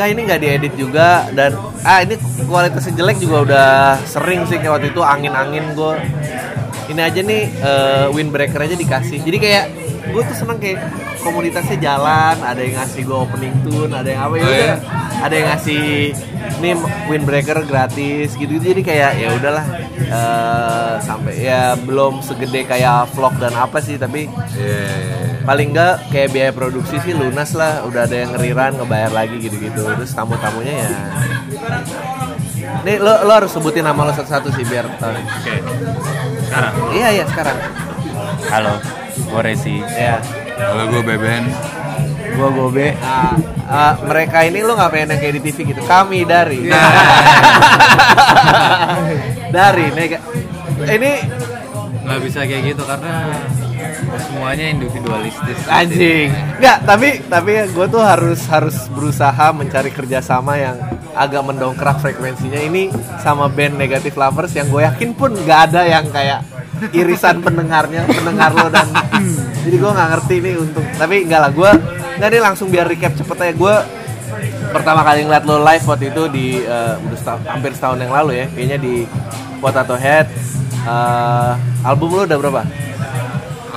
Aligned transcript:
nggak 0.00 0.08
ini 0.10 0.20
nggak 0.24 0.40
diedit 0.40 0.74
juga. 0.80 1.28
Dan 1.30 1.60
ah 1.84 2.00
ini 2.00 2.16
kualitasnya 2.48 2.96
jelek 2.96 3.20
juga 3.20 3.36
udah 3.44 3.70
sering 4.08 4.48
sih 4.48 4.56
kayak 4.56 4.80
waktu 4.80 4.88
itu 4.90 5.04
angin-angin 5.04 5.76
gue 5.76 5.92
ini 6.88 7.00
aja 7.04 7.20
nih 7.20 7.42
eh, 7.52 8.06
windbreaker 8.10 8.64
aja 8.64 8.72
dikasih. 8.74 9.20
Jadi 9.20 9.36
kayak 9.36 9.64
gue 10.10 10.22
tuh 10.24 10.34
seneng 10.34 10.56
kayak 10.56 10.80
komunitasnya 11.20 11.76
jalan 11.78 12.34
ada 12.40 12.58
yang 12.58 12.80
ngasih 12.80 13.04
gue 13.04 13.12
opening 13.14 13.52
tune 13.62 13.92
ada 13.92 14.08
yang 14.08 14.22
apa 14.26 14.34
ya 14.34 14.42
Oh, 14.42 14.50
iya? 14.50 14.74
ada 15.20 15.34
yang 15.36 15.46
ngasih 15.52 15.82
nih 16.58 16.72
windbreaker 17.06 17.62
gratis 17.62 18.32
gitu 18.34 18.56
gitu 18.56 18.72
jadi 18.72 18.82
kayak 18.82 19.10
ya 19.20 19.28
udahlah. 19.36 19.66
Eh, 20.10 20.94
sampai 21.04 21.34
ya 21.38 21.78
belum 21.78 22.18
segede 22.24 22.66
kayak 22.66 23.12
vlog 23.14 23.36
dan 23.38 23.54
apa 23.54 23.78
sih 23.78 23.94
tapi 23.94 24.26
Iya, 24.56 24.66
iya, 24.90 25.18
iya. 25.22 25.29
Paling 25.44 25.72
enggak 25.72 25.94
kayak 26.12 26.28
biaya 26.32 26.52
produksi 26.52 26.96
sih 27.02 27.12
lunas 27.16 27.50
lah. 27.56 27.84
Udah 27.86 28.04
ada 28.06 28.16
yang 28.16 28.30
ngeriran 28.36 28.76
ngebayar 28.80 29.12
lagi 29.12 29.36
gitu-gitu. 29.40 29.82
Terus 29.84 30.12
tamu-tamunya 30.12 30.74
ya. 30.86 30.90
Nih 32.84 32.96
lo, 33.00 33.12
lo 33.26 33.32
harus 33.32 33.50
sebutin 33.52 33.84
nama 33.84 34.08
lo 34.08 34.12
satu-satu 34.14 34.48
sih 34.54 34.64
biar 34.64 34.86
tahu. 35.00 35.12
Oke. 35.12 35.54
Sekarang. 36.50 36.74
iya 36.96 37.08
iya 37.14 37.24
sekarang. 37.30 37.56
Halo, 38.50 38.74
gue 39.14 39.40
Resi. 39.46 39.78
ya 39.94 40.18
Kalau 40.58 40.84
gue 40.90 41.02
Beben, 41.06 41.46
gua 42.34 42.48
gobe. 42.50 42.96
Ah, 43.00 43.36
ah, 43.70 43.92
mereka 44.02 44.42
ini 44.44 44.60
lo 44.66 44.74
nggak 44.74 44.90
pengen 44.90 45.08
yang 45.14 45.20
kayak 45.22 45.34
di 45.38 45.42
TV 45.46 45.58
gitu? 45.72 45.80
Kami 45.86 46.26
dari. 46.26 46.68
Dari 49.50 49.90
nega 49.90 50.22
ini 50.94 51.12
Nggak 52.06 52.20
bisa 52.22 52.40
kayak 52.46 52.62
gitu 52.74 52.82
karena 52.86 53.14
semuanya 54.20 54.66
individualistis. 54.68 55.58
anjing. 55.66 56.28
Nggak 56.58 56.76
tapi 56.84 57.08
tapi 57.26 57.52
gue 57.66 57.86
tuh 57.86 58.02
harus 58.02 58.40
harus 58.46 58.76
berusaha 58.90 59.46
mencari 59.50 59.90
kerjasama 59.90 60.56
yang 60.56 60.76
agak 61.12 61.42
mendongkrak 61.42 61.98
frekuensinya. 61.98 62.58
Ini 62.58 62.88
sama 63.18 63.48
band 63.48 63.76
negatif 63.76 64.14
lovers 64.14 64.52
yang 64.52 64.68
gue 64.68 64.82
yakin 64.82 65.10
pun 65.12 65.32
nggak 65.32 65.60
ada 65.70 65.82
yang 65.84 66.06
kayak 66.08 66.40
irisan 66.90 67.44
pendengarnya 67.44 68.08
pendengar 68.08 68.56
lo 68.56 68.72
dan 68.72 68.88
jadi 69.68 69.76
gue 69.76 69.90
nggak 69.92 70.08
ngerti 70.16 70.34
nih 70.40 70.54
untuk 70.56 70.80
tapi 70.96 71.28
nggak 71.28 71.40
lah 71.44 71.50
gue 71.52 71.70
nggak 72.16 72.28
nih 72.32 72.40
langsung 72.40 72.68
biar 72.72 72.86
recap 72.88 73.12
cepet 73.14 73.36
aja. 73.36 73.52
Gue 73.52 73.74
pertama 74.70 75.02
kali 75.02 75.26
ngeliat 75.26 75.44
lo 75.44 75.60
live 75.60 75.84
waktu 75.84 76.08
itu 76.08 76.22
di 76.30 76.46
udah 76.62 77.18
setahun- 77.18 77.46
hampir 77.50 77.72
setahun 77.74 77.98
yang 77.98 78.12
lalu 78.14 78.32
ya 78.40 78.46
kayaknya 78.54 78.78
di 78.78 78.94
Potato 79.60 79.98
Head. 79.98 80.26
Eh, 80.80 81.52
album 81.84 82.16
lo 82.16 82.24
udah 82.24 82.38
berapa 82.40 82.62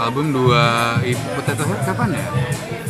album 0.03 0.25
dua 0.29 0.63
Ibu 0.99 1.23
Potato 1.35 1.63
Head 1.63 1.79
kapan 1.83 2.07
ya? 2.11 2.25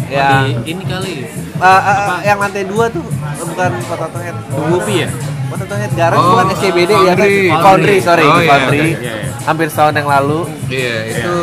ya 0.09 0.28
Di 0.44 0.52
ini 0.67 0.83
kali. 0.83 1.14
Eh, 1.53 1.81
eh, 1.83 2.19
yang 2.23 2.38
lantai 2.38 2.64
dua 2.64 2.86
tuh 2.88 3.03
eh, 3.06 3.45
bukan 3.45 3.72
Potato 3.86 4.17
Head. 4.17 4.36
Gupi 4.50 4.94
ya? 5.02 5.09
Potato 5.47 5.75
Head 5.75 5.91
Garage 5.94 6.17
Oh, 6.17 6.30
bukan 6.34 6.47
SCBD 6.52 6.91
ya 6.91 7.14
kan? 7.14 7.28
Foundry. 7.61 7.97
Sorry, 8.00 8.23
Oh, 8.23 8.34
di 8.34 8.41
iya, 8.41 8.50
Foundry. 8.50 8.80
oke, 8.80 8.89
iya, 8.97 9.14
iya. 9.19 9.31
Hampir 9.44 9.67
setahun 9.67 9.94
yang 9.94 10.09
lalu, 10.09 10.39
Iya, 10.67 10.97
itu 11.11 11.36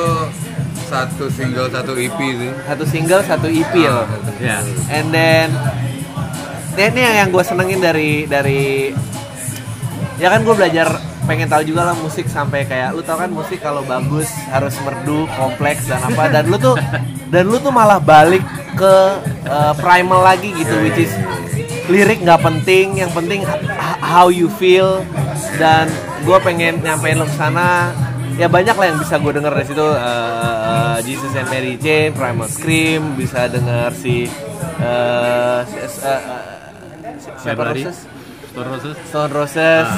satu 0.83 1.25
single 1.31 1.69
satu 1.69 1.93
EP 1.95 2.19
sih. 2.19 2.51
satu 2.65 2.85
single, 2.85 3.23
satu 3.23 3.47
EP 3.47 3.75
loh. 3.81 4.07
Ya. 4.39 4.59
And 4.91 5.09
then 5.09 5.55
ini 6.75 6.99
yang, 6.99 7.17
yang 7.17 7.29
gue 7.31 7.45
senengin 7.45 7.79
dari 7.79 8.25
dari 8.25 8.91
ya 10.17 10.29
kan 10.29 10.43
gue 10.43 10.51
belajar 10.51 10.89
pengen 11.29 11.49
tahu 11.49 11.63
juga 11.65 11.93
lah 11.93 11.97
musik 11.99 12.27
sampai 12.29 12.65
kayak 12.65 12.97
lu 12.97 13.03
tau 13.05 13.21
kan 13.21 13.31
musik 13.31 13.61
kalau 13.61 13.85
bagus 13.85 14.29
harus 14.49 14.75
merdu 14.85 15.29
kompleks 15.37 15.89
dan 15.89 16.01
apa. 16.05 16.29
Dan 16.33 16.49
lu 16.49 16.57
tuh 16.57 16.77
dan 17.31 17.45
lu 17.47 17.57
tuh 17.61 17.73
malah 17.73 17.99
balik 18.01 18.43
ke 18.75 18.95
uh, 19.47 19.73
primal 19.79 20.25
lagi 20.25 20.51
gitu 20.57 20.75
which 20.85 21.09
is 21.09 21.13
lirik 21.91 22.21
nggak 22.23 22.41
penting. 22.41 22.99
Yang 23.01 23.13
penting 23.17 23.41
how 24.01 24.29
you 24.33 24.49
feel. 24.61 25.05
Dan 25.61 25.89
gue 26.25 26.39
pengen 26.45 26.81
nyampein 26.85 27.19
lo 27.21 27.27
ke 27.29 27.37
sana. 27.37 27.93
Ya 28.41 28.49
banyak 28.49 28.73
lah 28.73 28.87
yang 28.89 28.99
bisa 28.99 29.21
gue 29.21 29.33
denger 29.37 29.53
dari 29.53 29.67
situ. 29.69 29.85
Uh, 29.85 30.97
Jesus 31.05 31.33
and 31.37 31.49
Mary 31.53 31.77
Jane, 31.77 32.17
Primal 32.17 32.49
Scream, 32.49 33.13
bisa 33.17 33.49
denger 33.53 33.93
si 33.93 34.29
uh, 34.81 35.61
uh, 35.61 35.97
uh, 36.09 36.21
siapa. 37.37 37.73
Roses? 37.73 38.20
Stone 38.51 38.69
Roses. 38.69 38.97
Stone 39.07 39.33
Roses. 39.33 39.89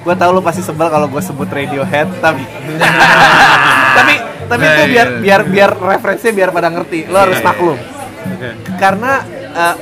gue 0.00 0.14
tau 0.14 0.30
lu 0.30 0.38
pasti 0.38 0.62
sebel 0.62 0.86
kalau 0.86 1.06
gue 1.06 1.18
sebut 1.18 1.46
Radiohead, 1.46 2.08
tapi 2.18 2.42
tapi 3.98 4.14
tapi 4.46 4.62
Nah, 4.62 4.72
itu 4.72 4.82
biar 4.88 5.08
iya. 5.10 5.18
biar 5.18 5.40
biar 5.44 5.70
referensinya 5.74 6.34
biar 6.34 6.50
pada 6.54 6.68
ngerti. 6.70 7.10
Lo 7.10 7.18
harus 7.18 7.36
Iya, 7.36 7.42
iya. 7.42 7.48
maklum 7.50 7.78
karena 8.76 9.12
uh, 9.52 9.76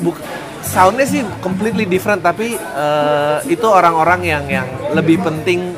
buk- 0.00 0.22
soundnya 0.62 1.02
sih 1.02 1.22
completely 1.38 1.82
different 1.82 2.22
tapi 2.22 2.54
uh, 2.54 3.38
itu 3.44 3.66
orang-orang 3.66 4.20
yang 4.22 4.44
yang 4.46 4.66
lebih 4.90 5.18
penting 5.20 5.74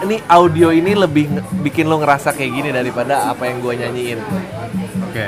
ini 0.00 0.16
audio 0.26 0.68
ini 0.68 0.96
lebih 0.96 1.28
bikin 1.60 1.84
lo 1.84 2.00
ngerasa 2.00 2.32
kayak 2.32 2.52
gini 2.52 2.70
daripada 2.70 3.28
apa 3.28 3.44
yang 3.44 3.60
gue 3.60 3.72
nyanyiin. 3.76 4.20
Oke. 5.04 5.26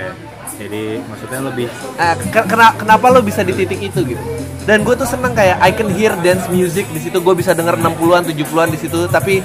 Jadi 0.62 0.83
maksudnya 1.03 1.41
lebih 1.43 1.67
Ah, 1.95 2.15
ke- 2.15 2.47
kena- 2.47 2.75
kenapa 2.75 3.06
lo 3.09 3.21
bisa 3.21 3.43
di 3.43 3.53
titik 3.53 3.83
itu 3.83 4.00
gitu? 4.06 4.23
Dan 4.62 4.83
gue 4.83 4.95
tuh 4.95 5.05
seneng 5.05 5.33
kayak 5.33 5.59
I 5.59 5.71
can 5.71 5.91
hear 5.91 6.15
dance 6.17 6.47
music 6.49 6.87
di 6.89 7.00
situ 7.00 7.19
gue 7.19 7.34
bisa 7.34 7.50
denger 7.50 7.75
60-an 7.77 8.23
70-an 8.25 8.69
di 8.69 8.78
situ 8.78 9.11
tapi 9.11 9.43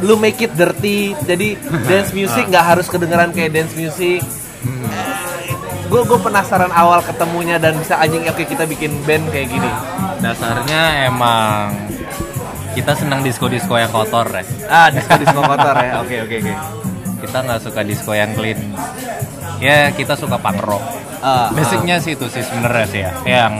lu 0.00 0.14
make 0.14 0.38
it 0.40 0.50
dirty 0.52 1.14
jadi 1.20 1.54
dance 1.84 2.10
music 2.10 2.46
nggak 2.50 2.66
harus 2.68 2.86
kedengeran 2.86 3.30
kayak 3.30 3.50
dance 3.52 3.70
music 3.72 4.18
gue 5.84 6.02
gue 6.04 6.18
penasaran 6.18 6.68
awal 6.70 7.00
ketemunya 7.00 7.56
dan 7.56 7.72
bisa 7.74 7.96
anjing 7.96 8.20
oke 8.22 8.42
kita 8.42 8.62
bikin 8.64 8.92
band 9.02 9.24
kayak 9.28 9.48
gini 9.48 9.70
dasarnya 10.18 11.06
emang 11.06 11.72
kita 12.74 12.92
senang 12.92 13.22
disco-disco 13.22 13.74
yang 13.74 13.88
kotor 13.88 14.28
ya. 14.28 14.42
ah 14.68 14.86
disco 14.88 15.16
disco 15.16 15.40
kotor 15.40 15.74
ya 15.76 15.92
oke 16.02 16.16
oke 16.20 16.36
oke 16.36 16.54
Kita 17.18 17.38
nggak 17.40 17.60
suka 17.60 17.82
disco 17.82 18.12
yang 18.12 18.30
clean. 18.32 18.58
Ya 19.58 19.90
kita 19.90 20.14
suka 20.14 20.36
punk 20.36 20.60
rock. 20.60 20.84
Ah, 21.18 21.50
Basicnya 21.50 21.98
sih 21.98 22.14
itu 22.14 22.26
sih 22.28 22.40
sebenarnya 22.40 22.86
sih 22.86 23.00
ya. 23.02 23.12
Yang 23.24 23.52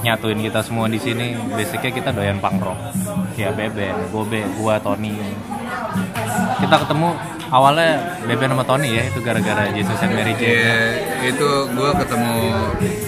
nyatuin 0.00 0.40
kita 0.40 0.60
semua 0.60 0.86
di 0.86 0.96
sini. 0.96 1.32
Basicnya 1.50 1.90
kita 1.90 2.10
doyan 2.10 2.38
punk 2.38 2.60
rock. 2.60 2.78
Ya 3.34 3.48
Beben, 3.50 3.94
Gobe, 4.10 4.44
gua, 4.58 4.76
Tony. 4.76 5.16
Kita 6.60 6.76
ketemu 6.76 7.16
awalnya 7.48 8.20
Beben 8.22 8.52
sama 8.52 8.62
Tony 8.62 8.88
ya 8.92 9.02
itu 9.02 9.18
gara-gara 9.20 9.64
Jesus 9.72 9.96
and 9.98 10.12
Mary 10.12 10.36
Jane. 10.36 10.54
Iya, 10.54 10.78
itu 11.26 11.48
gue 11.72 11.90
ketemu 11.96 12.32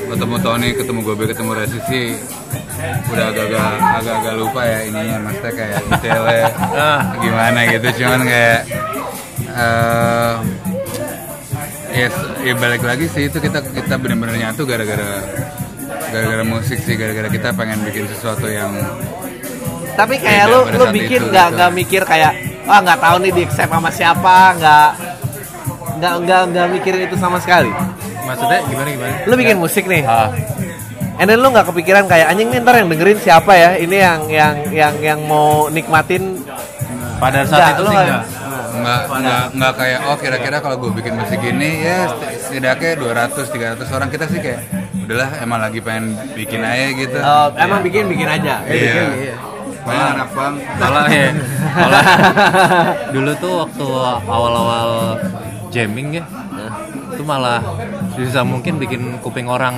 ketemu 0.09 0.35
Tony, 0.41 0.69
ketemu 0.73 1.01
Gobe, 1.05 1.25
ketemu 1.29 1.51
Resi 1.53 1.79
sih 1.87 2.07
udah 2.83 3.31
agak-agak 3.31 3.67
agak-agak 4.03 4.35
lupa 4.35 4.61
ya 4.67 4.79
ininya 4.83 5.17
maksudnya 5.23 5.53
kayak 5.55 5.81
detailnya 5.87 6.43
Ah. 6.83 7.01
gimana 7.15 7.61
gitu 7.71 7.89
cuman 8.03 8.21
kayak 8.27 8.61
eh 9.55 10.33
ya, 11.93 12.09
ya 12.43 12.55
balik 12.55 12.83
lagi 12.83 13.07
sih 13.07 13.29
itu 13.29 13.39
kita 13.39 13.61
kita 13.63 13.95
benar-benar 13.97 14.37
nyatu 14.39 14.65
gara-gara 14.65 15.23
gara-gara 16.09 16.45
musik 16.45 16.79
sih 16.79 16.95
gara-gara 16.95 17.29
kita 17.29 17.53
pengen 17.53 17.81
bikin 17.83 18.05
sesuatu 18.07 18.47
yang 18.47 18.73
tapi 19.93 20.17
kayak 20.17 20.49
lu 20.49 20.61
lu 20.71 20.85
bikin 20.91 21.29
nggak 21.29 21.47
gitu. 21.47 21.57
nggak 21.57 21.71
mikir 21.75 22.03
kayak 22.03 22.33
ah 22.65 22.81
nggak 22.81 22.99
tahu 22.99 23.17
nih 23.21 23.31
di 23.31 23.43
accept 23.45 23.69
sama 23.69 23.91
siapa 23.91 24.37
nggak 24.57 24.89
nggak 25.95 26.15
nggak 26.19 26.41
nggak 26.51 26.67
mikirin 26.71 27.01
itu 27.05 27.17
sama 27.17 27.39
sekali 27.39 27.69
Maksudnya 28.23 28.63
gimana 28.65 28.89
gimana? 28.89 29.15
lu 29.27 29.35
bikin 29.35 29.57
musik 29.59 29.85
nih 29.85 30.07
Ah, 30.07 30.31
and 31.19 31.27
then 31.27 31.37
lu 31.37 31.51
nggak 31.51 31.67
kepikiran 31.67 32.07
kayak 32.07 32.31
anjing 32.31 32.49
nih 32.49 32.61
ntar 32.61 32.75
yang 32.75 32.89
dengerin 32.89 33.19
siapa 33.19 33.53
ya 33.53 33.71
ini 33.77 33.97
yang 33.99 34.21
yang 34.27 34.55
yang 34.71 34.95
yang 35.01 35.19
mau 35.23 35.67
nikmatin 35.69 36.41
pada 37.19 37.43
saat 37.45 37.53
Nggak, 37.53 37.71
itu 37.73 37.83
sih 37.83 37.93
nggak- 37.93 38.07
enggak. 38.09 38.25
Nggak 38.83 39.03
nggak 39.09 39.43
nggak 39.57 39.73
kayak 39.79 40.01
oh 40.11 40.17
kira-kira 40.19 40.57
kalau 40.59 40.77
gue 40.83 40.91
bikin 40.99 41.15
musik 41.15 41.41
ini 41.41 41.71
ya 41.87 42.11
setidaknya 42.43 42.99
200 42.99 43.79
300 43.79 43.97
orang 43.97 44.09
kita 44.11 44.25
sih 44.29 44.41
kayak 44.43 44.61
udahlah 45.03 45.31
emang 45.43 45.61
lagi 45.61 45.79
pengen 45.83 46.15
bikin 46.33 46.63
aja 46.63 46.87
gitu. 46.95 47.19
Oh, 47.19 47.47
emang 47.59 47.81
bikin 47.83 48.07
bikin 48.07 48.29
aja? 48.29 48.63
Iya. 48.65 49.35
Malah 49.83 50.07
anak 50.15 50.29
bang 50.31 50.55
Malah 50.79 51.07
ya, 51.11 51.29
malah. 51.83 52.05
Dulu 53.11 53.31
tuh 53.43 53.53
waktu 53.67 53.87
awal-awal 54.31 55.19
jamming 55.75 56.23
ya, 56.23 56.25
itu 57.13 57.23
malah 57.27 57.59
bisa 58.15 58.47
mungkin 58.47 58.79
bikin 58.79 59.19
kuping 59.19 59.51
orang 59.51 59.75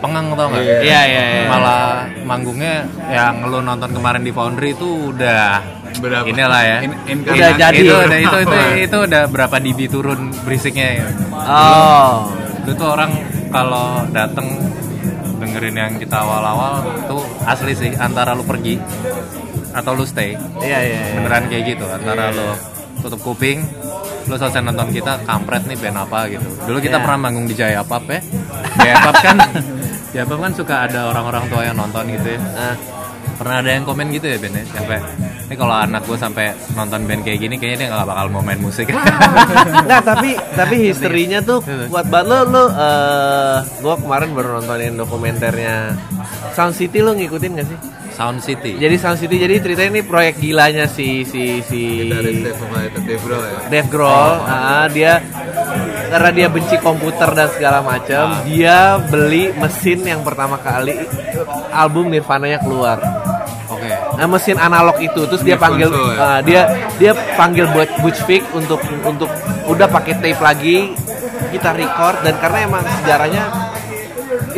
pengang 0.00 0.32
tau 0.32 0.48
nggak? 0.48 0.64
Iya, 0.80 1.00
iya, 1.04 1.24
iya. 1.28 1.46
Malah 1.50 2.08
manggungnya 2.24 2.88
yang 3.12 3.44
lu 3.50 3.60
nonton 3.60 3.90
kemarin 3.92 4.24
di 4.24 4.32
Foundry 4.32 4.72
itu 4.72 5.12
udah 5.12 5.60
Berapa? 5.94 6.26
inilah 6.26 6.62
ya. 6.62 6.78
In- 6.82 6.94
Udah 7.22 7.34
inkarnasi. 7.50 7.58
jadi. 7.58 7.78
Itu 7.80 7.94
udah 7.98 8.18
itu 8.18 8.36
itu 8.38 8.56
itu 8.84 8.96
udah 9.02 9.22
berapa 9.26 9.56
dB 9.58 9.78
turun 9.86 10.20
berisiknya 10.40 10.88
ya. 10.96 11.06
oh 11.34 12.30
Itu 12.60 12.70
tuh 12.74 12.88
orang 12.90 13.10
kalau 13.48 13.88
dateng 14.08 14.46
dengerin 15.38 15.74
yang 15.74 15.92
kita 15.96 16.18
awal-awal 16.18 16.74
tuh 17.06 17.18
asli 17.42 17.72
sih 17.72 17.90
antara 17.94 18.32
lu 18.32 18.42
pergi 18.42 18.76
atau 19.70 19.92
lu 19.92 20.02
stay 20.02 20.34
iya 20.58 20.78
iya 20.82 21.00
iya. 21.00 21.14
beneran 21.14 21.46
kayak 21.46 21.64
gitu 21.68 21.86
antara 21.86 22.28
lo 22.28 22.58
tutup 22.98 23.22
kuping 23.22 23.62
lu 24.26 24.34
selesai 24.34 24.60
nonton 24.60 24.90
kita 24.90 25.22
kampret 25.22 25.62
nih 25.64 25.78
band 25.78 25.98
apa 26.00 26.26
gitu 26.26 26.42
dulu 26.60 26.78
kita 26.78 26.98
Iya. 26.98 27.04
pernah 27.06 27.18
manggung 27.20 27.46
di 27.46 27.54
Jaya 27.54 27.80
Pub 27.80 28.02
ya 28.04 28.18
Jaya 28.76 28.96
Pub 29.00 29.16
kan 29.16 29.36
Jaya 30.12 30.24
Pub 30.26 30.38
kan 30.38 30.52
suka 30.52 30.74
ada 30.84 31.00
orang-orang 31.06 31.44
tua 31.46 31.62
yang 31.62 31.76
nonton 31.76 32.04
gitu 32.10 32.28
ya 32.28 32.40
Nah, 32.42 32.74
pernah 33.38 33.62
ada 33.62 33.70
yang 33.70 33.86
komen 33.86 34.10
gitu 34.10 34.26
ya 34.26 34.36
Ben 34.42 34.52
ya? 34.52 34.64
Sampai 34.74 34.98
ini 35.48 35.54
kalau 35.54 35.74
anak 35.78 36.02
gue 36.04 36.18
sampai 36.18 36.52
nonton 36.74 37.06
band 37.06 37.22
kayak 37.22 37.38
gini 37.38 37.54
kayaknya 37.56 37.78
dia 37.78 37.88
nggak 37.94 38.08
bakal 38.10 38.26
mau 38.34 38.42
main 38.42 38.60
musik. 38.60 38.90
Nggak, 39.88 40.02
tapi 40.04 40.30
tapi 40.52 40.76
historinya 40.90 41.38
tuh 41.40 41.62
kuat 41.88 42.10
banget. 42.10 42.28
Lo 42.28 42.38
lo 42.44 42.64
eh 42.68 43.56
gua 43.80 43.94
kemarin 43.96 44.28
baru 44.34 44.48
nontonin 44.60 44.98
dokumenternya. 44.98 45.96
Sound 46.52 46.74
City 46.74 46.98
lo 47.00 47.14
ngikutin 47.14 47.50
gak 47.56 47.66
sih? 47.70 47.78
Sound 48.18 48.42
City. 48.42 48.74
Jadi 48.74 48.96
Sound 48.98 49.22
City 49.22 49.38
jadi 49.38 49.62
ceritanya 49.62 49.90
ini 49.94 50.02
proyek 50.02 50.42
gilanya 50.42 50.90
si 50.90 51.22
si 51.22 51.62
si 51.62 52.02
Dave 52.10 53.22
Grohl 53.22 53.44
ya? 53.46 53.60
Dave 53.70 53.88
Grohl, 53.88 54.32
ah, 54.42 54.90
dia 54.90 55.22
karena 56.10 56.30
dia 56.34 56.46
benci 56.50 56.76
komputer 56.82 57.30
dan 57.30 57.48
segala 57.54 57.78
macam, 57.78 58.42
dia 58.42 58.98
beli 58.98 59.54
mesin 59.54 60.02
yang 60.02 60.26
pertama 60.26 60.58
kali 60.58 60.98
album 61.70 62.10
Nirvana-nya 62.10 62.58
keluar. 62.58 62.98
Nah, 64.18 64.26
mesin 64.26 64.58
analog 64.58 64.98
itu. 64.98 65.20
Terus 65.30 65.46
dia 65.46 65.54
Di 65.54 65.62
panggil 65.62 65.88
ah, 66.18 66.42
dia 66.42 66.66
dia 66.98 67.14
panggil 67.38 67.70
buat 67.70 67.86
Butch 68.02 68.20
Vig 68.26 68.42
untuk 68.50 68.82
untuk 69.06 69.30
udah 69.70 69.86
pakai 69.86 70.18
tape 70.18 70.42
lagi 70.42 70.90
kita 71.54 71.70
record. 71.78 72.26
Dan 72.26 72.34
karena 72.42 72.58
emang 72.66 72.82
sejarahnya 73.02 73.42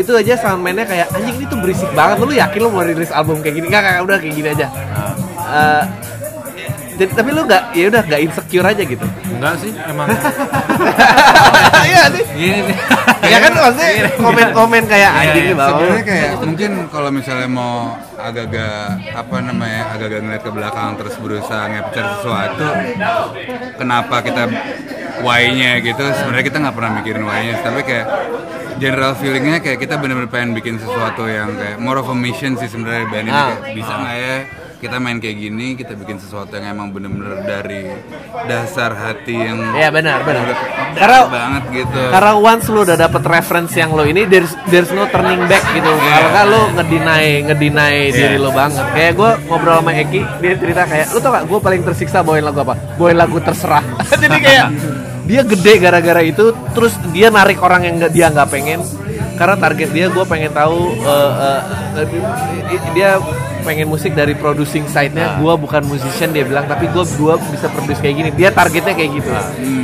itu 0.01 0.17
aja 0.17 0.33
soundman-nya 0.41 0.89
kayak 0.89 1.13
anjing 1.13 1.37
ini 1.37 1.45
tuh 1.45 1.61
berisik 1.61 1.93
banget. 1.93 2.17
Lu 2.25 2.33
yakin 2.33 2.61
lu 2.65 2.69
mau 2.73 2.81
rilis 2.81 3.13
album 3.13 3.45
kayak 3.45 3.61
gini? 3.61 3.67
Enggak 3.69 3.81
enggak 3.85 4.03
udah 4.09 4.17
kayak 4.17 4.35
gini 4.35 4.49
aja. 4.49 4.67
Eh, 5.51 5.85
jadi 7.01 7.11
tapi 7.11 7.31
lu 7.33 7.43
nggak 7.43 7.63
ya 7.73 7.85
udah 7.89 8.03
nggak 8.05 8.21
insecure 8.21 8.67
aja 8.67 8.83
gitu? 8.85 9.07
Enggak 9.33 9.55
sih 9.59 9.73
emang. 9.83 10.09
Iya 11.81 12.13
sih. 12.13 12.25
Gini 12.31 12.61
nih 12.69 12.77
ya 13.25 13.39
kan 13.41 13.53
maksudnya 13.53 13.91
komen-komen 14.15 14.85
kayak 14.85 15.11
Iya, 15.11 15.21
anjing 15.23 15.45
iya. 15.47 15.55
bawah. 15.57 15.71
Sebenarnya 15.73 16.05
kayak 16.05 16.31
mungkin 16.43 16.71
kalau 16.89 17.11
misalnya 17.11 17.49
mau 17.49 17.75
agak-agak 18.15 18.77
apa 19.11 19.37
namanya 19.41 19.81
agak-agak 19.91 20.21
ngeliat 20.21 20.43
ke 20.45 20.51
belakang 20.53 20.91
terus 20.95 21.15
berusaha 21.17 21.65
ngepcer 21.69 22.05
sesuatu 22.15 22.67
kenapa 23.75 24.17
kita 24.21 24.43
why-nya 25.21 25.81
gitu 25.81 26.05
sebenarnya 26.05 26.45
kita 26.45 26.59
nggak 26.61 26.77
pernah 26.77 26.93
mikirin 27.01 27.25
why-nya 27.25 27.55
tapi 27.61 27.81
kayak 27.83 28.07
general 28.77 29.13
feelingnya 29.15 29.59
kayak 29.59 29.79
kita 29.79 29.97
bener-bener 29.97 30.29
pengen 30.29 30.53
bikin 30.53 30.77
sesuatu 30.77 31.25
yang 31.25 31.53
kayak 31.55 31.77
more 31.77 31.97
of 31.97 32.09
a 32.09 32.15
mission 32.15 32.57
sih 32.57 32.69
sebenarnya 32.69 33.09
band 33.09 33.27
ini 33.27 33.33
Ah. 33.33 33.57
kayak 33.57 33.63
bisa 33.73 33.93
nggak 33.95 34.17
ya 34.17 34.37
kita 34.81 34.97
main 34.97 35.17
kayak 35.17 35.37
gini 35.39 35.77
kita 35.77 35.93
bikin 35.93 36.17
sesuatu 36.17 36.51
yang 36.51 36.73
emang 36.73 36.89
bener-bener 36.89 37.45
dari 37.45 37.85
dasar 38.45 38.91
hati 38.91 39.37
yang 39.37 39.61
Iya 39.73 39.89
benar 39.89 40.25
benar. 40.25 40.57
karena 40.91 41.19
banget 41.27 41.65
gitu. 41.71 42.01
karena 42.09 42.33
once 42.35 42.67
lu 42.67 42.81
udah 42.81 42.97
dapet 42.99 43.23
reference 43.23 43.73
yang 43.73 43.93
lo 43.93 44.03
ini 44.03 44.25
there's 44.25 44.49
there's 44.67 44.89
no 44.91 45.05
turning 45.07 45.45
back 45.47 45.61
gitu. 45.71 45.85
Kalau 45.87 46.31
kan 46.31 46.45
lo 46.47 46.61
ngedinai 46.75 47.45
ngedinai 47.45 47.99
diri 48.09 48.37
lo 48.37 48.51
banget. 48.51 48.83
Kayak 48.91 49.13
gue 49.15 49.31
ngobrol 49.47 49.77
sama 49.79 49.93
Eki 49.95 50.21
dia 50.41 50.53
cerita 50.57 50.83
kayak 50.85 51.07
lu 51.11 51.19
tau 51.19 51.31
gak 51.31 51.45
gue 51.45 51.59
paling 51.61 51.81
tersiksa 51.85 52.19
bawain 52.21 52.43
lagu 52.43 52.59
apa? 52.61 52.75
Bawain 52.97 53.17
lagu 53.17 53.37
terserah. 53.39 53.85
Jadi 54.17 54.39
kayak 54.41 54.67
dia 55.23 55.45
gede 55.45 55.73
gara-gara 55.79 56.23
itu 56.23 56.45
terus 56.73 56.91
dia 57.11 57.29
narik 57.29 57.61
orang 57.61 57.85
yang 57.85 57.95
nggak- 57.99 58.11
dia 58.11 58.27
nggak 58.29 58.49
pengen 58.49 58.81
karena 59.41 59.57
target 59.57 59.89
dia 59.89 60.07
gue 60.13 60.25
pengen 60.29 60.53
tahu 60.53 61.01
eh, 61.01 61.33
eh, 61.41 61.61
eh, 62.05 62.07
dia 62.93 63.17
pengen 63.65 63.89
musik 63.89 64.13
dari 64.13 64.37
producing 64.37 64.85
side-nya. 64.85 65.41
Gue 65.41 65.57
bukan 65.57 65.81
musician 65.89 66.29
dia 66.29 66.45
bilang 66.45 66.69
tapi 66.69 66.93
gue 66.93 67.05
gua 67.17 67.41
bisa 67.49 67.73
produce 67.73 68.01
kayak 68.05 68.17
gini. 68.21 68.31
Dia 68.37 68.53
targetnya 68.53 68.93
kayak 68.93 69.11
gitu. 69.17 69.33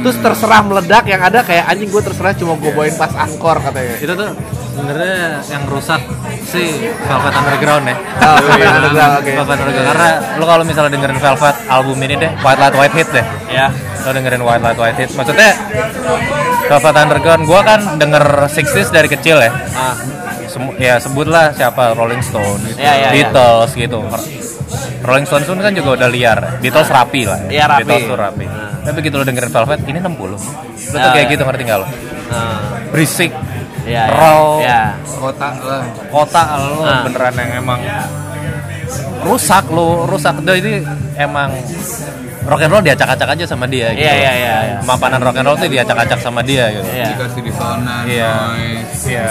Terus 0.05 0.17
terserah 0.21 0.61
meledak 0.61 1.09
yang 1.09 1.25
ada 1.25 1.41
kayak 1.41 1.73
anjing 1.73 1.89
gue 1.89 2.03
terserah 2.05 2.37
cuma 2.37 2.53
gue 2.61 2.69
bawain 2.69 2.93
pas 3.01 3.13
angkor 3.17 3.57
katanya. 3.65 3.97
Itu 3.97 4.13
tuh 4.13 4.31
sebenarnya 4.77 5.41
yang 5.49 5.65
rusak 5.73 6.01
si 6.45 6.93
Velvet 7.09 7.33
Underground 7.33 7.85
ya. 7.89 7.97
Oh, 7.97 8.37
Velvet 8.45 8.77
Underground, 8.77 9.15
oke. 9.25 9.31
Velvet 9.41 9.59
Underground. 9.65 9.89
Karena 9.89 10.09
lo 10.37 10.45
kalau 10.45 10.65
misalnya 10.69 10.91
dengerin 10.93 11.21
Velvet 11.21 11.57
album 11.73 11.97
ini 12.05 12.15
deh 12.21 12.33
White 12.45 12.61
Light 12.61 12.77
White 12.77 12.95
Hit 13.01 13.09
deh. 13.09 13.25
Ya 13.49 13.73
lo 14.05 14.11
dengerin 14.13 14.43
White 14.45 14.63
Light 14.63 14.79
White 14.79 14.99
Hit 15.01 15.11
maksudnya 15.17 15.51
Velvet 16.67 16.97
Underground 16.97 17.43
gua 17.45 17.61
kan 17.63 17.81
denger 17.97 18.25
60s 18.47 18.91
dari 18.91 19.07
kecil 19.07 19.39
ya 19.39 19.53
ah 19.73 19.95
Semu- 20.47 20.73
ya 20.77 20.97
sebutlah 20.97 21.53
siapa 21.53 21.93
Rolling 21.93 22.23
Stones, 22.23 22.65
Ya, 22.75 22.89
ya, 22.89 22.93
ya. 22.97 23.09
Beatles 23.13 23.77
gitu. 23.77 24.01
Rolling 25.05 25.29
Stones 25.29 25.45
pun 25.45 25.61
kan 25.61 25.69
juga 25.71 26.01
udah 26.01 26.09
liar. 26.09 26.57
Beatles 26.59 26.89
rapi 26.89 27.29
lah. 27.29 27.45
Iya, 27.45 27.69
rapi. 27.69 27.85
Beatles 27.85 28.05
tuh 28.07 28.17
rapi. 28.17 28.47
Nah. 28.47 28.73
Tapi 28.81 28.95
begitu 28.97 29.21
lo 29.21 29.25
dengerin 29.27 29.53
Velvet, 29.53 29.81
ini 29.85 29.99
60. 30.01 30.17
Lo 30.33 30.39
tuh 30.89 30.97
Ah, 30.99 31.13
kayak 31.13 31.29
ya. 31.29 31.33
gitu 31.37 31.43
ngerti 31.45 31.63
nggak 31.63 31.79
lo? 31.79 31.85
ah. 31.85 31.93
Berisik, 32.89 33.31
ya 33.85 34.03
ya. 34.03 34.03
raw, 34.09 34.43
ya 34.65 34.81
kota 35.21 35.49
lah 35.61 35.83
kota 36.09 36.43
lo 36.57 36.79
Ah. 36.81 37.03
beneran 37.05 37.35
yang 37.37 37.51
emang 37.61 37.81
rusak 39.21 39.65
lo, 39.69 40.07
rusak. 40.07 40.41
Ini 40.41 40.73
emang 41.17 41.53
rock 42.47 42.61
and 42.63 42.71
roll 42.71 42.81
diacak-acak 42.81 43.29
aja 43.29 43.45
sama 43.45 43.67
dia 43.67 43.91
gitu. 43.91 44.03
Iya, 44.03 44.15
iya, 44.15 44.33
iya, 44.33 44.55
iya. 44.63 44.77
Mapanan 44.83 45.19
rock 45.19 45.37
and 45.37 45.47
roll 45.47 45.57
tuh 45.57 45.67
diacak-acak 45.67 46.19
sama 46.19 46.41
dia 46.41 46.71
gitu. 46.71 46.87
Iya. 46.89 47.07
dikasih 47.13 47.43
disonan 47.43 48.03
Iya. 48.07 48.33
noise 48.49 49.03
Iya. 49.05 49.29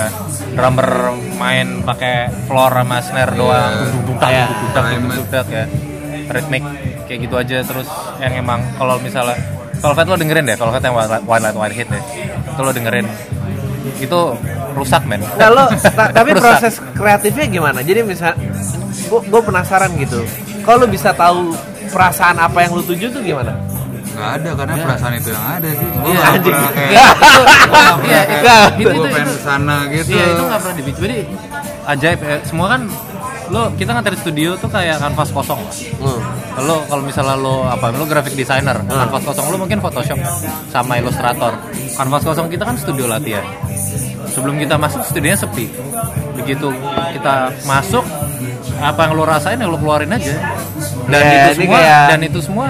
Drummer 0.52 0.90
main 1.36 1.68
pakai 1.82 2.16
floor 2.46 2.72
sama 2.74 2.98
snare 3.00 3.34
doang. 3.34 3.72
Dung, 3.74 3.92
dung, 4.06 4.18
dung, 4.18 4.20
Iya. 4.22 4.46
dung, 4.46 4.72
dung, 4.72 4.86
dung, 5.10 5.26
dung, 5.26 5.48
ya. 5.50 5.66
Ritmik 6.26 6.64
kayak 7.06 7.20
gitu 7.22 7.36
aja 7.36 7.58
terus 7.62 7.88
yang 8.18 8.34
emang 8.36 8.60
kalau 8.76 8.98
misalnya 8.98 9.38
Velvet 9.76 10.08
lo 10.08 10.16
dengerin 10.16 10.44
deh, 10.44 10.56
Velvet 10.56 10.82
yang 10.82 10.96
One 10.96 11.44
Light 11.44 11.54
One, 11.54 11.70
Hit 11.70 11.88
deh. 11.88 12.02
Itu 12.48 12.60
lo 12.60 12.72
dengerin. 12.72 13.06
Itu 13.98 14.34
rusak 14.74 15.06
men. 15.06 15.22
Nah, 15.36 15.48
lo, 15.48 15.64
ta- 15.70 16.10
tapi 16.18 16.34
Rusak. 16.34 16.42
proses 16.42 16.74
kreatifnya 16.92 17.46
gimana? 17.46 17.80
Jadi 17.80 18.02
misal, 18.02 18.34
gue 19.06 19.42
penasaran 19.42 19.94
gitu. 19.96 20.26
Kalau 20.64 20.82
lo 20.82 20.88
bisa 20.88 21.14
tahu 21.14 21.54
perasaan 21.88 22.38
apa 22.38 22.58
yang 22.60 22.72
lo 22.72 22.82
tuju 22.82 23.06
tuh 23.10 23.22
gimana? 23.22 23.54
nggak 24.08 24.32
ada 24.34 24.50
karena 24.56 24.76
perasaan 24.80 25.14
itu 25.14 25.30
yang 25.30 25.46
ada 25.52 25.68
sih 25.68 25.78
gue 25.84 26.00
Iya, 26.00 26.16
nggak 26.16 26.32
anjing. 26.32 26.56
pernah 26.56 26.72
kayak 26.72 26.92
Iya, 26.96 27.04
iya, 28.00 28.22
Nggak. 28.40 28.64
itu- 28.72 28.88
gue 28.96 29.08
pengen 29.12 29.28
ke 29.28 29.42
sana 29.42 29.76
gitu 29.90 30.10
Iya 30.10 30.24
itu 30.26 30.42
nggak 30.42 30.60
pernah 30.62 30.76
dibikin. 30.78 31.02
Jadi 31.04 31.18
ajaib 31.86 32.20
ya. 32.22 32.36
Semua 32.42 32.68
kan 32.70 32.82
lo 33.46 33.62
kita 33.76 33.90
nganter 33.92 34.16
studio 34.16 34.50
tuh 34.56 34.70
kayak 34.70 34.98
kanvas 34.98 35.30
kosong. 35.30 35.62
Hmm. 36.00 36.20
Lo 36.58 36.88
kalau 36.88 37.04
misalnya 37.04 37.36
lo 37.36 37.68
apa 37.68 37.92
lo 37.92 38.06
graphic 38.06 38.34
designer, 38.34 38.78
kanvas 38.82 39.22
kosong 39.22 39.46
lo 39.46 39.58
mungkin 39.58 39.84
Photoshop 39.84 40.16
sama 40.70 40.96
Illustrator. 40.96 41.52
Kanvas 41.92 42.24
kosong 42.24 42.48
kita 42.48 42.64
kan 42.64 42.76
studio 42.76 43.06
latihan. 43.06 43.44
Sebelum 44.28 44.56
kita 44.56 44.76
masuk 44.76 45.04
studionya 45.04 45.36
sepi. 45.38 45.68
Begitu 46.36 46.72
kita 47.12 47.36
masuk 47.66 48.04
apa 48.78 49.00
yang 49.02 49.14
lo 49.14 49.24
rasain 49.24 49.56
yang 49.58 49.68
lo 49.68 49.78
keluarin 49.78 50.10
aja. 50.10 50.40
Dan 51.06 51.22
Ya, 51.22 51.30
itu 51.30 51.52
semua 51.62 51.78
kayak- 51.78 52.08
dan 52.10 52.20
itu 52.22 52.40
semua 52.42 52.68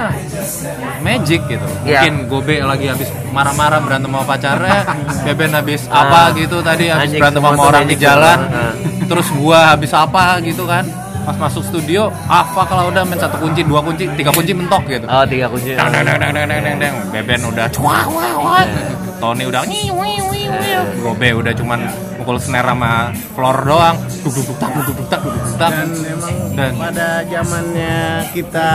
magic 0.99 1.41
gitu. 1.47 1.67
Ya. 1.83 2.03
Mungkin 2.03 2.13
Gobe 2.27 2.55
lagi 2.59 2.85
habis 2.89 3.09
marah-marah 3.31 3.79
berantem 3.79 4.11
sama 4.11 4.25
pacarnya, 4.25 4.79
Beben 5.23 5.51
habis 5.53 5.81
apa 5.87 6.35
gitu 6.35 6.57
tadi 6.59 6.91
habis 6.91 7.15
berantem 7.15 7.41
sama 7.41 7.61
orang 7.63 7.85
di 7.85 7.95
jalan. 7.95 8.37
Nah. 8.45 8.73
Terus 9.05 9.27
gua 9.31 9.59
habis 9.71 9.91
apa 9.93 10.41
gitu 10.41 10.65
kan. 10.65 10.83
Pas 11.25 11.38
masuk 11.41 11.65
studio, 11.65 12.13
apa 12.29 12.62
kalau 12.70 12.94
udah 12.94 13.01
main 13.01 13.17
satu 13.17 13.41
kunci, 13.41 13.65
dua 13.65 13.82
kunci, 13.82 14.05
tiga 14.13 14.29
kunci 14.29 14.53
mentok 14.53 14.86
gitu. 14.86 15.05
Oh 15.10 15.25
tiga 15.25 15.50
kunci. 15.50 15.74
Dang, 15.74 15.89
dang, 15.89 16.05
dang, 16.05 16.22
dang, 16.22 16.32
dang, 16.38 16.46
dang, 16.46 16.62
dang, 16.62 16.77
dang. 16.77 16.96
Beben 17.10 17.41
udah 17.50 17.65
cuak, 17.74 18.05
wah, 18.13 18.34
wah. 18.38 18.65
Tony 19.17 19.44
udah. 19.50 19.65
Gobe 21.01 21.29
udah 21.34 21.53
cuman 21.58 21.79
mukul 22.22 22.38
snare 22.38 22.70
sama 22.70 23.10
floor 23.34 23.58
doang. 23.65 23.96
Duk, 24.22 24.32
duk, 24.38 24.46
duk, 24.46 24.58
tak, 24.62 24.70
duk, 24.70 24.84
duk, 24.86 25.08
tak, 25.10 25.20
duk, 25.25 25.34
duk, 25.34 25.55
tak. 25.58 25.72
dan 26.55 26.72
pada 26.77 27.08
zamannya 27.27 27.96
kita 28.32 28.70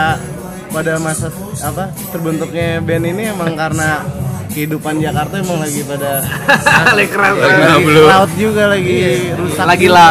pada 0.71 0.93
masa 1.03 1.27
apa 1.67 1.91
terbentuknya 2.15 2.79
band 2.79 3.05
ini 3.11 3.35
emang 3.35 3.59
karena 3.59 4.07
kehidupan 4.51 4.99
Jakarta 4.99 5.39
emang 5.39 5.59
lagi 5.63 5.83
pada 5.87 6.23
Lagi 6.99 7.87
laut 7.87 8.33
juga 8.35 8.63
lagi 8.71 8.99
rusak 9.39 9.67
Lagi 9.67 9.87
lah. 9.87 10.11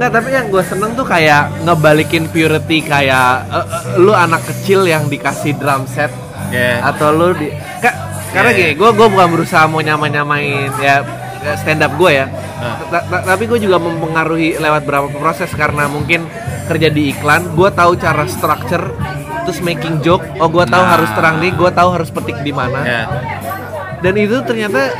Nggak, 0.00 0.10
tapi 0.10 0.28
yang 0.32 0.46
gue 0.48 0.64
seneng 0.64 0.96
tuh 0.96 1.04
kayak 1.04 1.60
ngebalikin 1.60 2.24
purity 2.26 2.80
kayak 2.80 3.44
eh, 3.46 3.60
eh, 3.60 4.00
lu 4.00 4.16
anak 4.16 4.40
kecil 4.42 4.88
yang 4.88 5.04
dikasih 5.06 5.52
drum 5.54 5.84
set 5.84 6.08
Yeah. 6.48 6.80
atau 6.82 7.12
lu 7.12 7.30
di 7.30 7.46
Kak, 7.78 7.94
karena 8.32 8.50
Yeah. 8.50 8.58
gini, 8.58 8.72
gue 8.74 8.90
gue 8.90 9.06
bukan 9.06 9.28
berusaha 9.30 9.68
mau 9.68 9.78
nyamain-nyamain 9.78 10.72
ya 10.80 11.04
ya 11.38 11.52
stand 11.54 11.78
up 11.80 11.92
gue 11.94 12.10
ya. 12.10 12.26
Nah. 12.26 12.80
Ta- 12.88 13.04
ta- 13.06 13.24
Tapi 13.28 13.44
gue 13.44 13.60
juga 13.60 13.76
mempengaruhi 13.76 14.56
lewat 14.56 14.82
beberapa 14.82 15.08
proses 15.14 15.52
karena 15.52 15.84
mungkin 15.86 16.24
kerja 16.64 16.88
di 16.88 17.12
iklan, 17.12 17.52
gue 17.52 17.68
tahu 17.70 17.92
cara 17.94 18.24
structure, 18.24 18.88
terus 19.44 19.60
making 19.60 20.00
joke. 20.00 20.24
Oh, 20.40 20.48
gue 20.48 20.64
tahu 20.64 20.80
Nah. 20.80 20.90
harus 20.90 21.10
terang 21.12 21.38
nih, 21.38 21.52
gue 21.52 21.70
tahu 21.70 21.88
harus 21.92 22.08
petik 22.08 22.40
di 22.40 22.50
mana 22.50 22.80
ya. 22.82 23.02
dan 24.00 24.16
itu 24.16 24.40
ternyata 24.42 24.96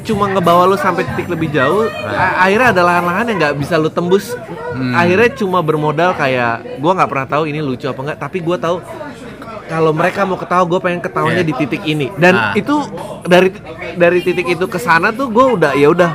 cuma 0.00 0.26
ngebawa 0.26 0.64
lu 0.64 0.76
sampai 0.76 1.02
titik 1.04 1.26
lebih 1.26 1.50
jauh 1.50 1.86
A- 2.00 2.44
akhirnya 2.44 2.68
ada 2.70 2.82
lahan-lahan 2.82 3.24
yang 3.26 3.38
nggak 3.38 3.54
bisa 3.56 3.74
lu 3.74 3.88
tembus 3.88 4.32
Hmm. 4.70 4.94
akhirnya 4.94 5.34
cuma 5.34 5.58
bermodal 5.60 6.14
kayak 6.14 6.78
gua 6.78 6.94
nggak 6.94 7.10
pernah 7.10 7.26
tahu 7.28 7.42
ini 7.44 7.58
lucu 7.58 7.84
apa 7.84 8.00
enggak 8.00 8.18
tapi 8.18 8.38
gua 8.38 8.54
tahu 8.54 8.78
kalau 9.66 9.90
mereka 9.90 10.22
mau 10.22 10.34
ketawa 10.34 10.62
gue 10.64 10.80
pengen 10.80 10.98
ketawanya 11.00 11.42
Iya. 11.42 11.46
di 11.46 11.54
titik 11.56 11.82
ini 11.84 12.06
dan 12.16 12.34
Nah. 12.34 12.52
itu 12.54 12.74
dari 13.22 13.50
dari 13.94 14.18
titik 14.20 14.46
itu 14.48 14.66
ke 14.66 14.78
sana 14.78 15.10
tuh 15.10 15.26
gue 15.26 15.46
udah 15.52 15.74
ya 15.74 15.86
udah 15.88 16.10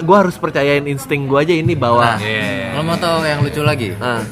gue 0.00 0.16
harus 0.16 0.34
percayain 0.34 0.82
insting 0.84 1.24
gue 1.24 1.34
aja 1.36 1.50
ini 1.52 1.74
bahwa 1.74 2.02
Nah, 2.04 2.18
lo 2.72 2.82
mau 2.84 2.94
tahu 2.94 3.22
yang 3.24 3.42
lucu 3.42 3.58
lagi? 3.60 3.94
Ah. 3.96 4.22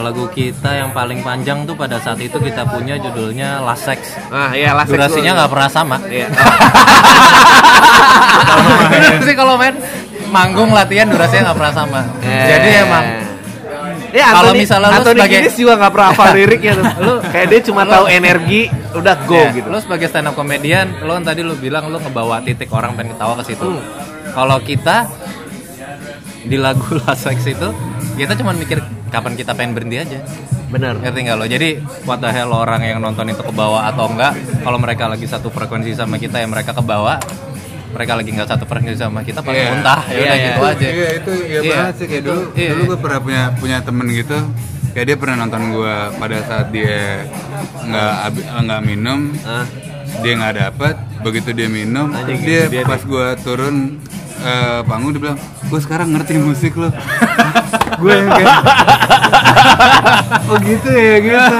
Lagu 0.00 0.24
kita 0.32 0.72
yang 0.72 0.90
paling 0.90 1.20
panjang 1.20 1.68
tuh 1.68 1.76
pada 1.76 2.00
saat 2.00 2.18
itu 2.18 2.34
kita 2.40 2.64
punya 2.64 2.96
judulnya 2.96 3.60
Last 3.60 3.86
Sex. 3.86 4.16
nah 4.32 4.56
ya 4.56 4.72
lah 4.72 4.88
Durasinya 4.88 5.36
nggak 5.36 5.50
pernah 5.52 5.70
sama. 5.70 5.96
Iya. 6.08 6.28
sih 9.26 9.36
kalau 9.36 9.54
main 9.60 9.76
manggung 10.32 10.72
latihan 10.72 11.06
durasinya 11.06 11.52
nggak 11.52 11.58
pernah 11.58 11.74
sama. 11.74 12.00
Eh. 12.24 12.46
Jadi 12.48 12.70
emang 12.82 13.04
Ya, 14.12 14.28
Kalau 14.28 14.52
Anthony, 14.52 14.68
misalnya 14.68 14.88
lu 14.92 14.96
Anthony 15.00 15.20
sebagai- 15.24 15.40
Kiedis 15.40 15.56
juga 15.56 15.72
nggak 15.80 15.92
pernah 15.96 16.08
hafal 16.12 16.26
liriknya 16.36 16.72
tuh. 16.76 16.84
Lu 17.00 17.12
kayak 17.32 17.46
dia 17.48 17.60
cuma 17.64 17.82
tahu 17.88 18.04
energi, 18.12 18.60
udah 18.92 19.14
go 19.24 19.40
ya, 19.40 19.56
gitu. 19.56 19.68
lo 19.72 19.78
sebagai 19.80 20.06
stand 20.12 20.28
up 20.28 20.36
comedian, 20.36 20.86
lo 21.00 21.16
kan 21.16 21.32
tadi 21.32 21.40
lo 21.40 21.56
bilang 21.56 21.88
lo 21.88 21.96
ngebawa 21.96 22.44
titik 22.44 22.68
orang 22.76 22.92
pengen 22.92 23.16
ketawa 23.16 23.40
ke 23.40 23.44
situ. 23.48 23.72
Hmm. 23.72 23.80
Kalau 24.36 24.60
kita 24.60 25.08
di 26.44 26.60
lagu 26.60 26.84
Last 27.08 27.24
Sex 27.24 27.40
itu 27.48 27.68
kita 28.20 28.36
cuma 28.36 28.52
mikir 28.52 28.84
kapan 29.12 29.36
kita 29.36 29.52
pengen 29.52 29.76
berhenti 29.76 30.00
aja. 30.00 30.18
Bener. 30.66 30.96
Ngerti 30.96 31.18
nggak 31.22 31.36
lo? 31.36 31.44
Jadi 31.44 31.68
what 32.02 32.18
the 32.18 32.28
hell 32.28 32.50
orang 32.50 32.80
yang 32.80 32.98
nonton 32.98 33.28
itu 33.28 33.38
ke 33.38 33.52
bawah 33.52 33.84
atau 33.84 34.08
enggak 34.08 34.32
Kalau 34.58 34.80
mereka 34.80 35.04
lagi 35.04 35.28
satu 35.28 35.46
frekuensi 35.46 35.92
sama 35.92 36.16
kita 36.16 36.40
ya 36.40 36.48
mereka 36.48 36.72
ke 36.72 36.80
bawah 36.80 37.20
Mereka 37.92 38.16
lagi 38.16 38.32
nggak 38.32 38.48
satu 38.48 38.64
frekuensi 38.64 38.96
sama 38.96 39.20
kita 39.20 39.44
paling 39.44 39.60
Iya. 39.60 39.68
muntah 39.68 40.00
ya 40.02 40.08
Iya, 40.08 40.16
udah 40.16 40.32
iya. 40.32 40.46
gitu 40.48 40.62
aja 40.64 40.86
Iya 40.88 41.08
itu 41.12 41.32
iya, 41.44 41.60
Iya. 41.60 41.72
banget 41.76 41.94
sih 41.94 42.06
kayak 42.08 42.22
dulu 42.24 42.42
Iya. 42.56 42.70
dulu 42.72 42.82
gue 42.88 42.98
pernah 42.98 43.18
punya 43.20 43.42
punya 43.52 43.78
temen 43.84 44.06
gitu 44.08 44.38
kayak 44.92 45.06
dia 45.06 45.16
pernah 45.20 45.36
nonton 45.38 45.62
gue 45.70 45.94
pada 46.16 46.38
saat 46.40 46.66
dia 46.68 47.00
nggak 47.84 48.12
nggak 48.64 48.80
minum 48.82 49.20
Ah. 49.44 49.66
dia 50.20 50.32
nggak 50.34 50.54
dapet 50.56 50.94
begitu 51.20 51.50
dia 51.52 51.68
minum 51.68 52.08
Anjing, 52.12 52.40
dia, 52.40 52.62
dia 52.68 52.82
pas 52.82 53.00
gue 53.00 53.26
turun 53.44 54.00
eh, 54.42 54.80
panggung 54.84 55.10
dia 55.14 55.22
bilang 55.22 55.38
gue 55.40 55.80
sekarang 55.80 56.08
ngerti 56.12 56.34
musik 56.38 56.74
lo 56.74 56.90
gue 58.02 58.12
yang 58.12 58.28
kayak 58.28 58.56
oh 60.50 60.58
gitu 60.58 60.88
ya 60.90 61.16
gitu 61.22 61.56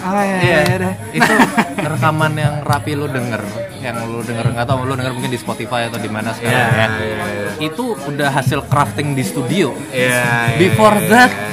ah, 0.00 0.24
ya, 0.24 0.36
Iya, 0.40 0.60
ya, 0.64 0.76
ya. 0.80 0.92
itu 1.12 1.32
rekaman 1.76 2.32
yang 2.34 2.54
rapi 2.64 2.96
lu 2.96 3.06
denger, 3.06 3.44
yang 3.78 4.00
lu 4.08 4.24
denger 4.24 4.48
nggak 4.48 4.66
tahu 4.66 4.88
lu 4.88 4.96
denger 4.96 5.12
mungkin 5.12 5.30
di 5.30 5.38
Spotify 5.38 5.86
atau 5.86 6.00
di 6.00 6.08
mana 6.08 6.32
sekarang 6.34 6.56
Iya, 6.56 6.66
ya. 6.72 6.88
iya, 6.98 7.24
iya. 7.30 7.50
Itu 7.60 7.94
udah 7.94 8.28
hasil 8.32 8.64
crafting 8.66 9.12
di 9.12 9.22
studio. 9.22 9.76
Iya, 9.92 10.56
iya, 10.56 10.58
Before 10.58 10.96
iya, 10.98 11.08
that, 11.12 11.30
iya. 11.30 11.48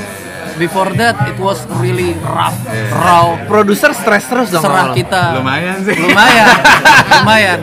Before 0.58 0.92
that 0.98 1.16
it 1.30 1.38
was 1.38 1.62
really 1.80 2.18
rough, 2.26 2.58
raw. 2.92 3.38
Produser 3.46 3.94
stres 3.94 4.26
terus 4.28 4.50
dong. 4.50 4.66
Serah 4.66 4.92
kita. 4.92 5.38
lumayan 5.40 5.78
sih. 5.86 5.96
Lumayan. 5.96 6.48
Lumayan. 7.22 7.60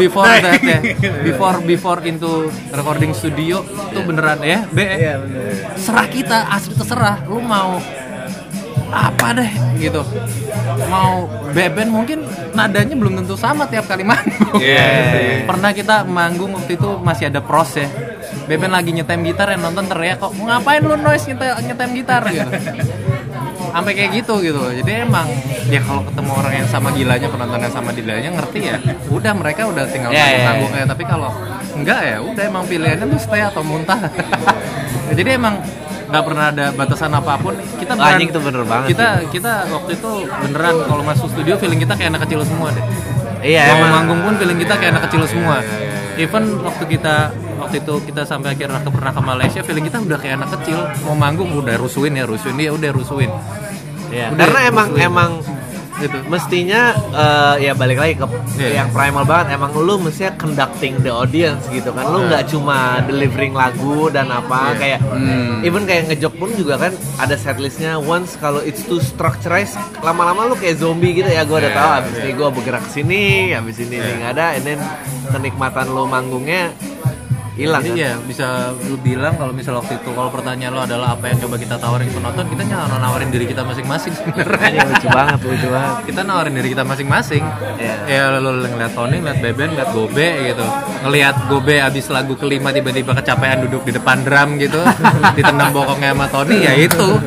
Before 0.00 0.26
Yuk. 0.26 0.42
that 0.42 0.60
ya. 0.64 0.78
before 1.22 1.56
before 1.62 2.00
into 2.08 2.48
recording 2.72 3.12
studio 3.12 3.62
itu 3.62 4.00
beneran 4.02 4.40
ya. 4.42 4.64
Be. 4.72 4.84
Iya 4.84 5.14
bener. 5.22 5.76
serah 5.78 6.08
kita 6.08 6.38
asli 6.50 6.74
terserah. 6.74 7.22
Lu 7.28 7.38
mau 7.44 7.78
apa 8.92 9.26
deh 9.32 9.50
gitu. 9.80 10.04
Mau 10.92 11.26
beben 11.56 11.88
mungkin 11.88 12.28
nadanya 12.52 12.92
belum 12.92 13.24
tentu 13.24 13.34
sama 13.40 13.64
tiap 13.66 13.88
kali 13.88 14.04
manggung. 14.04 14.60
Iya, 14.60 14.84
iya. 15.16 15.36
pernah 15.48 15.72
kita 15.72 16.04
manggung 16.04 16.52
waktu 16.52 16.76
itu 16.76 17.00
masih 17.00 17.32
ada 17.32 17.40
pros 17.40 17.80
ya. 17.80 17.88
Beben 18.44 18.68
lagi 18.68 18.92
nyetem 18.92 19.24
gitar 19.24 19.48
yang 19.48 19.64
nonton 19.64 19.88
teriak 19.88 20.20
kok 20.20 20.36
ngapain 20.36 20.84
lu 20.84 20.94
noise 21.00 21.24
nyetem, 21.24 21.56
nyetem 21.64 21.90
gitar? 21.96 22.22
Gitu. 22.28 22.50
Sampai 23.72 23.92
kayak 23.96 24.10
gitu 24.20 24.34
gitu. 24.44 24.60
Jadi 24.60 25.08
emang 25.08 25.24
ya 25.72 25.80
kalau 25.80 26.04
ketemu 26.04 26.30
orang 26.36 26.54
yang 26.60 26.68
sama 26.68 26.88
gilanya 26.92 27.28
penonton 27.32 27.60
yang 27.64 27.74
sama 27.74 27.90
gilanya 27.96 28.30
ngerti 28.36 28.60
ya 28.60 28.76
udah 29.08 29.32
mereka 29.32 29.64
udah 29.64 29.84
tinggal 29.88 30.12
ya, 30.12 30.26
ya. 30.28 30.44
nanggung 30.44 30.72
ya 30.76 30.84
tapi 30.84 31.04
kalau 31.08 31.32
enggak 31.72 32.00
ya 32.04 32.16
udah 32.20 32.42
emang 32.44 32.64
pilihannya 32.68 33.06
tuh 33.08 33.20
stay 33.20 33.40
atau 33.40 33.64
muntah. 33.64 33.96
Jadi 35.16 35.30
emang 35.32 35.56
nggak 36.12 36.22
pernah 36.22 36.44
ada 36.46 36.64
batasan 36.70 37.08
apa 37.10 37.32
pun 37.34 37.56
kita 37.74 37.92
beneran- 37.92 38.14
Anjing 38.14 38.30
tuh 38.30 38.42
bener 38.42 38.62
banget 38.62 38.86
kita 38.92 39.06
kita 39.32 39.52
waktu 39.66 39.90
itu 39.96 40.10
beneran 40.28 40.74
kalau 40.84 41.02
masuk 41.02 41.26
studio 41.26 41.56
feeling 41.56 41.80
kita 41.80 41.96
kayak 41.96 42.12
anak 42.12 42.22
kecil 42.22 42.44
semua 42.44 42.68
deh. 42.70 42.84
Iya 43.42 43.74
mau 43.74 43.88
manggung 43.90 44.20
pun 44.20 44.34
feeling 44.36 44.60
kita 44.60 44.74
kayak 44.76 44.92
anak 44.92 45.08
kecil 45.08 45.24
semua. 45.26 45.64
Even 46.14 46.60
waktu 46.60 46.84
kita 46.86 47.14
waktu 47.56 47.80
itu 47.80 47.94
kita 48.04 48.22
sampai 48.22 48.52
akhirnya 48.52 48.78
ke 48.78 48.90
pernah 48.92 49.10
ke 49.10 49.22
Malaysia 49.24 49.60
feeling 49.62 49.82
kita 49.82 49.98
udah 49.98 50.18
kayak 50.20 50.34
anak 50.36 50.50
kecil. 50.60 50.78
Mau 51.02 51.16
manggung 51.16 51.48
udah 51.50 51.74
rusuin 51.74 52.12
ya 52.12 52.22
rusuin 52.22 52.54
dia 52.54 52.70
udah 52.70 52.90
rusuin. 52.92 53.32
Iya, 54.06 54.28
Udah, 54.28 54.44
Karena 54.44 54.60
emang 54.68 54.86
rusuin. 54.92 55.08
emang 55.08 55.30
gitu. 56.02 56.18
Mestinya 56.26 56.82
eh, 57.14 57.54
ya 57.62 57.72
balik 57.72 57.96
lagi 57.96 58.14
ke 58.14 58.26
Iya. 58.52 58.82
yang 58.82 58.88
primal 58.90 59.22
banget. 59.22 59.54
Emang 59.54 59.70
lu 59.72 59.96
mestinya 59.96 60.34
conducting 60.36 60.98
the 61.00 61.08
audience 61.08 61.62
gitu 61.68 61.90
kan. 61.90 62.04
Lu 62.04 62.26
nggak 62.26 62.50
cuma 62.50 62.78
delivering 63.02 63.54
lagu 63.54 64.08
dan 64.08 64.28
apa 64.28 64.74
kayak 64.76 64.98
Hmm. 65.02 65.62
even 65.62 65.84
kayak 65.84 66.08
ngejok 66.08 66.34
pun 66.34 66.50
juga 66.52 66.74
kan 66.78 66.92
ada 67.16 67.34
setlistnya. 67.34 67.96
Once 67.96 68.34
kalau 68.36 68.58
it's 68.60 68.82
too 68.82 68.98
structurized 68.98 69.74
lama-lama 70.00 70.44
lu 70.44 70.54
kayak 70.54 70.76
zombie 70.76 71.14
gitu 71.14 71.28
ya. 71.28 71.42
Gue 71.42 71.58
udah 71.58 71.68
Iya, 71.68 71.78
tahu 71.78 71.90
abis 71.96 72.14
ini 72.18 72.30
gue 72.32 72.48
bergerak 72.50 72.84
sini 72.86 73.22
abis 73.52 73.76
ini 73.78 73.94
ini 73.96 74.10
nggak 74.18 74.32
ada. 74.32 74.46
And 74.54 74.64
then 74.64 74.80
kenikmatan 75.28 75.86
lu 75.88 76.04
manggungnya 76.04 76.74
hilang 77.52 77.84
Jadi 77.84 78.00
kan? 78.00 78.04
ya 78.08 78.12
bisa 78.24 78.46
lu 78.88 78.96
bilang 78.96 79.36
kalau 79.36 79.52
misal 79.52 79.76
waktu 79.76 80.00
itu 80.00 80.10
kalau 80.16 80.32
pertanyaan 80.32 80.72
lo 80.72 80.80
adalah 80.82 81.12
apa 81.12 81.28
yang 81.28 81.38
coba 81.44 81.60
kita 81.60 81.76
tawarin 81.76 82.08
ke 82.08 82.16
penonton, 82.16 82.44
kita 82.48 82.62
nyala 82.64 82.96
nawarin 82.96 83.28
diri 83.28 83.44
kita 83.44 83.60
masing-masing 83.60 84.12
sebenarnya. 84.16 84.88
lucu 84.88 85.08
banget 85.12 85.38
lucu 85.44 85.68
banget 85.68 85.94
kita 86.08 86.20
nawarin 86.24 86.52
diri 86.56 86.68
kita 86.72 86.84
masing-masing. 86.88 87.44
Iya. 87.76 87.94
Ya 88.08 88.22
lu 88.40 88.56
ngeliat 88.56 88.92
Tony, 88.96 89.20
ngeliat 89.20 89.38
Beben, 89.44 89.68
ngeliat 89.76 89.90
Gobe 89.92 90.28
gitu. 90.48 90.66
Ngeliat 91.04 91.36
Gobe 91.52 91.76
abis 91.76 92.08
lagu 92.08 92.32
kelima 92.40 92.72
tiba-tiba 92.72 93.12
kecapean 93.12 93.68
duduk 93.68 93.84
di 93.84 93.92
depan 93.92 94.24
drum 94.24 94.56
gitu, 94.56 94.80
ditendang 95.36 95.76
bokongnya 95.76 96.16
sama 96.16 96.26
Tony, 96.32 96.56
ya 96.64 96.72
itu. 96.72 97.20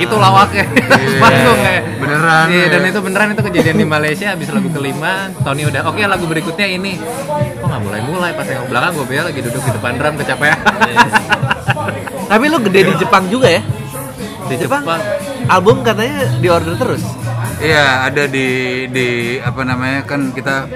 Itu 0.00 0.14
lawaknya. 0.16 0.64
Panggung 1.22 1.60
ya. 1.60 1.80
Beneran, 2.00 2.46
Iya, 2.48 2.64
ya. 2.64 2.68
dan 2.72 2.82
itu 2.88 3.00
beneran 3.04 3.28
itu 3.32 3.42
kejadian 3.44 3.76
di 3.76 3.86
Malaysia 3.88 4.32
abis 4.32 4.48
lagu 4.52 4.68
kelima, 4.72 5.28
Tony 5.44 5.68
udah 5.68 5.84
oke 5.84 6.00
lagu 6.00 6.24
berikutnya 6.24 6.64
ini. 6.64 6.96
Kok 7.60 7.66
nggak 7.66 7.82
mulai-mulai 7.84 8.32
pas 8.32 8.48
yang 8.48 8.64
belakang 8.68 8.92
Gobe 8.96 9.16
lagi 9.20 9.40
duduk 9.42 9.65
di 9.66 9.70
depan 9.74 9.92
drum 9.98 10.14
kecapean. 10.22 10.58
tapi 12.30 12.44
lu 12.46 12.58
gede 12.62 12.80
di 12.90 12.94
Jepang 13.02 13.24
juga 13.26 13.50
ya 13.50 13.62
di 14.46 14.54
Jepang. 14.54 14.82
album 15.50 15.82
katanya 15.82 16.30
di 16.38 16.46
order 16.46 16.74
terus 16.78 17.02
Iya, 17.56 18.12
ada 18.12 18.28
di 18.28 18.84
di 18.92 19.40
apa 19.40 19.64
namanya 19.64 20.04
kan 20.04 20.28
kita 20.36 20.68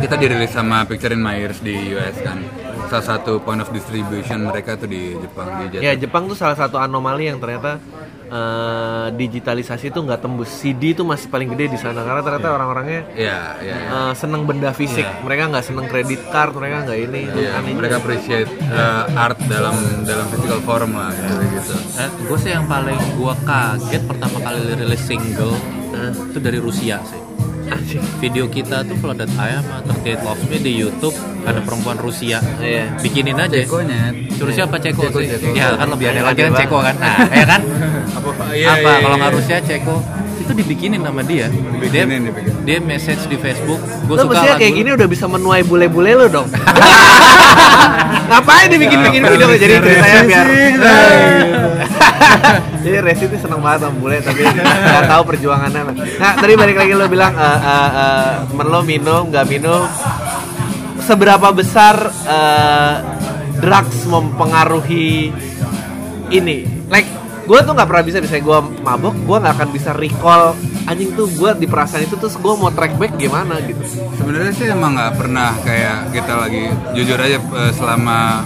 kita 0.00 0.14
dirilis 0.16 0.48
sama 0.56 0.88
Picture 0.88 1.12
in 1.12 1.20
My 1.20 1.36
Ears 1.36 1.60
di 1.60 1.92
US 1.92 2.16
kan. 2.24 2.40
Salah 2.88 3.06
satu 3.06 3.38
point 3.38 3.60
of 3.60 3.68
distribution 3.68 4.42
mereka 4.42 4.74
tuh 4.74 4.88
di 4.88 5.12
Jepang 5.14 5.46
di 5.60 5.64
Jepang. 5.70 5.84
Ya 5.84 5.92
Jepang 5.92 6.22
tuh 6.24 6.34
salah 6.34 6.56
satu 6.56 6.76
anomali 6.76 7.28
yang 7.28 7.36
ternyata 7.36 7.76
eh, 8.26 9.06
digitalisasi 9.12 9.88
tuh 9.88 10.04
nggak 10.04 10.20
tembus 10.20 10.48
CD 10.48 10.92
itu 10.92 11.04
masih 11.04 11.28
paling 11.28 11.52
gede 11.52 11.76
di 11.76 11.78
sana 11.78 12.00
karena 12.00 12.20
ternyata 12.20 12.48
orang-orangnya 12.50 13.00
Iya, 13.12 13.40
iya. 13.60 13.74
iya. 13.76 13.88
eh, 13.92 14.12
seneng 14.14 14.44
benda 14.44 14.72
fisik 14.72 15.04
mereka 15.20 15.48
nggak 15.48 15.64
seneng 15.64 15.86
kredit 15.86 16.20
card 16.28 16.52
mereka 16.52 16.88
nggak 16.88 16.98
ini 16.98 17.20
Iya, 17.28 17.50
aneh 17.56 17.72
mereka 17.72 18.00
appreciate 18.00 18.48
uh, 18.68 19.04
art 19.16 19.36
dalam 19.48 19.76
dalam 20.04 20.24
physical 20.28 20.60
form 20.62 20.96
lah 20.96 21.12
gitu. 21.12 21.34
gitu. 21.60 21.74
Eh, 21.98 22.08
gue 22.24 22.38
sih 22.38 22.50
yang 22.52 22.64
paling 22.64 22.96
gue 23.16 23.34
kaget 23.44 24.02
pertama 24.04 24.36
kali 24.40 24.58
rilis 24.76 25.02
single 25.04 25.56
eh, 25.92 26.10
itu 26.32 26.38
dari 26.38 26.56
Rusia 26.56 27.00
sih. 27.04 27.20
Video 28.18 28.44
kita 28.48 28.84
tuh 28.84 28.96
kalau 29.00 29.12
ada 29.12 29.26
ayam 29.38 29.64
atau 29.64 29.94
Kate 30.00 30.22
Loves 30.24 30.44
Me 30.48 30.56
di 30.58 30.72
YouTube 30.74 31.14
ada 31.44 31.60
perempuan 31.60 31.96
Rusia. 31.96 32.40
Iya. 32.60 32.96
Bikinin 33.00 33.36
aja. 33.36 33.56
Cekonya. 33.60 34.12
Suruh 34.36 34.52
siapa 34.52 34.76
Ceko, 34.80 35.08
Ceko, 35.08 35.18
sih? 35.20 35.28
Ceko. 35.32 35.54
Ya 35.56 35.76
kan 35.76 35.88
lebih 35.92 36.06
aneh 36.12 36.22
lagi 36.24 36.40
kan. 36.44 36.52
Ceko 36.56 36.78
kan. 36.80 36.94
Nah, 36.96 37.16
ya 37.28 37.46
kan? 37.46 37.60
Apa 38.18 38.30
Iya, 38.52 38.68
apa 38.80 38.90
kalau 39.04 39.16
nggak 39.20 39.32
Rusia 39.36 39.56
Ceko 39.62 39.96
itu 40.38 40.52
dibikinin 40.56 41.00
sama 41.04 41.22
dia. 41.22 41.46
Dia, 41.48 42.08
Dibikinin, 42.08 42.20
dibikinin. 42.32 42.64
dia 42.64 42.78
message 42.80 43.22
di 43.28 43.36
Facebook. 43.36 43.80
Gue 44.08 44.16
Lo 44.16 44.24
suka 44.24 44.40
mestinya 44.40 44.56
kayak 44.56 44.74
gini 44.74 44.90
udah 44.96 45.08
bisa 45.08 45.24
menuai 45.28 45.62
bule-bule 45.62 46.12
lo 46.16 46.26
dong. 46.26 46.48
Ngapain 48.28 48.68
dibikin-bikin 48.68 49.22
Apa 49.24 49.30
video 49.32 49.46
lu 49.48 49.56
jadi 49.56 49.74
ceritanya 49.80 50.22
biar. 50.24 50.46
jadi 52.88 53.04
Resi 53.04 53.28
itu 53.28 53.36
seneng 53.36 53.60
banget 53.60 53.84
sama 53.84 53.94
bule 54.00 54.16
tapi 54.24 54.40
nggak 54.48 55.04
tahu 55.12 55.22
perjuangannya. 55.28 55.82
Nah 56.16 56.32
tadi 56.40 56.52
balik 56.56 56.76
lagi 56.80 56.92
lo 56.96 57.04
bilang 57.04 57.36
eh, 57.36 58.32
temen 58.48 58.66
lo 58.72 58.80
minum 58.80 59.28
nggak 59.28 59.46
minum. 59.46 59.84
Seberapa 61.04 61.52
besar 61.52 62.08
eh, 62.24 62.94
drugs 63.60 64.08
mempengaruhi 64.08 65.28
ini? 66.32 66.88
Like 66.88 67.08
gue 67.48 67.58
tuh 67.64 67.72
nggak 67.72 67.88
pernah 67.88 68.04
bisa 68.04 68.18
misalnya 68.20 68.44
gue 68.44 68.58
mabok 68.84 69.16
gue 69.24 69.36
nggak 69.40 69.54
akan 69.56 69.68
bisa 69.72 69.90
recall 69.96 70.52
anjing 70.84 71.16
tuh 71.16 71.24
gue 71.32 71.50
di 71.56 71.64
perasaan 71.64 72.04
itu 72.04 72.20
terus 72.20 72.36
gue 72.36 72.54
mau 72.60 72.68
track 72.68 73.00
back 73.00 73.16
gimana 73.16 73.56
gitu 73.64 73.80
Sebenarnya 74.20 74.52
sih 74.52 74.68
emang 74.68 74.92
nggak 74.92 75.16
pernah 75.16 75.56
kayak 75.64 76.12
kita 76.12 76.32
lagi 76.44 76.68
jujur 76.92 77.16
aja 77.16 77.40
eh, 77.40 77.72
selama 77.72 78.44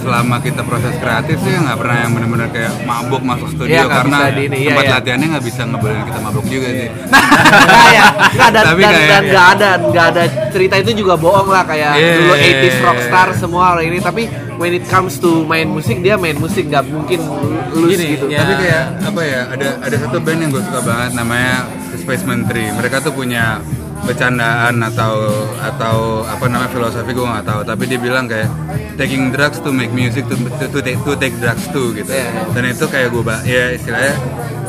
selama 0.00 0.36
kita 0.38 0.62
proses 0.62 0.94
kreatif 0.96 1.36
sih 1.38 1.52
nggak 1.52 1.76
pernah 1.76 1.96
yang 1.98 2.10
benar-benar 2.10 2.48
kayak 2.48 2.72
mabuk 2.82 3.20
masuk 3.20 3.48
studio 3.50 3.68
Iya, 3.70 3.82
nggak 3.84 3.98
karena 4.00 4.16
bisa 4.16 4.28
di 4.30 4.42
ini, 4.42 4.56
iya, 4.56 4.68
tempat 4.68 4.84
iya. 4.84 4.92
latihannya 4.96 5.26
nggak 5.28 5.44
bisa 5.44 5.60
ngebolehin 5.64 6.04
kita 6.04 6.18
mabuk 6.20 6.44
juga 6.46 6.68
sih. 6.70 6.88
Nggak 6.90 7.88
ya, 7.90 8.04
nggak 8.30 8.50
dan 8.50 8.64
Tapi 8.64 8.80
dan 8.80 8.90
kayak- 8.90 9.08
dan 9.08 9.22
nggak 9.26 9.46
ada 9.50 9.70
nggak 9.82 10.06
ada 10.08 10.22
cerita 10.50 10.74
itu 10.78 10.90
juga 10.96 11.14
bohong 11.14 11.48
lah 11.48 11.64
kayak 11.64 11.92
Iya, 11.94 12.12
dulu 12.16 12.32
iya, 12.32 12.42
80s 12.42 12.66
iya. 12.70 12.82
rockstar 12.82 13.28
semua 13.34 13.64
orang 13.72 13.84
ini 13.86 13.98
tapi 13.98 14.22
when 14.56 14.72
it 14.72 14.84
comes 14.86 15.16
to 15.16 15.44
main 15.44 15.66
musik 15.66 16.00
dia 16.00 16.16
main 16.16 16.36
musik 16.36 16.64
nggak 16.66 16.84
mungkin 16.86 17.20
lulus 17.72 17.96
Gini, 17.96 18.06
gitu. 18.14 18.26
ya. 18.28 18.40
Tapi 18.40 18.54
kayak 18.58 18.84
apa 19.04 19.20
ya? 19.22 19.40
Ada 19.48 19.68
ada 19.80 19.96
satu 19.96 20.16
band 20.20 20.38
yang 20.38 20.50
gue 20.50 20.62
suka 20.62 20.80
banget 20.80 21.10
namanya 21.14 21.54
Space 21.96 22.24
Tree. 22.24 22.68
Mereka 22.70 22.96
tuh 23.00 23.12
punya 23.12 23.60
bercandaan 24.00 24.80
atau 24.82 25.14
atau 25.60 25.96
apa 26.24 26.44
namanya 26.48 26.70
filosofi 26.72 27.12
gue 27.12 27.22
nggak 27.22 27.46
tahu. 27.46 27.60
Tapi 27.62 27.82
dia 27.86 27.98
bilang 27.98 28.24
kayak 28.26 28.48
taking 28.96 29.30
drugs 29.30 29.60
to 29.60 29.70
make 29.70 29.92
music 29.92 30.24
to 30.26 30.36
to, 30.58 30.66
to 30.68 30.78
take 30.80 31.00
to 31.00 31.12
take 31.16 31.34
drugs 31.38 31.64
too 31.70 31.92
gitu. 31.92 32.08
Iya, 32.08 32.26
iya. 32.26 32.42
dan 32.50 32.64
itu 32.66 32.84
kayak 32.86 33.08
gue 33.10 33.22
ya 33.44 33.64
istilahnya 33.72 34.14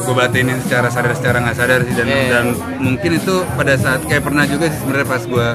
gue 0.02 0.14
batinin 0.14 0.58
secara 0.62 0.88
sadar 0.90 1.14
secara 1.16 1.38
nggak 1.42 1.58
sadar 1.58 1.80
sih. 1.86 1.94
Dan 1.96 2.08
Iya, 2.08 2.18
iya. 2.18 2.30
dan 2.32 2.46
mungkin 2.78 3.12
itu 3.18 3.36
pada 3.56 3.74
saat 3.76 4.02
kayak 4.06 4.24
pernah 4.24 4.44
juga 4.46 4.68
sih 4.68 4.80
sebenarnya 4.80 5.08
pas 5.08 5.24
gue 5.24 5.48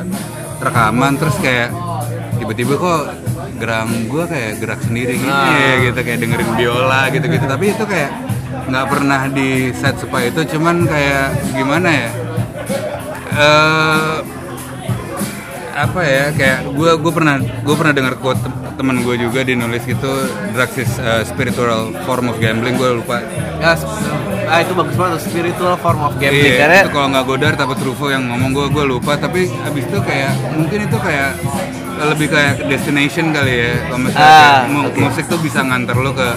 rekaman 0.57 1.13
terus 1.21 1.37
kayak 1.39 1.69
tiba-tiba 2.37 2.75
kok 2.77 3.03
geram 3.57 3.89
gue 4.09 4.25
kayak 4.29 4.53
gerak 4.61 4.81
sendiri 4.85 5.17
gitu 5.17 5.33
Ah. 5.33 5.53
ya 5.53 5.75
gitu. 5.85 5.99
Kayak 6.01 6.19
dengerin 6.25 6.51
biola 6.57 7.03
gitu-gitu. 7.13 7.45
Tapi 7.45 7.65
itu 7.73 7.85
kayak 7.85 8.11
nggak 8.67 8.87
pernah 8.91 9.21
di 9.31 9.71
set 9.73 9.95
supaya 10.01 10.27
itu. 10.27 10.43
Cuman 10.57 10.85
kayak 10.85 11.27
gimana 11.55 11.89
ya 11.89 12.09
eh 13.37 14.17
apa 15.77 16.01
ya 16.01 16.25
kayak 16.33 16.73
gue 16.73 16.91
gue 16.97 17.13
pernah 17.13 17.37
gue 17.37 17.77
pernah 17.77 17.93
dengar 17.93 18.17
quote 18.17 18.41
tem- 18.41 18.57
temen 18.75 18.97
gue 18.99 19.17
juga 19.19 19.41
di 19.41 19.53
nulis 19.53 19.85
gitu 19.85 20.09
drugs 20.51 20.73
is 20.75 20.93
a 20.99 21.21
spiritual 21.23 21.93
form 22.03 22.27
of 22.27 22.37
gambling 22.37 22.75
gue 22.75 22.91
lupa 22.95 23.21
Ya, 23.57 23.73
ah, 24.47 24.59
itu 24.59 24.73
bagus 24.73 24.95
banget 24.95 25.21
spiritual 25.23 25.77
form 25.77 26.01
of 26.03 26.13
gambling 26.15 26.45
Iya, 26.47 26.57
karena 26.59 26.77
itu 26.79 26.91
kalau 26.91 27.09
nggak 27.11 27.25
Godard 27.27 27.57
tapi 27.57 27.73
Truffaut 27.75 28.09
yang 28.09 28.25
ngomong 28.25 28.51
gue 28.53 28.67
gue 28.71 28.85
lupa 28.87 29.13
tapi 29.17 29.49
abis 29.51 29.85
itu 29.85 29.99
kayak 30.01 30.33
mungkin 30.55 30.79
itu 30.83 30.97
kayak 30.97 31.31
lebih 31.99 32.29
kayak 32.29 32.53
destination 32.63 33.33
kali 33.33 33.53
ya 33.59 33.73
kalau 33.83 34.01
misalnya 34.03 34.29
Ah, 34.31 34.41
kayak 34.65 34.81
oke. 34.87 34.99
musik 35.03 35.25
tuh 35.27 35.41
bisa 35.41 35.61
nganter 35.61 35.97
lo 35.97 36.13
ke 36.13 36.29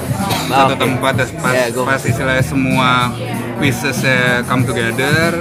Ah, 0.50 0.63
satu 0.65 0.74
oke. 0.74 0.82
tempat 0.82 1.12
terus 1.15 1.32
pas, 1.38 1.56
gua- 1.70 1.88
pas 1.89 2.01
istilahnya 2.01 2.41
semua 2.41 3.12
pieces 3.60 4.00
come 4.48 4.63
together 4.63 5.36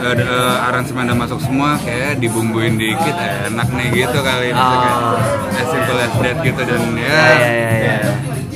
eh, 0.00 0.16
eh, 0.16 0.56
aransemen 0.64 1.04
udah 1.06 1.18
masuk 1.18 1.38
semua 1.44 1.76
kayak 1.76 2.18
dibumbuin 2.18 2.74
dikit 2.74 3.14
enak 3.52 3.68
nih 3.68 3.88
gitu 3.92 4.18
kali. 4.20 4.48
Maksudnya 4.48 4.80
kayak 4.80 4.96
Ah. 4.96 5.60
as 5.60 5.68
simple 5.68 5.98
as 6.00 6.12
that 6.16 6.36
gitu 6.40 6.60
dan 6.64 6.82
ya, 6.96 7.04
ya 7.04 7.36
ya 7.36 7.52
ya, 7.52 7.70
ya. 7.84 7.96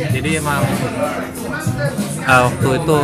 jadi 0.08 0.30
emang 0.40 0.64
ah, 2.24 2.48
waktu 2.48 2.68
itu 2.80 2.98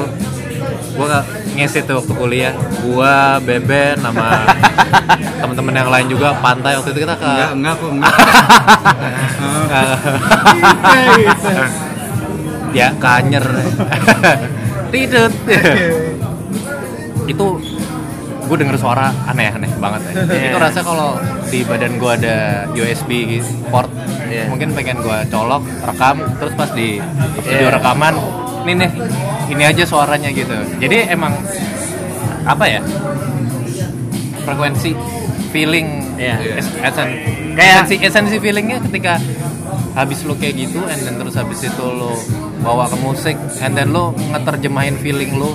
gua 0.96 1.20
ngisi 1.52 1.78
tuh 1.84 2.00
waktu 2.00 2.12
kuliah. 2.16 2.54
Gua 2.80 3.36
beben 3.44 4.00
sama 4.00 4.48
teman-teman 5.40 5.74
yang 5.76 5.90
lain 5.92 6.06
juga 6.08 6.32
pantai 6.40 6.80
waktu 6.80 6.96
itu 6.96 7.00
kita 7.04 7.14
ke 7.16 7.24
enggak 7.28 7.50
enggak 7.52 7.74
kok 7.76 7.90
enggak 7.92 8.14
ya 12.78 12.88
kanyer 12.96 13.44
tidut 14.90 15.32
itu 17.32 17.46
gue 18.40 18.56
denger 18.58 18.76
suara 18.76 19.14
aneh 19.24 19.46
aneh 19.48 19.70
banget 19.78 20.00
ya. 20.10 20.12
itu 20.50 20.58
rasa 20.58 20.82
kalau 20.82 21.14
di 21.46 21.62
badan 21.62 21.96
gue 21.96 22.12
ada 22.12 22.36
USB 22.72 23.38
port 23.66 23.90
Iya. 24.30 24.46
mungkin 24.46 24.70
pengen 24.70 24.94
gue 24.96 25.18
colok 25.26 25.58
rekam 25.82 26.22
terus 26.38 26.54
pas 26.54 26.70
di 26.70 27.02
studio 27.36 27.66
Iya. 27.66 27.74
rekaman 27.74 28.14
ini 28.62 28.72
nih 28.76 28.90
ini 29.50 29.62
aja 29.64 29.82
suaranya 29.82 30.30
gitu 30.30 30.54
jadi 30.78 31.10
emang 31.10 31.34
apa 32.44 32.64
ya 32.64 32.78
frekuensi 34.40 34.94
feeling 35.50 36.14
Iya. 36.14 36.36
es- 36.56 36.70
esen- 36.76 37.16
Kayak- 37.52 37.82
esensi 37.82 37.96
esensi 38.00 38.36
feelingnya 38.38 38.78
ketika 38.80 39.18
habis 39.92 40.22
lu 40.22 40.34
kayak 40.34 40.54
gitu 40.58 40.80
and 40.82 41.00
then 41.00 41.14
terus 41.16 41.34
habis 41.34 41.60
itu 41.60 41.84
lu 41.84 42.12
bawa 42.60 42.86
ke 42.86 42.96
musik 42.96 43.36
and 43.58 43.72
then 43.72 43.90
lu 43.90 44.10
ngeterjemahin 44.28 44.96
feeling 44.96 45.34
lu 45.34 45.54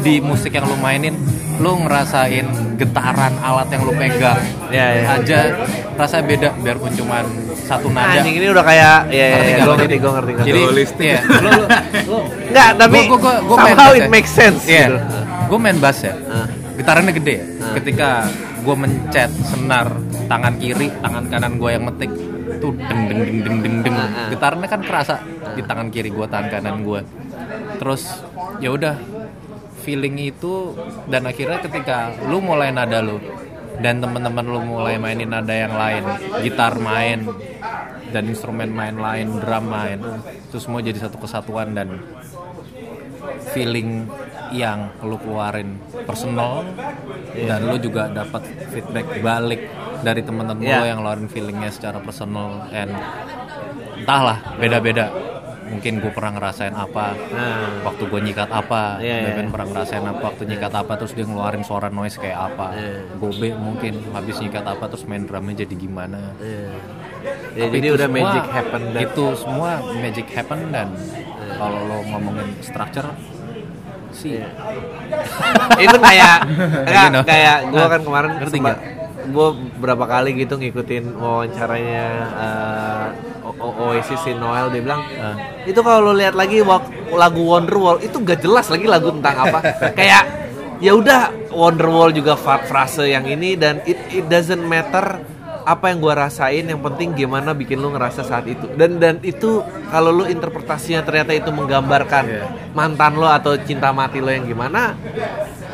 di 0.00 0.18
musik 0.18 0.50
yang 0.50 0.64
lu 0.64 0.76
mainin 0.76 1.14
lu 1.56 1.72
ngerasain 1.78 2.44
getaran 2.76 3.32
alat 3.40 3.68
yang 3.68 3.82
lu 3.82 3.92
pegang 3.92 4.36
Ya, 4.68 4.86
ya. 4.92 5.02
aja 5.16 5.38
rasa 5.94 6.20
beda 6.20 6.52
biarpun 6.56 6.92
cuman 6.92 7.24
satu 7.56 7.88
nada 7.88 8.18
Anjing 8.18 8.36
ini 8.36 8.46
udah 8.46 8.62
kayak 8.62 8.98
ya, 9.08 9.16
ya, 9.16 9.26
Ngerti 9.32 9.48
ya, 9.48 9.56
nggak 9.56 9.64
gue 9.64 9.74
ngerti 9.76 9.96
gue 9.96 10.12
ngerti 10.12 10.30
ngerti. 10.32 10.46
jadi 10.46 10.60
iya, 11.00 11.18
lu, 11.24 11.48
lu, 11.48 11.64
lu 12.06 12.18
Enggak, 12.46 12.70
tapi 12.76 12.98
Gua- 13.04 13.18
gua- 13.18 13.40
gua 13.42 13.56
main 13.56 13.66
somehow 13.68 13.88
bass 13.88 13.96
it 13.96 14.02
ya. 14.02 14.08
makes 14.08 14.32
sense 14.32 14.60
Iya. 14.64 14.86
gitu. 14.86 14.96
Gue 15.46 15.58
main 15.58 15.78
bass 15.78 15.98
ya. 16.00 16.14
Ah. 16.26 16.46
Gitarannya 16.76 17.12
gede 17.12 17.32
ya. 17.32 17.42
Ah. 17.42 17.72
Ketika 17.74 18.08
gue 18.60 18.74
mencet 18.76 19.30
senar 19.44 19.86
tangan 20.26 20.54
kiri, 20.56 20.88
tangan 20.96 21.24
kanan 21.26 21.52
gue 21.56 21.70
yang 21.70 21.84
metik 21.84 22.10
tuh 22.58 22.72
deng 22.74 23.02
deng 23.08 23.20
deng 23.22 23.40
deng 23.42 23.58
deng 23.62 23.76
deng. 23.84 23.96
Ah, 23.96 24.06
ah. 24.06 24.28
Gitarannya 24.32 24.68
kan 24.68 24.82
kerasa 24.82 25.14
di 25.54 25.62
tangan 25.64 25.88
kiri 25.92 26.10
gue, 26.10 26.26
tangan 26.28 26.48
kanan 26.50 26.82
gue. 26.82 27.00
Terus 27.80 28.02
ya 28.60 28.72
udah 28.72 28.96
feeling 29.86 30.18
itu 30.18 30.74
dan 31.06 31.30
akhirnya 31.30 31.62
ketika 31.62 32.10
lu 32.26 32.42
mulai 32.42 32.74
nada 32.74 32.98
lu 32.98 33.22
dan 33.78 34.00
teman-teman 34.00 34.42
lu 34.42 34.60
mulai 34.64 34.96
mainin 34.96 35.30
nada 35.30 35.52
yang 35.52 35.76
lain, 35.76 36.04
gitar 36.42 36.74
main 36.80 37.28
dan 38.10 38.24
instrumen 38.26 38.72
main 38.72 38.96
lain, 38.96 39.36
drum 39.36 39.64
main, 39.68 40.00
itu 40.48 40.56
semua 40.56 40.80
jadi 40.80 40.96
satu 40.96 41.20
kesatuan 41.20 41.76
dan 41.76 42.00
feeling 43.52 44.08
yang 44.56 44.78
lu 45.00 45.16
keluarin 45.16 45.76
personal 46.02 46.64
dan 47.34 47.60
lu 47.62 47.76
juga 47.76 48.08
dapat 48.08 48.42
feedback 48.68 49.20
balik 49.20 49.60
dari 49.98 50.20
teman-teman 50.20 50.62
Iya. 50.62 50.78
lu 50.78 50.86
yang 50.86 50.98
ngeluarin 51.00 51.28
feelingnya 51.28 51.68
secara 51.68 51.98
personal 51.98 52.64
and 52.70 52.92
entahlah 53.96 54.38
beda-beda 54.56 55.08
mungkin 55.66 55.98
gue 55.98 56.08
pernah 56.08 56.30
ngerasain 56.32 56.70
apa 56.70 57.10
Nah. 57.28 57.82
waktu 57.82 58.06
gue 58.06 58.20
nyikat 58.22 58.46
apa 58.48 59.02
Iya, 59.02 59.14
iya. 59.18 59.26
Beben 59.28 59.50
pernah 59.50 59.66
ngerasain 59.68 60.04
apa 60.04 60.22
waktu 60.24 60.42
nyikat 60.46 60.70
apa 60.70 60.92
terus 60.94 61.10
dia 61.10 61.26
ngeluarin 61.26 61.66
suara 61.66 61.90
noise 61.90 62.14
kayak 62.16 62.38
apa 62.46 62.66
Iya. 62.72 63.02
Gobe 63.16 63.50
mungkin 63.52 63.98
habis 64.12 64.38
nyikat 64.38 64.62
apa 64.62 64.86
terus 64.86 65.02
main 65.04 65.26
drumnya 65.26 65.58
jadi 65.58 65.74
gimana 65.74 66.38
Iya. 66.38 66.70
Ya, 67.56 67.66
Tapi 67.66 67.74
jadi 67.74 67.86
itu 67.88 67.96
udah 67.96 68.06
semua- 68.06 68.22
magic 68.22 68.44
happen 68.48 68.82
dan 68.86 69.00
itu 69.02 69.24
semua 69.34 69.70
magic 69.96 70.26
happen 70.30 70.60
dan 70.70 70.88
kalau 71.52 71.80
lo 71.82 71.98
ngomongin 72.06 72.48
structure 72.60 73.08
sih 74.16 74.32
Iya. 74.34 74.48
itu 75.84 75.96
kayak 75.96 76.36
enggak, 76.88 77.04
Gino. 77.06 77.20
kayak 77.22 77.56
gue 77.68 77.78
Ah, 77.78 77.88
kan 77.88 78.00
kemarin 78.00 78.30
ngerti 78.36 78.56
sempat 78.56 78.78
gue 79.26 79.48
berapa 79.76 80.04
kali 80.04 80.30
gitu 80.36 80.54
ngikutin 80.54 81.04
wawancaranya 81.14 82.06
eh, 82.32 83.06
O- 83.42 83.58
O- 83.60 83.76
Oasis 83.86 84.18
si 84.20 84.32
Noel 84.32 84.70
dia 84.70 84.80
bilang 84.80 85.02
Ah. 85.14 85.34
itu 85.62 85.78
kalau 85.78 86.00
lo 86.06 86.12
lihat 86.12 86.32
lagi 86.32 86.62
lagu 87.08 87.42
Wonderwall 87.42 88.00
itu 88.00 88.16
gak 88.16 88.40
jelas 88.40 88.66
lagi 88.66 88.86
lagu 88.86 89.12
tentang 89.12 89.36
apa 89.44 89.58
kayak 89.98 90.22
ya 90.78 90.92
udah 90.92 91.20
Wonderwall 91.50 92.10
juga 92.10 92.36
frase 92.36 93.08
yang 93.08 93.24
ini 93.24 93.54
dan 93.54 93.80
it, 93.82 93.96
it 94.10 94.26
doesn't 94.26 94.62
matter 94.62 95.18
apa 95.66 95.90
yang 95.90 95.98
gua 95.98 96.14
rasain 96.20 96.62
yang 96.62 96.78
penting 96.78 97.10
gimana 97.12 97.50
bikin 97.50 97.76
lu 97.76 97.90
ngerasa 97.90 98.22
saat 98.22 98.46
itu 98.46 98.70
dan 98.72 98.96
dan 98.96 99.18
itu 99.20 99.58
kalau 99.88 100.14
lu 100.14 100.24
interpretasinya 100.24 101.02
ternyata 101.02 101.34
itu 101.34 101.50
menggambarkan 101.50 102.24
Iya. 102.24 102.46
mantan 102.70 103.12
lo 103.14 103.26
atau 103.26 103.58
cinta 103.58 103.90
mati 103.90 104.18
lo 104.18 104.30
yang 104.30 104.44
gimana 104.44 104.94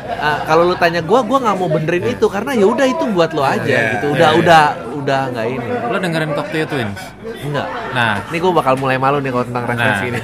eh, 0.03 0.39
kalau 0.43 0.65
lu 0.65 0.75
tanya 0.75 0.99
gua 0.99 1.21
gua 1.21 1.37
nggak 1.39 1.55
mau 1.55 1.69
benerin 1.69 2.09
itu 2.09 2.25
karena 2.25 2.51
ya 2.51 2.65
udah 2.65 2.85
itu 2.85 3.03
buat 3.07 3.31
lo 3.31 3.43
aja 3.43 3.61
Iya, 3.63 3.81
gitu 3.93 4.05
udah 4.11 4.29
iya, 4.29 4.39
udah 4.39 4.63
udah 4.95 5.21
nggak 5.29 5.45
ini 5.47 5.67
lo 5.83 5.97
dengerin 5.99 6.31
Cocktail 6.33 6.65
Twins 6.65 7.01
enggak 7.43 7.67
nah 7.91 8.13
ini 8.25 8.37
gua 8.39 8.51
bakal 8.55 8.73
mulai 8.75 8.97
malu 8.97 9.17
nih 9.19 9.29
kalau 9.29 9.45
tentang 9.45 9.63
referensi 9.67 10.07
Nah, 10.09 10.19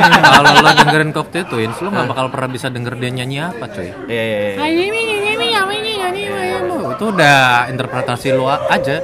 ini 0.00 0.20
kalau 0.20 0.50
lo 0.52 0.70
dengerin 0.74 1.10
Cocktail 1.12 1.46
Twins, 1.46 1.76
lo 1.78 1.88
nggak 1.88 2.08
bakal 2.08 2.26
pernah 2.28 2.48
bisa 2.50 2.66
denger 2.66 2.94
dia 2.96 3.10
nyanyi 3.12 3.38
apa, 3.40 3.64
coy. 3.68 3.88
Iya, 4.06 4.22
iya, 4.22 4.38
iya. 4.40 4.54
Itu 7.04 7.12
udah 7.12 7.38
interpretasi 7.68 8.32
lo 8.32 8.48
aja. 8.48 8.96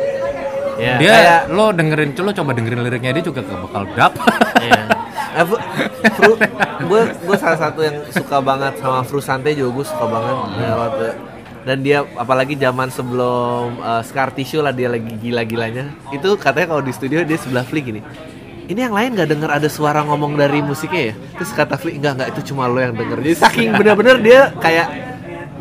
Ya, 0.80 0.96
dia 0.96 1.12
kayak- 1.12 1.44
lo 1.52 1.68
dengerin, 1.68 2.16
lo 2.16 2.32
coba 2.32 2.56
dengerin 2.56 2.80
liriknya 2.80 3.12
dia 3.12 3.20
juga 3.22 3.44
gak 3.44 3.60
bakal 3.60 3.82
dap. 3.92 4.12
Iya. 4.56 4.82
Eh, 5.30 5.46
Fru, 6.10 6.34
gue 6.82 7.00
gue 7.06 7.36
salah 7.38 7.54
satu 7.56 7.86
yang 7.86 8.02
suka 8.10 8.42
banget 8.42 8.74
sama 8.76 9.06
Frusante 9.06 9.54
juga 9.54 9.78
gue 9.78 9.86
suka 9.86 10.02
banget 10.02 10.36
Ya, 10.58 10.72
waktu- 10.74 11.16
dan 11.62 11.76
dia 11.80 12.02
apalagi 12.18 12.58
zaman 12.58 12.90
sebelum 12.90 13.78
uh, 13.78 14.02
Scar 14.02 14.34
Tissue 14.34 14.58
lah 14.58 14.74
dia 14.74 14.90
lagi 14.90 15.06
gila-gilanya 15.14 15.86
itu 16.10 16.34
katanya 16.34 16.74
kalau 16.74 16.82
di 16.82 16.90
studio 16.90 17.22
dia 17.22 17.38
sebelah 17.38 17.62
Flick 17.62 17.86
gini 17.86 18.02
ini 18.66 18.80
yang 18.80 18.90
lain 18.90 19.14
gak 19.14 19.28
denger 19.28 19.50
ada 19.52 19.68
suara 19.68 20.02
ngomong 20.02 20.34
dari 20.34 20.58
musiknya 20.60 21.12
ya 21.12 21.38
terus 21.38 21.54
kata 21.54 21.78
Flick 21.78 21.94
enggak 21.96 22.12
enggak 22.16 22.28
itu 22.34 22.40
cuma 22.50 22.66
lo 22.66 22.80
yang 22.80 22.98
denger 22.98 23.22
jadi 23.22 23.36
saking 23.38 23.70
bener-bener 23.70 24.16
dia 24.18 24.40
kayak 24.58 24.86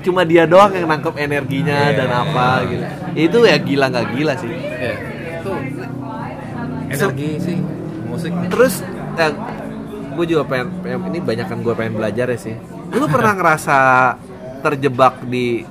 cuma 0.02 0.22
dia 0.24 0.44
doang 0.50 0.72
yang 0.74 0.88
nangkep 0.88 1.16
energinya 1.20 1.94
dan 1.94 2.10
apa 2.10 2.66
gitu. 2.68 2.86
Itu 3.16 3.38
ya 3.46 3.58
gila 3.60 3.86
nggak 3.92 4.08
gila 4.16 4.34
sih. 4.40 4.52
Ya, 4.52 4.94
itu 5.40 5.54
energi 6.90 7.30
sih 7.40 7.58
musik. 8.08 8.32
Terus 8.50 8.74
eh, 9.20 9.32
gue 10.16 10.26
juga 10.26 10.44
pengen, 10.48 10.68
pengen 10.82 11.00
ini 11.14 11.20
banyak 11.24 11.48
kan 11.48 11.60
gue 11.62 11.74
pengen 11.76 11.94
belajar 12.00 12.28
ya 12.32 12.40
sih. 12.40 12.56
Lu 12.92 13.06
pernah 13.08 13.34
ngerasa 13.40 13.78
terjebak 14.66 15.24
di 15.28 15.64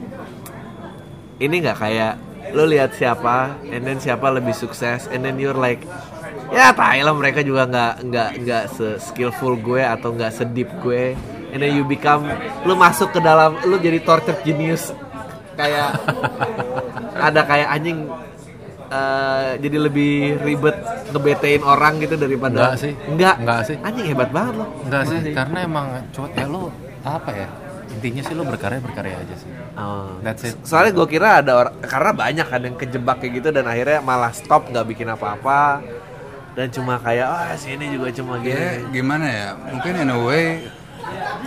ini 1.38 1.55
nggak? 1.62 1.77
Kayak 1.77 2.14
lu 2.53 2.64
lihat 2.64 2.97
siapa 2.97 3.61
and 3.69 3.85
then 3.85 4.01
siapa 4.01 4.33
lebih 4.33 4.57
sukses 4.57 5.05
and 5.12 5.21
then 5.21 5.37
you're 5.37 5.57
like 5.57 5.85
ya 6.49 6.73
tai 6.73 7.05
lah 7.05 7.12
mereka 7.12 7.45
juga 7.45 7.69
nggak 7.69 7.95
nggak 8.09 8.31
nggak 8.45 8.64
se 8.73 8.88
skillful 9.05 9.53
gue 9.61 9.85
atau 9.85 10.17
nggak 10.17 10.33
sedip 10.33 10.69
gue 10.81 11.12
and 11.50 11.58
then 11.58 11.72
you 11.72 11.82
become 11.82 12.26
lu 12.62 12.74
masuk 12.74 13.11
ke 13.11 13.20
dalam 13.20 13.56
lu 13.62 13.76
jadi 13.76 14.00
torture 14.00 14.38
genius. 14.42 14.90
Kayak 15.54 15.98
ada 17.18 17.40
kayak 17.42 17.68
anjing 17.68 18.06
eh, 18.88 19.50
jadi 19.58 19.76
lebih 19.82 20.12
ribet 20.38 20.76
ngebetein 21.11 21.62
orang 21.62 21.98
gitu 21.98 22.14
daripada 22.14 22.72
Enggak 22.72 22.74
sih. 22.78 22.92
enggak 23.04 23.34
Enggak 23.42 23.61
sih. 23.66 23.76
anjing 23.82 24.06
hebat 24.06 24.30
banget 24.30 24.54
loh 24.54 24.68
enggak 24.87 25.02
sih 25.04 25.18
karena 25.34 25.58
emang 25.61 25.87
coba 26.08 26.28
ya 26.30 26.46
lo 26.46 26.70
apa 27.02 27.30
ya 27.32 27.48
intinya 27.88 28.22
sih 28.22 28.34
lo 28.38 28.46
berkarya 28.46 28.78
berkarya 28.78 29.16
aja 29.18 29.34
sih. 29.34 29.50
Oh. 29.74 30.14
that's 30.22 30.46
it. 30.46 30.54
Soalnya 30.62 30.94
gue 30.94 31.06
kira 31.08 31.42
ada 31.42 31.52
orang 31.58 31.74
karena 31.82 32.11
banyak 32.14 32.46
kan 32.46 32.61
yang 32.62 32.76
kejebak 32.78 33.16
kayak 33.18 33.32
gitu 33.42 33.48
dan 33.50 33.66
akhirnya 33.66 33.98
malah 33.98 34.30
stop 34.30 34.70
nggak 34.70 34.87
bikin 34.87 35.11
apa-apa. 35.11 35.82
Dan 36.54 36.70
cuma 36.70 36.98
kayak 36.98 37.26
ah 37.26 37.54
sini 37.54 37.90
juga 37.90 38.11
cuma 38.11 38.38
ya 38.38 38.42
gini. 38.42 38.94
gimana 38.94 39.26
ya 39.26 39.48
mungkin 39.54 39.92
in 39.96 40.11
a 40.11 40.18
way 40.18 40.46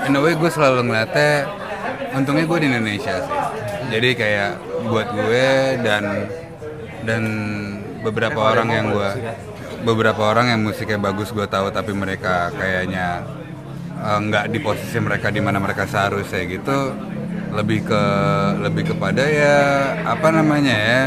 in 0.08 0.18
a 0.18 0.20
way 0.22 0.34
gue 0.34 0.50
selalu 0.52 0.90
ngeliatnya 0.90 1.48
untungnya 2.16 2.46
gue 2.48 2.58
di 2.60 2.68
Indonesia 2.68 3.16
sih. 3.24 3.40
Jadi 3.92 4.10
kayak 4.16 4.52
buat 4.88 5.08
gue 5.12 5.48
dan 5.84 6.04
dan 7.04 7.24
beberapa 8.02 8.40
orang 8.40 8.70
yang 8.72 8.86
gue 8.94 9.12
beberapa 9.82 10.22
orang 10.30 10.54
yang 10.54 10.62
musiknya 10.62 11.02
bagus 11.02 11.34
gue 11.34 11.46
tahu 11.50 11.74
tapi 11.74 11.92
mereka 11.94 12.54
kayaknya 12.54 13.26
eh, 13.98 14.20
nggak 14.22 14.54
di 14.54 14.60
posisi 14.62 14.98
mereka 15.02 15.30
di 15.34 15.42
mana 15.44 15.60
mereka 15.60 15.86
seharusnya 15.88 16.44
gitu. 16.48 16.96
Lebih 17.52 17.84
ke 17.84 18.04
lebih 18.64 18.96
kepada 18.96 19.28
ya 19.28 19.60
apa 20.08 20.32
namanya 20.32 20.72
ya 20.72 21.04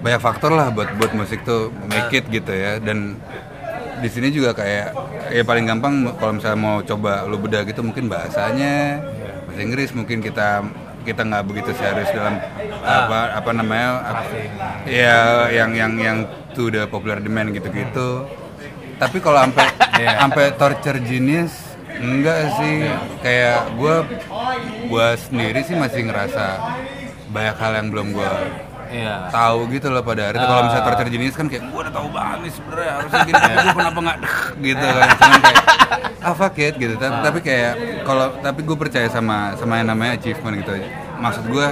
banyak 0.00 0.20
faktor 0.20 0.52
lah 0.52 0.68
buat 0.72 0.92
buat 0.96 1.12
musik 1.16 1.40
tuh 1.44 1.72
make 1.88 2.12
it 2.12 2.28
gitu 2.28 2.52
ya. 2.52 2.76
Dan 2.80 3.16
di 4.00 4.08
sini 4.08 4.28
juga 4.32 4.56
kayak 4.56 4.88
ya 5.30 5.42
paling 5.44 5.68
gampang 5.68 6.08
kalau 6.16 6.40
misalnya 6.40 6.58
mau 6.58 6.76
coba 6.80 7.28
lu 7.28 7.36
bedah 7.36 7.62
gitu 7.68 7.84
mungkin 7.84 8.08
bahasanya 8.08 9.04
bahasa 9.46 9.60
Inggris 9.60 9.92
mungkin 9.92 10.24
kita 10.24 10.64
kita 11.04 11.24
nggak 11.24 11.44
begitu 11.48 11.70
serius 11.76 12.12
dalam 12.12 12.36
apa 12.84 13.36
apa 13.36 13.50
namanya 13.56 13.88
apa, 14.04 14.22
ya 14.84 15.48
yang 15.48 15.72
yang 15.72 15.92
yang 15.96 16.18
to 16.52 16.68
the 16.68 16.84
popular 16.88 17.20
demand 17.20 17.52
gitu-gitu. 17.56 18.28
Tapi 19.00 19.16
kalau 19.20 19.40
sampai 19.48 19.66
sampai 19.96 20.44
torture 20.60 21.00
genius 21.00 21.76
enggak 22.00 22.52
sih. 22.60 22.88
Kayak 23.24 23.72
gue 23.76 23.96
gue 24.88 25.08
sendiri 25.28 25.60
sih 25.64 25.76
masih 25.76 26.08
ngerasa 26.08 26.44
banyak 27.32 27.56
hal 27.56 27.72
yang 27.80 27.88
belum 27.88 28.08
gue 28.12 28.32
iya. 28.90 29.14
Tahu 29.30 29.58
gitu 29.72 29.86
loh 29.88 30.02
pada 30.02 30.30
hari 30.30 30.36
itu 30.36 30.46
kalau 30.46 30.62
misalnya 30.66 30.84
torture 30.86 31.10
genius 31.10 31.36
kan 31.38 31.46
kayak 31.46 31.62
gue 31.70 31.80
udah 31.80 31.94
tahu 31.94 32.08
banget 32.10 32.38
nih 32.42 32.52
sebenarnya 32.52 32.92
harusnya 32.98 33.20
gini 33.24 33.40
gue 33.40 33.74
kenapa 33.74 33.98
nggak 34.02 34.18
deh 34.20 34.36
gitu 34.60 34.86
kan. 34.86 35.08
Cuman 35.16 35.40
kayak 35.40 35.64
ah 36.20 36.34
fuck 36.36 36.58
it 36.60 36.74
gitu. 36.76 36.94
Tapi, 37.00 37.16
tapi 37.24 37.38
kayak 37.40 37.72
kalau 38.04 38.26
tapi 38.42 38.60
gue 38.66 38.76
percaya 38.76 39.08
sama 39.08 39.56
sama 39.56 39.80
yang 39.80 39.88
namanya 39.88 40.12
achievement 40.18 40.54
gitu. 40.60 40.72
Maksud 41.22 41.44
gue 41.48 41.66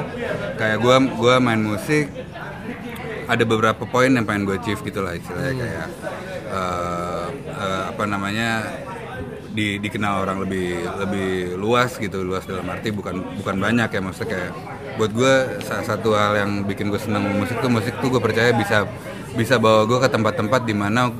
kayak 0.57 0.79
gue 0.81 0.97
gue 1.19 1.35
main 1.43 1.61
musik 1.61 2.07
ada 3.29 3.45
beberapa 3.45 3.85
poin 3.85 4.09
yang 4.09 4.25
pengen 4.25 4.49
gue 4.49 4.57
achieve 4.57 4.81
gitu 4.81 5.05
lah 5.05 5.13
istilahnya. 5.13 5.53
Kayak 5.53 5.87
eh, 6.49 7.27
eh, 7.53 7.83
apa 7.93 8.05
namanya 8.09 8.49
di, 9.59 9.83
dikenal 9.83 10.23
orang 10.23 10.39
lebih 10.47 10.87
lebih 11.03 11.31
luas 11.59 11.99
gitu 11.99 12.23
luas 12.23 12.47
dalam 12.47 12.63
arti 12.71 12.95
bukan 12.95 13.43
bukan 13.43 13.57
banyak 13.59 13.89
ya 13.91 14.01
maksudnya 14.01 14.31
kayak 14.31 14.53
buat 14.99 15.11
gue 15.15 15.35
salah 15.63 15.85
satu 15.87 16.13
hal 16.13 16.35
yang 16.37 16.51
bikin 16.67 16.91
gue 16.91 16.99
seneng 16.99 17.23
musik 17.39 17.63
tuh 17.63 17.71
musik 17.71 17.95
tuh 18.03 18.11
gue 18.11 18.19
percaya 18.19 18.51
bisa 18.53 18.83
bisa 19.33 19.55
bawa 19.57 19.87
gue 19.87 19.99
ke 19.99 20.09
tempat-tempat 20.11 20.67
di 20.67 20.75
mana 20.75 21.15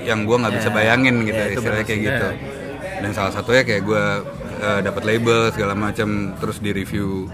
yang 0.00 0.24
gue 0.24 0.32
nggak 0.32 0.54
bisa 0.56 0.68
bayangin 0.72 1.20
gitu 1.22 1.60
istilahnya 1.60 1.84
kayak 1.84 2.00
gitu. 2.00 2.28
Dan 3.00 3.10
salah 3.12 3.32
satunya 3.32 3.62
kayak 3.62 3.82
gue 3.84 4.04
eh, 4.58 4.80
dapat 4.80 5.02
label 5.04 5.52
segala 5.52 5.76
macam 5.76 6.32
terus 6.36 6.58
di 6.58 6.72
review 6.72 7.28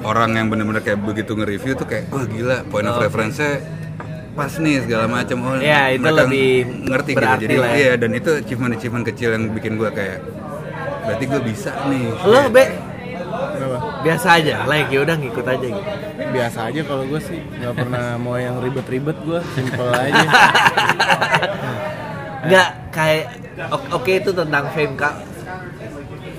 orang 0.00 0.36
yang 0.36 0.46
bener-bener 0.48 0.80
kayak 0.80 1.00
begitu 1.00 1.32
nge-review 1.32 1.72
tuh 1.76 1.84
kayak 1.84 2.08
wah 2.08 2.24
gila 2.24 2.64
point 2.68 2.84
of 2.84 2.96
reference-nya 2.96 3.60
pas 4.30 4.52
nih 4.56 4.80
segala 4.86 5.04
macam 5.10 5.36
oh 5.42 5.54
Ya, 5.60 5.90
itu 5.92 6.00
mereka 6.00 6.24
lebih 6.24 6.48
ngerti 6.86 7.12
gitu. 7.12 7.24
jadi 7.44 7.54
lah 7.60 7.70
ya. 7.72 7.76
iya 7.76 7.92
dan 7.98 8.10
itu 8.14 8.30
achievement 8.40 8.72
achievement 8.76 9.04
kecil 9.04 9.28
yang 9.36 9.44
bikin 9.52 9.76
gue 9.76 9.90
kayak 9.92 10.18
berarti 11.04 11.24
gue 11.26 11.40
bisa 11.42 11.70
nih. 11.88 12.04
Lo 12.24 12.40
be? 12.48 12.64
Biasa 14.00 14.40
aja 14.40 14.64
like 14.64 14.88
ya 14.88 15.00
udah 15.04 15.16
ngikut 15.16 15.44
aja 15.44 15.66
gitu. 15.66 15.82
Biasa 16.30 16.58
aja 16.68 16.80
kalau 16.84 17.04
gue 17.04 17.20
sih 17.20 17.40
nggak 17.58 17.74
pernah 17.74 18.04
mau 18.22 18.36
yang 18.36 18.56
ribet-ribet 18.58 19.16
gue 19.22 19.40
simple 19.52 19.90
aja. 19.90 20.20
Nggak 22.40 22.68
kayak 22.88 23.24
oke 23.92 24.08
itu 24.08 24.30
tentang 24.32 24.64
fame 24.72 24.96
kak. 24.96 25.14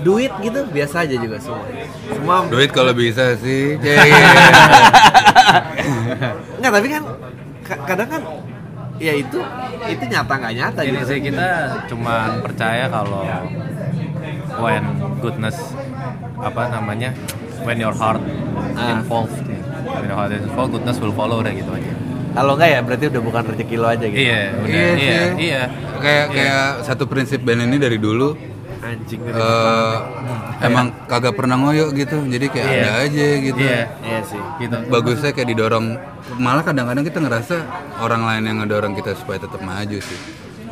Duit 0.01 0.33
gitu 0.41 0.65
biasa 0.65 1.05
aja 1.05 1.13
juga 1.13 1.37
semua. 1.37 1.61
Semua 2.09 2.37
duit 2.49 2.73
kalau 2.73 2.89
bisa 2.91 3.37
sih. 3.37 3.77
Nggak 6.57 6.71
tapi 6.73 6.87
kan 6.89 7.03
ka- 7.61 7.81
kadang 7.85 8.09
kan 8.09 8.21
ya 9.01 9.13
itu 9.17 9.37
itu 9.89 10.03
nyata 10.05 10.33
nggak 10.37 10.53
nyata 10.53 10.79
gitu 10.85 11.01
sih 11.09 11.19
kita 11.25 11.49
cuman 11.89 12.37
percaya 12.45 12.85
kalau 12.85 13.25
when 14.61 14.85
goodness 15.17 15.57
apa 16.37 16.69
namanya 16.69 17.09
when 17.63 17.77
your 17.77 17.93
heart 17.93 18.21
Ah. 18.73 18.97
involved 18.97 19.35
ya. 19.43 19.57
when 19.83 20.03
your 20.07 20.15
heart 20.15 20.31
is 20.31 20.41
involved 20.41 20.71
goodness 20.71 20.97
will 20.97 21.11
follow 21.11 21.39
deh 21.39 21.51
gitu 21.51 21.71
aja. 21.71 21.91
Kalau 22.31 22.55
nggak 22.55 22.69
ya 22.69 22.79
berarti 22.79 23.05
udah 23.07 23.21
bukan 23.21 23.41
rezeki 23.45 23.75
lo 23.75 23.87
aja 23.87 24.05
gitu. 24.07 24.23
Iya 24.23 24.41
benar 24.55 24.71
Iya 24.71 24.87
iya 24.95 25.21
iya. 25.37 25.61
Kayak 25.99 26.25
kayak 26.31 26.63
satu 26.81 27.03
prinsip 27.03 27.43
band 27.43 27.61
ini 27.61 27.75
dari 27.75 27.99
dulu 27.99 28.31
anjing 28.81 29.21
eh, 29.21 29.95
emang 30.63 31.05
kagak 31.05 31.35
pernah 31.35 31.53
ngoyo 31.53 31.91
gitu. 31.91 32.23
Jadi 32.23 32.45
kayak 32.47 32.65
Iya. 32.65 32.79
ada 32.79 32.91
aja 33.03 33.25
gitu. 33.37 33.59
Iya. 33.59 33.81
Iya 33.99 34.19
sih. 34.23 34.41
Gitu. 34.57 34.77
Bagusnya 34.87 35.31
kayak 35.31 35.49
didorong. 35.49 35.85
Malah 36.37 36.63
kadang-kadang 36.63 37.03
kita 37.03 37.19
ngerasa 37.19 37.55
orang 37.99 38.23
lain 38.23 38.43
yang 38.47 38.57
ngedorong 38.63 38.93
kita 38.95 39.11
supaya 39.13 39.37
tetap 39.37 39.59
maju 39.59 39.99
sih. 39.99 40.19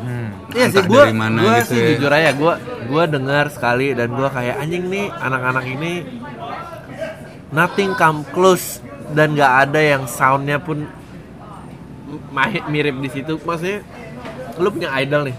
Hmm. 0.00 0.32
Iya 0.50 0.66
sih, 0.72 0.80
gue 0.80 1.02
gua 1.12 1.60
gitu 1.60 1.68
sih 1.68 1.76
ya. 1.76 1.88
jujur 1.92 2.08
aja, 2.10 2.30
gue 2.32 2.54
gue 2.88 3.04
dengar 3.06 3.52
sekali 3.52 3.92
dan 3.92 4.08
gue 4.08 4.28
kayak 4.32 4.56
anjing 4.56 4.88
nih 4.88 5.12
anak-anak 5.12 5.64
ini 5.68 5.92
nothing 7.50 7.94
come 7.98 8.22
close 8.30 8.78
dan 9.10 9.34
gak 9.34 9.68
ada 9.68 9.80
yang 9.80 10.02
soundnya 10.06 10.58
pun 10.62 10.86
mirip 12.70 12.96
di 12.98 13.10
situ. 13.10 13.38
Maksudnya 13.42 13.82
lu 14.58 14.68
punya 14.70 14.90
idol 14.98 15.30
nih. 15.30 15.36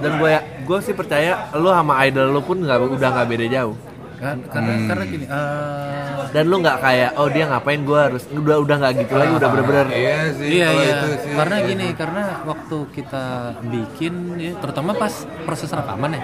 Dan 0.00 0.16
gue 0.16 0.32
gue 0.64 0.78
sih 0.84 0.94
percaya 0.96 1.48
lu 1.56 1.68
sama 1.68 2.00
idol 2.08 2.32
lu 2.32 2.40
pun 2.44 2.60
nggak 2.60 2.78
udah 2.80 3.10
nggak 3.16 3.28
beda 3.28 3.46
jauh. 3.48 3.76
Kan 4.20 4.44
karena 4.52 4.72
karena 4.84 5.04
gini 5.08 5.24
eh, 5.24 6.28
dan 6.28 6.44
lu 6.44 6.60
nggak 6.60 6.78
kayak 6.84 7.10
oh 7.16 7.28
dia 7.32 7.44
ngapain 7.48 7.80
gue 7.80 8.00
harus 8.00 8.22
udah 8.28 8.56
udah 8.60 8.76
nggak 8.76 8.92
gitu 9.00 9.14
lagi 9.16 9.32
udah 9.32 9.48
bener-bener. 9.48 9.86
iya 9.96 10.16
sih 10.36 10.48
iya 10.60 10.68
iya. 10.76 10.92
itu 11.00 11.08
sih. 11.24 11.32
Karena 11.32 11.56
gini 11.64 11.86
karena 11.96 12.24
waktu 12.44 12.76
kita 12.92 13.24
bikin 13.72 14.14
ya, 14.36 14.52
terutama 14.60 14.92
pas 14.92 15.24
proses 15.48 15.72
rekaman 15.72 16.20
ya. 16.20 16.22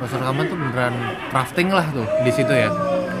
Proses 0.00 0.16
rekaman 0.16 0.44
tuh 0.48 0.56
beneran 0.56 0.94
crafting 1.28 1.68
lah 1.68 1.86
tuh 1.92 2.08
di 2.24 2.32
situ 2.32 2.52
ya 2.52 2.72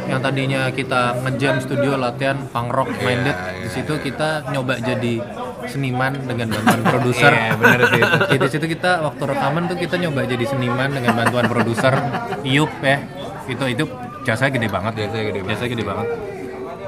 yang 0.08 0.20
tadinya 0.24 0.72
kita 0.72 1.20
ngejam 1.20 1.60
studio 1.60 2.00
latihan 2.00 2.40
punk 2.48 2.72
rock 2.72 2.88
minded 3.04 3.36
di 3.60 3.68
situ 3.68 4.00
kita 4.00 4.48
nyoba 4.50 4.80
jadi 4.80 5.20
seniman 5.68 6.16
dengan 6.24 6.48
bantuan 6.48 6.80
produser. 6.80 7.32
Iya, 7.32 7.52
bener 7.60 7.80
sih. 7.92 8.02
Itu. 8.32 8.44
di 8.48 8.48
situ 8.48 8.66
kita 8.72 9.04
waktu 9.04 9.22
rekaman 9.28 9.62
tuh 9.68 9.76
kita 9.76 9.94
nyoba 10.00 10.24
jadi 10.24 10.44
seniman 10.48 10.88
dengan 10.88 11.12
bantuan 11.12 11.44
produser. 11.44 11.92
Iup 12.40 12.72
ya. 12.80 13.04
Itu 13.44 13.64
itu 13.68 13.84
jasanya 14.24 14.50
gede 14.56 14.68
banget. 14.72 14.92
Jasanya 14.96 15.24
gede 15.28 15.40
banget. 15.44 15.52
jasanya 15.52 15.70
gede 15.76 15.84
banget. 15.84 16.06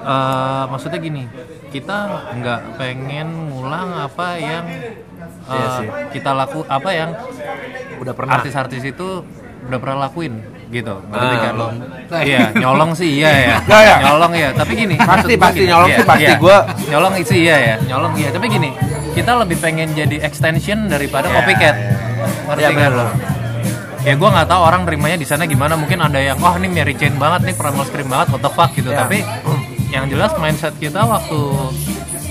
Eh, 0.00 0.64
maksudnya 0.72 0.98
gini 0.98 1.24
kita 1.68 1.96
nggak 2.40 2.60
pengen 2.80 3.52
ngulang 3.52 4.00
apa 4.00 4.28
yang 4.40 4.64
Iya 5.50 5.66
sih. 5.76 5.88
kita 6.16 6.30
laku 6.32 6.64
apa 6.64 6.90
yang 6.94 7.10
udah 8.00 8.14
pernah. 8.16 8.40
artis-artis 8.40 8.80
itu 8.80 9.22
udah 9.68 9.78
pernah 9.78 10.08
lakuin 10.08 10.40
gitu 10.70 10.94
ngerti 11.04 11.26
Ah, 11.26 11.34
kan 11.34 11.46
nyolong. 11.50 11.72
iya 12.22 12.40
nyolong 12.54 12.90
sih 12.92 13.10
iya 13.12 13.30
ya 13.66 13.94
nyolong 14.00 14.32
ya 14.32 14.48
tapi 14.52 14.72
gini 14.74 14.94
Pasti, 14.96 15.34
pasti, 15.34 15.58
gini, 15.58 15.68
nyolong 15.68 15.90
iya, 15.90 15.96
sih 15.96 16.06
pasti. 16.06 16.24
iya. 16.24 16.36
Gua- 16.36 16.64
nyolong 16.86 17.12
sih 17.20 17.38
iya 17.40 17.56
ya 17.58 17.74
nyolong 17.84 18.12
iya 18.14 18.28
tapi 18.28 18.46
gini 18.46 18.70
kita 19.10 19.32
lebih 19.36 19.58
pengen 19.58 19.90
jadi 19.90 20.16
extension 20.20 20.86
daripada 20.86 21.26
copycat 21.28 21.74
ngerti 22.46 22.60
Iya, 22.60 22.68
kan 22.68 22.78
bener. 22.80 22.92
lo 22.94 23.06
ya 24.00 24.14
gue 24.14 24.28
nggak 24.30 24.48
tahu 24.48 24.60
orang 24.62 24.80
nerimanya 24.82 25.14
di 25.14 25.26
sana 25.26 25.44
gimana 25.44 25.74
mungkin 25.74 25.98
ada 25.98 26.16
yang 26.16 26.38
wah 26.38 26.54
ini 26.54 26.68
Mary 26.68 26.94
Jane 26.94 27.14
banget 27.14 27.40
nih 27.44 27.54
Primal 27.54 27.84
Scream 27.84 28.08
banget 28.08 28.26
what 28.30 28.40
the 28.40 28.48
fuck 28.48 28.70
gitu 28.72 28.88
Iya. 28.88 28.98
tapi 29.00 29.18
yang 29.90 30.06
jelas 30.06 30.32
mindset 30.36 30.72
kita 30.76 31.02
waktu 31.02 31.40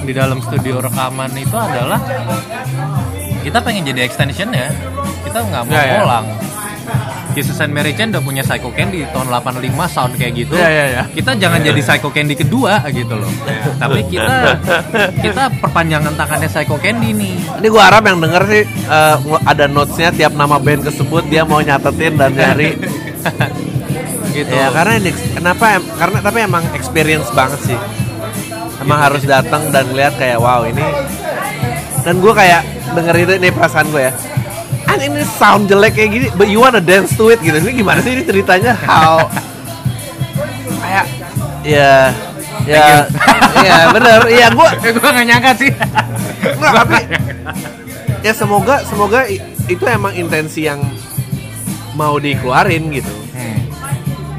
di 0.01 0.13
dalam 0.13 0.39
studio 0.39 0.79
rekaman 0.79 1.29
itu 1.35 1.53
adalah 1.53 1.99
kita 3.39 3.59
pengen 3.59 3.83
jadi 3.85 4.01
extension 4.01 4.49
ya 4.49 4.71
kita 5.21 5.39
nggak 5.41 5.63
mau 5.63 5.75
ya. 5.75 5.91
ngulang 5.93 6.25
Jesus 7.39 7.55
and 7.63 7.71
Mary 7.71 7.95
Chain 7.95 8.11
udah 8.11 8.19
punya 8.19 8.43
Psycho 8.43 8.67
Candy 8.75 9.07
tahun 9.15 9.31
85 9.31 9.63
sound 9.87 10.13
kayak 10.19 10.33
gitu. 10.35 10.59
Ya, 10.59 10.67
ya, 10.67 10.85
ya. 10.91 11.03
Kita 11.07 11.31
jangan 11.39 11.63
jadi 11.63 11.79
Psycho 11.79 12.11
Candy 12.11 12.35
kedua 12.35 12.83
gitu 12.91 13.15
loh. 13.15 13.31
Tapi 13.79 14.03
kita 14.11 14.59
kita 15.25 15.43
perpanjangan 15.63 16.19
tangannya 16.19 16.51
Psycho 16.51 16.75
Candy 16.77 17.15
nih. 17.15 17.35
Ini 17.63 17.67
gue 17.71 17.79
harap 17.81 18.03
yang 18.03 18.19
denger 18.19 18.43
sih 18.51 18.63
eh, 18.67 19.15
ada 19.47 19.65
notesnya 19.71 20.11
tiap 20.11 20.35
nama 20.35 20.59
band 20.59 20.83
kesebut 20.83 21.23
dia 21.31 21.47
mau 21.47 21.63
nyatetin 21.63 22.19
dan 22.19 22.35
nyari. 22.35 22.75
gitu. 24.35 24.51
Ya 24.51 24.67
karena 24.69 24.93
ini 24.99 25.11
kenapa? 25.33 25.79
em- 25.79 25.89
Karena 25.95 26.17
tapi 26.19 26.37
emang 26.43 26.63
experience 26.75 27.31
banget 27.31 27.59
sih. 27.63 27.79
Emang 28.79 28.99
harus 28.99 29.23
datang 29.23 29.71
dan 29.71 29.87
lihat 29.95 30.19
kayak 30.19 30.39
wow 30.39 30.67
ini. 30.67 30.83
Dan 32.03 32.19
gue 32.19 32.31
kayak 32.31 32.63
denger 32.95 33.15
itu 33.17 33.31
ini 33.39 33.49
perasaan 33.51 33.87
gue 33.91 34.03
ya. 34.07 34.13
An 34.99 35.15
ini 35.15 35.23
sound 35.39 35.71
jelek 35.71 35.95
kayak 35.95 36.09
gini, 36.11 36.27
but 36.35 36.51
you 36.51 36.59
wanna 36.59 36.83
dance 36.83 37.15
to 37.15 37.31
it 37.31 37.39
gitu. 37.39 37.55
Ini 37.55 37.71
gimana 37.71 38.03
sih 38.03 38.19
ini 38.19 38.23
ceritanya? 38.27 38.75
How? 38.75 39.23
kayak 40.79 41.05
ya 41.63 41.93
ya 42.65 43.05
ya 43.67 43.75
bener 43.93 44.19
iya 44.27 44.47
gue 44.51 44.67
gue 44.91 45.09
gak 45.15 45.27
nyangka 45.27 45.51
sih. 45.55 45.71
Enggak, 46.43 46.71
tapi 46.83 46.97
ya 48.19 48.33
semoga 48.35 48.83
semoga 48.83 49.23
itu 49.69 49.83
emang 49.87 50.11
intensi 50.17 50.67
yang 50.67 50.83
mau 51.95 52.19
dikeluarin 52.19 52.91
gitu. 52.91 53.11
Hmm. 53.31 53.59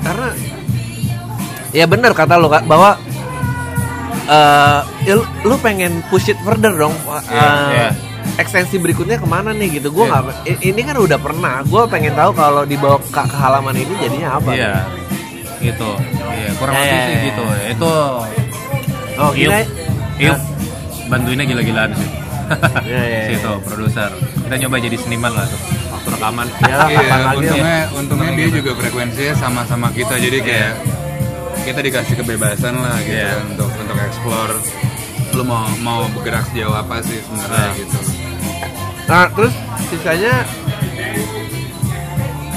Karena 0.05 0.29
ya 1.73 1.85
benar 1.89 2.13
kata 2.13 2.37
lo 2.37 2.53
Kak, 2.53 2.69
bahwa 2.69 2.99
eh 4.31 4.81
ya 5.09 5.15
lu, 5.47 5.57
pengen 5.63 6.03
push 6.13 6.29
it 6.29 6.39
further 6.45 6.75
dong. 6.75 6.93
Iya, 7.07 7.21
Eh, 7.31 7.67
iya. 7.73 7.91
Ekstensi 8.41 8.77
berikutnya 8.77 9.17
ke 9.17 9.27
mana 9.27 9.53
nih 9.53 9.77
gitu? 9.77 9.93
Gue 9.93 10.05
Iya. 10.05 10.17
nggak. 10.19 10.37
i- 10.47 10.63
ini 10.67 10.81
kan 10.81 10.97
udah 10.97 11.19
pernah. 11.19 11.61
Gue 11.63 11.83
pengen 11.87 12.15
tahu 12.15 12.31
kalau 12.33 12.63
dibawa 12.65 12.97
ke, 12.99 13.21
ke 13.23 13.37
halaman 13.37 13.75
ini 13.75 13.93
jadinya 13.99 14.29
apa? 14.35 14.51
Iya. 14.51 14.75
Gitu. 15.61 15.91
Iya, 16.31 16.51
kurang 16.57 16.73
Ya, 16.73 16.81
lebih 16.81 16.97
ya, 16.97 17.05
sih 17.05 17.17
gitu. 17.23 17.45
Itu 17.69 17.93
Oh, 19.19 19.31
gini. 19.31 19.61
Iup 20.19 20.39
bantuinnya 21.07 21.45
gila-gilaan 21.45 21.93
sih. 21.93 22.09
Iya, 22.83 23.03
iya, 23.05 23.21
Si 23.23 23.31
iya. 23.31 23.39
itu 23.39 23.53
produser. 23.63 24.11
Kita 24.41 24.55
nyoba 24.57 24.77
jadi 24.81 24.97
seniman 24.97 25.31
lah 25.31 25.45
tuh. 25.45 25.61
Waktu 25.93 26.09
rekaman. 26.11 26.47
Iya, 26.59 26.77
ya? 26.89 27.07
untungnya 27.31 27.79
untungnya 27.93 28.31
dia 28.35 28.49
juga 28.51 28.71
frekuensinya 28.75 29.35
sama-sama 29.37 29.93
kita 29.93 30.17
jadi 30.17 30.39
kayak 30.41 30.73
kita 31.61 31.79
dikasih 31.79 32.15
kebebasan 32.17 32.73
lah 32.75 32.97
gitu 32.99 33.15
Iya. 33.15 33.29
kan, 33.31 33.43
untuk 33.51 33.69
untuk 33.71 33.97
explore 34.01 34.55
lu 35.31 35.45
mau 35.45 35.63
mau 35.79 36.01
bergerak 36.11 36.43
sejauh 36.49 36.75
apa 36.75 36.99
sih 37.01 37.21
sebenarnya 37.21 37.63
Nah. 37.63 37.77
gitu. 37.77 37.99
Nah, 39.11 39.27
terus 39.35 39.55
sisanya 39.91 40.47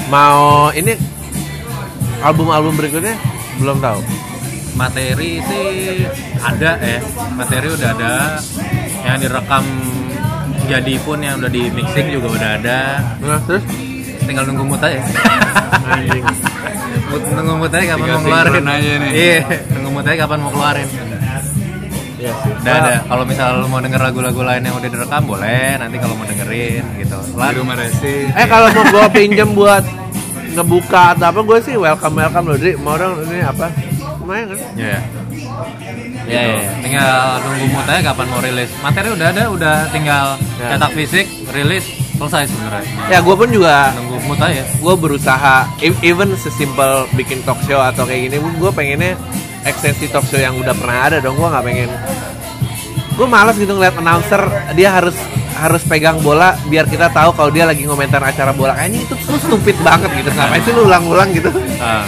mau 0.06 0.70
ini 0.70 0.94
album-album 2.22 2.78
berikutnya? 2.78 3.18
Belum 3.58 3.78
tahu. 3.82 4.00
materi 4.74 5.38
sih 5.38 6.02
ada 6.42 6.74
ya 6.82 6.98
materi 7.38 7.70
udah 7.70 7.88
ada. 7.94 8.42
Yang 9.06 9.18
direkam 9.28 9.64
jadi 10.66 10.94
pun 11.06 11.18
yang 11.22 11.38
udah 11.38 11.50
di 11.52 11.70
mixing 11.70 12.10
juga 12.10 12.28
udah 12.34 12.50
ada. 12.58 12.78
Nah, 13.22 13.38
terus? 13.46 13.62
Tinggal 14.24 14.50
nunggu 14.50 14.64
mut 14.66 14.82
aja. 14.82 14.98
Nunggu 17.14 17.54
mut 17.60 17.70
aja 17.70 17.84
kapan 17.94 18.02
Tinggal 18.02 18.18
mau 18.18 18.26
keluarin 18.26 18.66
aja 18.66 18.92
nih. 18.98 19.10
iya 19.14 19.38
nunggu 19.76 19.90
mut 19.94 20.06
aja 20.08 20.16
kapan 20.26 20.38
mau 20.42 20.50
keluarin 20.50 20.88
Iya 22.24 22.32
sih. 22.34 22.52
udah 22.56 22.72
ada 22.74 22.94
kalau 23.04 23.24
misal 23.24 23.48
lu 23.58 23.66
mau 23.66 23.78
denger 23.78 24.00
lagu-lagu 24.00 24.40
lain 24.40 24.62
yang 24.62 24.74
udah 24.74 24.88
direkam 24.88 25.22
boleh 25.24 25.76
nanti 25.76 25.96
kalau 25.98 26.14
mau 26.14 26.24
dengerin 26.24 26.84
gitu 26.96 27.18
Di 27.20 27.36
Lah, 27.36 27.50
rumah 27.52 27.76
Resi. 27.76 28.16
Eh 28.30 28.46
kalau 28.46 28.68
mau 28.70 28.84
gue 28.86 29.04
pinjem 29.12 29.48
buat 29.52 29.84
ngebuka 30.50 31.02
atau 31.12 31.26
apa 31.28 31.40
gue 31.42 31.58
sih 31.60 31.74
welcome 31.74 32.16
welcome 32.16 32.46
loh. 32.46 32.56
Jadi 32.56 32.72
mau 32.76 32.94
dong 32.94 33.20
ini 33.22 33.42
apa? 33.42 33.66
Lumayan 34.16 34.46
kan? 34.48 34.58
ya 34.74 34.98
Ya, 36.24 36.40
ya, 36.40 36.56
ya. 36.56 36.70
tinggal 36.80 37.14
nunggu 37.38 37.66
mut 37.68 37.84
aja 37.84 38.00
kapan 38.02 38.26
mau 38.26 38.40
rilis. 38.40 38.72
Materi 38.80 39.12
udah 39.12 39.28
ada, 39.28 39.44
udah 39.46 39.76
tinggal 39.92 40.40
Ya. 40.56 40.72
cetak 40.72 40.96
fisik, 40.96 41.26
rilis, 41.52 41.84
selesai 42.16 42.48
sebenarnya. 42.48 42.80
Ya 43.06 43.18
gue 43.20 43.34
pun 43.36 43.44
juga 43.46 43.92
Nunggu 43.92 44.16
mut 44.24 44.40
aja. 44.40 44.64
gue 44.64 44.94
berusaha 44.96 45.56
e- 45.78 46.00
even 46.00 46.32
sesimpel 46.34 47.04
bikin 47.12 47.44
talk 47.44 47.60
show 47.62 47.76
atau 47.76 48.08
kayak 48.08 48.32
gini 48.32 48.40
gue 48.40 48.70
pengennya 48.72 49.20
ekstensi 49.64 50.06
talk 50.12 50.24
show 50.28 50.38
yang 50.38 50.54
udah 50.60 50.76
pernah 50.76 50.98
ada 51.08 51.16
dong 51.18 51.40
gue 51.40 51.48
nggak 51.48 51.64
pengen. 51.64 51.90
Gue 53.14 53.26
malas 53.30 53.56
gitu 53.56 53.72
ngeliat 53.72 53.96
announcer 53.96 54.42
dia 54.76 54.92
harus 54.92 55.16
harus 55.54 55.82
pegang 55.86 56.18
bola 56.20 56.58
biar 56.66 56.84
kita 56.90 57.08
tahu 57.14 57.30
kalau 57.32 57.50
dia 57.50 57.64
lagi 57.64 57.88
ngomentar 57.88 58.20
acara 58.20 58.52
bola. 58.52 58.76
Kayaknya 58.76 59.00
itu 59.08 59.14
tuh 59.24 59.40
stupid 59.40 59.76
banget 59.80 60.10
gitu. 60.20 60.30
Ngapain 60.30 60.62
sih 60.62 60.72
lu 60.76 60.82
ulang-ulang 60.86 61.30
gitu? 61.32 61.50
Ah. 61.80 62.06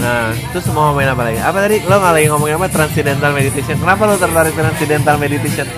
nah 0.00 0.32
terus 0.56 0.64
mau 0.72 0.96
main 0.96 1.12
apa 1.12 1.28
lagi? 1.28 1.38
Apa 1.44 1.58
tadi? 1.68 1.76
Lo 1.84 2.00
nggak 2.00 2.14
lagi 2.16 2.26
ngomongin 2.32 2.56
apa? 2.56 2.66
Transcendental 2.72 3.30
meditation. 3.36 3.76
Kenapa 3.76 4.02
lo 4.08 4.16
tertarik 4.16 4.54
transcendental 4.56 5.16
meditation? 5.20 5.68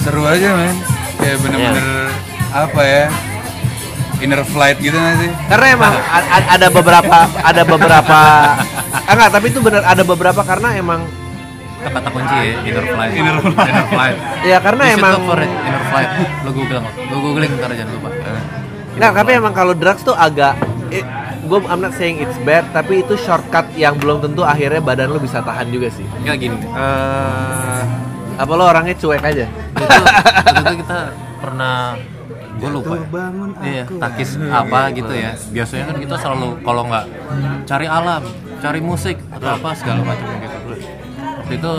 Seru 0.00 0.24
aja 0.24 0.56
men. 0.56 0.76
Kayak 1.20 1.36
bener-bener 1.44 1.86
apa 2.52 2.82
ya? 2.82 3.06
Inner 4.22 4.42
flight 4.44 4.78
gitu 4.78 4.94
gak 4.94 5.16
sih? 5.18 5.30
karena 5.46 5.66
emang 5.72 5.92
a- 5.98 6.48
ada 6.52 6.66
beberapa 6.68 7.16
ada 7.36 7.62
beberapa 7.64 8.18
ah, 9.02 9.10
enggak 9.10 9.30
tapi 9.30 9.46
itu 9.48 9.58
benar 9.58 9.82
ada 9.82 10.02
beberapa 10.02 10.40
karena 10.40 10.68
emang 10.74 11.00
kata 11.82 12.08
kunci 12.08 12.36
ya 12.36 12.54
inner 12.62 12.86
flight 12.88 13.12
inner 13.12 13.36
flight, 13.42 13.66
inner 13.66 13.86
flight. 13.88 14.16
ya 14.42 14.58
karena 14.58 14.82
You 14.84 14.96
emang 14.96 15.12
look 15.12 15.26
for 15.26 15.38
it, 15.38 15.50
inner 15.50 15.84
flight 15.84 16.10
lo 16.40 16.50
google 16.50 16.78
lo 16.80 17.16
googling 17.20 17.50
ntar 17.52 17.70
jangan 17.72 17.92
lupa 17.92 18.10
Nah, 18.92 19.08
tapi 19.10 19.32
emang 19.32 19.50
kalau 19.50 19.72
drugs 19.72 20.00
tuh 20.00 20.12
agak 20.12 20.52
gue 21.42 21.58
I'm 21.64 21.80
not 21.80 21.90
saying 21.92 22.20
it's 22.20 22.36
bad, 22.38 22.62
tapi 22.70 23.00
itu 23.00 23.16
shortcut 23.16 23.66
yang 23.74 23.96
belum 23.96 24.20
tentu 24.20 24.44
akhirnya 24.44 24.78
badan 24.78 25.08
lu 25.08 25.18
bisa 25.18 25.40
tahan 25.40 25.66
juga 25.66 25.88
sih. 25.88 26.04
nggak 26.22 26.36
gini 26.38 26.54
Eh, 26.62 27.82
apa 28.36 28.52
lo 28.52 28.62
orangnya 28.64 28.94
cuek 28.94 29.18
aja? 29.18 29.48
itu 29.48 29.96
itu 30.54 30.72
kita 30.84 30.98
pernah 31.40 31.96
gue 32.62 32.70
lupa 32.70 32.94
ya. 32.94 33.06
iya 33.66 33.84
takis 33.98 34.38
apa 34.38 34.94
gitu 34.94 35.10
ya. 35.10 35.34
Biasanya 35.50 35.84
kan 35.90 35.96
kita 35.98 36.16
selalu 36.22 36.48
kalau 36.62 36.82
nggak 36.86 37.06
cari 37.66 37.86
alam 37.90 38.22
cari 38.62 38.78
musik 38.78 39.18
atau 39.34 39.58
apa 39.58 39.70
segala 39.74 40.06
macam 40.06 40.26
gitu. 40.38 40.58
Waktu 41.42 41.52
itu 41.58 41.72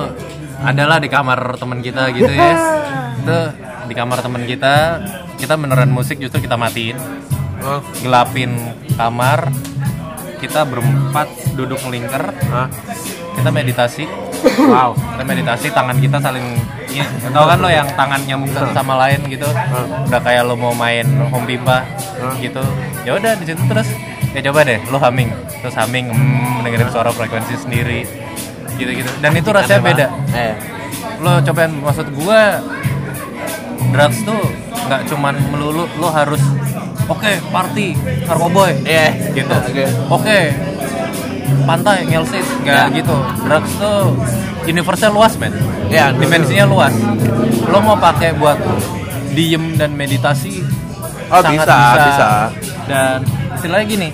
adalah 0.59 0.97
di 0.99 1.07
kamar 1.07 1.39
teman 1.55 1.79
kita 1.79 2.11
gitu 2.11 2.31
ya. 2.31 2.51
Itu 3.23 3.39
di 3.87 3.95
kamar 3.95 4.19
teman 4.19 4.43
kita 4.43 4.99
kita 5.39 5.55
beneran 5.55 5.87
musik 5.87 6.19
justru 6.19 6.43
kita 6.43 6.59
matiin. 6.59 6.99
Oh, 7.63 7.79
gelapin 8.03 8.59
kamar 8.99 9.47
kita 10.43 10.67
berempat 10.67 11.55
duduk 11.55 11.79
melingkar. 11.87 12.35
Kita 13.39 13.49
meditasi. 13.49 14.03
Wow. 14.43 14.91
kita 15.15 15.23
meditasi 15.23 15.71
tangan 15.71 15.97
kita 16.03 16.19
saling 16.19 16.43
ya, 16.93 17.05
tau 17.33 17.45
kan 17.49 17.57
lo 17.57 17.69
yang 17.69 17.87
tangan 17.97 18.21
nyambung 18.23 18.53
satu 18.53 18.69
sama 18.71 18.93
lain 19.01 19.25
gitu? 19.27 19.49
Udah 20.07 20.21
kayak 20.21 20.45
lo 20.45 20.53
mau 20.53 20.71
main 20.71 21.03
home 21.27 21.45
pimpa 21.45 21.81
gitu. 22.37 22.61
Ya 23.03 23.17
udah 23.17 23.33
di 23.35 23.45
situ 23.49 23.61
terus 23.65 23.89
ya 24.31 24.39
coba 24.45 24.61
deh 24.63 24.79
lo 24.87 24.97
humming. 24.97 25.29
Terus 25.59 25.73
humming 25.73 26.13
hmm, 26.13 26.61
dengerin 26.61 26.89
suara 26.89 27.09
frekuensi 27.09 27.57
sendiri 27.57 28.05
gitu 28.73 28.89
gitu 28.89 29.09
dan 29.21 29.33
itu 29.33 29.49
rasanya 29.49 29.81
beda. 29.81 30.05
Eh, 30.33 30.53
lo 31.21 31.41
cobain 31.41 31.71
maksud 31.77 32.07
gua 32.13 32.61
drugs 33.93 34.17
tuh 34.25 34.41
nggak 34.89 35.01
cuman 35.09 35.35
melulu 35.53 35.85
lo 36.01 36.09
harus 36.09 36.41
oke 37.05 37.31
party 37.53 37.93
narkoboy 38.25 38.73
Iya. 38.83 39.13
gitu. 39.31 39.53
Oke. 39.53 39.85
oke 40.09 40.39
pantai 41.63 42.03
ngelsis 42.05 42.45
nggak 42.61 42.85
Ya. 42.85 42.95
gitu 42.95 43.15
drugs 43.41 43.71
tuh 43.75 44.15
universal 44.63 45.11
luas 45.11 45.33
men 45.37 45.53
Ya, 45.87 46.09
dimensinya 46.09 46.65
luas 46.65 46.93
lo 47.63 47.77
mau 47.79 47.93
pakai 47.93 48.33
buat 48.33 48.57
diem 49.31 49.75
dan 49.75 49.93
meditasi 49.93 50.63
Oh, 51.29 51.41
bisa, 51.41 51.77
bisa. 51.97 52.29
dan 52.85 53.17
istilahnya 53.53 53.85
gini 53.87 54.09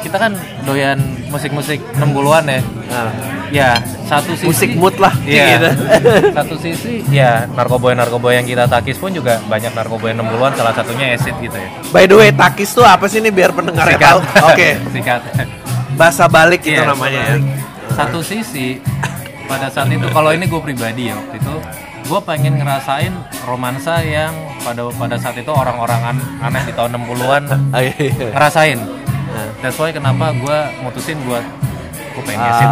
kita 0.00 0.16
kan 0.16 0.32
doyan 0.62 0.98
musik-musik 1.28 1.78
60-an 1.94 2.44
ya 2.48 2.60
Nah, 2.90 3.06
ya 3.50 3.70
satu 4.02 4.34
sisi 4.34 4.46
musik 4.46 4.70
mood 4.74 4.98
lah. 4.98 5.14
Iya. 5.22 5.44
gitu. 5.54 5.68
Satu 6.34 6.54
sisi 6.58 7.06
ya 7.06 7.46
narkoboy-narkoboy 7.48 8.34
yang 8.34 8.42
kita 8.42 8.66
takis 8.66 8.98
pun 8.98 9.14
juga 9.14 9.38
banyak 9.46 9.70
narkoboy 9.70 10.10
60-an 10.10 10.58
salah 10.58 10.74
satunya 10.74 11.14
acid 11.14 11.38
gitu 11.38 11.54
ya. 11.54 11.70
By 11.94 12.10
the 12.10 12.18
way, 12.18 12.34
takis 12.34 12.74
tuh 12.74 12.82
apa 12.82 13.06
sih 13.06 13.22
nih 13.22 13.30
biar 13.30 13.54
pendengarnya 13.54 13.94
tahu? 13.94 14.18
Oke, 14.50 14.74
Sikat. 14.92 15.22
Bahasa 16.00 16.24
balik 16.26 16.64
itu 16.64 16.72
Iya, 16.74 16.88
namanya 16.88 17.20
ya. 17.20 17.36
Satu 17.92 18.18
sisi 18.22 18.80
pada 19.44 19.68
saat 19.68 19.90
itu 19.90 20.06
kalau 20.08 20.30
ini 20.30 20.46
gue 20.46 20.56
pribadi 20.58 21.02
ya 21.04 21.14
waktu 21.14 21.36
itu 21.36 21.54
gue 22.02 22.20
pengen 22.22 22.56
ngerasain 22.56 23.12
romansa 23.44 24.00
yang 24.00 24.32
pada 24.58 24.88
pada 24.90 25.14
saat 25.14 25.36
itu 25.36 25.52
orang-orang 25.52 26.00
an- 26.08 26.26
aneh 26.40 26.64
di 26.64 26.72
tahun 26.72 26.96
60-an 26.96 27.42
Oh, 27.68 27.80
iya, 27.82 27.92
iya. 27.98 28.30
ngerasain. 28.30 28.78
Nah. 28.80 29.48
That's 29.60 29.76
why 29.76 29.90
kenapa 29.90 30.32
gue 30.32 30.58
mutusin 30.80 31.20
buat 31.22 31.44
gue 32.10 32.22
pengen 32.24 32.40
ngesit 32.40 32.68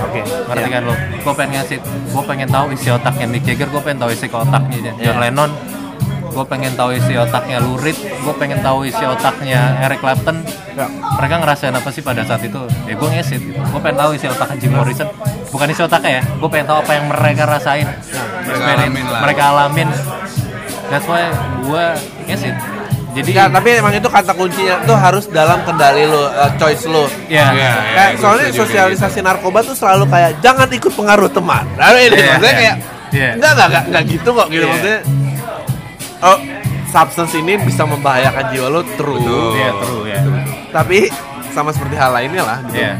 oke. 0.00 0.20
ngerti 0.48 0.58
Iya. 0.60 0.72
kan 0.72 0.82
lo 0.82 0.94
gue 0.96 1.32
pengen 1.32 1.52
ngesit 1.54 1.80
gue 1.84 2.22
pengen 2.24 2.48
tahu 2.48 2.66
isi 2.72 2.88
otaknya 2.88 3.26
Mick 3.26 3.44
Jagger 3.44 3.68
gue 3.68 3.80
pengen 3.80 3.98
tahu 4.00 4.10
isi 4.10 4.26
otaknya 4.26 4.90
John 4.96 5.18
Lennon 5.20 5.50
gue 6.32 6.44
pengen 6.44 6.72
tahu 6.72 6.90
isi 6.92 7.12
otaknya 7.14 7.60
Lou 7.60 7.76
Reed 7.76 7.94
gue 7.94 8.34
pengen 8.34 8.58
tahu 8.58 8.84
isi 8.84 9.00
otaknya 9.00 9.60
Eric 9.80 10.00
Clapton 10.00 10.40
Ya. 10.72 10.88
mereka 10.88 11.36
ngerasain 11.36 11.68
apa 11.70 11.92
sih 11.92 12.00
pada 12.00 12.24
saat 12.24 12.40
itu 12.40 12.56
ya 12.88 12.96
gue 12.96 13.04
ngesit 13.06 13.44
gitu 13.44 13.60
gue 13.60 13.76
pengen 13.78 13.98
tahu 13.98 14.16
isi 14.16 14.24
otaknya 14.24 14.56
Jim 14.56 14.72
Morrison 14.72 15.04
bukan 15.46 15.68
isi 15.68 15.82
otaknya 15.82 16.12
ya 16.16 16.22
gue 16.24 16.48
pengen 16.48 16.64
tahu 16.64 16.78
apa 16.80 16.92
yang 16.92 17.04
mereka 17.06 17.42
rasain 17.44 17.84
Mereka 18.42 18.64
alamin 18.72 19.04
lah. 19.04 19.20
mereka 19.20 19.42
alamin 19.46 19.88
that's 20.88 21.04
why 21.04 21.28
gue 21.60 21.84
ngesit 22.26 22.56
jadi 23.12 23.28
Ya, 23.30 23.44
tapi 23.46 23.76
emang 23.76 23.92
itu 23.92 24.08
kata 24.08 24.32
kuncinya 24.32 24.80
tuh 24.82 24.96
harus 24.96 25.28
dalam 25.28 25.60
kendali 25.62 26.08
lo, 26.08 26.24
uh, 26.24 26.48
choice 26.56 26.88
lo. 26.88 27.04
ya 27.28 27.44
Iya, 27.44 27.44
iya, 27.52 27.72
Kayak 27.92 28.10
gua 28.10 28.22
soalnya 28.24 28.46
sosialisasi 28.50 29.18
narkoba 29.20 29.60
tuh 29.60 29.76
selalu 29.76 30.08
kayak 30.08 30.40
jangan 30.40 30.64
ikut 30.64 30.88
pengaruh 30.88 31.28
teman. 31.28 31.60
Nah, 31.76 31.92
ini 31.92 32.08
Iya, 32.08 32.24
maksudnya 32.32 32.48
iya. 32.48 32.56
kayak 32.56 32.76
Iya. 33.12 33.30
enggak 33.36 33.50
enggak 33.52 33.68
enggak, 33.68 33.84
enggak 33.84 34.04
gitu 34.08 34.28
kok 34.32 34.46
gitu 34.48 34.56
Iya. 34.58 34.72
maksudnya. 34.72 35.00
Oh, 36.22 36.38
substance 36.86 37.34
ini 37.34 37.58
bisa 37.58 37.82
membahayakan 37.82 38.44
jiwa 38.54 38.68
lo 38.70 38.82
true. 38.94 39.18
Betul. 39.18 39.50
Iya, 39.58 39.70
true 39.82 40.04
ya. 40.06 40.20
Tapi 40.70 40.98
sama 41.50 41.74
seperti 41.74 41.94
hal 41.98 42.14
lainnya 42.14 42.42
lah 42.46 42.58
gitu. 42.70 42.78
Iya. 42.78 42.94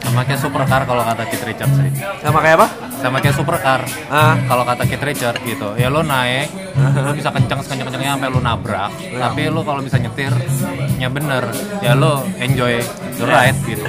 Sama 0.00 0.26
kayak 0.26 0.40
supercar 0.42 0.82
kalau 0.84 1.06
kata 1.06 1.22
Keith 1.28 1.44
Richards 1.46 1.76
sih. 1.76 1.90
Sama 2.18 2.42
kayak 2.42 2.56
apa? 2.58 2.68
Sama 2.98 3.16
kayak 3.22 3.36
supercar. 3.36 3.80
Ah, 4.10 4.34
Kalau 4.44 4.64
kata 4.66 4.82
Keith 4.84 5.04
Richards 5.06 5.38
gitu, 5.46 5.68
ya 5.78 5.86
lo 5.86 6.02
naik, 6.02 6.50
lo 6.98 7.14
bisa 7.14 7.30
kencang 7.30 7.62
sekencang-kencangnya 7.62 8.18
sampai 8.18 8.28
lo 8.32 8.40
nabrak. 8.42 8.90
Tapi 8.96 9.42
lo 9.52 9.62
kalau 9.62 9.80
bisa 9.80 10.02
nyetirnya 10.02 11.08
bener, 11.14 11.44
ya 11.78 11.94
lo 11.94 12.26
enjoy 12.42 12.82
the 13.16 13.24
ride 13.24 13.58
gitu. 13.64 13.86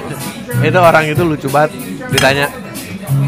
itu 0.62 0.78
orang 0.78 1.04
itu 1.10 1.22
lucu 1.26 1.48
banget 1.50 1.74
ditanya. 2.14 2.46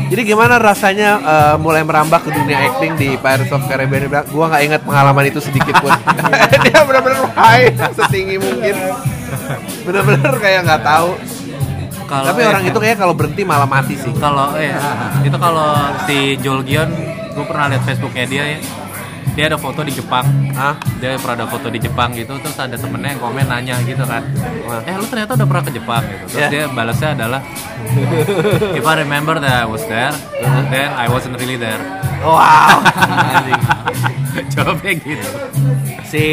Jadi 0.05 0.23
gimana 0.31 0.61
rasanya 0.61 1.11
uh, 1.19 1.57
mulai 1.59 1.83
merambah 1.83 2.23
ke 2.23 2.31
dunia 2.31 2.71
acting 2.71 2.95
di 2.95 3.17
Pirates 3.19 3.51
of 3.51 3.65
Caribbean? 3.67 4.07
Dia 4.07 4.11
bilang, 4.11 4.27
Gua 4.31 4.47
nggak 4.53 4.63
ingat 4.63 4.81
pengalaman 4.85 5.25
itu 5.27 5.41
sedikit 5.43 5.75
pun. 5.81 5.91
Dia 6.65 6.81
benar-benar 6.87 7.25
high 7.35 7.73
setinggi 7.93 8.37
mungkin. 8.39 8.75
Bener-bener 9.83 10.35
kayak 10.39 10.61
nggak 10.69 10.83
tahu. 10.85 11.11
Kalau 12.05 12.27
Tapi 12.31 12.41
orang 12.45 12.65
itu 12.69 12.79
kayak 12.79 12.97
kalau 13.01 13.15
berhenti 13.17 13.43
malah 13.49 13.65
mati 13.65 13.97
sih. 13.97 14.13
kalau 14.21 14.53
eh 14.61 14.77
itu 15.25 15.37
kalau 15.41 15.73
si 16.05 16.37
Joel 16.45 16.61
Gion, 16.69 16.91
gue 17.33 17.45
pernah 17.49 17.73
lihat 17.73 17.83
Facebooknya 17.89 18.25
dia 18.29 18.45
ya. 18.55 18.61
Dia 19.35 19.51
ada 19.51 19.59
foto 19.59 19.83
di 19.83 19.91
Jepang. 19.91 20.23
Ah, 20.55 20.79
dia 20.99 21.19
pernah 21.19 21.43
ada 21.43 21.47
foto 21.47 21.67
di 21.67 21.79
Jepang 21.79 22.15
gitu 22.15 22.39
terus 22.39 22.55
ada 22.55 22.79
temennya 22.79 23.19
yang 23.19 23.23
komen 23.23 23.45
nanya 23.45 23.77
gitu 23.83 24.07
kan. 24.07 24.23
Eh 24.87 24.95
lu 24.95 25.05
ternyata 25.05 25.35
udah 25.35 25.47
pernah 25.47 25.65
ke 25.67 25.73
Jepang 25.75 26.03
gitu. 26.07 26.25
Terus 26.31 26.39
Yeah. 26.39 26.51
dia 26.51 26.63
balasnya 26.69 27.09
adalah 27.13 27.41
if 28.79 28.85
I 28.85 28.95
remember 28.97 29.35
that 29.39 29.55
I 29.55 29.67
was 29.67 29.83
there 29.87 30.15
then 30.71 30.89
I 30.95 31.11
wasn't 31.11 31.35
really 31.37 31.59
there. 31.59 31.83
Wow. 32.23 32.79
jawabnya 34.55 34.93
gitu. 34.97 35.29
Si 36.07 36.25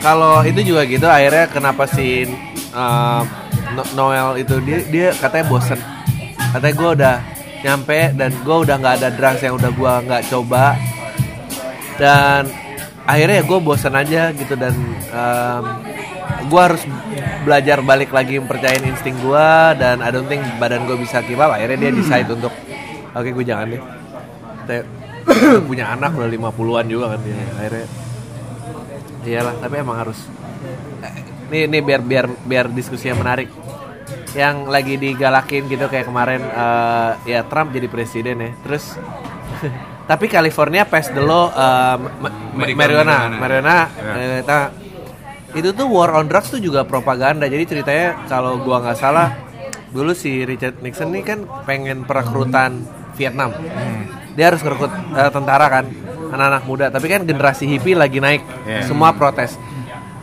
kalau 0.00 0.40
itu 0.42 0.62
juga 0.64 0.86
gitu 0.86 1.04
akhirnya 1.04 1.44
kenapa 1.50 1.84
si 1.84 2.24
uh, 2.72 3.22
No- 3.68 3.90
Noel 3.94 4.40
itu 4.40 4.62
dia 4.62 4.78
dia 4.86 5.08
katanya 5.12 5.44
bosen. 5.46 5.78
Katanya 6.54 6.74
gue 6.74 6.90
udah 6.96 7.16
nyampe 7.58 7.98
dan 8.14 8.30
gue 8.32 8.56
udah 8.64 8.74
nggak 8.78 8.94
ada 9.02 9.08
drugs 9.12 9.42
yang 9.42 9.54
udah 9.54 9.70
gue 9.70 9.92
nggak 10.06 10.22
coba 10.30 10.78
dan 11.98 12.48
akhirnya 13.04 13.42
ya 13.42 13.44
gue 13.44 13.58
bosen 13.58 13.94
aja 13.98 14.30
gitu 14.32 14.54
dan 14.54 14.74
gue 16.48 16.60
harus 16.60 16.82
belajar 17.44 17.84
balik 17.84 18.10
lagi 18.14 18.40
mempercayain 18.40 18.84
insting 18.88 19.16
gue 19.20 19.48
dan 19.76 20.00
I 20.00 20.08
don't 20.08 20.28
think 20.30 20.44
badan 20.56 20.88
gue 20.88 20.96
bisa 20.96 21.20
keep 21.26 21.40
up. 21.40 21.52
Akhirnya 21.52 21.88
dia 21.88 21.90
decide 21.92 22.28
untuk 22.32 22.54
oke 23.12 23.28
gue 23.28 23.44
jangan 23.44 23.66
deh. 23.74 23.82
Kayak 24.64 24.84
punya 25.68 25.92
anak 25.92 26.16
udah 26.16 26.28
50-an 26.28 26.86
juga 26.88 27.06
kan 27.16 27.20
dia 27.20 27.36
akhirnya. 27.60 27.86
Iyalah 29.28 29.54
tapi 29.60 29.74
emang 29.76 29.98
harus 30.00 30.18
Eh, 30.98 31.14
nih 31.54 31.62
nih 31.70 31.82
biar 31.84 32.00
biar 32.02 32.26
biar 32.42 32.66
diskusinya 32.72 33.22
menarik. 33.22 33.48
Yang 34.34 34.56
lagi 34.68 34.94
digalakin 35.00 35.62
gitu 35.70 35.86
kayak 35.88 36.06
kemarin 36.08 36.42
eh, 36.42 37.10
ya 37.28 37.40
Trump 37.46 37.70
jadi 37.70 37.86
presiden 37.86 38.36
ya. 38.42 38.50
Terus 38.66 38.98
tapi 40.04 40.26
California 40.26 40.82
pass 40.82 41.08
the 41.08 41.20
law 41.20 41.48
eh, 41.48 41.96
ma- 41.96 42.12
ma- 42.20 42.34
Medical 42.54 42.76
marijuana. 42.76 43.16
Marijuana. 43.30 43.76
marijuana 43.88 44.58
Ya. 44.58 44.60
itu 45.54 45.72
tuh 45.72 45.86
war 45.86 46.12
on 46.12 46.26
drugs 46.26 46.48
tuh 46.48 46.58
juga 46.58 46.84
propaganda. 46.84 47.44
Jadi 47.44 47.64
ceritanya 47.66 48.20
kalau 48.24 48.56
gua 48.58 48.80
nggak 48.80 48.96
salah 48.96 49.32
dulu 49.88 50.12
si 50.12 50.44
Richard 50.44 50.80
Nixon 50.80 51.08
nih 51.08 51.24
kan 51.24 51.38
pengen 51.64 52.04
perekrutan 52.04 52.84
Vietnam. 53.14 53.52
Dia 54.32 54.48
harus 54.48 54.60
merekrut 54.60 54.92
eh, 54.92 55.30
tentara 55.30 55.66
kan 55.66 55.84
anak-anak 56.28 56.62
muda. 56.64 56.86
Tapi 56.88 57.06
kan 57.06 57.24
generasi 57.24 57.64
hippie 57.66 57.92
lagi 57.92 58.18
naik. 58.18 58.44
Iya. 58.64 58.84
semua 58.84 59.12
protes 59.12 59.56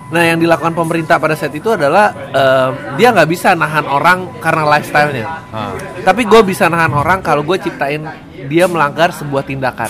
nah 0.06 0.22
yang 0.22 0.38
dilakukan 0.38 0.72
pemerintah 0.72 1.18
pada 1.18 1.34
saat 1.34 1.50
itu 1.52 1.66
adalah 1.68 2.14
eh, 2.14 2.70
dia 2.96 3.10
nggak 3.10 3.26
bisa 3.26 3.54
nahan 3.54 3.84
orang 3.84 4.38
karena 4.38 4.64
lifestyle-nya 4.70 5.26
Ah. 5.50 5.72
tapi 6.04 6.24
gue 6.24 6.42
bisa 6.44 6.68
nahan 6.68 6.92
orang 6.92 7.20
kalau 7.20 7.42
gue 7.42 7.58
ciptain 7.58 8.04
dia 8.46 8.68
melanggar 8.68 9.10
sebuah 9.10 9.42
tindakan 9.42 9.90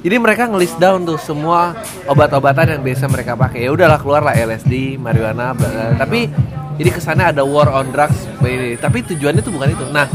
jadi 0.00 0.16
mereka 0.18 0.48
ngelis 0.48 0.74
down 0.74 1.04
tuh 1.04 1.16
semua 1.16 1.72
obat-obatan 2.04 2.76
yang 2.76 2.82
biasa 2.82 3.06
mereka 3.06 3.32
pakai 3.34 3.64
ya 3.64 3.70
udahlah 3.70 3.96
keluar 3.96 4.20
lah 4.22 4.34
LSD 4.34 4.96
marijuana 4.96 5.52
bla- 5.52 5.70
bla. 5.70 5.86
tapi 5.96 6.26
jadi 6.74 6.90
kesannya 6.90 7.30
ada 7.30 7.46
war 7.46 7.70
on 7.70 7.88
drugs 7.88 8.26
Ini. 8.40 8.74
tapi 8.76 9.06
tujuannya 9.06 9.40
tuh 9.40 9.54
bukan 9.54 9.70
itu 9.70 9.86
nah 9.88 10.08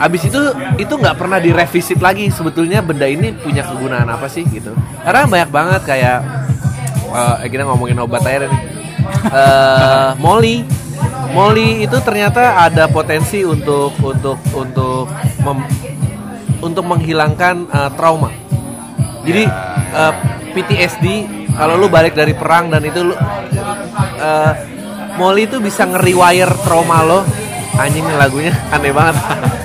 Abis 0.00 0.32
itu 0.32 0.40
itu 0.80 0.94
nggak 0.96 1.12
pernah 1.12 1.36
direvisit 1.36 2.00
lagi 2.00 2.32
sebetulnya 2.32 2.80
benda 2.80 3.04
ini 3.04 3.36
punya 3.36 3.60
kegunaan 3.60 4.08
apa 4.08 4.32
sih 4.32 4.48
gitu. 4.48 4.72
Karena 5.04 5.28
banyak 5.28 5.50
banget 5.52 5.82
kayak 5.84 6.18
eh, 7.10 7.48
kita 7.50 7.66
ngomongin 7.66 7.98
obat 8.00 8.22
aja 8.24 8.46
nih. 8.46 8.62
Eh, 9.30 10.08
Molly, 10.22 10.62
Molly 11.34 11.84
itu 11.84 11.96
ternyata 12.02 12.66
ada 12.66 12.86
potensi 12.86 13.42
untuk 13.42 13.94
untuk 14.00 14.38
untuk 14.54 15.06
mem- 15.42 15.68
untuk 16.60 16.84
menghilangkan 16.86 17.54
eh, 17.68 17.90
trauma. 17.98 18.30
Jadi 19.26 19.44
eh, 19.94 20.12
PTSD 20.50 21.06
kalau 21.54 21.76
lu 21.76 21.86
balik 21.90 22.14
dari 22.14 22.32
perang 22.32 22.70
dan 22.70 22.82
itu 22.82 23.04
lu 23.04 23.14
eh, 24.18 24.52
Molly 25.18 25.44
itu 25.44 25.60
bisa 25.60 25.84
nge-rewire 25.84 26.54
trauma 26.64 27.04
lo 27.04 27.20
anjing 27.80 28.04
nih 28.04 28.16
lagunya 28.20 28.52
aneh 28.68 28.92
banget. 28.92 29.16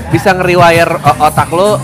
Bisa 0.09 0.31
nge-rewire 0.31 0.95
o- 1.03 1.19
otak 1.27 1.49
lo 1.51 1.75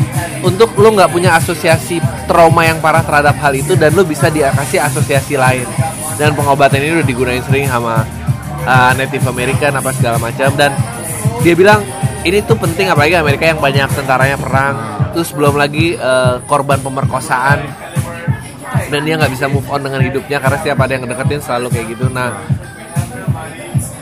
untuk 0.41 0.73
lo 0.79 0.95
nggak 0.95 1.11
punya 1.11 1.35
asosiasi 1.35 1.99
trauma 2.25 2.63
yang 2.63 2.79
parah 2.79 3.03
terhadap 3.03 3.35
hal 3.37 3.53
itu 3.53 3.75
dan 3.75 3.91
lo 3.91 4.07
bisa 4.07 4.31
dikasih 4.31 4.79
asosiasi 4.81 5.35
lain. 5.35 5.67
Dan 6.15 6.33
pengobatan 6.33 6.79
ini 6.81 7.01
udah 7.01 7.07
digunain 7.07 7.43
sering 7.43 7.67
sama 7.67 8.07
uh, 8.63 8.91
Native 8.95 9.25
American 9.27 9.75
apa 9.77 9.89
segala 9.93 10.17
macam. 10.17 10.49
Dan 10.55 10.71
dia 11.45 11.53
bilang 11.53 11.83
ini 12.21 12.39
tuh 12.45 12.55
penting 12.55 12.89
apalagi 12.89 13.17
Amerika 13.17 13.49
yang 13.49 13.59
banyak 13.59 13.89
tentaranya 13.91 14.37
perang 14.37 14.75
terus 15.11 15.33
belum 15.35 15.59
lagi 15.59 15.99
uh, 15.99 16.39
korban 16.47 16.79
pemerkosaan. 16.79 17.59
Dan 18.91 19.07
dia 19.07 19.15
nggak 19.15 19.31
bisa 19.31 19.47
move 19.47 19.67
on 19.71 19.83
dengan 19.83 20.03
hidupnya 20.03 20.39
karena 20.39 20.57
setiap 20.59 20.83
ada 20.83 20.91
yang 20.95 21.03
deketin 21.07 21.41
selalu 21.43 21.67
kayak 21.71 21.85
gitu. 21.95 22.05
Nah 22.11 22.39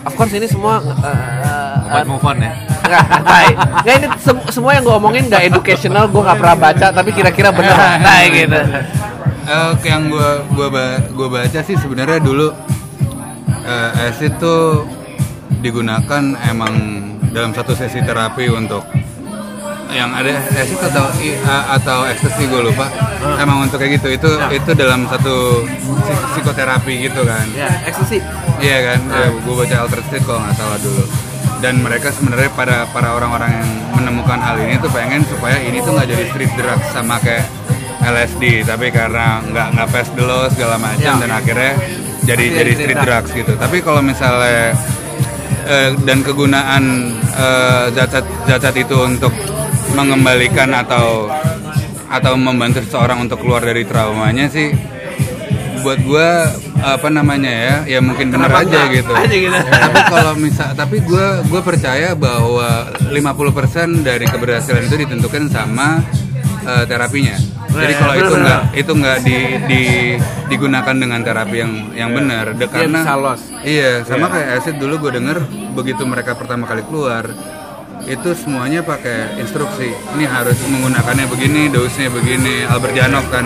of 0.07 0.13
course 0.15 0.33
ini 0.33 0.47
semua 0.47 0.81
uh, 0.81 1.58
buat 1.89 2.05
move 2.05 2.23
on 2.23 2.37
ya? 2.39 2.51
Nggak, 3.83 3.95
ini 3.95 4.07
sem- 4.17 4.45
semua 4.49 4.71
yang 4.73 4.83
gue 4.83 4.95
omongin 4.95 5.23
nggak 5.27 5.43
educational, 5.45 6.09
gue 6.09 6.21
nggak 6.21 6.37
pernah 6.37 6.57
baca, 6.57 6.87
tapi 6.89 7.09
kira-kira 7.11 7.49
bener, 7.49 7.75
tai 8.05 8.25
gitu. 8.29 8.59
Eh, 9.49 9.71
yang 9.83 10.09
gua 10.09 10.45
gua 10.53 10.67
ba- 10.69 11.01
gua 11.09 11.27
baca 11.27 11.59
sih 11.59 11.73
sebenarnya 11.73 12.21
dulu 12.21 12.53
eh, 13.65 14.05
acid 14.05 14.37
tuh 14.37 14.85
digunakan 15.59 16.23
emang 16.45 16.73
dalam 17.29 17.49
satu 17.51 17.73
sesi 17.73 17.97
terapi 18.01 18.45
untuk 18.47 18.85
yang 19.89 20.13
ada 20.13 20.37
acid 20.53 20.77
atau 20.85 21.09
atau 21.73 21.97
ekstasi 22.05 22.45
gue 22.45 22.61
lupa. 22.61 22.85
Emang 23.41 23.65
untuk 23.65 23.81
kayak 23.81 23.97
gitu 23.97 24.13
itu 24.13 24.29
itu 24.53 24.71
dalam 24.77 25.09
satu 25.09 25.65
psik- 25.65 26.25
psikoterapi 26.37 27.09
gitu 27.09 27.25
kan. 27.25 27.45
Ya, 27.57 27.69
ekstasi. 27.89 28.21
Iya 28.61 28.77
kan, 28.85 28.99
ya, 29.09 29.27
gue 29.33 29.55
baca 29.55 29.75
Altered 29.81 30.05
State 30.05 30.25
kalau 30.29 30.45
nggak 30.45 30.55
salah 30.55 30.77
dulu. 30.77 31.03
Dan 31.59 31.83
mereka 31.83 32.07
sebenarnya 32.09 32.47
pada 32.55 32.87
para 32.89 33.13
orang-orang 33.13 33.51
yang 33.51 33.69
menemukan 33.93 34.39
hal 34.39 34.55
ini 34.57 34.79
tuh 34.79 34.87
pengen 34.89 35.21
supaya 35.27 35.59
ini 35.59 35.83
tuh 35.83 35.91
nggak 35.91 36.07
jadi 36.07 36.23
street 36.31 36.53
drugs 36.55 36.87
sama 36.91 37.19
kayak 37.19 37.43
LSD, 37.99 38.63
tapi 38.63 38.87
karena 38.89 39.43
nggak 39.43 39.67
nggak 39.75 39.87
the 40.15 40.23
law 40.23 40.47
segala 40.47 40.79
macam 40.79 41.03
Ya. 41.03 41.19
dan 41.19 41.31
akhirnya 41.35 41.73
jadi 42.23 42.45
Jadi 42.47 42.55
jadi 42.55 42.71
street 42.79 42.99
drugs. 43.03 43.29
gitu. 43.35 43.51
Tapi 43.59 43.77
kalau 43.83 43.99
misalnya 43.99 44.71
eh, 45.67 45.89
dan 46.07 46.23
kegunaan 46.23 46.83
eh, 47.35 47.85
zat-zat 47.91 48.23
zat-zat 48.47 48.75
itu 48.79 48.95
untuk 48.95 49.35
mengembalikan 49.93 50.71
atau 50.71 51.27
atau 52.07 52.33
membantu 52.33 52.81
seseorang 52.81 53.21
untuk 53.21 53.43
keluar 53.43 53.61
dari 53.61 53.83
traumanya 53.85 54.47
sih 54.47 54.73
buat 55.79 55.99
gue 56.01 56.29
apa 56.79 57.07
namanya 57.07 57.51
ya 57.51 57.75
ya 57.85 57.99
mungkin 57.99 58.31
benar 58.31 58.47
Kenapa 58.47 58.63
aja 58.63 58.79
gitu. 58.89 59.11
Aja 59.11 59.35
gitu. 59.35 59.57
tapi 59.57 59.99
kalau 60.07 60.33
misal 60.35 60.69
tapi 60.73 60.97
gue 60.99 61.25
gue 61.43 61.61
percaya 61.61 62.15
bahwa 62.15 62.87
50% 63.11 64.01
dari 64.01 64.25
keberhasilan 64.25 64.85
itu 64.85 64.95
ditentukan 64.99 65.47
sama 65.47 65.99
eh, 66.63 66.85
terapinya. 66.85 67.35
Jadi 67.69 67.85
Iya, 67.85 67.99
kalau 67.99 68.13
itu 68.17 68.33
nggak 68.35 68.61
itu 68.73 68.91
nggak 68.95 69.17
di, 69.21 69.37
di- 69.67 70.17
digunakan 70.49 70.95
dengan 70.95 71.21
terapi 71.21 71.55
yang 71.55 71.73
yang 71.93 72.09
benar 72.09 72.57
De- 72.57 72.65
karena 72.65 73.05
iya 73.61 74.01
sama 74.01 74.25
kayak 74.27 74.57
acid 74.57 74.75
dulu 74.75 75.05
gue 75.05 75.21
denger 75.21 75.37
begitu 75.71 76.01
mereka 76.01 76.33
pertama 76.33 76.65
kali 76.65 76.81
keluar 76.81 77.29
itu 78.01 78.29
semuanya 78.33 78.81
pakai 78.81 79.37
instruksi. 79.37 79.93
Ini 80.17 80.25
harus 80.25 80.57
menggunakannya 80.65 81.29
begini 81.29 81.69
dosisnya 81.69 82.09
begini 82.09 82.65
Albert 82.65 82.95
Janov 82.95 83.25
kan 83.29 83.45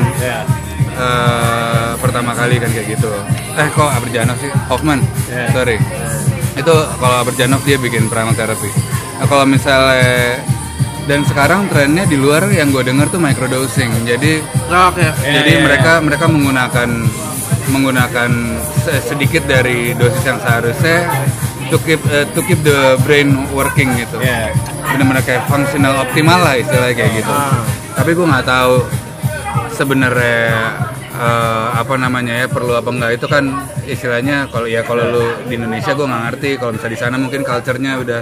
eh, 0.93 1.91
pertama 1.97 2.31
kali 2.33 2.61
kan 2.61 2.69
kayak 2.69 2.87
gitu. 2.97 3.09
Eh 3.57 3.67
kok 3.73 3.89
Albert 3.89 4.13
Janov 4.13 4.37
sih? 4.39 4.51
Hoffman. 4.69 4.99
Sorry. 5.51 5.77
Itu 6.53 6.73
kalau 7.01 7.15
Albert 7.25 7.37
Janov 7.37 7.61
dia 7.65 7.81
bikin 7.81 8.05
primal 8.13 8.37
therapy 8.37 8.69
nah, 9.17 9.25
kalau 9.25 9.45
misalnya 9.47 10.37
dan 11.03 11.25
sekarang 11.27 11.67
trennya 11.67 12.07
di 12.07 12.15
luar 12.15 12.47
yang 12.47 12.71
gue 12.71 12.79
denger 12.79 13.11
tuh 13.11 13.19
microdosing. 13.19 13.91
Jadi 14.07 14.39
Oke. 14.71 15.03
jadi 15.19 15.59
mereka 15.59 15.99
mereka 15.99 16.31
menggunakan 16.31 16.89
menggunakan 17.71 18.31
se- 18.83 19.03
sedikit 19.11 19.43
dari 19.43 19.91
dosis 19.95 20.23
yang 20.23 20.39
seharusnya 20.39 21.07
to 21.67 21.79
keep 21.83 21.99
eh, 22.07 22.23
to 22.31 22.39
keep 22.47 22.59
the 22.63 22.95
brain 23.03 23.35
working 23.51 23.91
gitu. 23.99 24.19
Iya. 24.19 24.55
Benar-benar 24.95 25.23
kayak 25.27 25.43
fungsional 25.51 26.07
optimal 26.07 26.39
lah 26.39 26.55
istilahnya 26.55 26.95
kayak 26.95 27.11
gitu. 27.19 27.33
Tapi 27.93 28.09
gue 28.15 28.25
nggak 28.27 28.47
tahu 28.47 28.73
sebenarnya 29.83 30.39
eh, 31.11 31.67
apa 31.75 31.93
namanya 31.95 32.33
ya 32.39 32.47
perlu 32.47 32.73
apa 32.73 32.87
enggak 32.87 33.11
itu 33.19 33.27
kan 33.27 33.43
istilahnya 33.83 34.47
kalau 34.47 34.65
ya 34.65 34.81
kalau 34.81 35.03
lu 35.03 35.23
di 35.45 35.59
Indonesia 35.59 35.91
gue 35.91 36.05
nggak 36.07 36.23
ngerti 36.31 36.49
kalau 36.55 36.71
misalnya 36.73 36.93
di 36.95 36.99
sana 36.99 37.15
mungkin 37.19 37.41
culture-nya 37.43 37.99
udah 37.99 38.21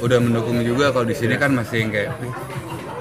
udah 0.00 0.18
mendukung 0.18 0.58
juga 0.64 0.90
kalau 0.90 1.04
di 1.04 1.14
sini 1.14 1.36
kan 1.36 1.52
masih 1.52 1.86
kayak 1.86 2.16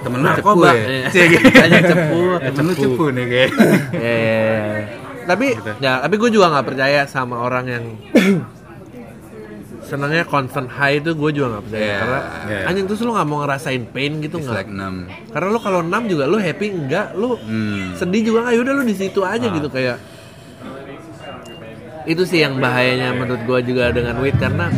temen 0.02 0.20
lu 0.20 0.30
cepu 0.34 0.60
ya 0.62 0.74
Iya. 0.74 1.08
Cie, 1.10 1.26
gitu. 1.30 1.46
Hanya 1.56 1.80
cepu. 1.90 2.22
temen 2.44 2.64
lu 2.68 2.74
cepu 2.76 3.04
nih 3.10 3.26
kayak 3.26 3.50
Iya, 3.96 4.12
iya, 4.12 4.12
iya. 4.12 4.82
Tapi 5.22 5.48
ya, 5.80 5.92
tapi 6.02 6.16
gue 6.18 6.30
juga 6.30 6.50
nggak 6.52 6.66
percaya 6.68 7.02
sama 7.06 7.40
orang 7.40 7.66
yang 7.70 7.84
senangnya 9.92 10.24
constant 10.24 10.72
high 10.72 11.04
itu 11.04 11.12
gue 11.12 11.30
juga 11.36 11.48
nggak 11.52 11.64
percaya 11.68 11.84
Iya, 11.84 11.96
karena 12.00 12.20
iya. 12.48 12.60
anjing 12.72 12.86
terus 12.88 13.04
lu 13.04 13.12
nggak 13.12 13.28
mau 13.28 13.38
ngerasain 13.44 13.84
pain 13.92 14.12
gitu 14.18 14.36
nggak? 14.40 14.56
like 14.56 14.72
numb. 14.72 15.12
Karena 15.28 15.48
lu 15.52 15.60
kalau 15.60 15.80
6 15.84 15.92
juga 16.08 16.24
lu 16.26 16.38
happy 16.40 16.68
enggak, 16.72 17.08
lu 17.14 17.36
Hmm. 17.36 17.92
sedih 17.94 18.22
juga 18.24 18.48
nggak, 18.48 18.54
yaudah 18.56 18.74
lu 18.74 18.84
di 18.88 18.96
situ 18.96 19.20
aja 19.22 19.44
gitu 19.44 19.68
kayak 19.68 20.00
itu 22.04 22.24
sih 22.24 22.40
yang 22.40 22.58
bahayanya 22.58 23.14
menurut 23.14 23.44
gua 23.44 23.60
juga 23.60 23.92
dengan 23.92 24.18
weed 24.18 24.34
karena 24.36 24.74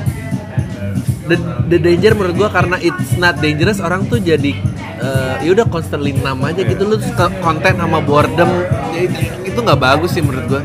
the, 1.24 1.38
the 1.70 1.80
danger 1.80 2.12
menurut 2.14 2.36
gua 2.36 2.50
karena 2.52 2.76
it's 2.78 3.16
not 3.16 3.40
dangerous 3.40 3.80
orang 3.80 4.04
tuh 4.06 4.20
jadi 4.20 4.52
eh, 5.00 5.36
ya 5.40 5.50
udah 5.54 5.66
constantly 5.66 6.12
numb 6.14 6.44
aja 6.44 6.60
gitu 6.62 6.84
lu 6.84 7.00
suka 7.00 7.32
konten 7.40 7.80
sama 7.80 8.02
boredom 8.02 8.50
ya 8.92 9.08
itu, 9.42 9.56
nggak 9.58 9.80
bagus 9.80 10.12
sih 10.12 10.20
menurut 10.20 10.46
gua 10.50 10.62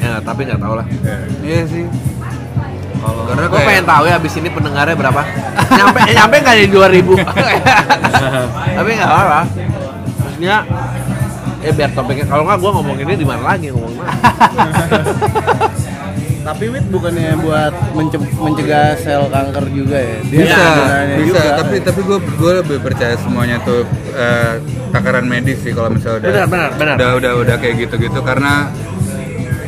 ya 0.00 0.22
tapi 0.22 0.48
nggak 0.48 0.56
tahu 0.56 0.74
lah 0.74 0.86
Iya 1.40 1.62
sih. 1.66 1.84
Karena 3.00 3.46
gua 3.46 3.54
kayak- 3.54 3.68
pengen 3.70 3.84
tahu 3.86 4.04
ya 4.04 4.14
abis 4.14 4.32
ini 4.36 4.48
pendengarnya 4.48 4.94
berapa 4.94 5.20
nyampe 5.78 5.98
nyampe 6.10 6.36
nggak 6.38 6.56
di 6.58 6.66
2000 6.68 7.16
tapi 8.76 8.90
nggak 8.92 9.10
apa 9.10 9.40
maksudnya 10.20 10.56
ya 11.60 11.70
biar 11.70 11.90
topiknya 11.90 12.24
kalau 12.24 12.42
nggak 12.42 12.58
gua 12.58 12.70
ngomonginnya 12.72 13.14
di 13.14 13.24
mana 13.24 13.42
lagi 13.46 13.66
ngomong 13.68 13.94
mana 13.94 14.12
Tapi 16.40 16.64
wit 16.66 16.88
bukannya 16.88 17.36
buat 17.38 17.68
mence- 17.92 18.16
mencegah 18.34 18.96
sel 18.96 19.28
kanker 19.28 19.64
juga 19.68 19.92
ya? 19.92 20.18
Dia 20.24 20.40
bisa, 20.40 20.56
bisa. 20.56 20.96
juga. 21.20 21.40
Tapi 21.54 21.76
tapi 21.78 22.00
gue 22.00 22.16
gue 22.16 22.52
lebih 22.56 22.78
percaya 22.80 23.12
semuanya 23.14 23.60
tuh 23.60 23.84
eh, 24.10 24.56
takaran 24.88 25.28
medis 25.28 25.60
sih 25.60 25.70
kalau 25.70 25.92
misalnya 25.92 26.16
udah 26.18 26.32
Benar, 26.32 26.48
benar, 26.48 26.70
benar. 26.74 26.94
udah 26.96 27.10
udah 27.14 27.32
udah 27.44 27.56
kayak 27.60 27.84
gitu-gitu 27.84 28.24
karena 28.24 28.72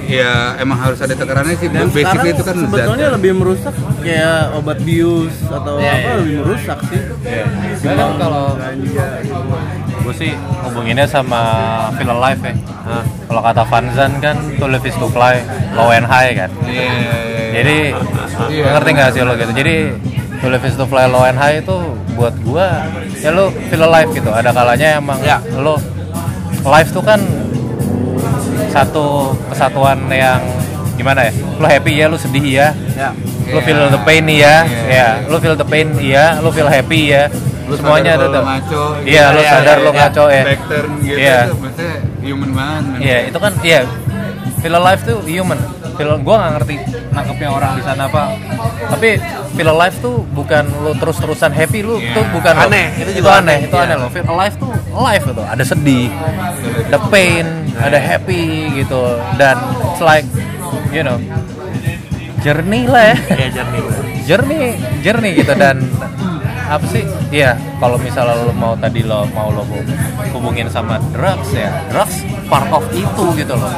ya 0.05 0.33
emang 0.57 0.79
harus 0.79 0.99
ada 0.99 1.13
takarannya 1.13 1.55
sih. 1.55 1.69
dan 1.69 1.87
sekarang 1.87 1.95
Basically 1.95 2.31
itu 2.31 2.43
kan 2.43 2.55
sebetulnya 2.57 3.07
zat. 3.07 3.15
lebih 3.17 3.33
merusak 3.35 3.75
kayak 3.99 4.41
obat 4.53 4.79
bius 4.81 5.35
atau 5.45 5.75
Iya, 5.77 5.93
apa 5.93 5.99
iya. 6.01 6.15
lebih 6.19 6.37
merusak 6.41 6.79
sih. 6.87 7.01
Kadang 7.81 8.13
kalau 8.17 8.45
Ganja. 8.55 9.07
gue 10.03 10.15
sih 10.17 10.31
hubunginnya 10.63 11.07
sama 11.07 11.41
feel 11.95 12.11
alive 12.11 12.41
ya. 12.41 12.55
Kalau 13.25 13.41
kata 13.41 13.63
Vanzan 13.65 14.13
kan 14.19 14.37
to 14.53 14.67
live 14.67 14.83
is 14.83 14.97
to 14.97 15.07
fly, 15.09 15.39
low 15.73 15.89
and 15.89 16.05
high 16.05 16.33
kan. 16.33 16.51
Iya, 16.63 16.83
iya, 16.83 17.15
iya. 17.23 17.43
Jadi 17.53 17.79
Iya. 18.51 18.65
ngerti 18.73 18.91
nggak 18.93 19.11
sih 19.13 19.23
lo 19.23 19.33
gitu? 19.35 19.53
Jadi 19.53 19.77
to 20.37 20.47
live 20.49 20.65
is 20.65 20.75
to 20.75 20.85
fly, 20.85 21.07
low 21.07 21.23
and 21.23 21.37
high 21.37 21.59
itu 21.59 21.77
buat 22.13 22.35
gua 22.43 22.85
ya 23.15 23.31
lo 23.31 23.49
feel 23.67 23.83
alive 23.83 24.11
gitu. 24.11 24.29
Ada 24.29 24.51
kalanya 24.51 24.99
emang 24.99 25.23
Ya. 25.23 25.39
lo 25.55 25.79
life 26.65 26.91
tuh 26.91 27.01
kan 27.01 27.19
satu 28.73 29.37
kesatuan 29.53 30.09
yang 30.09 30.41
gimana 30.97 31.29
ya? 31.29 31.33
Lo 31.61 31.67
happy 31.69 31.93
ya, 31.95 32.07
lo 32.09 32.17
sedih 32.17 32.41
ya. 32.43 32.69
ya 32.97 33.13
Lo 33.53 33.59
Iya. 33.59 33.67
feel 33.67 33.81
the 33.91 34.01
pain 34.03 34.25
iya, 34.25 34.55
Iya. 34.65 34.89
ya. 34.89 35.09
Lo 35.29 35.37
feel 35.37 35.55
the 35.55 35.67
pain 35.67 35.89
iya, 36.01 36.41
lo 36.41 36.49
feel 36.49 36.69
happy 36.69 37.13
ya. 37.13 37.29
Lu 37.69 37.75
Semuanya 37.77 38.17
sadar 38.17 38.27
ada 38.27 38.27
tuh. 38.27 38.43
lu 38.43 38.49
ngaco, 38.49 38.85
Iya, 39.05 39.25
lo 39.31 39.41
Iya, 39.41 39.51
sadar 39.51 39.77
iya, 39.77 39.85
lo 39.85 39.91
iya. 39.91 39.99
ngaco 40.01 40.25
ya. 40.27 40.43
back 40.45 40.61
turn 40.69 40.91
gitu 41.01 41.19
Iya. 41.19 41.39
tuh 41.47 41.59
maksudnya 41.61 41.95
human 42.23 42.51
banget. 42.53 42.99
Iya, 43.03 43.19
itu 43.29 43.39
kan 43.39 43.53
iya. 43.63 43.81
Feel 44.63 44.75
alive 44.75 45.03
tuh 45.03 45.19
human. 45.27 45.59
Feel 45.93 46.11
gua 46.25 46.35
nggak 46.41 46.53
ngerti 46.59 46.75
nangkepnya 47.13 47.49
orang 47.53 47.71
di 47.77 47.83
sana 47.85 48.03
apa. 48.09 48.23
Tapi 48.93 49.11
feel 49.53 49.69
alive 49.69 49.97
tuh 50.01 50.17
bukan 50.33 50.65
lu 50.83 50.93
terus-terusan 50.97 51.53
happy 51.53 51.81
lu 51.85 52.01
Iya. 52.01 52.17
tuh 52.17 52.25
bukan 52.33 52.53
lo. 52.57 52.63
Aneh, 52.69 52.87
itu 52.97 53.11
itu, 53.13 53.19
juga 53.21 53.41
aneh, 53.41 53.57
aneh, 53.61 53.67
itu 53.69 53.77
iya. 53.77 53.85
aneh 53.87 53.97
loh. 54.01 54.09
Feel 54.11 54.29
alive 54.29 54.55
tuh 54.57 54.71
alive 54.97 55.25
gitu. 55.29 55.43
Ada 55.45 55.65
sedih, 55.65 56.09
ada 56.89 56.99
pain, 57.13 57.47
ada 57.77 57.99
happy 58.01 58.45
gitu. 58.81 59.03
Dan 59.37 59.57
it's 59.93 60.03
like 60.03 60.27
you 60.93 61.05
know 61.05 61.17
journey 62.43 62.85
lah 62.91 63.15
ya. 63.15 63.17
ya 63.39 63.49
jernih 63.55 63.83
journey 64.27 64.61
journey 65.01 65.31
gitu 65.39 65.53
dan 65.55 65.79
apa 66.67 66.85
sih 66.89 67.05
iya 67.31 67.55
kalau 67.79 68.01
misalnya 68.01 68.35
lo 68.49 68.53
mau 68.57 68.75
tadi 68.75 69.05
lo 69.05 69.29
mau 69.31 69.53
lo 69.53 69.63
hubungin 70.33 70.67
sama 70.73 70.99
drugs 71.15 71.53
ya 71.55 71.71
drugs 71.93 72.25
part 72.51 72.67
of 72.73 72.83
itu 72.97 73.25
gitu 73.39 73.55
loh 73.55 73.71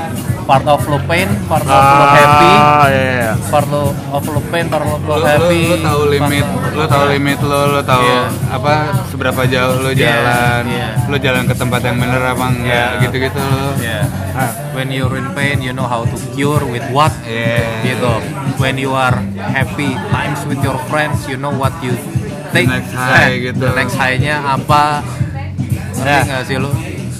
part 0.45 0.64
of 0.64 0.80
lo 0.84 1.01
pain 1.05 1.24
part 1.49 1.64
of 1.64 1.72
lo 1.72 2.05
happy 2.07 2.53
Ah, 2.55 2.84
iya, 2.86 3.03
iya. 3.16 3.32
part 3.49 3.64
lo 3.66 3.82
of 4.12 4.24
lo 4.24 4.40
pain 4.49 4.68
part 4.68 4.84
of 4.84 5.01
lo 5.01 5.14
happy 5.18 5.61
lu 5.66 5.76
tahu 5.80 6.01
part 6.05 6.12
limit, 6.12 6.45
of- 6.45 6.76
lu 6.76 6.84
tahu 6.84 7.05
limit 7.09 7.38
lu, 7.40 7.61
lu 7.72 7.82
tahu 7.82 8.05
Iya. 8.05 8.22
apa 8.53 8.72
seberapa 9.09 9.42
jauh 9.45 9.76
lu 9.80 9.90
Iya, 9.90 10.05
jalan, 10.05 10.62
iya. 10.68 10.88
lu 11.09 11.16
jalan 11.16 11.45
ke 11.45 11.55
tempat 11.55 11.80
yang 11.82 11.97
bener 11.97 12.20
apa 12.20 12.45
enggak, 12.45 12.88
Iya. 12.92 13.03
gitu-gitu 13.03 13.40
lu. 13.40 13.66
Yeah. 13.80 14.05
When 14.74 14.90
you're 14.90 15.14
in 15.14 15.30
pain, 15.32 15.59
you 15.59 15.70
know 15.70 15.86
how 15.86 16.03
to 16.03 16.16
cure 16.34 16.61
with 16.62 16.84
what. 16.90 17.14
Iya. 17.24 17.80
Gitu. 17.86 18.12
When 18.59 18.76
you 18.76 18.92
are 18.92 19.16
happy, 19.38 19.95
times 20.11 20.45
with 20.45 20.61
your 20.61 20.76
friends, 20.86 21.24
you 21.24 21.34
know 21.34 21.51
what 21.51 21.72
you 21.80 21.95
take. 22.51 22.66
next 22.66 22.92
high 22.92 23.38
gitu. 23.40 23.62
The 23.62 23.72
next 23.72 23.95
high-nya 23.95 24.42
apa? 24.45 25.01
Ngerti 25.95 26.05
Ya. 26.05 26.20
nggak 26.26 26.42
sih 26.45 26.57
lu? 26.59 26.70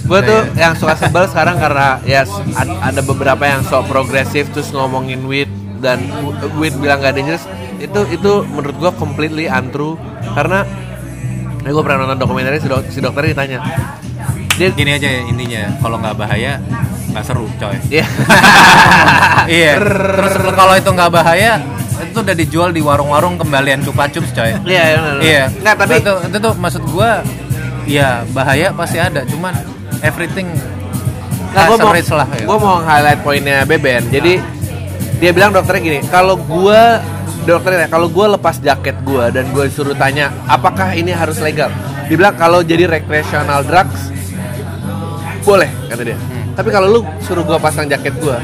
Gue 0.05 0.19
tuh 0.21 0.39
yang 0.53 0.73
suka 0.73 0.93
sebel 0.95 1.25
sekarang 1.25 1.57
karena 1.57 1.97
ya 2.01 2.21
ad- 2.53 2.77
ada 2.79 3.01
beberapa 3.01 3.41
yang 3.41 3.61
sok 3.61 3.89
progresif 3.89 4.47
terus 4.49 4.69
ngomongin 4.69 5.25
weed 5.25 5.49
dan 5.81 5.97
w- 6.21 6.37
weed 6.55 6.77
bilang 6.77 7.01
gak 7.01 7.13
dangerous 7.13 7.43
itu 7.75 7.99
itu 8.07 8.31
menurut 8.45 8.75
gue 8.75 8.91
completely 8.95 9.45
untrue 9.45 9.97
karena 10.31 10.61
ya 11.59 11.69
gue 11.69 11.83
pernah 11.83 12.05
nonton 12.05 12.21
dokumenternya 12.21 12.61
si, 12.61 12.69
dok- 12.69 12.87
si 12.87 12.99
dokter 12.99 13.25
ditanya 13.25 13.59
dia 14.55 14.71
Gini 14.71 14.95
aja 14.95 15.03
ya 15.03 15.21
intinya, 15.27 15.67
kalau 15.83 15.99
nggak 15.99 16.15
bahaya 16.15 16.63
nggak 17.11 17.23
seru, 17.27 17.43
coy. 17.59 17.75
Iya. 17.91 18.07
iya. 19.51 19.71
Terus 19.75 20.31
kalau 20.51 20.73
itu 20.75 20.89
nggak 20.89 21.11
bahaya, 21.11 21.59
itu 21.99 22.17
udah 22.23 22.35
dijual 22.35 22.69
di 22.71 22.79
warung-warung 22.79 23.35
kembalian 23.35 23.83
cupa 23.83 24.07
cups, 24.07 24.31
coy. 24.31 24.55
Iya, 24.63 24.83
iya. 24.95 24.99
Iya. 25.19 25.43
Nggak, 25.59 25.75
tapi 25.75 25.93
itu, 25.99 26.13
itu 26.31 26.37
tuh 26.39 26.53
maksud 26.55 26.83
gua 26.87 27.19
ya 27.83 28.23
bahaya 28.31 28.71
pasti 28.71 28.95
ada, 28.95 29.27
cuman 29.27 29.53
everything 30.05 30.47
Nah, 31.55 31.71
gue 31.71 31.77
mau, 31.79 31.95
lah. 31.95 32.27
gitu. 32.35 32.45
gua 32.51 32.57
mau 32.59 32.77
highlight 32.83 33.19
poinnya 33.23 33.63
Beben. 33.63 34.11
Jadi 34.11 34.43
dia 35.23 35.31
bilang 35.31 35.55
dokternya 35.55 35.81
gini, 35.87 35.99
kalau 36.11 36.35
gua 36.35 36.99
dokternya 37.47 37.87
kalau 37.87 38.11
gua 38.11 38.35
lepas 38.35 38.59
jaket 38.59 38.99
gua 39.07 39.31
dan 39.31 39.47
gua 39.55 39.63
suruh 39.71 39.95
tanya 39.95 40.35
apakah 40.51 40.91
ini 40.91 41.15
harus 41.15 41.39
legal, 41.39 41.71
dia 42.11 42.15
bilang 42.19 42.35
kalau 42.35 42.59
jadi 42.59 42.91
recreational 42.91 43.63
drugs 43.63 44.11
boleh 45.47 45.71
kata 45.87 46.03
dia. 46.03 46.19
Tapi 46.59 46.69
kalau 46.75 46.87
lu 46.91 46.99
suruh 47.23 47.47
gua 47.47 47.55
pasang 47.55 47.87
jaket 47.87 48.19
gua, 48.19 48.35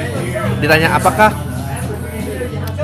ditanya 0.64 0.96
apakah 0.96 1.36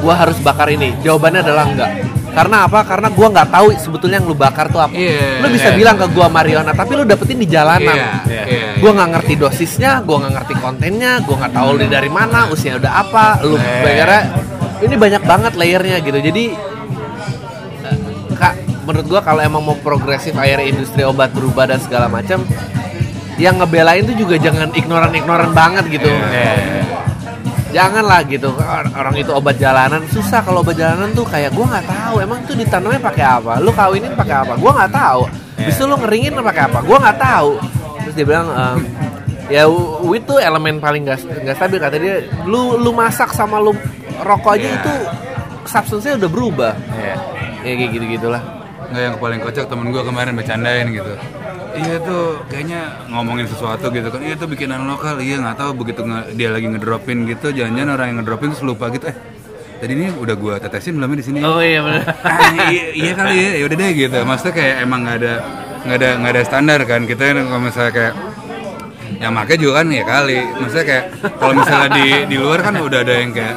gua 0.04 0.28
harus 0.28 0.36
bakar 0.44 0.68
ini, 0.68 0.92
jawabannya 1.08 1.40
adalah 1.40 1.72
enggak. 1.72 1.92
Karena 2.38 2.70
apa? 2.70 2.86
Karena 2.86 3.10
gua 3.10 3.28
nggak 3.34 3.50
tahu 3.50 3.68
sebetulnya 3.82 4.22
yang 4.22 4.30
lu 4.30 4.38
bakar 4.38 4.70
tuh 4.70 4.78
apa. 4.78 4.94
Iya, 4.94 5.42
lu 5.42 5.50
bisa 5.50 5.74
iya. 5.74 5.78
bilang 5.82 5.98
ke 5.98 6.06
gua 6.14 6.30
marijuana, 6.30 6.70
tapi 6.70 6.94
lu 6.94 7.02
dapetin 7.02 7.42
di 7.42 7.50
jalanan. 7.50 7.98
Iya, 7.98 8.12
Iya. 8.30 8.44
iya. 8.46 8.70
Gua 8.78 8.94
nggak 8.94 9.10
ngerti 9.18 9.34
dosisnya, 9.42 10.06
gua 10.06 10.22
nggak 10.22 10.34
ngerti 10.38 10.54
kontennya, 10.62 11.12
gua 11.26 11.36
nggak 11.42 11.54
tahu 11.58 11.70
lu 11.74 11.86
dari 11.90 12.10
mana, 12.14 12.46
usia 12.54 12.78
udah 12.78 12.94
apa, 13.02 13.42
lu 13.42 13.58
Iya. 13.58 13.82
bayarnya 13.82 14.22
ini 14.86 14.96
banyak 15.02 15.24
banget 15.26 15.54
layernya 15.58 15.98
gitu. 16.06 16.20
Jadi 16.22 16.44
eh, 17.90 17.98
kak, 18.38 18.54
menurut 18.86 19.08
gua 19.10 19.22
kalau 19.26 19.42
emang 19.42 19.66
mau 19.66 19.74
progresif 19.82 20.38
akhirnya 20.38 20.70
industri 20.70 21.02
obat 21.02 21.34
berubah 21.34 21.66
dan 21.66 21.82
segala 21.82 22.06
macam, 22.06 22.46
yang 23.42 23.58
ngebelain 23.58 24.06
tuh 24.06 24.14
juga 24.14 24.38
jangan 24.38 24.70
ignoran-ignoran 24.78 25.58
banget 25.58 25.90
gitu. 25.90 26.06
Iya, 26.06 26.54
iya. 26.54 26.77
Janganlah 27.68 28.24
gitu 28.26 28.50
Or- 28.56 28.92
orang 28.96 29.16
itu 29.16 29.32
obat 29.32 29.60
jalanan. 29.60 30.02
Susah 30.08 30.40
kalau 30.40 30.64
obat 30.64 30.76
jalanan 30.76 31.12
tuh 31.12 31.28
kayak 31.28 31.52
gua 31.52 31.68
nggak 31.68 31.86
tahu 31.86 32.16
emang 32.20 32.40
tuh 32.44 32.56
ditanamnya 32.56 32.98
pakai 32.98 33.26
apa? 33.28 33.54
Lu 33.60 33.72
kawinin 33.72 34.14
pakai 34.14 34.36
apa? 34.42 34.54
Gua 34.56 34.72
nggak 34.74 34.92
tahu. 34.92 35.22
Iya. 35.58 35.68
bisa 35.68 35.82
lu 35.84 35.96
ngeringin 35.98 36.34
pakai 36.38 36.64
apa? 36.66 36.80
Gua 36.82 36.98
nggak 36.98 37.18
tahu. 37.18 37.52
Terus 38.02 38.14
dia 38.16 38.26
bilang 38.26 38.48
ehm, 38.48 38.78
ya 39.48 39.64
weed 40.02 40.24
tuh 40.24 40.40
elemen 40.40 40.78
paling 40.78 41.04
gas 41.04 41.22
nggak 41.22 41.56
stabil. 41.56 41.78
Kata 41.78 41.96
dia 41.98 42.16
lu 42.46 42.78
lu 42.78 42.92
masak 42.92 43.32
sama 43.32 43.60
lu 43.60 43.76
rokok 44.18 44.56
aja 44.56 44.64
Iya. 44.64 44.78
itu 44.78 44.94
substance-nya 45.66 46.14
udah 46.18 46.30
berubah. 46.32 46.74
Iya. 46.94 47.16
ya 47.62 47.74
kayak 47.76 47.90
gitu 47.92 48.06
gitulah 48.08 48.40
Nggak 48.88 49.04
yang 49.04 49.16
paling 49.20 49.40
kocak 49.44 49.66
temen 49.68 49.92
gue 49.92 50.00
kemarin 50.00 50.32
bercandain 50.32 50.88
gitu 50.88 51.12
Iya 51.74 51.96
tuh 52.00 52.42
kayaknya 52.48 52.82
ngomongin 53.10 53.46
sesuatu 53.46 53.92
gitu 53.92 54.08
kan 54.08 54.22
Iya 54.24 54.36
tuh 54.36 54.48
bikinan 54.48 54.86
lokal 54.86 55.20
Iya 55.20 55.44
nggak 55.44 55.58
tahu 55.58 55.72
begitu 55.76 56.02
nge- 56.02 56.34
dia 56.34 56.50
lagi 56.50 56.68
ngedropin 56.68 57.26
gitu 57.26 57.52
Jangan-jangan 57.52 57.92
orang 57.92 58.06
yang 58.08 58.18
ngedropin 58.22 58.48
terus 58.54 58.64
lupa 58.64 58.88
gitu 58.90 59.06
Eh 59.06 59.18
tadi 59.78 59.94
ini 59.94 60.10
udah 60.10 60.34
gua 60.34 60.58
tetesin 60.58 60.98
belum 60.98 61.14
ya 61.14 61.18
di 61.22 61.26
sini? 61.26 61.40
Oh 61.46 61.62
iya 61.62 61.86
benar 61.86 62.02
ah, 62.26 62.50
iya, 62.66 62.84
iya 62.98 63.12
kali 63.14 63.36
ya 63.38 63.52
ya 63.62 63.64
udah 63.70 63.78
deh 63.78 63.92
gitu 63.94 64.18
maksudnya 64.26 64.54
kayak 64.58 64.76
emang 64.82 65.00
nggak 65.06 65.18
ada 65.22 65.34
nggak 65.86 65.98
ada 66.02 66.10
nggak 66.18 66.32
ada 66.34 66.42
standar 66.42 66.80
kan 66.82 67.02
kita 67.06 67.22
kan 67.30 67.46
kalau 67.46 67.62
misalnya 67.62 67.92
kayak 67.94 68.14
yang 69.18 69.34
make 69.34 69.54
juga 69.54 69.74
kan 69.82 69.88
ya 69.94 70.02
kali 70.02 70.40
maksudnya 70.58 70.86
kayak 70.86 71.06
kalau 71.38 71.54
misalnya 71.54 71.90
di 71.94 72.06
di 72.26 72.36
luar 72.42 72.60
kan 72.62 72.74
udah 72.74 73.00
ada 73.06 73.14
yang 73.22 73.32
kayak 73.32 73.56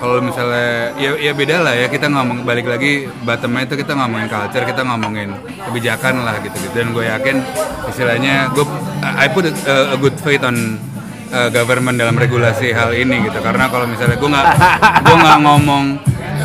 kalau 0.00 0.18
misalnya 0.18 0.96
ya 0.96 1.12
ya 1.20 1.32
beda 1.36 1.60
lah 1.60 1.74
ya. 1.76 1.86
Kita 1.86 2.08
ngomong 2.08 2.42
balik 2.42 2.64
lagi 2.64 3.04
bottomnya 3.22 3.68
itu 3.68 3.76
kita 3.76 3.92
ngomongin 3.92 4.26
culture 4.26 4.64
kita 4.64 4.82
ngomongin 4.82 5.28
kebijakan 5.68 6.24
lah 6.24 6.40
gitu 6.40 6.56
gitu 6.56 6.74
dan 6.74 6.90
gue 6.96 7.04
yakin 7.04 7.36
istilahnya 7.86 8.48
gue 8.50 8.64
I 9.04 9.28
put 9.28 9.44
a, 9.46 9.52
a 9.92 9.96
good 10.00 10.16
faith 10.18 10.40
on 10.40 10.80
uh, 11.30 11.48
government 11.52 12.00
dalam 12.00 12.16
regulasi 12.16 12.72
hal 12.72 12.96
ini 12.96 13.28
gitu. 13.28 13.38
Karena 13.38 13.68
kalau 13.68 13.84
misalnya 13.84 14.16
gue 14.16 14.30
nggak 14.32 14.46
gue 15.04 15.16
nggak 15.20 15.38
ngomong 15.44 15.84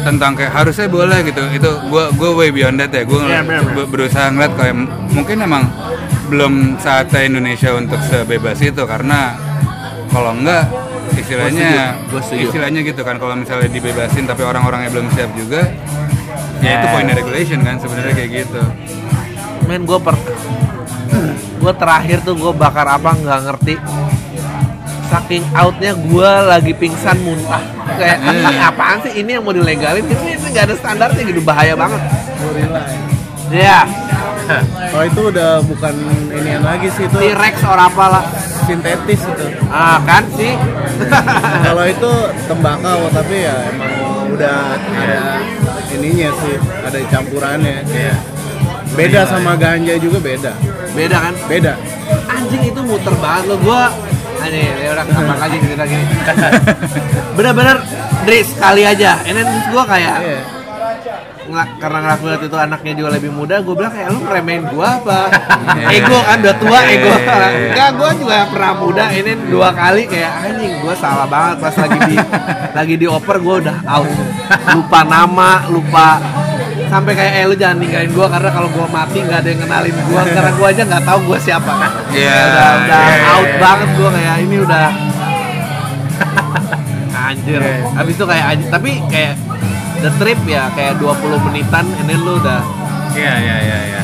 tentang 0.06 0.36
kayak 0.36 0.54
harusnya 0.54 0.88
boleh 0.92 1.20
gitu. 1.24 1.42
Itu 1.50 1.70
gue 1.88 2.04
gue 2.14 2.30
way 2.36 2.50
beyond 2.52 2.78
that 2.78 2.92
ya. 2.92 3.08
Gue 3.08 3.24
Iya, 3.24 3.42
benar, 3.42 3.64
benar. 3.72 3.88
berusaha 3.88 4.28
ngeliat 4.30 4.54
kayak 4.60 4.76
mungkin 5.16 5.38
emang 5.42 5.64
belum 6.28 6.54
saatnya 6.78 7.22
Indonesia 7.24 7.72
untuk 7.72 7.98
sebebas 8.04 8.60
itu. 8.60 8.84
Karena 8.84 9.34
kalau 10.12 10.36
enggak 10.36 10.68
istilahnya 11.14 11.70
Gua 11.70 11.78
setuju, 11.94 12.10
gua 12.10 12.22
setuju. 12.22 12.44
istilahnya 12.48 12.82
gitu 12.82 13.02
kan 13.02 13.16
kalau 13.16 13.36
misalnya 13.36 13.70
dibebasin 13.70 14.26
tapi 14.26 14.42
orang-orangnya 14.42 14.90
belum 14.90 15.08
siap 15.12 15.32
juga 15.34 15.62
ya 16.58 16.72
itu 16.72 16.78
Yeah. 16.82 16.90
poinnya 16.90 17.14
regulation 17.14 17.60
kan 17.62 17.76
sebenarnya 17.78 18.14
kayak 18.14 18.32
gitu. 18.42 18.62
Men 19.66 19.84
gue 19.84 20.00
per 20.00 20.16
gue 21.56 21.74
terakhir 21.76 22.18
tuh 22.22 22.34
gue 22.34 22.52
bakar 22.52 22.88
apa 22.88 23.14
nggak 23.14 23.40
ngerti. 23.44 23.76
Saking 25.06 25.46
outnya 25.54 25.94
gue 25.94 26.32
lagi 26.44 26.74
pingsan 26.74 27.22
muntah. 27.22 27.62
Kayak 27.96 28.18
ini 28.24 28.58
apaan 28.60 28.98
sih? 29.02 29.22
Ini 29.22 29.38
yang 29.38 29.44
mau 29.46 29.54
dilegalin? 29.54 30.02
Ini 30.02 30.42
ini 30.42 30.48
nggak 30.50 30.66
ada 30.66 30.76
standarnya 30.76 31.22
gitu 31.22 31.42
bahaya 31.42 31.78
banget. 31.78 32.02
Ya 33.54 33.86
Oh 34.92 35.04
itu 35.04 35.22
udah 35.28 35.60
bukan 35.62 35.94
inian 36.32 36.62
lagi 36.62 36.88
sih 36.90 37.04
itu 37.04 37.18
T-Rex 37.18 37.56
or 37.64 37.76
apalah 37.76 38.24
sintetis 38.64 39.22
itu. 39.22 39.46
ah 39.68 39.98
kan 40.02 40.24
sih 40.32 40.54
Kalau 41.62 41.84
itu 41.84 42.12
tembakau 42.46 43.10
tapi 43.10 43.44
ya 43.44 43.56
emang 43.68 43.94
udah 44.32 44.58
ada 44.96 45.24
ininya 45.92 46.30
sih, 46.38 46.56
ada 46.82 46.98
campurannya. 47.08 47.84
Beda 48.92 49.28
sama 49.28 49.54
ganja 49.56 49.94
juga 49.98 50.18
beda. 50.20 50.54
beda 50.92 51.18
kan 51.20 51.34
Beda. 51.46 51.74
anjing 52.26 52.64
itu 52.66 52.80
muter 52.80 53.12
banget 53.18 53.44
lo 53.46 53.58
gue 53.58 53.82
aneh 54.38 54.72
ya 54.78 54.90
udah 54.94 55.06
gampang 55.10 55.40
aja 55.42 55.58
cerita 55.58 55.84
gini 55.84 56.06
bener-bener 57.36 57.78
Dri 58.24 58.40
sekali 58.42 58.82
aja 58.82 59.20
ini 59.22 59.42
gue 59.44 59.84
kayak 59.86 60.18
Iya. 60.18 60.40
Nggak 61.46 61.68
karena 61.78 62.00
ngeliat 62.18 62.42
itu 62.42 62.58
anaknya 62.58 62.94
juga 62.98 63.10
lebih 63.14 63.32
muda 63.32 63.56
gue 63.62 63.76
bilang 63.78 63.94
kayak 63.94 64.10
lu 64.10 64.20
ngeremehin 64.26 64.64
gue 64.66 64.88
apa? 64.88 65.20
Ego 65.96 66.18
kan 66.26 66.38
udah 66.42 66.56
tua 66.58 66.80
ego. 66.90 67.14
enggak 67.14 67.90
gue 67.94 68.10
juga 68.26 68.38
pernah 68.50 68.74
muda 68.74 69.06
ini 69.14 69.32
dua 69.50 69.70
kali 69.70 70.04
kayak 70.10 70.32
anjing 70.42 70.74
gue 70.82 70.96
salah 70.98 71.28
banget 71.30 71.58
pas 71.62 71.76
lagi 71.78 72.00
di 72.10 72.18
lagi 72.78 72.96
di 72.98 73.06
oper 73.06 73.38
gue 73.38 73.56
udah 73.62 73.78
out. 73.86 74.10
Lupa 74.74 75.00
nama 75.06 75.70
lupa 75.70 76.10
sampai 76.86 77.14
kayak 77.18 77.34
eh 77.42 77.46
lu 77.50 77.56
jangan 77.58 77.78
ninggalin 77.82 78.12
gue 78.14 78.28
karena 78.30 78.50
kalau 78.50 78.70
gue 78.70 78.86
mati 78.90 79.18
nggak 79.22 79.40
ada 79.42 79.50
yang 79.50 79.62
kenalin 79.62 79.96
gue 79.96 80.22
karena 80.32 80.52
gue 80.54 80.68
aja 80.70 80.82
nggak 80.86 81.04
tahu 81.06 81.20
gue 81.30 81.38
siapa. 81.42 81.74
Iya, 82.10 82.30
Kayak 82.30 82.46
udah 82.46 82.70
udah 82.76 83.00
iya, 83.02 83.16
iya, 83.16 83.34
out 83.34 83.50
iya. 83.50 83.58
banget 83.62 83.90
gue 83.94 84.10
kayak 84.10 84.36
ini 84.42 84.56
udah 84.66 84.88
anjir. 87.30 87.62
Habis 87.94 88.14
itu 88.18 88.26
kayak 88.26 88.46
anjir 88.50 88.68
tapi 88.70 88.92
kayak 89.10 89.34
the 90.06 90.12
trip 90.22 90.38
ya 90.46 90.70
kayak 90.78 91.02
20 91.02 91.18
menitan 91.50 91.86
ini 92.06 92.14
lu 92.14 92.38
udah 92.38 92.62
Iya 93.16 93.34
iya 93.40 93.56
iya 93.64 93.80
iya. 93.90 94.02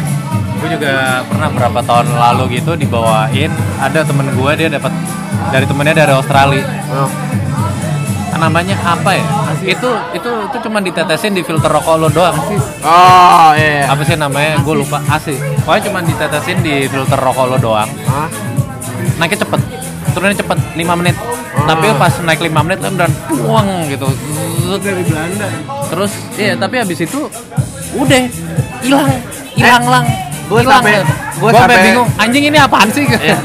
Gue 0.58 0.72
juga 0.72 1.20
pernah 1.28 1.52
berapa 1.52 1.80
tahun 1.84 2.16
lalu 2.16 2.58
gitu 2.58 2.80
dibawain 2.80 3.52
ada 3.78 4.08
temen 4.08 4.32
gue 4.32 4.52
dia 4.56 4.70
dapat 4.72 4.94
dari 5.52 5.66
temennya 5.68 5.96
dari 6.00 6.14
Australia. 6.16 6.64
oh, 6.96 7.12
Namanya 8.40 8.74
apa 8.82 9.14
ya? 9.20 9.26
Itu 9.62 9.90
itu 10.16 10.30
itu 10.48 10.58
cuma 10.64 10.80
ditetesin 10.80 11.36
di 11.36 11.44
filter 11.44 11.68
rokok 11.70 11.96
lo 12.00 12.08
doang 12.10 12.34
sih. 12.48 12.58
oh 12.82 13.52
iya, 13.54 13.84
iya. 13.84 13.86
Apa 13.92 14.02
sih 14.02 14.16
namanya? 14.18 14.64
Gue 14.64 14.82
lupa. 14.82 14.98
Asli. 15.06 15.36
Pokoknya 15.62 15.82
cuma 15.92 16.00
ditetesin 16.02 16.58
di 16.64 16.88
filter 16.88 17.20
rokok 17.20 17.46
lo 17.52 17.58
doang. 17.60 17.90
Hah? 18.08 18.30
Naiknya 19.20 19.44
cepet. 19.44 19.62
Turunnya 20.12 20.36
cepet 20.36 20.58
5 20.76 20.94
menit. 20.96 21.16
Tapi 21.62 21.88
pas 21.96 22.14
naik 22.22 22.42
5 22.42 22.62
menit 22.62 22.80
kan 22.80 22.94
dan 22.96 23.12
tuang 23.28 23.68
gitu. 23.88 24.08
Zut. 24.62 24.80
Dari 24.80 25.04
Belanda. 25.04 25.48
Terus 25.88 26.12
iya 26.36 26.54
tapi 26.56 26.76
habis 26.78 27.00
itu 27.00 27.20
udah 27.92 28.22
hilang 28.80 29.12
hilang 29.52 29.84
lang 29.86 30.06
gua 30.48 30.60
Hilang. 30.60 30.80
sampai- 30.80 31.04
gua 31.38 31.50
gua 31.50 31.60
sampai 31.60 31.78
bingung 31.82 32.10
anjing 32.16 32.44
ini 32.46 32.58
apaan 32.58 32.88
sih 32.88 33.04
Iya. 33.04 33.36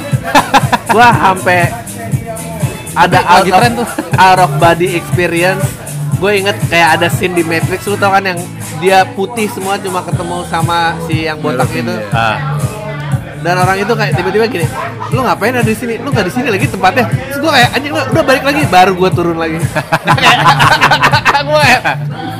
gua 0.94 1.06
sampai 1.10 1.58
ada 2.94 3.18
out 3.20 3.34
lagi 3.36 3.50
of, 3.50 3.58
tren 3.58 3.72
tuh. 3.74 3.88
out 4.24 4.38
of 4.38 4.50
body 4.56 4.88
experience 4.94 5.66
gue 6.16 6.32
inget 6.32 6.56
kayak 6.66 6.96
ada 6.96 7.12
scene 7.12 7.34
di 7.34 7.44
Matrix 7.44 7.84
lu 7.84 7.94
tau 7.94 8.08
kan 8.08 8.24
yang 8.24 8.40
dia 8.78 9.04
putih 9.04 9.44
semua 9.46 9.76
cuma 9.76 10.00
ketemu 10.00 10.48
sama 10.48 10.96
si 11.04 11.28
yang 11.28 11.36
botak 11.36 11.68
itu 11.70 11.92
ah, 12.08 12.56
dan 13.46 13.62
orang 13.62 13.78
itu 13.78 13.92
kayak 13.94 14.18
tiba-tiba 14.18 14.50
gini 14.50 14.66
lu 15.14 15.22
ngapain 15.22 15.54
ada 15.54 15.62
di 15.62 15.78
sini? 15.78 16.02
Lu 16.02 16.10
nggak 16.10 16.26
di 16.26 16.32
sini 16.34 16.48
lagi 16.50 16.66
tempatnya. 16.66 17.06
Terus 17.06 17.38
gue 17.38 17.52
kayak 17.54 17.70
anjing 17.78 17.92
lu 17.94 18.02
udah 18.10 18.24
balik 18.26 18.42
lagi. 18.42 18.62
Baru 18.66 18.92
gue 18.98 19.10
turun 19.14 19.38
lagi. 19.38 19.62
Gue 21.46 21.52
kayak 21.62 21.82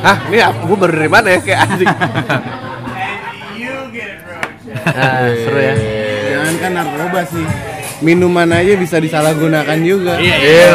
hah 0.02 0.16
ini 0.32 0.40
gue 0.40 0.76
baru 0.80 0.92
dari 0.98 1.11
mana 1.12 1.28
ya? 1.30 1.38
Kayak 1.38 1.61
anjing. 1.68 1.86
Nah, 4.86 5.30
seru 5.46 5.59
ya. 5.62 5.74
Jangan 6.26 6.54
kan 6.59 6.70
narkoba 6.74 7.20
sih. 7.28 7.46
Minuman 7.97 8.44
aja 8.51 8.76
bisa 8.76 8.97
disalahgunakan 8.97 9.78
juga. 9.80 10.18
iya 10.18 10.36
iya 10.36 10.68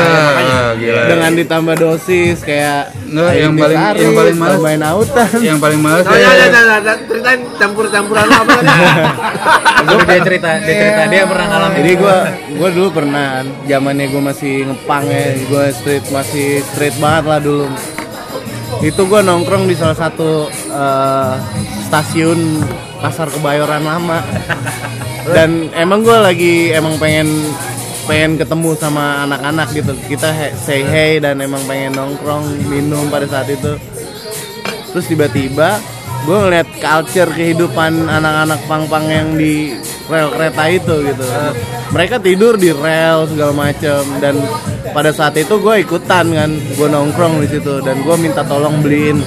gila 0.74 1.02
Dengan 1.06 1.32
ditambah 1.36 1.76
dosis 1.76 2.42
kayak 2.42 2.90
Nggak, 3.06 3.32
yang 3.36 3.54
paling- 3.54 3.78
sari, 3.78 4.00
yang 4.00 4.14
paling 4.16 4.36
males- 4.36 4.56
tambahin 4.56 4.82
autan. 4.84 5.30
yang 5.44 5.60
paling 5.60 5.80
males 5.80 6.02
Oh, 6.04 6.16
ya, 6.16 6.32
ya 6.32 6.48
ya, 6.48 6.62
ya, 6.80 6.94
ceritain 7.04 7.42
campur-campuran 7.56 8.26
apa 8.26 8.52
tadi? 8.58 8.72
Terus 9.82 10.02
dia 10.04 10.20
cerita 10.24 10.50
dia 10.60 10.76
cerita 10.76 11.04
dia 11.08 11.24
pernah 11.24 11.46
ngalamin 11.48 11.78
Jadi 11.78 11.92
gua 11.96 12.18
gua 12.56 12.70
dulu 12.72 12.90
pernah 12.92 13.28
zamannya 13.64 14.06
gua 14.08 14.22
masih 14.28 14.54
ngepang 14.64 15.04
ya, 15.06 15.22
gua 15.46 15.64
street 15.72 16.06
masih 16.10 16.48
street 16.66 16.96
banget 16.98 17.24
lah 17.28 17.40
dulu. 17.40 17.66
Itu 18.82 19.02
gua 19.06 19.22
nongkrong 19.22 19.66
di 19.66 19.76
salah 19.76 19.94
satu 19.96 20.48
eh, 20.50 21.34
stasiun 21.92 22.64
pasar 23.04 23.28
kebayoran 23.28 23.84
lama. 23.84 24.24
Dan 25.36 25.68
emang 25.76 26.08
gua 26.08 26.32
lagi 26.32 26.72
emang 26.72 26.96
pengen 26.96 27.28
pengen 28.08 28.40
ketemu 28.40 28.80
sama 28.80 29.28
anak-anak 29.28 29.68
gitu. 29.76 29.94
Kita 30.08 30.32
he- 30.32 30.56
say 30.56 30.82
hey 30.82 31.22
dan 31.22 31.38
emang 31.44 31.62
pengen 31.70 31.94
nongkrong 31.94 32.48
minum 32.66 33.12
pada 33.12 33.28
saat 33.30 33.52
itu. 33.52 33.78
Terus 34.92 35.06
tiba-tiba 35.06 35.78
gue 36.22 36.38
ngeliat 36.38 36.70
culture 36.78 37.30
kehidupan 37.34 38.06
anak-anak 38.06 38.62
pang-pang 38.70 39.06
yang 39.10 39.30
di 39.38 39.78
rel 40.10 40.34
kereta 40.34 40.64
itu 40.74 40.96
gitu. 41.06 41.26
Mereka 41.94 42.20
tidur 42.20 42.58
di 42.58 42.74
rel 42.74 43.30
segala 43.30 43.54
macem 43.54 44.02
dan 44.18 44.36
pada 44.92 45.14
saat 45.14 45.38
itu 45.38 45.62
gue 45.62 45.86
ikutan 45.86 46.26
kan, 46.34 46.52
gue 46.52 46.88
nongkrong 46.90 47.46
di 47.46 47.48
situ 47.48 47.80
dan 47.86 48.02
gue 48.02 48.16
minta 48.18 48.42
tolong 48.42 48.82
beliin 48.82 49.22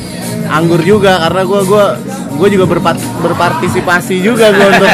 anggur 0.50 0.80
juga 0.84 1.24
karena 1.24 1.42
gue 1.46 1.60
gua 1.66 1.86
gue 2.34 2.48
juga 2.50 2.66
berpat- 2.66 3.02
berpartisipasi 3.22 4.20
juga 4.20 4.50
gue 4.50 4.68
untuk 4.74 4.90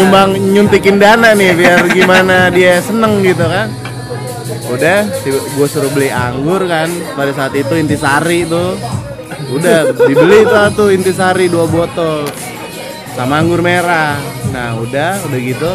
nyumbang 0.00 0.30
nyuntikin 0.56 0.96
dana 0.96 1.36
nih 1.36 1.52
biar 1.52 1.80
gimana 1.92 2.48
dia 2.48 2.80
seneng 2.80 3.20
gitu 3.20 3.44
kan. 3.44 3.68
Udah 4.66 5.06
gue 5.30 5.66
suruh 5.68 5.90
beli 5.94 6.10
anggur 6.10 6.64
kan 6.66 6.90
pada 7.14 7.30
saat 7.36 7.52
itu 7.54 7.76
intisari 7.76 8.48
tuh. 8.48 8.74
Udah 9.52 9.94
dibeli 9.94 10.42
tuh 10.48 10.66
tuh 10.74 10.88
intisari 10.90 11.46
dua 11.46 11.68
botol 11.68 12.26
sama 13.14 13.38
anggur 13.38 13.62
merah. 13.62 14.16
Nah 14.50 14.74
udah 14.80 15.22
udah 15.28 15.40
gitu 15.40 15.70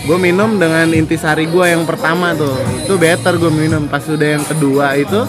gue 0.00 0.16
minum 0.16 0.56
dengan 0.56 0.88
intisari 0.96 1.50
gue 1.50 1.66
yang 1.68 1.84
pertama 1.84 2.32
tuh. 2.32 2.56
Itu 2.86 2.96
better 2.96 3.36
gue 3.36 3.52
minum 3.52 3.90
pas 3.90 4.02
udah 4.06 4.28
yang 4.40 4.44
kedua 4.46 4.96
itu 4.96 5.20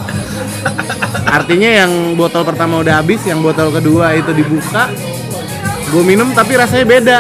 artinya 1.28 1.70
yang 1.84 2.14
botol 2.16 2.43
pertama 2.43 2.82
udah 2.82 3.01
habis 3.01 3.24
yang 3.24 3.39
botol 3.39 3.72
kedua 3.74 4.14
itu 4.16 4.32
dibuka. 4.36 4.91
Gue 5.91 6.03
minum 6.07 6.32
tapi 6.32 6.55
rasanya 6.55 6.86
beda. 6.88 7.18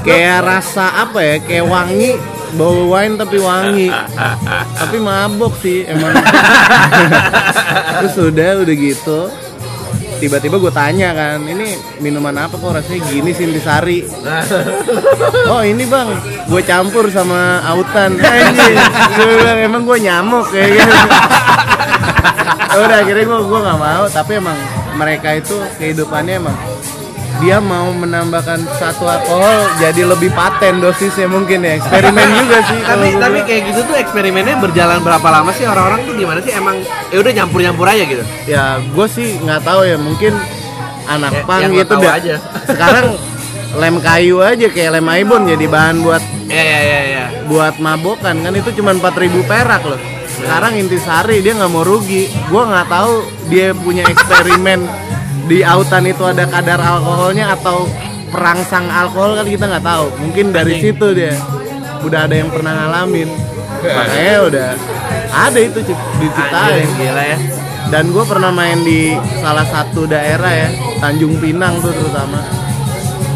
Kayak 0.00 0.38
rasa 0.44 1.04
apa 1.04 1.20
ya? 1.20 1.36
Kayak 1.44 1.66
wangi 1.68 2.10
bau 2.56 2.90
wine 2.96 3.14
tapi 3.20 3.36
wangi. 3.36 3.88
Tapi 4.78 4.96
mabok 4.96 5.54
sih 5.60 5.84
emang. 5.84 6.16
Terus 8.00 8.14
udah 8.16 8.50
udah 8.64 8.76
gitu 8.76 9.20
tiba-tiba 10.20 10.56
gue 10.60 10.72
tanya 10.72 11.16
kan 11.16 11.40
ini 11.48 11.74
minuman 11.98 12.36
apa 12.46 12.54
kok 12.60 12.76
rasanya 12.76 13.00
gini 13.08 13.30
sih 13.32 13.48
intisari 13.48 14.04
oh 15.52 15.62
ini 15.64 15.84
bang. 15.86 16.08
Gue 16.46 16.62
campur 16.64 17.08
sama 17.10 17.62
autan. 17.66 18.18
Anjing. 18.22 18.76
Gue 19.16 19.26
bilang 19.40 19.58
emang 19.58 19.82
gue 19.86 19.98
nyamuk 20.02 20.46
kayak 20.52 20.70
gitu 20.78 20.94
udah 22.80 23.02
akhirnya 23.02 23.24
gue 23.26 23.38
gue 23.44 23.60
nggak 23.60 23.80
mau. 23.80 24.04
Tapi 24.08 24.32
emang 24.38 24.58
mereka 24.96 25.28
itu 25.36 25.56
kehidupannya 25.78 26.34
emang 26.38 26.56
dia 27.40 27.56
mau 27.56 27.88
menambahkan 27.90 28.60
satu 28.76 29.04
alkohol 29.04 29.48
jadi 29.76 30.04
lebih 30.04 30.28
paten 30.30 30.78
dosisnya 30.78 31.24
mungkin 31.24 31.60
ya. 31.60 31.80
Eksperimen 31.80 32.28
juga 32.36 32.58
sih 32.64 32.80
tapi 32.80 33.06
tapi 33.16 33.38
kayak 33.42 33.62
gitu 33.68 33.80
tuh 33.82 33.96
eksperimennya 33.96 34.56
berjalan 34.56 35.00
berapa 35.00 35.24
lama 35.24 35.50
sih? 35.50 35.64
Orang-orang 35.64 36.04
tuh 36.04 36.14
gimana 36.14 36.38
sih? 36.40 36.52
Emang 36.52 36.76
ya 37.08 37.16
udah 37.16 37.32
nyampur-nyampur 37.34 37.86
aja 37.86 38.04
gitu? 38.04 38.24
Ya 38.44 38.62
gue 38.78 39.06
sih 39.08 39.40
nggak 39.40 39.60
tahu 39.62 39.80
ya. 39.82 39.96
Mungkin 39.96 40.32
anak 41.06 41.32
Ya, 41.32 41.42
pang 41.42 41.62
gitu 41.66 41.94
dah. 41.96 42.12
aja. 42.14 42.34
sekarang 42.70 43.06
lem 43.70 43.96
kayu 43.98 44.36
aja 44.42 44.66
kayak 44.68 44.90
lem 44.98 45.06
aibon 45.08 45.42
jadi 45.44 45.64
bahan 45.64 46.02
buat 46.02 46.22
ya 46.46 46.60
ya 46.60 46.80
ya 46.82 47.00
ya. 47.08 47.24
buat 47.48 47.80
mabokan 47.80 48.36
kan. 48.40 48.52
Itu 48.52 48.70
cuma 48.74 48.92
4000 48.92 49.16
perak 49.44 49.82
loh. 49.82 50.00
Sekarang 50.30 50.72
intisari 50.72 51.40
dia 51.40 51.52
nggak 51.52 51.68
mau 51.68 51.82
rugi. 51.82 52.28
Gue 52.48 52.62
nggak 52.62 52.86
tahu 52.86 53.12
dia 53.48 53.72
punya 53.72 54.04
eksperimen 54.04 54.84
di 55.50 55.66
autan 55.66 56.06
itu 56.06 56.22
ada 56.22 56.46
kadar 56.46 56.78
alkoholnya 56.78 57.58
atau 57.58 57.90
perangsang 58.30 58.86
alkohol 58.86 59.34
kan 59.42 59.46
kita 59.50 59.66
nggak 59.66 59.82
tahu. 59.82 60.06
Mungkin 60.22 60.54
dari 60.54 60.78
situ 60.78 61.06
dia. 61.10 61.34
Udah 62.06 62.30
ada 62.30 62.38
yang 62.38 62.54
pernah 62.54 62.70
ngalamin. 62.78 63.26
Makanya 63.82 64.36
udah 64.46 64.68
ada 65.34 65.58
itu 65.58 65.82
diciptain. 66.22 66.86
Anjir, 66.86 66.94
gila 67.02 67.24
ya. 67.26 67.38
Dan 67.90 68.14
gue 68.14 68.22
pernah 68.22 68.54
main 68.54 68.78
di 68.86 69.18
salah 69.42 69.66
satu 69.66 70.06
daerah 70.06 70.52
ya 70.54 70.68
Tanjung 71.02 71.42
Pinang 71.42 71.82
tuh 71.82 71.90
terutama. 71.90 72.38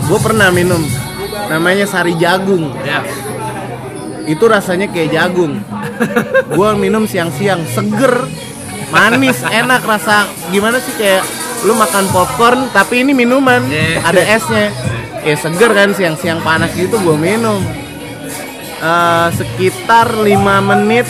Gue 0.07 0.19
pernah 0.23 0.55
minum 0.55 0.79
namanya 1.51 1.83
sari 1.91 2.15
jagung. 2.15 2.71
Ya. 2.87 3.03
Itu 4.31 4.47
rasanya 4.47 4.87
kayak 4.87 5.11
jagung. 5.11 5.59
Gue 6.55 6.71
minum 6.79 7.11
siang-siang 7.11 7.67
seger 7.75 8.31
manis 8.95 9.43
enak 9.43 9.83
rasa. 9.83 10.31
Gimana 10.55 10.79
sih 10.79 10.95
kayak 10.95 11.27
lu 11.65 11.73
makan 11.73 12.05
popcorn 12.13 12.69
tapi 12.71 13.01
ini 13.03 13.17
minuman. 13.17 13.65
Yeah. 13.67 14.05
ada 14.05 14.21
esnya. 14.21 14.69
Ya 15.25 15.35
seger 15.41 15.73
kan 15.73 15.97
siang-siang 15.97 16.45
panas 16.45 16.71
gitu 16.77 17.01
gue 17.01 17.17
minum. 17.17 17.65
Eh, 18.85 19.29
sekitar 19.33 20.13
5 20.13 20.29
menit 20.61 21.09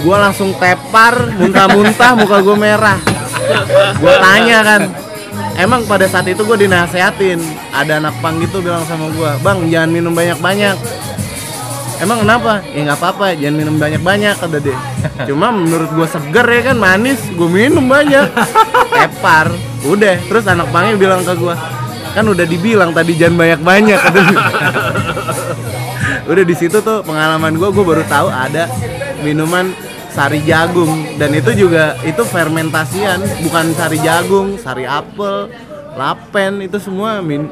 gue 0.00 0.16
langsung 0.16 0.50
tepar 0.58 1.30
muntah-muntah 1.38 2.18
muka 2.18 2.42
gue 2.42 2.56
merah. 2.58 2.98
Gue 4.02 4.14
tanya 4.18 4.58
kan 4.66 4.82
emang 5.54 5.86
pada 5.86 6.10
saat 6.10 6.26
itu 6.26 6.42
gue 6.42 6.66
dinasehatin? 6.66 7.38
Ada 7.70 8.02
anak 8.02 8.18
pang 8.18 8.42
gitu 8.42 8.58
bilang 8.58 8.82
sama 8.90 9.06
gue 9.14 9.30
bang 9.38 9.58
jangan 9.70 9.90
minum 9.94 10.10
banyak-banyak 10.10 10.76
Emang 12.00 12.24
kenapa? 12.24 12.64
Ya 12.72 12.80
nggak 12.88 12.98
apa-apa, 12.98 13.36
jangan 13.36 13.54
minum 13.60 13.76
banyak-banyak 13.76 14.34
kata 14.40 14.58
dia. 14.58 14.76
Cuma 15.28 15.52
menurut 15.52 15.92
gue 15.92 16.08
seger 16.08 16.46
ya 16.48 16.60
kan 16.72 16.76
manis, 16.80 17.20
gue 17.28 17.48
minum 17.48 17.84
banyak. 17.84 18.24
Tepar, 18.96 19.52
udah. 19.84 20.16
Terus 20.24 20.44
anak 20.48 20.72
pangnya 20.72 20.96
bilang 20.96 21.20
ke 21.20 21.36
gue, 21.36 21.54
kan 22.16 22.24
udah 22.24 22.46
dibilang 22.48 22.96
tadi 22.96 23.12
jangan 23.20 23.36
banyak-banyak 23.36 23.98
kata 24.00 24.18
dia. 24.32 24.40
udah 26.32 26.44
di 26.48 26.54
situ 26.56 26.80
tuh 26.80 27.04
pengalaman 27.04 27.52
gue, 27.60 27.68
gue 27.68 27.84
baru 27.84 28.04
tahu 28.08 28.32
ada 28.32 28.64
minuman 29.20 29.68
sari 30.10 30.42
jagung 30.42 31.20
dan 31.20 31.36
itu 31.36 31.52
juga 31.52 32.00
itu 32.02 32.24
fermentasian, 32.24 33.20
bukan 33.44 33.76
sari 33.76 33.98
jagung, 34.00 34.56
sari 34.56 34.88
apel, 34.88 35.52
lapen 35.94 36.64
itu 36.64 36.80
semua 36.80 37.20
min 37.20 37.46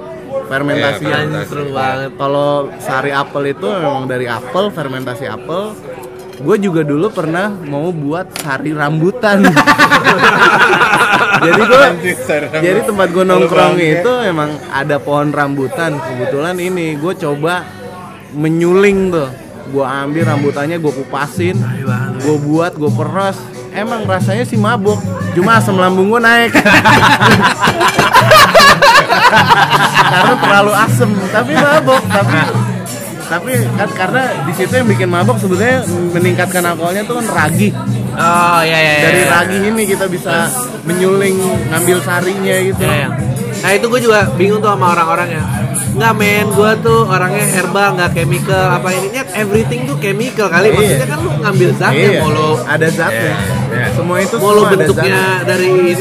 fermentasian. 0.48 1.08
Iya, 1.08 1.16
Anjir, 1.24 1.44
seru 1.46 1.64
banget 1.72 2.12
Kalau 2.16 2.72
sari 2.80 3.10
apel 3.12 3.52
itu 3.52 3.66
memang 3.68 4.08
dari 4.08 4.26
apel, 4.26 4.72
fermentasi 4.72 5.24
apel. 5.28 5.76
Gue 6.38 6.56
juga 6.62 6.86
dulu 6.86 7.10
pernah 7.10 7.50
mau 7.50 7.90
buat 7.90 8.30
sari 8.38 8.70
rambutan. 8.70 9.42
jadi 11.44 11.62
gue, 11.66 11.84
jadi 12.62 12.80
tempat 12.86 13.08
gue 13.10 13.24
nongkrong 13.26 13.74
itu 13.82 14.12
emang 14.22 14.54
ada 14.70 15.02
pohon 15.02 15.34
rambutan. 15.34 15.98
Kebetulan 15.98 16.54
ini 16.62 16.94
gue 16.94 17.14
coba 17.18 17.66
menyuling 18.38 19.10
tuh. 19.10 19.28
Gue 19.68 19.84
ambil 19.84 20.24
rambutannya, 20.24 20.80
gue 20.80 20.92
kupasin, 21.04 21.60
gue 22.24 22.36
buat, 22.40 22.72
gue 22.78 22.88
peras. 22.88 23.36
Emang 23.74 24.06
rasanya 24.08 24.48
sih 24.48 24.56
mabuk, 24.56 24.96
cuma 25.36 25.60
asam 25.60 25.76
lambung 25.76 26.08
gue 26.08 26.22
naik. 26.22 26.56
karena 30.18 30.34
terlalu 30.42 30.72
asem 30.74 31.10
tapi 31.30 31.52
mabok 31.54 32.02
tapi 32.10 32.38
tapi 33.28 33.52
kan 33.76 33.90
karena 33.92 34.22
di 34.48 34.52
situ 34.56 34.72
yang 34.72 34.88
bikin 34.88 35.08
mabok 35.12 35.36
sebetulnya 35.36 35.84
meningkatkan 36.16 36.64
alkoholnya 36.64 37.04
tuh 37.04 37.20
kan 37.20 37.26
ragi 37.46 37.68
oh 38.16 38.60
ya 38.64 38.78
ya, 38.78 38.92
ya 38.98 39.02
dari 39.04 39.22
ya. 39.22 39.28
ragi 39.30 39.56
ini 39.68 39.82
kita 39.84 40.04
bisa 40.08 40.48
menyuling 40.88 41.36
ngambil 41.70 41.98
sarinya 42.02 42.56
gitu 42.64 42.82
Ya, 42.82 43.06
ya. 43.06 43.10
Nah 43.58 43.74
itu 43.74 43.90
gue 43.90 44.00
juga 44.06 44.30
bingung 44.38 44.62
tuh 44.62 44.70
sama 44.70 44.94
orang-orang 44.94 45.34
ya 45.34 45.42
Nggak 45.98 46.14
men, 46.14 46.46
gue 46.54 46.72
tuh 46.78 47.00
orangnya 47.10 47.42
herbal, 47.50 47.88
nggak 47.98 48.10
chemical. 48.14 48.66
Apa 48.70 48.88
ininya? 48.94 49.22
Everything 49.34 49.80
tuh 49.82 49.96
chemical 49.98 50.46
kali. 50.46 50.70
Iya. 50.70 50.78
Maksudnya 50.78 51.08
kan 51.10 51.18
lu 51.18 51.30
ngambil 51.42 51.70
zatnya 51.74 52.06
Iya, 52.06 52.20
Mau 52.22 52.30
lo, 52.30 52.48
ada 52.62 52.86
zatnya. 52.86 53.34
Semua 53.98 54.16
itu 54.22 54.34
mau 54.38 54.54
lo 54.54 54.62
semua 54.62 54.70
ada 54.70 54.76
bentuknya 54.78 55.20
dari 55.42 55.66
ini 55.68 55.92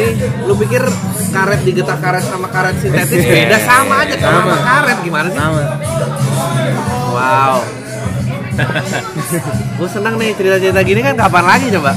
Lu 0.45 0.53
pikir 0.53 0.81
karet 1.33 1.61
digetak 1.65 1.97
karet 1.97 2.23
sama 2.23 2.47
karet 2.47 2.77
sintetis 2.77 3.25
beda? 3.25 3.57
Sama 3.65 3.95
aja 4.05 4.15
sama, 4.21 4.37
Sama. 4.37 4.55
karet. 4.61 4.97
Gimana 5.01 5.27
sih? 5.33 5.39
sama. 5.41 5.61
Wow. 7.09 7.55
Gue 9.81 9.89
senang 9.89 10.15
nih 10.17 10.33
cerita-cerita 10.33 10.81
gini 10.81 11.01
kan 11.01 11.17
kapan 11.17 11.45
lagi 11.45 11.67
coba? 11.73 11.93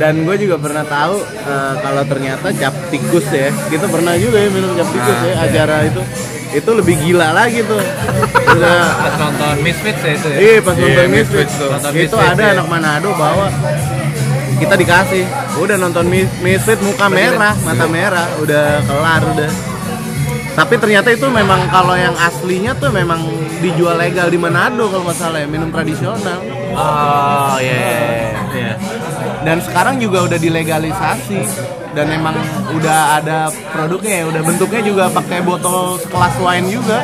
dan 0.00 0.16
gue 0.24 0.32
juga 0.40 0.56
pernah 0.56 0.80
tahu 0.80 1.20
eh, 1.44 1.74
kalau 1.76 2.02
ternyata 2.08 2.48
cap 2.56 2.72
tikus 2.88 3.28
ya. 3.28 3.52
Kita 3.68 3.84
pernah 3.84 4.16
juga 4.16 4.40
ya 4.40 4.48
minum 4.48 4.72
cap 4.72 4.88
tikus 4.88 5.12
Ah, 5.12 5.24
ya 5.24 5.28
iya. 5.28 5.44
acara 5.44 5.76
itu 5.84 6.00
itu 6.50 6.70
lebih 6.70 6.94
gila 6.98 7.30
lagi 7.30 7.60
tuh. 7.62 7.78
Udah 8.50 8.82
Pas 8.98 9.14
nonton 9.16 9.54
Misfits 9.62 10.00
ya 10.00 10.12
itu 10.12 10.28
ya. 10.28 10.38
Iya 10.38 10.58
pas 10.60 10.74
nonton 10.74 11.06
Misfits 11.06 11.30
Misfits 11.30 11.54
tuh. 11.54 11.68
Nonton 11.70 11.90
Itu 11.92 12.16
Misfits, 12.16 12.32
ada 12.32 12.42
ya. 12.42 12.50
anak 12.54 12.66
Manado 12.66 13.10
bawa. 13.14 13.46
Kita 14.56 14.74
dikasih. 14.74 15.24
Udah 15.56 15.76
nonton 15.76 16.04
Mis- 16.06 16.34
Misfits 16.40 16.82
muka 16.82 17.06
merah 17.08 17.54
Mata 17.60 17.86
merah. 17.86 18.26
Udah 18.38 18.82
kelar 18.82 19.22
udah. 19.30 19.50
Tapi 20.50 20.74
ternyata 20.76 21.08
itu 21.08 21.24
memang 21.26 21.70
kalau 21.70 21.94
yang 21.94 22.12
aslinya 22.18 22.74
tuh 22.74 22.90
memang 22.90 23.22
dijual 23.60 23.94
legal 23.94 24.26
di 24.26 24.36
Manado 24.36 24.90
kalau 24.90 25.06
nggak 25.06 25.16
salah 25.16 25.38
ya 25.40 25.48
minum 25.48 25.70
tradisional. 25.70 26.42
Oh 26.74 27.56
iya. 27.56 28.34
Iya. 28.50 28.74
dan 29.40 29.62
sekarang 29.62 29.96
juga 29.96 30.26
udah 30.26 30.36
dilegalisasi 30.36 31.38
dan 31.90 32.06
memang 32.06 32.36
udah 32.74 33.18
ada 33.18 33.50
produknya 33.74 34.22
ya 34.22 34.24
udah 34.30 34.42
bentuknya 34.46 34.82
juga 34.86 35.04
pakai 35.10 35.42
botol 35.42 35.98
sekelas 35.98 36.34
wine 36.38 36.68
juga 36.70 37.02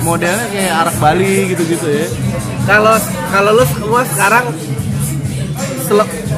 modelnya 0.00 0.46
kayak 0.48 0.74
arak 0.84 0.96
Bali 0.96 1.52
gitu-gitu 1.52 1.84
ya 1.84 2.06
Kalau 2.64 2.96
kalau 3.28 3.50
lu 3.56 3.64
semua 3.68 4.02
sekarang 4.08 4.44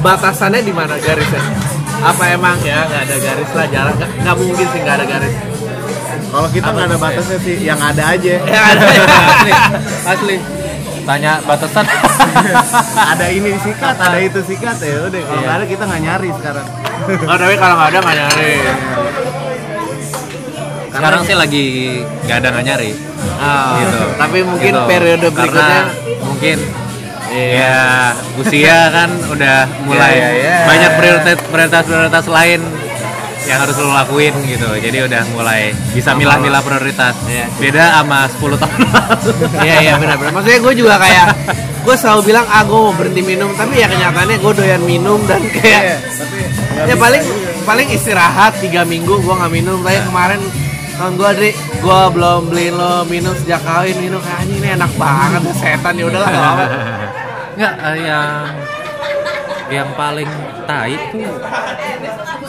batasannya 0.02 0.64
di 0.64 0.72
mana 0.72 0.96
garisnya? 0.98 1.42
Apa 2.02 2.34
emang 2.34 2.58
ya 2.66 2.88
nggak 2.88 3.02
ada 3.06 3.16
garis 3.20 3.50
lah 3.52 3.66
jarang 3.70 3.96
nggak 4.00 4.36
mungkin 4.40 4.66
sih 4.72 4.80
nggak 4.80 4.96
ada 4.98 5.06
garis. 5.06 5.34
Kalau 6.32 6.48
kita 6.48 6.68
nggak 6.72 6.86
ada 6.88 6.96
batasnya 6.96 7.38
sih, 7.44 7.56
yang 7.60 7.76
ada 7.76 8.02
aja. 8.16 8.34
Ya 8.48 8.60
ada 8.72 8.86
ya. 8.88 9.04
asli 9.36 9.52
asli 10.08 10.61
tanya 11.02 11.32
batasan 11.40 11.82
ada 13.12 13.26
ini 13.28 13.50
sikat 13.56 13.96
ada 13.96 14.18
itu 14.18 14.40
sikat 14.40 14.76
ya 14.78 14.96
udah 15.02 15.20
kalau 15.20 15.32
Iya. 15.32 15.42
nggak 15.42 15.54
ada 15.54 15.66
kita 15.66 15.82
nggak 15.84 16.02
nyari 16.02 16.30
sekarang 16.32 16.66
Oh, 17.02 17.34
tapi 17.34 17.54
kalau 17.56 17.74
nggak 17.76 17.88
ada 17.88 17.98
nggak 18.00 18.16
nyari. 18.16 18.52
sekarang 20.92 21.20
sih 21.24 21.34
lagi 21.34 21.66
nggak 22.22 22.36
ada 22.38 22.48
nggak 22.50 22.64
nyari 22.64 22.90
Ah, 23.34 23.74
gitu 23.80 24.00
Tapi 24.16 24.38
mungkin 24.44 24.72
Gitu. 24.72 24.86
periode 24.86 25.26
Karena 25.26 25.40
berikutnya 25.40 25.82
mungkin 26.22 26.58
ya 27.32 27.80
usia 28.36 28.78
kan 28.92 29.08
udah 29.26 29.58
mulai 29.82 30.12
Iya, 30.12 30.28
iya, 30.28 30.30
iya. 30.36 30.56
banyak 30.62 30.90
prioritas 30.94 31.36
prioritas 31.42 31.82
prioritas 31.82 32.24
lain 32.28 32.60
yang 33.46 33.58
harus 33.62 33.74
lo 33.78 33.90
lakuin 33.90 34.34
gitu. 34.46 34.68
Jadi 34.78 34.98
udah 35.02 35.22
mulai 35.34 35.74
bisa 35.90 36.14
milah-milah 36.14 36.62
prioritas. 36.62 37.14
Iya. 37.26 37.46
beda 37.58 37.84
sama 37.98 38.18
10 38.30 38.62
tahun 38.62 38.80
lalu. 38.86 39.32
Iya 39.62 39.74
iya 39.82 39.94
benar-benar. 39.98 40.32
Maksudnya 40.38 40.60
gue 40.62 40.74
juga 40.78 40.94
kayak 41.02 41.26
gue 41.82 41.96
selalu 41.98 42.20
bilang 42.30 42.46
ah 42.46 42.62
gue 42.62 42.78
mau 42.78 42.94
berhenti 42.94 43.22
minum. 43.22 43.50
Tapi 43.54 43.74
ya 43.82 43.86
kenyataannya 43.90 44.36
gue 44.38 44.52
doyan 44.54 44.82
minum 44.86 45.18
dan 45.26 45.42
kayak 45.50 46.00
tapi 46.06 46.38
ya 46.86 46.94
paling 46.96 47.22
paling 47.62 47.88
istirahat 47.90 48.58
tiga 48.62 48.86
minggu 48.86 49.18
gue 49.18 49.34
nggak 49.34 49.52
minum. 49.52 49.78
Tapi 49.82 49.98
kemarin 50.06 50.40
tahun 50.98 51.12
gue 51.18 51.30
Dri 51.34 51.50
gue 51.56 52.00
belum 52.14 52.40
beliin 52.46 52.74
lo 52.78 53.02
minum 53.10 53.34
sejak 53.42 53.60
kawin 53.66 53.96
minum. 53.98 54.22
Kayak 54.22 54.38
anjing 54.46 54.58
ini 54.62 54.68
enak 54.78 54.92
banget 54.94 55.42
setan. 55.58 55.94
Ya 55.98 56.04
udahlah 56.06 56.28
nggak 56.30 56.46
apa 56.46 56.64
yang 58.00 58.48
yang 59.72 59.88
paling 59.96 60.28
tai 60.68 60.94
tuh 61.10 61.24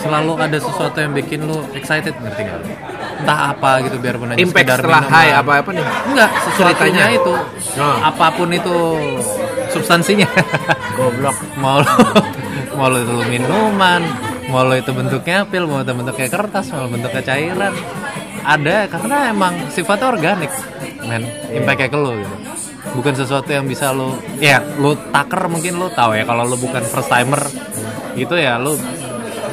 selalu 0.04 0.34
ada 0.36 0.58
sesuatu 0.60 0.98
yang 1.00 1.16
bikin 1.16 1.48
lu 1.48 1.64
excited 1.72 2.12
ngerti 2.20 2.44
lu? 2.44 2.60
Entah 3.24 3.56
apa 3.56 3.80
gitu 3.88 3.96
biarpun 4.04 4.36
aja 4.36 4.40
impact 4.44 4.68
setelah 4.84 5.04
high 5.08 5.32
apa 5.32 5.52
apa 5.64 5.70
nih 5.72 5.86
Enggak, 6.12 6.30
sesuatunya 6.52 7.04
Ceritanya. 7.08 7.24
itu. 7.24 7.34
Oh. 7.80 7.98
Apa 8.04 8.26
pun 8.36 8.50
itu 8.52 8.78
substansinya. 9.72 10.28
goblok 11.00 11.38
mau 11.56 11.80
lo 11.80 11.96
mau 12.76 12.88
lo 12.92 12.98
itu 13.00 13.14
lu 13.16 13.24
minuman, 13.32 14.02
mau 14.52 14.68
lo 14.68 14.76
itu 14.76 14.92
bentuknya 14.92 15.48
pil, 15.48 15.64
mau 15.70 15.82
itu 15.86 15.94
bentuknya 15.96 16.28
kertas, 16.28 16.74
mau 16.76 16.90
bentuknya 16.92 17.22
cairan. 17.24 17.74
Ada 18.44 18.92
karena 18.92 19.32
emang 19.32 19.54
sifatnya 19.72 20.12
organik, 20.12 20.52
men. 21.08 21.24
Impactnya 21.48 21.88
ke 21.88 21.98
lo 21.98 22.12
gitu. 22.20 22.36
Bukan 22.94 23.14
sesuatu 23.18 23.50
yang 23.50 23.66
bisa 23.66 23.90
lo, 23.90 24.22
ya 24.38 24.62
lo 24.78 24.94
taker 24.94 25.50
mungkin 25.50 25.82
lo 25.82 25.90
tahu 25.90 26.14
ya 26.14 26.24
kalau 26.30 26.46
lo 26.46 26.56
bukan 26.62 26.86
first 26.86 27.10
timer 27.10 27.42
itu 28.14 28.38
ya 28.38 28.62
lo 28.62 28.78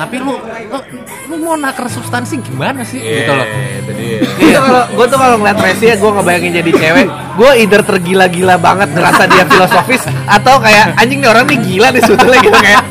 tapi 0.01 0.17
lu, 0.17 0.33
lu 0.73 0.79
lu 1.29 1.35
mau 1.45 1.61
naker 1.61 1.85
substansi 1.93 2.41
gimana 2.41 2.81
sih? 2.81 2.97
Gitu 3.05 3.29
loh. 3.29 3.45
itu 3.45 3.93
dia. 4.01 4.21
Itu 4.49 4.57
kalau 4.57 4.83
gue 4.97 5.07
tuh 5.13 5.19
kalau 5.21 5.37
ngeliat 5.37 5.59
Resi 5.61 5.93
ya 5.93 5.97
gue 6.01 6.11
ngebayangin 6.11 6.53
jadi 6.57 6.71
cewek, 6.73 7.07
gue 7.37 7.51
either 7.61 7.83
tergila-gila 7.85 8.57
banget 8.57 8.89
ngerasa 8.97 9.29
dia 9.29 9.45
filosofis 9.45 10.03
atau 10.25 10.57
kayak 10.57 10.97
anjing 10.97 11.21
nih 11.21 11.29
orang 11.29 11.45
nih 11.53 11.61
gila 11.61 11.89
nih 11.93 12.01
sebetulnya 12.01 12.39
gitu 12.41 12.59
kayak 12.65 12.83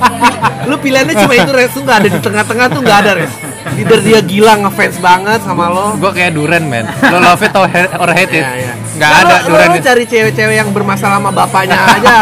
lu 0.69 0.75
pilihannya 0.77 1.13
cuma 1.17 1.33
itu 1.33 1.51
Res. 1.51 1.71
Tuh 1.73 1.81
nggak 1.81 1.97
ada 1.97 2.09
di 2.13 2.19
tengah-tengah 2.21 2.65
tuh 2.69 2.81
nggak 2.85 2.99
ada 3.01 3.11
Res. 3.17 3.33
Either 3.75 3.99
dia 3.99 4.19
gila 4.19 4.53
ngefans 4.59 4.97
banget 4.97 5.39
sama 5.39 5.67
lo. 5.67 5.93
gue 5.95 6.11
kayak 6.11 6.31
duren 6.31 6.63
men 6.63 6.85
lo 6.85 7.17
love 7.19 7.39
it 7.39 7.53
or 7.53 7.65
hate- 7.65 7.93
or 7.93 8.09
hate 8.09 8.33
it 8.33 8.41
Iya, 8.41 8.53
iya. 8.55 8.73
Nah, 8.95 9.09
ada 9.15 9.35
lo- 9.37 9.43
duren 9.47 9.69
Lo 9.69 9.77
cari 9.79 10.03
cewek-cewek 10.03 10.55
yang 10.55 10.69
bermasalah 10.69 11.17
sama 11.17 11.29
bapaknya 11.29 11.77
aja. 11.77 12.17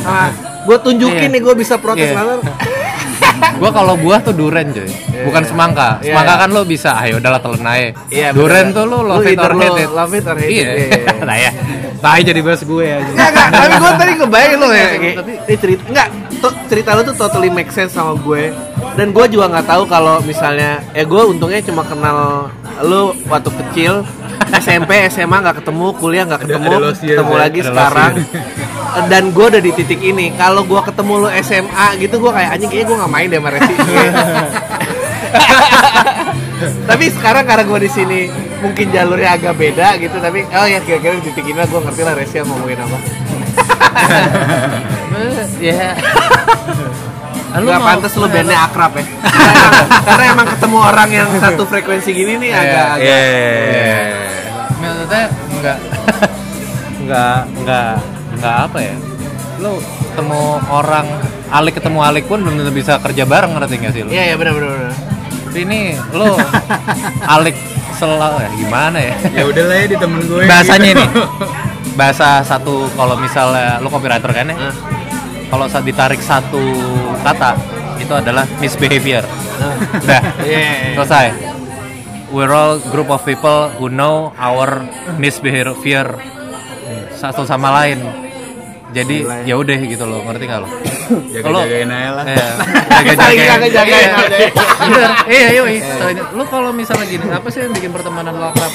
Nah, 0.00 0.28
gue 0.62 0.76
tunjukin 0.80 1.16
Iya. 1.24 1.32
nih 1.32 1.40
gue 1.40 1.54
bisa 1.56 1.74
protes 1.76 2.10
banget. 2.10 2.38
Gua 3.56 3.70
kalau 3.70 3.96
buah 3.96 4.20
tuh 4.20 4.32
duren 4.32 4.68
cuy, 4.68 4.84
bukan 5.22 5.42
semangka. 5.42 5.96
Semangka 5.98 6.34
kan 6.38 6.50
lo 6.50 6.62
bisa, 6.62 6.92
ayo 6.98 7.16
udahlah 7.16 7.40
telan 7.40 7.64
aja. 7.64 8.32
Duren 8.32 8.68
bener. 8.68 8.76
tuh 8.76 8.84
lo 8.84 8.98
love 9.02 9.24
it 9.24 9.38
or 9.38 9.52
hate 9.54 9.78
it. 9.78 9.88
love 9.90 10.12
it 10.12 10.24
or 10.24 10.36
hate 10.36 10.48
it, 10.50 10.60
Iya. 10.60 10.72
nah 11.28 11.36
ya, 11.38 11.50
tai 11.98 12.20
jadi 12.20 12.36
bahas 12.38 12.60
gue 12.60 12.84
aja. 12.86 13.00
Enggak, 13.06 13.48
tapi 13.50 13.74
gue 13.74 13.92
tadi 13.94 14.12
kebayang 14.18 14.52
lo 14.54 14.68
ya 14.70 14.86
Tapi- 15.14 15.36
ini 15.42 15.56
cerita 15.56 15.82
enggak, 15.88 16.08
to- 16.40 16.56
cerita 16.66 16.96
lo 16.96 17.04
tuh 17.04 17.16
totally 17.16 17.52
make 17.52 17.70
sense 17.70 17.92
sama 17.94 18.16
gue. 18.18 18.50
Dan 18.96 19.12
gue 19.12 19.24
juga 19.30 19.46
nggak 19.52 19.66
tahu 19.68 19.82
kalau 19.86 20.18
misalnya 20.24 20.80
ya 20.92 21.04
gue 21.06 21.22
untungnya 21.28 21.60
cuma 21.62 21.84
kenal 21.86 22.48
lo 22.80 23.12
waktu 23.28 23.50
kecil 23.52 24.02
SMP 24.50 25.06
SMA 25.12 25.36
nggak 25.40 25.62
ketemu 25.62 25.86
kuliah 26.00 26.24
nggak 26.26 26.42
ketemu 26.48 26.68
ada 26.74 26.80
lost 26.82 27.02
years 27.04 27.14
ketemu 27.20 27.32
ya, 27.32 27.38
lagi 27.38 27.60
ada 27.60 27.68
sekarang. 27.70 28.12
Dan 29.06 29.22
gue 29.30 29.46
udah 29.46 29.62
di 29.62 29.72
titik 29.76 30.00
ini 30.02 30.34
kalau 30.34 30.66
gue 30.66 30.80
ketemu 30.82 31.12
lo 31.22 31.28
SMA 31.44 31.86
gitu 32.02 32.16
gue 32.18 32.32
kayak 32.34 32.50
anjing 32.58 32.70
kayaknya 32.72 32.86
gue 32.88 32.96
nggak 32.98 33.12
main 33.12 33.28
deh 33.30 33.38
sama 33.38 33.50
Resi. 33.54 33.74
Tapi 36.90 37.04
sekarang 37.08 37.44
karena 37.46 37.64
gue 37.64 37.78
di 37.86 37.90
sini 37.90 38.20
mungkin 38.60 38.86
jalurnya 38.92 39.40
agak 39.40 39.56
beda 39.56 39.96
gitu 39.96 40.16
tapi 40.20 40.44
oh 40.44 40.66
ya 40.68 40.78
kira-kira 40.84 41.16
di 41.16 41.32
titik 41.32 41.48
ini 41.48 41.56
gue 41.56 41.80
ngerti 41.80 42.02
lah 42.04 42.12
Resi 42.12 42.36
yang 42.44 42.48
ngomongin 42.52 42.76
apa 42.84 42.98
Ya. 45.60 45.92
Lu 47.60 47.68
Gak 47.68 47.82
pantas 47.84 48.16
lu 48.16 48.24
bandnya 48.30 48.64
akrab 48.64 48.96
ya 48.96 49.04
karena 50.08 50.24
emang, 50.32 50.46
ketemu 50.48 50.78
orang 50.80 51.10
yang 51.10 51.28
satu 51.36 51.68
frekuensi 51.68 52.10
gini 52.14 52.38
nih 52.38 52.50
agak 52.54 52.86
agak 52.96 53.04
Iya. 53.04 53.98
Maksudnya 54.80 55.24
enggak 55.52 55.76
enggak 57.04 57.38
enggak 57.60 57.92
enggak 58.32 58.56
apa 58.64 58.78
ya? 58.80 58.96
Lu 59.60 59.72
ketemu 59.82 60.40
orang 60.70 61.06
alik 61.50 61.74
ketemu 61.76 61.98
alik 62.00 62.24
pun 62.24 62.38
belum 62.40 62.54
tentu 62.56 62.72
bisa 62.72 62.96
kerja 62.96 63.28
bareng 63.28 63.50
ngerti 63.52 63.74
nggak 63.76 63.92
sih 63.92 64.02
lu? 64.06 64.10
iya 64.14 64.22
iya 64.32 64.36
benar 64.38 64.52
benar 64.56 64.70
benar 64.70 64.94
Tapi 65.50 65.58
ini 65.66 65.80
lu 66.14 66.28
alik 67.26 67.56
selalu 67.98 68.36
ya 68.40 68.50
gimana 68.56 68.98
ya? 69.02 69.14
Ya 69.34 69.42
udahlah 69.44 69.76
ya 69.76 69.86
di 69.90 69.96
temen 69.98 70.20
gue. 70.24 70.42
bahasanya 70.48 70.88
gitu. 70.94 71.04
ini 71.04 71.06
bahasa 71.92 72.40
satu 72.40 72.86
kalau 72.92 73.16
misalnya 73.16 73.78
lu 73.78 73.88
copywriter 73.88 74.30
kan 74.30 74.46
ya 74.46 74.56
Nah. 74.56 74.74
kalau 75.48 75.66
saat 75.66 75.82
ditarik 75.82 76.20
satu 76.20 76.62
kata 77.20 77.58
itu 77.98 78.12
adalah 78.12 78.46
misbehavior 78.56 79.24
udah 79.98 80.22
Iya. 80.40 80.94
selesai 80.94 81.26
we're 82.30 82.48
all 82.48 82.78
group 82.88 83.08
of 83.08 83.20
people 83.22 83.68
who 83.76 83.90
know 83.90 84.30
our 84.36 84.86
misbehavior 85.16 86.14
satu 87.12 87.42
sama 87.42 87.74
lain 87.76 88.00
jadi 88.90 89.46
ya 89.46 89.54
udah 89.54 89.78
gitu 89.80 90.02
loh 90.02 90.22
ngerti 90.24 90.44
nggak 90.46 90.60
lo 90.62 90.68
Jaga-jagain 91.34 91.90
aja 91.90 92.10
lah. 92.14 92.24
Iya, 92.30 92.46
jaga-jagain. 93.50 94.10
Iya. 94.30 94.50
Bener. 94.78 95.10
Iya, 95.26 95.48
iya, 95.50 95.62
iya. 95.66 95.82
Soalnya, 95.98 96.22
Lu 96.30 96.44
kalau 96.46 96.70
misalnya 96.70 97.02
gini, 97.02 97.26
apa 97.26 97.50
sih 97.50 97.66
yang 97.66 97.74
bikin 97.74 97.90
pertemanan 97.90 98.30
lo 98.30 98.46
akrab? 98.46 98.70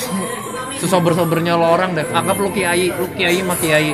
Sesober-sobernya 0.86 1.57
lo 1.57 1.65
orang 1.67 1.97
deh. 1.97 2.05
Anggap 2.07 2.38
lu 2.38 2.49
kiai, 2.49 2.93
lu 2.93 3.09
kiai 3.11 3.41
mah 3.41 3.57
kiai. 3.57 3.91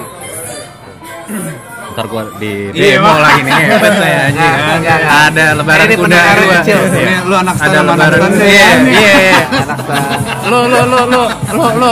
Ntar 1.91 2.07
gua 2.07 2.23
di 2.39 2.71
Iya, 2.71 2.99
demo 2.99 3.11
Mak. 3.11 3.19
lagi 3.19 3.39
nih. 3.43 3.51
Hebat 3.67 3.93
saya 3.99 4.21
nggak, 4.31 4.53
nggak. 4.79 4.99
Ada 5.27 5.45
lebaran 5.59 5.85
Ini 5.87 5.95
kuda 5.99 6.19
gua. 6.19 6.53
kecil. 6.59 6.79
Iya. 6.79 6.99
Ini 7.03 7.15
lu 7.27 7.35
anak 7.35 7.55
Ada 7.57 7.79
lebaran. 7.83 8.19
Iya, 8.31 8.47
ya. 8.47 8.69
iya, 8.79 9.13
iya. 9.19 9.39
anak 9.43 9.77
stan. 9.79 10.03
Lu 10.47 10.59
lu 10.67 10.79
lu 10.87 10.99
lu 11.07 11.21
lu 11.51 11.65
lu 11.75 11.91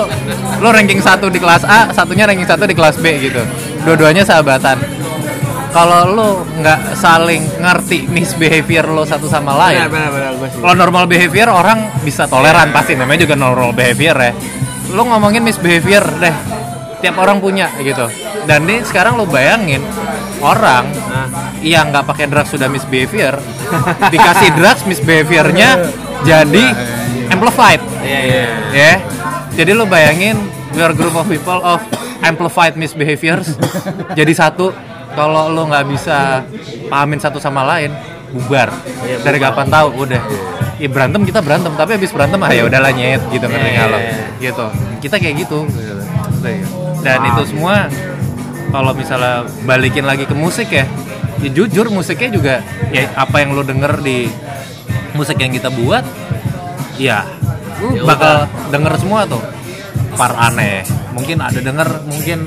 lu 0.60 0.68
ranking 0.72 1.00
satu 1.00 1.28
di 1.28 1.40
kelas 1.40 1.64
A, 1.64 1.92
satunya 1.92 2.24
ranking 2.24 2.48
satu 2.48 2.64
di 2.64 2.76
kelas 2.76 2.96
B 2.96 3.06
gitu. 3.22 3.44
Dua-duanya 3.84 4.24
sahabatan. 4.24 4.80
Kalau 5.70 6.02
lu 6.10 6.30
nggak 6.58 6.98
saling 6.98 7.46
ngerti 7.62 8.10
misbehavior 8.10 8.90
lo 8.90 9.06
satu 9.06 9.30
sama 9.30 9.54
lain, 9.54 9.86
benar 9.86 10.10
benar 10.10 10.10
benar 10.10 10.32
gue 10.34 10.48
sih 10.50 10.58
kalau 10.58 10.74
normal 10.74 11.06
behavior 11.06 11.46
orang 11.46 11.94
bisa 12.02 12.26
toleran 12.26 12.74
pasti 12.74 12.98
namanya 12.98 13.22
juga 13.22 13.38
normal 13.38 13.78
behavior 13.78 14.18
ya. 14.18 14.34
Lu 14.94 15.06
ngomongin 15.06 15.46
misbehavior 15.46 16.04
deh. 16.18 16.36
Tiap 17.00 17.16
orang 17.16 17.40
punya 17.40 17.72
gitu. 17.80 18.10
Dan 18.44 18.68
ini 18.68 18.84
sekarang 18.84 19.16
lu 19.16 19.24
bayangin 19.24 19.80
orang 20.44 20.90
yang 21.64 21.92
nggak 21.92 22.04
pakai 22.04 22.28
drugs 22.28 22.52
sudah 22.52 22.68
misbehavior, 22.68 23.40
dikasih 24.14 24.50
drugs 24.56 24.84
misbehaviornya 24.84 25.92
jadi 26.24 26.66
amplified. 27.32 27.80
iya 28.04 28.20
iya 28.24 28.44
Ya. 28.72 28.94
Jadi 29.56 29.72
lu 29.76 29.84
bayangin 29.88 30.40
we 30.76 30.80
are 30.80 30.92
group 30.96 31.16
of 31.16 31.28
people 31.28 31.60
of 31.60 31.80
amplified 32.20 32.76
misbehaviors. 32.76 33.56
jadi 34.12 34.32
satu 34.36 34.72
kalau 35.16 35.52
lu 35.52 35.68
nggak 35.68 35.86
bisa 35.88 36.44
pahamin 36.88 37.20
satu 37.20 37.40
sama 37.40 37.64
lain 37.66 37.92
bubar. 38.34 38.70
Dari 39.24 39.38
kapan 39.38 39.68
tahu 39.70 39.88
udah. 40.06 40.22
Ya 40.80 40.88
berantem 40.88 41.28
kita 41.28 41.44
berantem, 41.44 41.76
tapi 41.76 42.00
habis 42.00 42.12
berantem 42.16 42.40
ah 42.40 42.52
ya 42.56 42.64
udahlah 42.64 42.96
nyet 42.96 43.20
gitu 43.36 43.44
ngerti 43.44 43.70
nggak 43.76 43.88
lo? 43.92 44.00
Gitu. 44.40 44.66
Kita 45.04 45.16
kayak 45.20 45.36
gitu. 45.44 45.68
Ya. 46.40 46.64
Dan 47.04 47.20
itu 47.28 47.42
semua 47.52 47.92
kalau 48.72 48.96
misalnya 48.96 49.44
balikin 49.68 50.08
lagi 50.08 50.24
ke 50.24 50.36
musik 50.38 50.72
ya, 50.72 50.88
ya 51.44 51.50
jujur 51.52 51.92
musiknya 51.92 52.30
juga 52.32 52.56
ya 52.96 53.12
apa 53.18 53.44
yang 53.44 53.58
lo 53.58 53.66
denger 53.66 54.00
di 54.00 54.30
musik 55.18 55.42
yang 55.42 55.52
kita 55.52 55.68
buat 55.74 56.06
ya 56.96 57.26
lu 57.80 57.96
Ya 57.96 58.04
bakal 58.04 58.36
denger 58.70 58.94
semua 59.00 59.24
tuh 59.26 59.42
par 60.20 60.36
aneh 60.36 60.84
mungkin 61.16 61.40
ada 61.40 61.60
denger 61.64 62.04
mungkin 62.06 62.46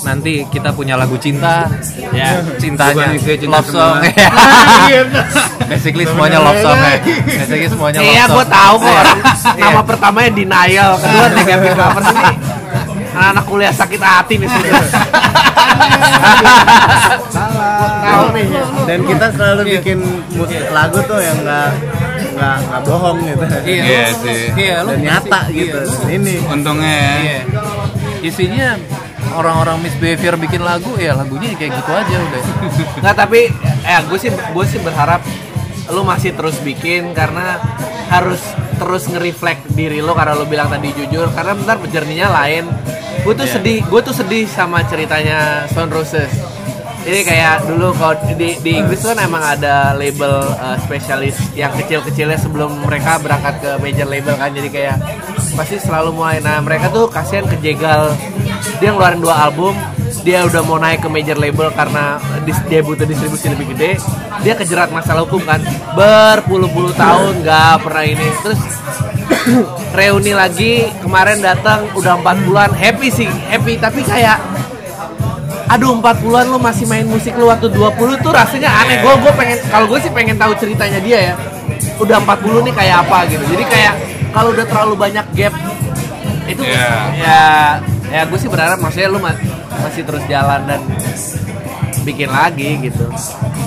nanti 0.00 0.32
kita 0.48 0.72
punya 0.72 0.96
lagu 0.96 1.20
cinta. 1.20 1.68
Ya. 2.12 2.40
Cintanya. 2.56 3.12
Cinta 3.20 3.46
love 3.48 3.68
song. 3.68 4.00
basically 5.70 6.04
semuanya 6.08 6.38
love 6.40 6.60
song. 6.60 6.78
Ya 6.80 6.96
basically 7.24 7.68
semuanya 7.68 7.98
love 8.00 8.12
iya 8.12 8.24
song. 8.24 8.36
gue 8.36 8.46
tahu 8.48 8.74
kok. 8.80 8.92
Iya. 8.92 9.62
nama 9.68 9.82
pertamanya 9.84 10.30
denial. 10.32 10.90
Kedua 10.98 11.26
negatif 11.36 11.72
lovers 11.76 12.08
ini 12.12 12.34
anak-anak 13.12 13.44
kuliah 13.46 13.74
sakit 13.74 14.00
hati 14.00 14.34
nih 14.40 14.48
sih. 14.48 14.62
tahu 18.02 18.24
nih. 18.32 18.46
Dan 18.88 18.98
kita 19.04 19.26
selalu 19.36 19.62
bikin 19.78 19.98
musik 20.32 20.62
lagu 20.72 20.98
tuh 21.04 21.20
yang 21.20 21.36
nggak 21.44 21.68
nggak 22.32 22.56
nggak 22.68 22.82
bohong 22.88 23.18
gitu. 23.22 23.44
Iya, 23.68 23.82
Iya 23.84 24.04
sih. 24.16 24.42
Iya, 24.56 24.76
lu 24.82 24.90
dan 24.96 25.00
nyata 25.04 25.40
iya, 25.52 25.56
gitu. 25.60 25.78
Lu- 25.84 26.08
ini. 26.08 26.34
Untungnya. 26.48 26.96
Ya. 26.96 27.16
Iya. 27.20 27.40
Isinya 28.22 28.68
orang-orang 29.32 29.80
misbehavior 29.80 30.36
bikin 30.36 30.60
lagu 30.60 30.94
ya 30.96 31.16
lagunya 31.16 31.52
kayak 31.56 31.72
gitu 31.78 31.90
aja 31.90 32.16
udah. 32.16 32.42
Nggak 33.02 33.16
tapi 33.16 33.40
eh 33.82 34.00
gue 34.06 34.18
sih 34.18 34.30
gue 34.30 34.64
sih 34.68 34.80
berharap 34.80 35.20
lu 35.90 36.06
masih 36.06 36.32
terus 36.32 36.56
bikin 36.62 37.10
karena 37.12 37.58
harus 38.08 38.40
terus 38.78 39.08
nge-reflect 39.08 39.72
diri 39.72 39.98
lo 39.98 40.12
karena 40.12 40.34
lo 40.34 40.44
bilang 40.44 40.68
tadi 40.68 40.92
jujur 40.92 41.30
karena 41.32 41.52
bentar 41.56 41.76
jerninya 41.88 42.28
lain. 42.32 42.68
Gue 43.22 43.34
tuh 43.38 43.46
Iya. 43.46 43.54
sedih, 43.58 43.78
gue 43.86 44.00
tuh 44.02 44.14
sedih 44.14 44.44
sama 44.50 44.82
ceritanya 44.84 45.68
Stone 45.70 45.94
Roses. 45.94 46.30
Jadi 47.02 47.20
kayak 47.26 47.66
dulu 47.66 47.90
kalau 47.98 48.14
di, 48.38 48.54
di 48.62 48.72
Inggris 48.78 49.02
kan 49.02 49.18
emang 49.18 49.42
ada 49.42 49.90
label 49.98 50.38
uh, 50.54 50.78
spesialis 50.78 51.34
yang 51.58 51.74
kecil-kecilnya 51.74 52.38
sebelum 52.38 52.86
mereka 52.86 53.18
berangkat 53.18 53.58
ke 53.58 53.70
major 53.82 54.06
label 54.06 54.38
kan. 54.38 54.54
Jadi 54.54 54.68
kayak 54.70 54.96
pasti 55.58 55.82
selalu 55.82 56.14
mulai. 56.14 56.38
Nah 56.38 56.62
mereka 56.62 56.94
tuh 56.94 57.10
kasihan 57.10 57.44
kejegal 57.50 58.14
dia 58.78 58.94
ngeluarin 58.94 59.18
dua 59.18 59.50
album 59.50 59.74
dia 60.22 60.46
udah 60.46 60.62
mau 60.62 60.78
naik 60.78 61.02
ke 61.02 61.08
major 61.10 61.34
label 61.34 61.72
karena 61.74 62.20
dis, 62.46 62.54
dia 62.70 62.84
butuh 62.84 63.02
distribusi 63.02 63.50
lebih 63.50 63.74
gede. 63.74 63.98
Dia 64.46 64.54
kejerat 64.54 64.94
masalah 64.94 65.26
hukum 65.26 65.42
kan. 65.42 65.58
Berpuluh-puluh 65.98 66.94
tahun 66.94 67.42
nggak 67.42 67.74
pernah 67.82 68.04
ini. 68.06 68.28
Terus 68.46 68.60
reuni 69.98 70.32
lagi 70.36 70.86
kemarin 71.02 71.42
datang 71.42 71.90
udah 71.98 72.22
empat 72.22 72.36
bulan 72.46 72.70
happy 72.70 73.10
sih 73.10 73.26
happy. 73.50 73.80
Tapi 73.82 74.06
kayak 74.06 74.38
aduh 75.72 75.96
40-an 75.96 76.46
lu 76.46 76.58
masih 76.58 76.84
main 76.84 77.04
musik 77.04 77.32
lu 77.32 77.48
waktu 77.48 77.66
20 77.66 77.96
tuh 78.20 78.28
rasanya 78.30 78.68
aneh 78.76 79.00
gue 79.00 79.12
gue 79.16 79.32
pengen 79.32 79.58
kalau 79.66 79.86
gue 79.86 79.98
sih 79.98 80.10
pengen 80.10 80.36
tahu 80.36 80.52
ceritanya 80.54 81.00
dia 81.00 81.18
ya 81.22 81.34
udah 81.96 82.20
40 82.20 82.60
nih 82.62 82.74
kayak 82.74 82.96
apa 83.02 83.18
gitu 83.26 83.44
jadi 83.48 83.64
kayak 83.66 83.94
kalau 84.30 84.48
udah 84.50 84.64
terlalu 84.64 84.94
banyak 84.98 85.26
gap 85.32 85.54
itu 86.44 86.60
Iya. 86.60 86.90
ya 87.16 87.44
ya 88.06 88.20
gue 88.22 88.36
sih 88.36 88.46
berharap 88.46 88.76
maksudnya 88.76 89.08
lu 89.08 89.16
ma- 89.16 89.38
masih 89.80 90.02
terus 90.02 90.20
jalan 90.26 90.60
dan 90.66 90.80
bikin 92.02 92.28
lagi 92.28 92.76
gitu 92.82 93.06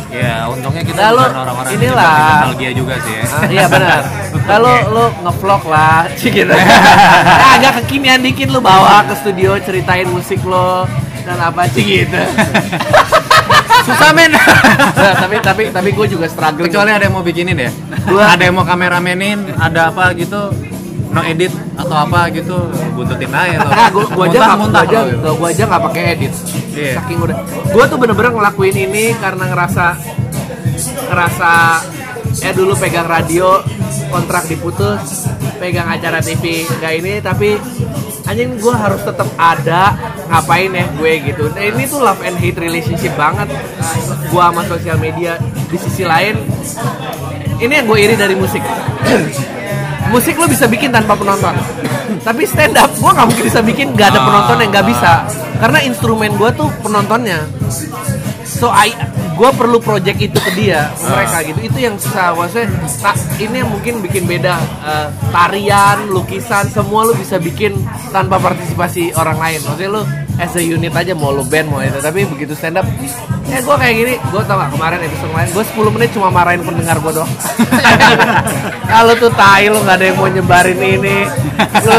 Ya 0.08 0.48
untungnya 0.48 0.80
kita 0.80 0.96
Nah, 0.96 1.12
lu 1.12 1.20
bukan 1.20 1.36
orang-orang 1.38 1.72
inilah. 1.76 2.16
nostalgia 2.40 2.72
juga 2.72 2.96
sih 3.04 3.14
ya. 3.14 3.24
Ah, 3.28 3.44
iya 3.50 3.66
benar. 3.68 4.00
Kalau 4.48 4.74
lu 4.88 5.04
ngevlog 5.20 5.64
lah, 5.68 6.02
gitu. 6.16 6.56
ya, 7.42 7.48
agak 7.52 7.84
kekinian 7.84 8.24
dikit 8.24 8.48
lu 8.48 8.64
bawa 8.64 9.04
ke 9.04 9.16
studio 9.18 9.60
ceritain 9.60 10.08
musik 10.08 10.40
lo 10.42 10.88
dan 11.26 11.38
apa 11.42 11.66
sih 11.74 11.84
gitu. 11.84 12.16
Susah 13.86 14.12
men. 14.18 14.34
Nah, 14.34 15.14
tapi 15.18 15.36
tapi 15.42 15.64
tapi 15.70 15.90
gue 15.94 16.08
juga 16.10 16.26
struggling. 16.30 16.70
Kecuali 16.70 16.92
ada 16.94 17.04
yang 17.06 17.16
mau 17.18 17.26
bikinin 17.26 17.58
ya. 17.58 17.72
Ada 18.06 18.50
yang 18.50 18.56
mau 18.58 18.66
kameramenin, 18.66 19.58
ada 19.58 19.94
apa 19.94 20.14
gitu, 20.18 20.50
no 21.14 21.22
edit 21.22 21.54
atau 21.78 21.96
apa 21.98 22.30
gitu, 22.34 22.58
buntutin 22.98 23.30
aja. 23.30 23.62
Nah, 23.62 23.90
gua, 23.94 24.06
gua 24.10 24.26
aja 24.26 24.58
muntah 24.58 24.84
gua 24.86 25.02
aja 25.06 25.16
gua, 25.22 25.34
gua 25.38 25.50
aja 25.54 25.64
nggak 25.70 25.84
pakai 25.92 26.04
edit. 26.18 26.34
Iya. 26.74 26.94
Saking 27.02 27.18
udah. 27.22 27.38
Gua 27.74 27.84
tuh 27.86 27.98
bener-bener 28.02 28.32
ngelakuin 28.34 28.78
ini 28.78 29.06
karena 29.22 29.44
ngerasa 29.54 29.86
ngerasa 31.10 31.52
eh 32.44 32.52
dulu 32.52 32.76
pegang 32.76 33.08
radio 33.08 33.64
kontrak 34.12 34.44
diputus 34.52 35.30
pegang 35.56 35.88
acara 35.88 36.20
TV 36.20 36.68
kayak 36.84 36.96
ini 37.00 37.14
tapi 37.24 37.56
anjing 38.26 38.58
gue 38.58 38.76
harus 38.76 39.02
tetap 39.06 39.30
ada 39.38 39.94
ngapain 40.30 40.74
ya 40.74 40.86
gue 40.98 41.14
gitu. 41.30 41.44
Nah, 41.54 41.64
ini 41.64 41.84
tuh 41.86 42.02
love 42.02 42.22
and 42.26 42.36
hate 42.38 42.58
relationship 42.58 43.14
banget 43.14 43.50
gue 44.30 44.42
sama 44.42 44.62
sosial 44.66 44.98
media. 44.98 45.38
Di 45.70 45.78
sisi 45.78 46.04
lain 46.06 46.38
ini 47.62 47.74
yang 47.74 47.86
gue 47.86 47.98
iri 48.02 48.16
dari 48.18 48.36
musik. 48.38 48.62
Musik 50.06 50.38
lo 50.38 50.46
bisa 50.46 50.70
bikin 50.70 50.94
tanpa 50.94 51.18
penonton. 51.18 51.58
Tapi 52.22 52.46
stand 52.46 52.78
up 52.78 52.94
gue 52.94 53.10
nggak 53.10 53.26
mungkin 53.26 53.46
bisa 53.50 53.60
bikin 53.66 53.98
nggak 53.98 54.14
ada 54.14 54.22
penonton 54.22 54.58
yang 54.62 54.70
nggak 54.70 54.88
bisa. 54.90 55.26
Karena 55.58 55.80
instrumen 55.82 56.32
gue 56.38 56.50
tuh 56.54 56.70
penontonnya. 56.86 57.42
So 58.46 58.70
I 58.70 58.94
gue 59.36 59.50
perlu 59.52 59.78
project 59.84 60.20
itu 60.32 60.38
ke 60.40 60.52
dia 60.56 60.90
ke 60.96 61.06
mereka 61.12 61.38
gitu. 61.44 61.60
Itu 61.68 61.78
yang 61.78 61.96
susah. 62.00 62.32
Maksudnya 62.34 62.68
tak 63.04 63.16
ini 63.38 63.62
yang 63.62 63.70
mungkin 63.70 64.00
bikin 64.00 64.24
beda 64.26 64.56
Eh, 64.86 65.08
tarian 65.34 66.06
lukisan 66.14 66.70
semua 66.70 67.10
lu 67.10 67.18
bisa 67.18 67.42
bikin 67.42 67.74
tanpa 68.14 68.38
partisipasi 68.38 69.18
orang 69.18 69.38
lain. 69.42 69.60
Maksudnya 69.66 69.92
lu 69.92 70.02
as 70.38 70.54
a 70.54 70.62
unit 70.62 70.94
aja 70.94 71.18
mau 71.18 71.34
lu 71.34 71.42
band 71.42 71.68
mau 71.74 71.82
itu. 71.82 71.98
Tapi 72.00 72.24
begitu 72.30 72.54
stand 72.54 72.78
up 72.80 72.86
ya 73.50 73.60
gue 73.62 73.76
kayak 73.76 73.96
gini. 73.98 74.14
Gue 74.30 74.42
tau 74.46 74.62
gak 74.62 74.72
kemarin 74.78 75.00
episode 75.04 75.34
lain 75.34 75.50
gue 75.52 75.64
10 75.66 75.96
menit 75.96 76.10
cuma 76.14 76.30
marahin 76.30 76.62
pendengar 76.62 76.98
gue 77.02 77.12
doang. 77.18 77.34
Kalau 78.94 79.14
tuh 79.18 79.32
tai 79.34 79.68
lu 79.68 79.82
nggak 79.82 79.98
ada 79.98 80.06
yang 80.06 80.18
mau 80.22 80.30
nyebarin 80.30 80.80
ini. 80.80 81.18
Lu 81.82 81.98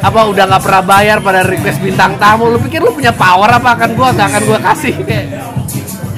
apa 0.00 0.20
udah 0.32 0.44
nggak 0.48 0.62
pernah 0.64 0.82
bayar 0.86 1.16
pada 1.20 1.40
request 1.42 1.82
bintang 1.82 2.16
tamu. 2.16 2.48
Lu 2.48 2.58
pikir 2.62 2.80
lu 2.80 2.94
punya 2.94 3.10
power 3.10 3.50
apa? 3.50 3.74
Akan 3.74 3.98
gue 3.98 4.06
gak 4.14 4.26
akan 4.30 4.42
gue 4.46 4.58
kasih. 4.62 4.94
Kayak, 5.02 5.26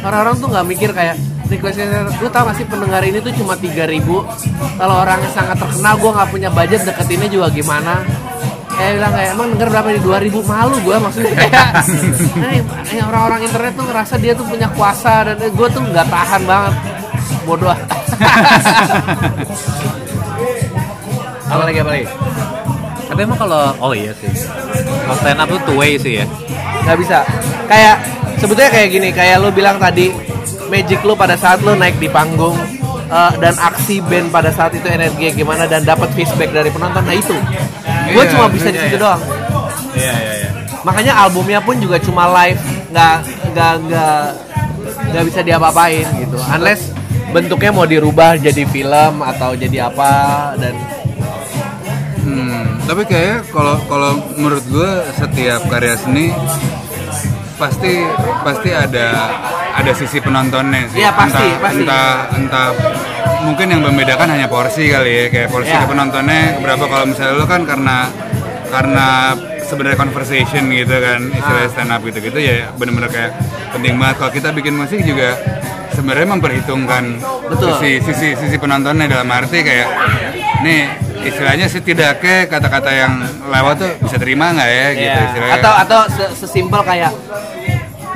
orang-orang 0.03 0.35
tuh 0.39 0.49
nggak 0.51 0.67
mikir 0.67 0.91
kayak 0.91 1.17
requestnya 1.53 2.09
lu 2.19 2.29
tau 2.33 2.49
gak 2.49 2.57
sih 2.57 2.65
pendengar 2.65 3.05
ini 3.05 3.21
tuh 3.21 3.29
cuma 3.37 3.53
3000 3.53 4.01
kalau 4.81 4.95
orangnya 5.05 5.29
sangat 5.31 5.61
terkenal 5.61 5.95
gue 6.01 6.11
nggak 6.17 6.31
punya 6.33 6.49
budget 6.49 6.81
deketinnya 6.89 7.29
juga 7.29 7.53
gimana? 7.53 8.01
Kayak 8.73 8.93
bilang 8.97 9.13
kayak 9.13 9.31
emang 9.37 9.49
denger 9.53 9.69
berapa 9.69 9.89
nih? 9.93 10.01
2000 10.33 10.49
malu 10.49 10.77
gue 10.81 10.97
maksudnya 10.97 11.35
kayak 11.37 11.67
nah, 12.97 13.05
orang-orang 13.13 13.41
internet 13.45 13.73
tuh 13.77 13.85
ngerasa 13.85 14.15
dia 14.17 14.33
tuh 14.33 14.49
punya 14.49 14.69
kuasa 14.73 15.29
dan 15.29 15.37
gue 15.39 15.69
tuh 15.69 15.83
nggak 15.85 16.09
tahan 16.09 16.43
banget. 16.49 16.75
Bodoh 17.45 17.77
apa 21.53 21.63
lagi 21.69 21.79
apa 21.85 21.91
lagi? 21.93 22.07
Tapi 23.13 23.21
emang 23.29 23.37
kalau 23.37 23.77
oh 23.77 23.93
iya 23.93 24.17
sih. 24.17 24.33
Kalau 25.05 25.17
stand 25.21 25.37
up 25.37 25.49
tuh 25.53 25.61
two 25.69 25.77
way 25.77 26.01
sih 26.01 26.25
ya. 26.25 26.27
nggak 26.89 26.97
bisa. 26.97 27.21
Kayak 27.69 28.01
sebetulnya 28.43 28.71
kayak 28.75 28.89
gini 28.91 29.09
kayak 29.15 29.39
lu 29.39 29.55
bilang 29.55 29.79
tadi 29.79 30.11
magic 30.67 30.99
lu 31.07 31.15
pada 31.15 31.39
saat 31.39 31.63
lu 31.63 31.79
naik 31.79 31.95
di 32.03 32.11
panggung 32.11 32.59
eh, 33.07 33.33
dan 33.39 33.55
aksi 33.55 34.03
band 34.03 34.35
pada 34.35 34.51
saat 34.51 34.75
itu 34.75 34.85
energi 34.91 35.31
gimana 35.33 35.71
dan 35.71 35.87
dapat 35.87 36.11
feedback 36.19 36.51
dari 36.51 36.75
penonton 36.75 37.07
nah 37.07 37.15
itu 37.15 37.39
gue 38.13 38.23
Iya, 38.27 38.31
cuma 38.35 38.51
bisa 38.51 38.69
di 38.69 38.83
iya, 38.83 38.85
situ 38.91 38.97
iya. 38.99 39.03
doang 39.07 39.23
Iya 39.95 40.15
iya 40.19 40.35
iya. 40.43 40.51
makanya 40.83 41.13
albumnya 41.23 41.61
pun 41.63 41.79
juga 41.79 42.03
cuma 42.03 42.27
live 42.43 42.59
nggak 42.91 43.17
nggak 43.55 43.73
nggak 43.87 44.21
nggak 45.13 45.25
bisa 45.31 45.41
diapa-apain 45.47 46.07
gitu 46.19 46.37
unless 46.51 46.91
bentuknya 47.31 47.71
mau 47.73 47.87
dirubah 47.87 48.37
jadi 48.37 48.67
film 48.69 49.23
atau 49.23 49.55
jadi 49.55 49.87
apa 49.89 50.13
dan 50.59 50.75
Hmm, 52.23 52.79
tapi 52.87 53.03
kayak 53.03 53.51
kalau 53.51 53.83
kalau 53.91 54.15
menurut 54.39 54.63
gue 54.71 54.91
setiap 55.19 55.67
karya 55.67 55.99
seni 55.99 56.31
pasti 57.57 58.05
pasti 58.43 58.71
ada 58.73 59.07
ada 59.73 59.93
sisi 59.97 60.19
penontonnya 60.21 60.89
sih. 60.93 61.01
Iya, 61.01 61.11
pasti, 61.17 61.43
entah, 61.45 61.61
pasti. 61.63 61.81
entah 61.85 62.09
entah 62.37 62.69
mungkin 63.43 63.67
yang 63.73 63.83
membedakan 63.83 64.29
hanya 64.39 64.47
porsi 64.47 64.87
kali 64.93 65.11
ya 65.11 65.25
kayak 65.29 65.49
porsi 65.51 65.73
ke 65.73 65.87
penontonnya 65.89 66.63
berapa 66.63 66.85
kalau 66.87 67.05
misalnya 67.11 67.35
lu 67.35 67.47
kan 67.49 67.63
karena 67.67 68.07
karena 68.71 69.09
sebenarnya 69.67 69.99
conversation 69.99 70.69
gitu 70.71 70.97
kan 71.01 71.21
istilah 71.33 71.65
Ah. 71.67 71.71
stand 71.73 71.91
up 71.91 72.01
gitu 72.05 72.19
gitu 72.23 72.39
ya 72.39 72.71
bener-bener 72.77 73.09
kayak 73.11 73.33
penting 73.73 73.97
banget 73.99 74.17
kalau 74.21 74.33
kita 74.33 74.49
bikin 74.53 74.75
musik 74.77 75.01
juga 75.03 75.35
sebenarnya 75.93 76.29
memperhitungkan 76.39 77.05
Betul. 77.51 77.73
sisi 77.81 78.01
sisi 78.05 78.29
sisi 78.37 78.57
penontonnya 78.57 79.09
dalam 79.09 79.29
arti 79.29 79.65
kayak 79.65 79.89
nih 80.63 81.02
istilahnya 81.25 81.67
setidaknya 81.67 82.37
kata-kata 82.47 82.91
yang 82.91 83.13
lewat 83.45 83.75
tuh 83.77 83.91
bisa 84.01 84.17
terima 84.17 84.51
nggak 84.51 84.71
ya 84.71 84.87
gitu 84.93 85.07
Ya, 85.09 85.25
istilahnya. 85.27 85.55
Atau 85.57 85.73
atau 85.79 86.01
se- 86.09 86.33
sesimpel 86.37 86.81
kayak 86.83 87.13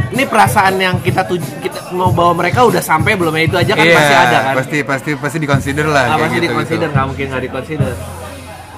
ini 0.08 0.24
perasaan 0.24 0.74
yang 0.76 0.96
kita 0.98 1.22
tuju 1.22 1.44
kita 1.58 1.90
mau 1.90 2.08
bawa 2.10 2.32
mereka 2.32 2.62
udah 2.62 2.80
sampai 2.80 3.14
belum 3.14 3.32
ya? 3.32 3.42
Itu 3.44 3.56
aja 3.56 3.72
kan 3.72 3.84
Iya, 3.84 3.94
masih 3.94 4.16
ada 4.16 4.38
kan? 4.40 4.54
pasti 4.56 4.78
pasti 4.82 5.10
pasti 5.14 5.38
dikonsider 5.38 5.86
lah 5.86 6.02
Ah, 6.02 6.06
kayak 6.08 6.20
pasti 6.22 6.36
gitu, 6.36 6.44
dikonsider 6.46 6.78
gitu. 6.82 6.94
nggak 6.94 7.06
mungkin 7.06 7.26
nggak 7.28 7.42
dikonsider 7.44 7.92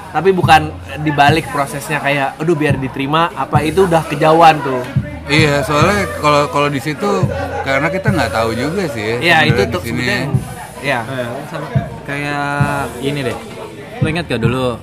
tapi 0.09 0.33
bukan 0.33 0.73
dibalik 0.99 1.45
prosesnya 1.47 2.01
kayak 2.01 2.33
aduh 2.35 2.57
biar 2.57 2.75
diterima 2.77 3.29
apa? 3.31 3.61
Itu 3.61 3.85
udah 3.85 4.03
kejauhan 4.03 4.57
tuh. 4.59 4.81
Iya 5.29 5.61
soalnya 5.61 6.09
kalau 6.17 6.49
kalau 6.49 6.69
di 6.69 6.81
situ 6.81 7.29
karena 7.61 7.87
kita 7.87 8.09
nggak 8.09 8.33
tahu 8.33 8.57
juga 8.57 8.89
sih 8.89 9.21
ya 9.21 9.21
ya 9.21 9.39
itu 9.45 9.61
sebenarnya 9.61 9.69
tuh 9.69 9.81
sebetulnya 9.85 10.19
ya 10.81 10.99
sama 11.47 11.69
kayak 12.03 12.49
ini 13.03 13.21
deh. 13.23 13.37
Lo 14.01 14.07
ingat 14.07 14.25
gak 14.27 14.43
dulu 14.43 14.79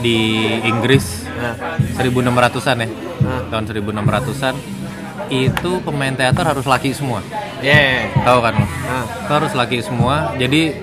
di 0.00 0.16
Inggris 0.64 1.24
Nah, 1.34 1.54
1600-an 1.98 2.76
ya? 2.80 2.88
Nah. 3.20 3.40
Tahun 3.52 3.64
1600-an 3.66 4.54
itu 5.28 5.70
pemain 5.82 6.14
teater 6.14 6.44
harus 6.44 6.64
laki 6.64 6.92
semua. 6.92 7.20
yeah. 7.60 8.08
Tahu 8.22 8.38
kan 8.40 8.54
lo? 8.54 8.64
Nah. 8.64 9.04
Itu 9.24 9.32
harus 9.34 9.52
laki 9.52 9.78
semua. 9.84 10.32
Jadi 10.36 10.78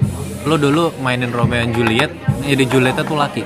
lo 0.46 0.58
dulu 0.58 0.92
mainin 1.00 1.30
Romeo 1.30 1.62
and 1.62 1.74
Juliet, 1.74 2.10
jadi 2.42 2.64
Julietnya 2.68 3.06
tuh 3.06 3.18
laki. 3.18 3.44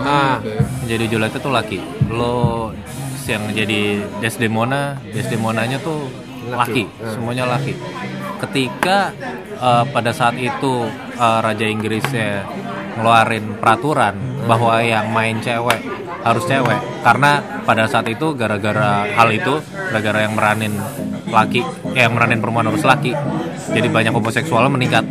Nah. 0.00 0.38
Jadi 0.86 1.04
Julietnya 1.06 1.38
tuh 1.38 1.52
laki. 1.54 1.78
Lo 2.10 2.70
yang 3.26 3.42
jadi 3.50 4.06
Desdemona, 4.22 4.94
Desdemonanya 5.10 5.82
tuh 5.82 6.06
laki, 6.46 6.86
Laki. 6.86 7.10
semuanya 7.10 7.44
laki. 7.46 7.74
Ketika 8.38 9.10
eh, 9.58 9.84
pada 9.90 10.10
saat 10.14 10.38
itu 10.38 10.86
eh, 11.14 11.38
Raja 11.42 11.66
Inggrisnya 11.66 12.46
ngeluarin 12.96 13.60
peraturan 13.60 14.14
bahwa 14.48 14.80
yang 14.80 15.12
main 15.12 15.38
cewek 15.44 15.80
harus 16.24 16.44
cewek. 16.48 16.80
Karena 17.04 17.62
pada 17.62 17.86
saat 17.86 18.08
itu 18.08 18.34
gara-gara 18.34 19.06
hal 19.06 19.28
itu 19.30 19.60
gara-gara 19.92 20.26
yang 20.26 20.34
meranin 20.34 20.74
laki 21.26 21.60
eh, 21.94 22.06
yang 22.06 22.14
meranin 22.14 22.38
perempuan 22.38 22.70
harus 22.70 22.86
laki 22.86 23.10
jadi 23.72 23.88
banyak 23.90 24.12
homoseksual 24.14 24.70
meningkat. 24.70 25.04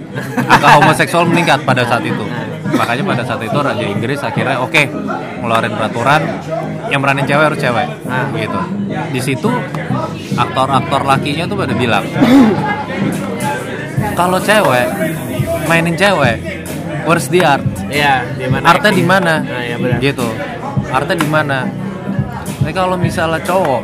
Angka 0.47 0.79
homoseksual 0.79 1.27
meningkat 1.27 1.67
pada 1.67 1.83
saat 1.83 2.03
itu. 2.07 2.25
Makanya 2.65 3.03
pada 3.03 3.23
saat 3.27 3.41
itu 3.43 3.57
Raja 3.59 3.85
Inggris 3.85 4.19
akhirnya 4.23 4.57
oke 4.63 4.83
ngeluarin 5.43 5.73
peraturan 5.75 6.21
yang 6.89 6.99
meranin 7.03 7.27
cewek 7.27 7.45
harus 7.51 7.59
cewek. 7.59 7.87
Nah, 8.07 8.31
gitu. 8.33 8.59
Di 9.11 9.21
situ 9.21 9.51
aktor-aktor 10.35 11.01
lakinya 11.03 11.45
tuh 11.47 11.57
pada 11.59 11.73
bilang 11.75 12.05
kalau 14.15 14.39
cewek 14.39 14.87
mainin 15.67 15.95
cewek 15.99 16.37
where's 17.03 17.27
the 17.31 17.43
art 17.43 17.63
Iya, 17.95 18.13
di 18.33 18.45
mana? 18.45 18.63
artnya 18.67 18.91
di 18.91 19.03
mana 19.03 19.33
Nah, 19.39 19.61
iya 19.61 19.75
benar. 19.77 19.97
gitu 19.99 20.27
artnya 20.87 21.15
di 21.15 21.27
mana 21.27 21.57
tapi 22.57 22.71
kalau 22.71 22.95
misalnya 22.95 23.39
cowok 23.39 23.81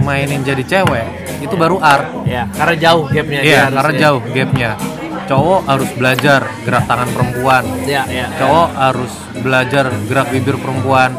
mainin 0.00 0.40
jadi 0.40 0.60
cewek 0.62 1.06
itu 1.40 1.54
baru 1.54 1.76
art 1.78 2.06
Iya, 2.22 2.46
karena 2.50 2.74
jauh 2.78 3.04
gapnya. 3.06 3.40
iya 3.40 3.62
karena 3.68 3.92
jauh 3.98 4.20
gapnya 4.24 4.70
cowok 5.24 5.60
harus 5.64 5.90
belajar 5.92 6.40
gerak 6.60 6.84
tangan 6.84 7.08
perempuan 7.08 7.64
Iya, 7.82 8.02
iya. 8.06 8.26
cowok 8.34 8.68
harus 8.72 9.12
belajar 9.36 9.84
gerak 10.04 10.28
bibir 10.28 10.56
perempuan 10.56 11.10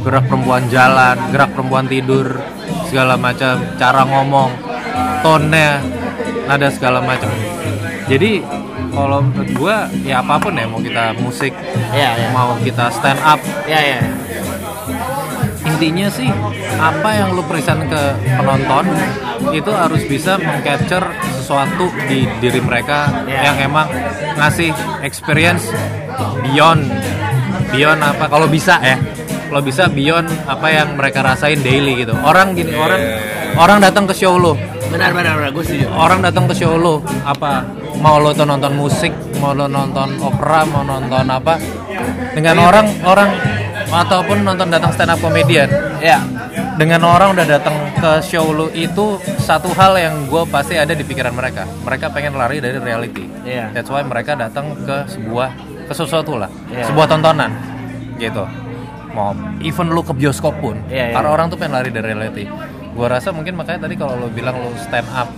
gerak 0.00 0.24
perempuan 0.24 0.62
jalan 0.68 1.16
gerak 1.28 1.50
perempuan 1.50 1.86
tidur 1.86 2.36
segala 2.86 3.16
macam 3.16 3.58
cara 3.74 4.02
ngomong 4.04 4.50
tone 5.20 5.66
nada 6.46 6.68
segala 6.70 7.02
macam 7.02 7.26
jadi 8.06 8.38
kalau 8.96 9.20
menurut 9.20 9.50
gua 9.52 9.76
ya 10.02 10.18
apa 10.18 10.40
pun 10.40 10.56
ya 10.56 10.64
mau 10.64 10.80
kita 10.80 11.12
musik 11.20 11.52
Iya, 11.92 12.10
iya. 12.16 12.28
mau 12.32 12.56
kita 12.58 12.88
stand 12.88 13.20
up 13.20 13.36
Iya, 13.64 13.80
iya. 13.82 13.98
intinya 15.66 16.06
sih 16.08 16.30
apa 16.78 17.10
yang 17.12 17.34
lu 17.34 17.42
present 17.44 17.84
ke 17.84 18.02
penonton 18.32 18.86
itu 19.50 19.68
harus 19.68 20.02
bisa 20.06 20.38
mengcapture 20.38 21.04
sesuatu 21.34 21.90
di 22.06 22.24
diri 22.40 22.60
mereka 22.60 23.08
Yeah. 23.26 23.50
yang 23.52 23.56
emang 23.68 23.90
ngasih 24.34 24.70
experience 25.02 25.66
beyond 26.42 26.86
beyond 27.68 28.00
apa 28.00 28.30
kalau 28.30 28.46
bisa 28.46 28.78
ya 28.78 28.96
kalau 29.46 29.60
bisa 29.60 29.90
beyond 29.90 30.30
apa 30.46 30.66
yang 30.70 30.94
mereka 30.94 31.20
rasain 31.20 31.58
daily 31.60 31.98
gitu 31.98 32.14
orang 32.16 32.54
gini 32.54 32.72
orang 32.72 33.02
orang 33.58 33.78
datang 33.82 34.06
ke 34.06 34.14
show 34.14 34.38
lu 34.38 34.54
Benar, 34.86 35.10
benar, 35.10 35.34
benar. 35.34 35.50
Gue 35.50 35.66
setuju. 35.66 35.90
orang 35.90 36.22
datang 36.22 36.46
ke 36.46 36.54
show 36.54 36.78
lo 36.78 37.02
apa 37.26 37.66
mau 37.98 38.16
lo 38.20 38.30
tuh 38.32 38.44
nonton 38.44 38.72
musik 38.74 39.12
mau 39.38 39.52
lo 39.52 39.66
nonton 39.66 40.20
opera 40.20 40.62
mau 40.64 40.82
nonton 40.82 41.26
apa 41.26 41.54
dengan 42.32 42.56
orang 42.60 42.86
orang 43.02 43.30
ataupun 43.86 44.42
nonton 44.42 44.68
datang 44.68 44.90
stand 44.92 45.12
up 45.14 45.18
comedian 45.22 45.68
Iya. 45.96 46.20
dengan 46.76 47.00
orang 47.08 47.32
udah 47.32 47.46
datang 47.48 47.72
ke 47.96 48.20
show 48.20 48.52
lo 48.52 48.68
itu 48.70 49.16
satu 49.40 49.72
hal 49.72 49.96
yang 49.96 50.28
gue 50.28 50.42
pasti 50.46 50.76
ada 50.76 50.92
di 50.92 51.00
pikiran 51.00 51.32
mereka 51.32 51.64
mereka 51.82 52.12
pengen 52.12 52.36
lari 52.36 52.60
dari 52.60 52.76
reality 52.76 53.24
Iya. 53.46 53.72
that's 53.72 53.88
why 53.88 54.04
mereka 54.04 54.36
datang 54.36 54.76
ke 54.84 55.08
sebuah 55.08 55.48
ke 55.88 55.92
sesuatu 55.94 56.36
lah 56.36 56.50
Iya. 56.68 56.90
sebuah 56.92 57.06
tontonan 57.08 57.50
gitu 58.20 58.44
mau 59.16 59.32
even 59.64 59.88
lu 59.88 60.04
ke 60.04 60.12
bioskop 60.12 60.52
pun 60.60 60.76
Iya, 60.92 61.10
iya, 61.10 61.14
karena 61.16 61.28
iya. 61.32 61.36
orang 61.40 61.46
tuh 61.48 61.56
pengen 61.56 61.74
lari 61.80 61.88
dari 61.88 62.12
reality 62.12 62.44
gue 62.96 63.06
rasa 63.06 63.32
mungkin 63.32 63.56
makanya 63.56 63.88
tadi 63.88 63.94
kalau 63.96 64.16
lo 64.16 64.28
bilang 64.28 64.56
lo 64.56 64.72
stand 64.76 65.08
up 65.12 65.28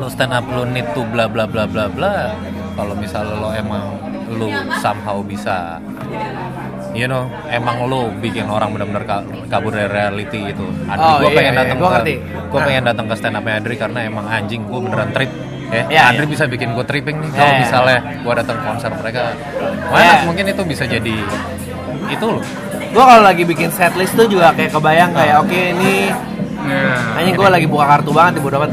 lo 0.00 0.08
stand 0.08 0.32
up 0.32 0.48
lo 0.48 0.64
need 0.64 0.88
to 0.90 1.04
bla 1.06 1.28
bla 1.28 1.44
bla 1.44 1.64
bla 1.64 1.84
bla 1.86 2.32
kalau 2.72 2.96
misalnya 2.96 3.36
lo 3.36 3.52
emang 3.52 3.84
lo 4.32 4.48
somehow 4.78 5.20
bisa 5.22 5.76
you 6.90 7.04
know 7.04 7.22
emang 7.46 7.84
lo 7.84 8.08
bikin 8.16 8.46
orang 8.46 8.72
benar-benar 8.72 9.04
ka- 9.04 9.22
kabur 9.46 9.70
dari 9.70 9.86
reality 9.86 10.40
itu 10.48 10.64
Adri 10.86 11.04
Oh, 11.04 11.16
gue 11.18 11.28
iya, 11.28 11.36
pengen 11.36 11.52
iya, 11.52 11.60
datang 11.60 11.76
gua 11.76 11.88
ke 11.88 11.94
ngerti. 11.94 12.14
gue 12.24 12.58
Nah. 12.58 12.66
pengen 12.66 12.82
datang 12.82 13.06
ke 13.06 13.14
stand 13.14 13.36
upnya 13.36 13.54
Adri 13.54 13.74
karena 13.76 13.98
emang 14.02 14.26
anjing 14.26 14.62
gue 14.64 14.80
beneran 14.80 15.10
trip 15.12 15.30
ya 15.68 15.82
Iya, 15.86 16.02
Adri 16.08 16.24
iya. 16.24 16.32
bisa 16.32 16.44
bikin 16.46 16.68
gue 16.72 16.84
tripping 16.84 17.16
nih 17.18 17.28
Iya, 17.28 17.36
kalau 17.36 17.52
iya. 17.52 17.60
misalnya 17.60 17.98
gue 18.18 18.32
datang 18.34 18.58
konser 18.64 18.90
mereka 18.92 19.22
mana 19.86 20.02
Iya. 20.02 20.14
mungkin 20.24 20.44
itu 20.46 20.62
bisa 20.64 20.84
jadi 20.84 21.14
itu 22.08 22.26
loh 22.26 22.42
Gue 22.90 23.04
kalau 23.04 23.22
lagi 23.22 23.44
bikin 23.44 23.70
setlist 23.70 24.14
tuh 24.14 24.26
juga 24.26 24.50
kayak 24.50 24.72
kebayang 24.72 25.12
kayak 25.12 25.36
oke 25.38 25.54
ini 25.54 26.10
Hanya 27.16 27.32
gue 27.34 27.48
lagi 27.48 27.66
buka 27.66 27.84
kartu 27.88 28.10
banget 28.12 28.38
di 28.38 28.40
bodo 28.44 28.56
amat. 28.60 28.70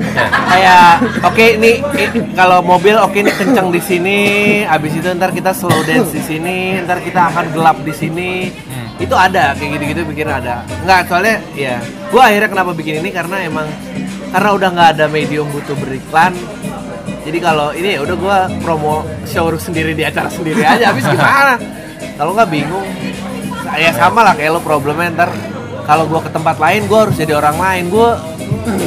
Kayak 0.51 0.87
oke 1.23 1.45
ini, 1.59 1.71
ini 1.79 2.19
kalau 2.35 2.59
mobil 2.61 2.95
oke 2.99 3.17
ini 3.17 3.31
kenceng 3.31 3.71
di 3.71 3.81
sini, 3.81 4.19
abis 4.67 4.99
itu 4.99 5.07
ntar 5.15 5.31
kita 5.31 5.55
slow 5.55 5.81
dance 5.87 6.11
di 6.11 6.21
sini, 6.21 6.79
ntar 6.83 6.99
kita 7.01 7.31
akan 7.31 7.55
gelap 7.55 7.77
di 7.81 7.93
sini. 7.95 8.31
Itu 8.97 9.13
ada 9.13 9.53
kayak 9.53 9.77
gitu-gitu 9.77 10.01
bikin 10.09 10.27
ada. 10.27 10.65
Nggak 10.83 10.99
soalnya 11.07 11.37
ya, 11.53 11.77
gue 12.09 12.21
akhirnya 12.21 12.49
kenapa 12.49 12.71
bikin 12.73 12.99
ini 13.05 13.09
karena 13.13 13.45
emang 13.45 13.67
karena 14.33 14.49
udah 14.57 14.69
nggak 14.73 14.89
ada 14.97 15.05
medium 15.07 15.47
butuh 15.53 15.77
beriklan. 15.77 16.33
Jadi 17.27 17.37
kalau 17.43 17.75
ini 17.75 17.99
ya 17.99 17.99
udah 18.07 18.15
gue 18.15 18.37
promo 18.63 19.03
show 19.27 19.51
sendiri 19.59 19.91
di 19.91 20.03
acara 20.07 20.31
sendiri 20.31 20.63
aja. 20.63 20.95
Habis 20.95 21.05
gimana? 21.07 21.59
Kalau 22.17 22.31
nggak 22.33 22.49
bingung, 22.49 22.87
ya 23.77 23.91
sama 23.93 24.25
lah 24.25 24.33
kayak 24.33 24.57
lo 24.57 24.61
problemnya 24.63 25.13
ntar 25.13 25.29
kalau 25.87 26.03
gue 26.05 26.19
ke 26.19 26.31
tempat 26.35 26.59
lain 26.59 26.83
gue 26.85 26.99
harus 26.99 27.15
jadi 27.15 27.39
orang 27.39 27.57
lain. 27.57 27.87
Gue 27.87 28.11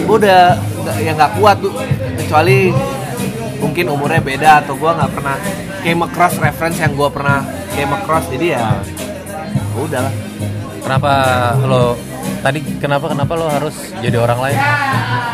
udah 0.07 0.61
ya 1.01 1.13
nggak 1.17 1.41
kuat 1.41 1.57
tuh 1.65 1.73
kecuali 2.21 2.69
mungkin 3.61 3.89
umurnya 3.89 4.21
beda 4.21 4.51
atau 4.65 4.77
gue 4.77 4.91
nggak 4.93 5.13
pernah 5.17 5.37
came 5.81 6.05
across 6.05 6.37
reference 6.37 6.77
yang 6.77 6.93
gue 6.93 7.09
pernah 7.09 7.41
came 7.73 7.93
across. 7.97 8.29
Jadi 8.29 8.47
ya 8.53 8.77
udah 9.81 10.01
lah 10.05 10.15
kenapa 10.85 11.13
lo 11.65 11.97
tadi 12.41 12.59
kenapa 12.77 13.07
kenapa 13.09 13.33
lo 13.35 13.47
harus 13.47 13.77
jadi 14.01 14.17
orang 14.17 14.41
lain? 14.41 14.59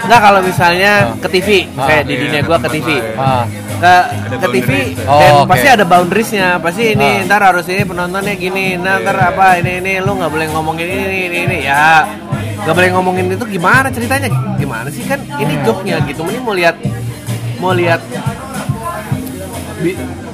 Nggak 0.06 0.20
kalau 0.20 0.40
misalnya 0.40 0.92
ke 1.18 1.28
TV 1.30 1.48
Ah, 1.72 1.86
kayak 1.86 2.04
di 2.04 2.12
iya, 2.12 2.22
dunia 2.22 2.40
gue 2.42 2.58
ke 2.58 2.68
TV 2.70 2.88
ah. 3.16 3.44
Ke 3.76 3.94
ke 4.34 4.46
TV 4.50 4.70
boundaries. 4.70 4.98
dan 4.98 5.08
Oh, 5.10 5.42
oke. 5.42 5.48
pasti 5.48 5.66
ada 5.68 5.84
boundariesnya. 5.84 6.48
Pasti 6.58 6.82
ini 6.92 7.08
Ah. 7.20 7.26
ntar 7.26 7.42
harus 7.42 7.66
ini 7.66 7.82
penontonnya 7.82 8.34
gini 8.34 8.76
nah 8.76 8.98
ntar 8.98 9.16
apa 9.16 9.58
ini 9.58 9.72
ini 9.78 9.92
lu 9.98 10.14
nggak 10.14 10.30
boleh 10.30 10.46
ngomongin 10.50 10.86
ini 10.86 11.18
ini 11.26 11.38
ini 11.44 11.58
ya 11.62 12.06
nggak 12.56 12.74
boleh 12.74 12.90
ngomongin 12.92 13.26
itu 13.30 13.44
gimana 13.46 13.86
ceritanya? 13.88 14.28
Gimana 14.56 14.88
sih 14.90 15.02
kan 15.02 15.20
ini 15.38 15.54
joke-nya 15.62 16.02
gitu. 16.04 16.22
Ini 16.22 16.40
mau 16.40 16.52
lihat 16.52 16.76
mau 17.56 17.70
lihat 17.70 18.00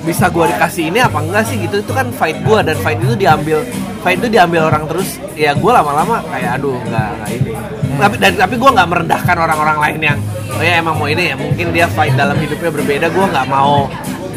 bisa 0.02 0.26
gua 0.28 0.46
dikasih 0.46 0.90
ini 0.90 0.98
apa 0.98 1.18
enggak 1.18 1.44
sih 1.46 1.56
gitu. 1.58 1.78
Itu 1.78 1.92
kan 1.92 2.10
fight 2.10 2.42
gua 2.42 2.60
dan 2.60 2.74
fight 2.78 2.98
itu 2.98 3.14
diambil 3.14 3.62
fight 4.02 4.18
itu 4.18 4.28
diambil 4.28 4.66
orang 4.66 4.84
terus 4.90 5.16
ya 5.32 5.54
gua 5.54 5.78
lama-lama 5.78 6.18
kayak 6.26 6.58
aduh 6.58 6.78
nggak 6.82 7.08
nggak 7.16 7.30
ini. 7.32 7.52
Tapi 7.96 8.14
dan 8.18 8.32
tapi 8.34 8.54
gua 8.56 8.70
nggak 8.74 8.88
merendahkan 8.88 9.36
orang-orang 9.38 9.76
lain 9.78 10.00
yang 10.02 10.18
oh 10.52 10.62
ya 10.62 10.74
emang 10.78 10.94
mau 10.98 11.06
ini 11.06 11.30
ya 11.30 11.36
mungkin 11.38 11.66
dia 11.70 11.86
fight 11.86 12.14
dalam 12.14 12.34
hidupnya 12.36 12.70
berbeda 12.70 13.06
gua 13.10 13.26
nggak 13.30 13.46
mau. 13.48 13.86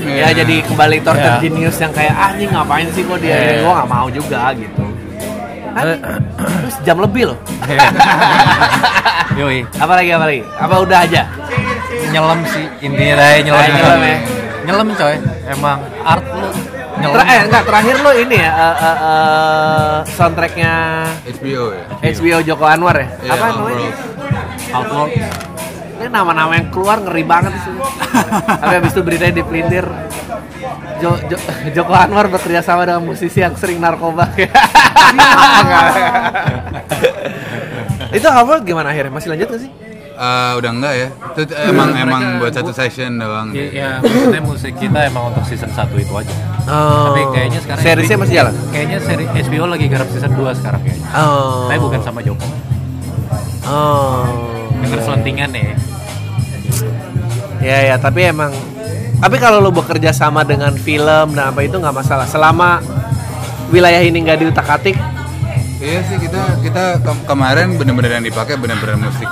Ya 0.05 0.29
Iya. 0.29 0.45
jadi 0.45 0.55
kembali 0.69 0.97
torture 1.01 1.33
Iya. 1.33 1.41
genius 1.41 1.77
yang 1.81 1.89
kayak 1.89 2.13
ah 2.13 2.29
ini 2.35 2.45
ngapain 2.45 2.85
sih 2.93 3.01
kok 3.01 3.17
dia 3.17 3.31
Iya. 3.31 3.41
ini 3.41 3.55
gua 3.65 3.73
nggak 3.81 3.89
mau 3.89 4.07
juga 4.07 4.41
gitu. 4.53 4.83
Kan 5.73 5.85
Eh. 5.87 5.97
terus 6.37 6.75
jam 6.85 6.97
lebih 7.01 7.33
loh. 7.33 7.39
Yoi. 9.39 9.65
Apa 9.75 9.93
lagi 9.97 10.09
apa 10.13 10.25
lagi? 10.29 10.41
Apa 10.55 10.75
udah 10.79 10.99
aja? 11.03 11.21
Nyelam 12.13 12.39
sih 12.47 12.65
intinya 12.79 13.27
nyelam 13.41 13.65
nyelam 13.73 14.01
ya. 14.05 14.17
Nyelam 14.65 14.87
coy 14.91 15.15
emang 15.45 15.79
art 16.01 16.25
lu 16.25 16.49
nyelam 16.95 17.15
Ter 17.15 17.23
eh 17.27 17.39
enggak 17.45 17.63
terakhir 17.63 17.95
lo 18.01 18.11
ini 18.11 18.35
ya 18.35 18.51
eh, 18.51 18.75
eh, 18.79 18.97
eh, 18.97 19.95
soundtracknya 20.11 20.73
HBO 21.37 21.63
ya 21.71 21.85
HBO 22.01 22.37
Joko 22.41 22.65
Anwar 22.65 22.95
ya? 22.97 23.07
Iya, 23.21 23.31
apa 23.31 23.45
namanya? 23.47 23.89
Outworld. 24.73 24.73
outlook 24.73 25.09
Ini 25.95 26.11
nama-nama 26.11 26.51
yang 26.53 26.67
keluar 26.69 26.99
ngeri 26.99 27.23
banget 27.23 27.55
sih. 27.55 27.71
Tapi 28.51 28.73
habis 28.75 28.91
itu 28.91 28.99
beritanya 28.99 29.33
dipelintir 29.39 29.87
Jo- 30.99 31.21
Jo- 31.23 31.45
Joko 31.75 31.93
Anwar 31.95 32.27
bekerja 32.27 32.59
sama 32.59 32.83
dengan 32.83 32.99
musisi 33.01 33.39
yang 33.39 33.55
sering 33.55 33.79
narkoba. 33.79 34.27
Itu 38.15 38.27
Outworld 38.27 38.63
gimana 38.63 38.91
akhirnya? 38.91 39.11
Masih 39.13 39.29
lanjut 39.31 39.47
gak 39.51 39.61
sih? 39.63 39.71
Eh, 40.15 40.53
udah 40.55 40.71
enggak 40.71 40.93
ya? 40.95 41.07
Itu 41.11 41.41
t- 41.43 41.55
emang 41.61 41.91
emang 41.91 42.21
buat 42.39 42.47
satu 42.49 42.71
session 42.71 43.19
doang 43.19 43.51
ya, 43.51 43.67
ya? 43.67 43.89
maksudnya 43.99 44.41
musik 44.41 44.73
kita 44.73 44.99
emang 45.05 45.27
untuk 45.27 45.43
season 45.43 45.67
1 45.67 45.91
itu 45.93 46.13
aja. 46.15 46.35
Oh. 46.65 47.11
tapi 47.11 47.21
kayaknya 47.29 47.59
sekarang 47.59 47.83
seriesnya 47.83 48.17
masih 48.17 48.33
jalan. 48.33 48.53
kayaknya 48.71 48.97
seri 48.97 49.25
HBO 49.27 49.65
lagi 49.67 49.85
garap 49.85 50.07
season 50.09 50.31
2 50.31 50.55
sekarang 50.55 50.81
kayaknya. 50.81 51.07
Oh. 51.13 51.67
tapi 51.67 51.79
bukan 51.79 51.99
sama 51.99 52.19
Joko. 52.23 52.47
Oh. 53.65 54.23
denger 54.79 54.99
selentingan 55.03 55.49
ya. 55.51 55.75
Ya 57.59 57.77
ya, 57.83 57.95
tapi 57.97 58.23
emang 58.23 58.55
tapi 59.15 59.35
kalau 59.35 59.59
lo 59.59 59.69
bekerja 59.69 60.11
sama 60.11 60.41
dengan 60.41 60.71
film 60.75 61.33
dan 61.33 61.51
apa 61.51 61.59
itu 61.59 61.75
nggak 61.75 61.91
masalah. 61.93 62.23
Selama 62.23 62.79
wilayah 63.67 63.99
ini 63.99 64.21
nggak 64.21 64.39
diutak-atik 64.39 64.95
Iya 65.75 65.99
sih 66.01 66.17
kita 66.17 66.39
kita 66.63 66.83
ke- 66.97 67.25
kemarin 67.25 67.75
bener-bener 67.75 68.15
yang 68.15 68.23
dipakai 68.23 68.55
bener-bener 68.55 68.95
musik 68.97 69.27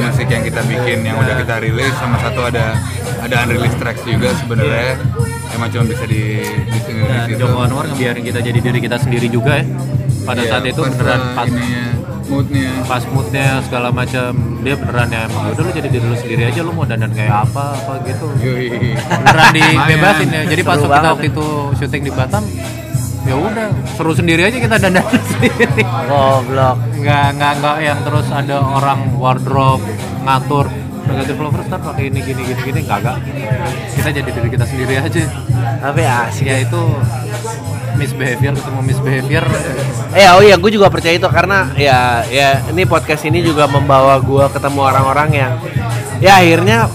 musik 0.00 0.26
yang 0.26 0.42
kita 0.42 0.60
bikin 0.62 0.98
yang 1.02 1.16
udah 1.16 1.34
kita 1.36 1.54
rilis 1.58 1.94
sama 1.96 2.16
satu 2.18 2.40
ada 2.44 2.78
ada 3.18 3.36
unreleased 3.44 3.78
tracks 3.78 4.02
juga 4.02 4.30
sebenarnya. 4.36 4.96
Emang 5.48 5.68
cuma 5.68 5.84
bisa 5.86 6.04
di 6.04 6.44
di 6.44 6.78
sini 6.80 7.00
di 7.00 7.08
Dan 7.08 7.26
situ. 7.26 7.40
Joko 7.40 7.58
Anwar 7.60 7.84
ngebiarin 7.88 8.22
kita 8.22 8.38
jadi 8.38 8.58
diri 8.58 8.78
kita 8.78 8.96
sendiri 8.96 9.26
juga 9.26 9.58
ya. 9.58 9.64
Pada 10.22 10.44
Iya, 10.44 10.50
saat 10.52 10.64
itu 10.66 10.76
pas, 10.78 10.92
beneran 10.92 11.20
pas 11.32 11.48
ininya, 11.48 11.84
moodnya. 12.28 12.70
pas 12.84 13.02
moodnya 13.08 13.46
segala 13.64 13.88
macam 13.88 14.28
dia 14.60 14.74
beneran 14.76 15.08
ya 15.08 15.20
emang 15.24 15.42
udah 15.48 15.62
lu 15.64 15.70
jadi 15.72 15.88
diri 15.88 16.04
lu 16.04 16.16
sendiri 16.16 16.42
aja 16.44 16.60
lu 16.60 16.72
mau 16.72 16.84
dandan 16.84 17.12
kayak 17.16 17.48
apa 17.48 17.64
apa 17.74 17.92
gitu. 18.04 18.26
Yoi. 18.38 18.92
beneran 18.92 19.48
dibebasin 19.56 20.28
ya. 20.28 20.42
Jadi 20.44 20.62
pas 20.62 20.76
kita 20.76 21.08
waktu 21.08 21.26
itu 21.32 21.46
syuting 21.80 22.02
di 22.04 22.12
Batam 22.12 22.44
ya 23.28 23.36
udah 23.36 23.68
seru 23.92 24.12
sendiri 24.16 24.48
aja 24.48 24.56
kita 24.56 24.76
dandan 24.80 25.04
sendiri. 25.36 25.84
Goblok. 25.84 26.76
nggak 26.98 27.26
nggak 27.36 27.52
nggak 27.60 27.76
yang 27.84 27.98
terus 28.02 28.26
ada 28.32 28.56
orang 28.64 29.12
wardrobe 29.20 29.84
ngatur 30.24 30.66
negative 31.08 31.40
lovers 31.40 31.64
ntar 31.72 31.80
pakai 31.80 32.12
ini 32.12 32.20
gini 32.20 32.40
gini 32.44 32.60
gini. 32.64 32.80
Nggak 32.84 32.98
nggak. 33.04 33.16
Kita 33.96 34.08
jadi 34.12 34.28
diri 34.32 34.48
kita 34.48 34.64
sendiri 34.64 34.94
aja. 35.00 35.24
Tapi 35.80 36.02
asik. 36.04 36.44
ya 36.48 36.56
itu 36.64 36.82
misbehavior 37.96 38.52
ketemu 38.56 38.80
misbehavior. 38.84 39.44
Eh 40.14 40.28
oh 40.32 40.40
iya, 40.44 40.56
gue 40.56 40.70
juga 40.72 40.88
percaya 40.88 41.16
itu 41.16 41.28
karena 41.28 41.72
ya 41.74 42.22
ya 42.28 42.62
ini 42.70 42.84
podcast 42.84 43.24
ini 43.28 43.44
juga 43.44 43.66
membawa 43.68 44.20
gue 44.20 44.44
ketemu 44.52 44.80
orang-orang 44.84 45.28
yang 45.32 45.52
ya 46.18 46.38
akhirnya 46.38 46.90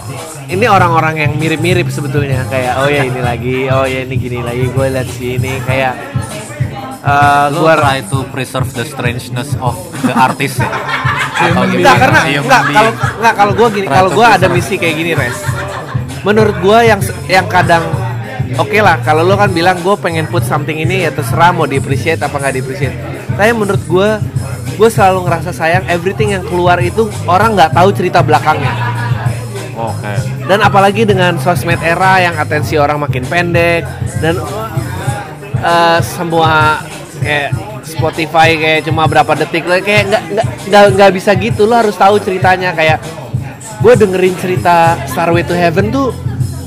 ini 0.54 0.66
orang-orang 0.70 1.26
yang 1.26 1.32
mirip-mirip 1.42 1.90
sebetulnya 1.90 2.46
kayak 2.46 2.78
oh 2.78 2.88
ya 2.88 3.02
ini 3.02 3.22
lagi, 3.26 3.58
oh 3.74 3.86
ya 3.90 4.06
ini 4.06 4.16
gini 4.22 4.40
lagi, 4.46 4.70
gue 4.70 4.86
lihat 4.86 5.10
sini 5.10 5.58
kayak 5.66 5.94
eh 7.04 7.46
lo 7.52 7.68
gue 7.68 7.74
try 7.76 8.00
to 8.08 8.24
preserve 8.32 8.70
the 8.72 8.86
strangeness 8.88 9.60
of 9.60 9.76
the 10.08 10.14
artist 10.16 10.64
ya 10.64 10.72
atau 11.44 11.68
Enggak 11.68 11.96
karena 12.00 12.20
Human 12.32 12.46
enggak 12.46 12.64
kalau 12.72 12.92
enggak 13.20 13.34
kalau 13.36 13.54
gue 13.58 13.68
gini, 13.76 13.88
kalau 13.90 14.10
gue 14.14 14.26
ada 14.26 14.48
misi 14.48 14.76
kayak 14.80 14.96
gini, 14.96 15.12
Res. 15.18 15.38
Menurut 16.24 16.56
gue 16.64 16.78
yang 16.88 17.02
yang 17.28 17.46
kadang 17.52 17.84
oke 18.56 18.78
lah 18.80 19.02
kalau 19.04 19.28
lo 19.28 19.36
kan 19.36 19.52
bilang 19.52 19.76
gue 19.84 19.96
pengen 20.00 20.30
put 20.30 20.46
something 20.48 20.80
ini 20.80 21.04
ya 21.04 21.12
terserah 21.12 21.52
mau 21.52 21.68
di 21.68 21.82
appreciate 21.82 22.22
apa 22.24 22.32
nggak 22.38 22.54
di 22.56 22.62
appreciate. 22.64 22.96
Tapi 23.36 23.52
menurut 23.52 23.84
gue 23.84 24.10
gue 24.80 24.90
selalu 24.90 25.28
ngerasa 25.28 25.52
sayang 25.52 25.84
everything 25.92 26.32
yang 26.32 26.46
keluar 26.48 26.80
itu 26.80 27.12
orang 27.28 27.58
nggak 27.58 27.76
tahu 27.76 27.90
cerita 27.92 28.24
belakangnya. 28.24 29.03
Oke. 29.78 30.14
Dan 30.46 30.60
apalagi 30.62 31.04
dengan 31.04 31.38
sosmed 31.42 31.82
era 31.82 32.22
yang 32.22 32.36
atensi 32.38 32.78
orang 32.78 33.02
makin 33.02 33.24
pendek 33.26 33.84
dan 34.22 34.38
eh, 35.60 36.00
semua 36.02 36.82
kayak 37.24 37.52
Spotify 37.84 38.56
kayak 38.56 38.88
cuma 38.88 39.06
berapa 39.06 39.32
detik 39.36 39.68
lah 39.68 39.84
kayak 39.84 40.10
nggak 40.10 40.24
nggak 40.72 40.84
nggak 40.98 41.12
bisa 41.14 41.32
gitu. 41.36 41.68
Lo 41.68 41.80
harus 41.80 41.96
tahu 41.96 42.18
ceritanya. 42.20 42.72
Kayak 42.72 43.04
gue 43.84 43.94
dengerin 44.00 44.36
cerita 44.40 44.96
Starway 45.08 45.44
to 45.44 45.54
Heaven 45.54 45.92
tuh 45.92 46.16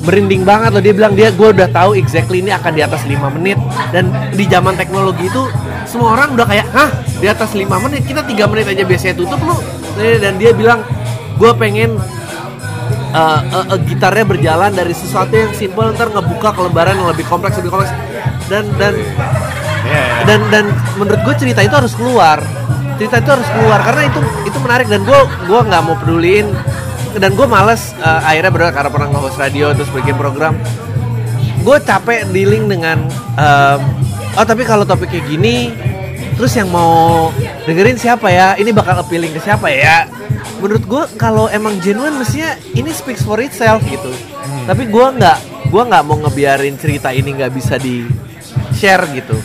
merinding 0.05 0.45
banget 0.45 0.71
loh. 0.77 0.83
Dia 0.85 0.95
bilang 0.95 1.13
dia 1.17 1.33
gue 1.33 1.49
udah 1.51 1.69
tahu 1.73 1.97
exactly 1.97 2.45
ini 2.45 2.53
akan 2.53 2.73
di 2.77 2.83
atas 2.85 3.03
5 3.09 3.37
menit. 3.41 3.59
Dan 3.91 4.13
di 4.37 4.45
zaman 4.47 4.77
teknologi 4.77 5.27
itu 5.27 5.43
semua 5.89 6.15
orang 6.15 6.37
udah 6.37 6.47
kayak 6.47 6.67
hah? 6.71 6.91
Di 7.17 7.27
atas 7.27 7.57
5 7.57 7.65
menit? 7.89 8.05
Kita 8.05 8.23
tiga 8.29 8.45
menit 8.47 8.69
aja 8.69 8.85
biasanya 8.85 9.15
tutup 9.17 9.41
lu. 9.41 9.57
Dan 9.97 10.37
dia 10.37 10.53
bilang 10.53 10.85
gue 11.37 11.53
pengen 11.57 11.97
uh, 13.17 13.41
uh, 13.41 13.67
uh, 13.73 13.79
gitarnya 13.89 14.25
berjalan 14.29 14.71
dari 14.77 14.93
sesuatu 14.93 15.33
yang 15.33 15.53
simple 15.57 15.89
ntar 15.97 16.13
ngebuka 16.13 16.53
ke 16.53 16.61
lembaran 16.61 17.01
yang 17.01 17.09
lebih 17.09 17.25
kompleks 17.25 17.57
lebih 17.57 17.73
kompleks. 17.73 17.93
Dan 18.53 18.69
dan 18.77 18.95
dan 20.29 20.41
dan 20.53 20.65
menurut 21.01 21.21
gue 21.25 21.35
cerita 21.41 21.65
itu 21.65 21.73
harus 21.73 21.97
keluar. 21.97 22.39
Cerita 23.01 23.21
itu 23.21 23.31
harus 23.33 23.49
keluar 23.53 23.81
karena 23.81 24.03
itu 24.13 24.21
itu 24.45 24.59
menarik. 24.61 24.87
Dan 24.93 25.01
gue 25.09 25.21
gue 25.49 25.61
nggak 25.65 25.83
mau 25.83 25.97
peduliin. 25.97 26.53
Dan 27.17 27.33
gue 27.33 27.49
males 27.49 27.97
uh, 28.05 28.21
akhirnya 28.21 28.53
bener 28.53 28.71
karena 28.77 28.91
pernah 28.93 29.09
nge-host 29.09 29.41
radio 29.41 29.73
terus 29.73 29.89
bikin 29.89 30.21
program. 30.21 30.53
Gue 31.65 31.81
capek 31.81 32.29
dealing 32.31 32.69
dengan 32.69 33.09
um, 33.41 33.81
oh 34.37 34.45
tapi 34.45 34.63
kalau 34.69 34.85
topik 34.85 35.09
kayak 35.09 35.27
gini 35.27 35.73
terus 36.37 36.53
yang 36.53 36.69
mau 36.69 37.33
dengerin 37.67 37.99
siapa 37.99 38.31
ya? 38.31 38.55
Ini 38.55 38.71
bakal 38.71 39.03
appealing 39.03 39.35
ke 39.35 39.41
siapa 39.43 39.69
ya? 39.69 40.07
Menurut 40.63 40.85
gue 40.87 41.03
kalau 41.19 41.51
emang 41.51 41.77
genuine 41.83 42.17
mestinya 42.17 42.55
ini 42.73 42.89
speaks 42.95 43.27
for 43.27 43.43
itself 43.43 43.83
gitu. 43.91 44.09
Tapi 44.65 44.87
gue 44.89 45.07
nggak 45.19 45.69
gue 45.69 45.83
nggak 45.83 46.03
mau 46.07 46.17
ngebiarin 46.23 46.79
cerita 46.79 47.11
ini 47.11 47.35
nggak 47.35 47.53
bisa 47.53 47.77
di 47.77 48.07
share 48.73 49.03
gitu. 49.13 49.37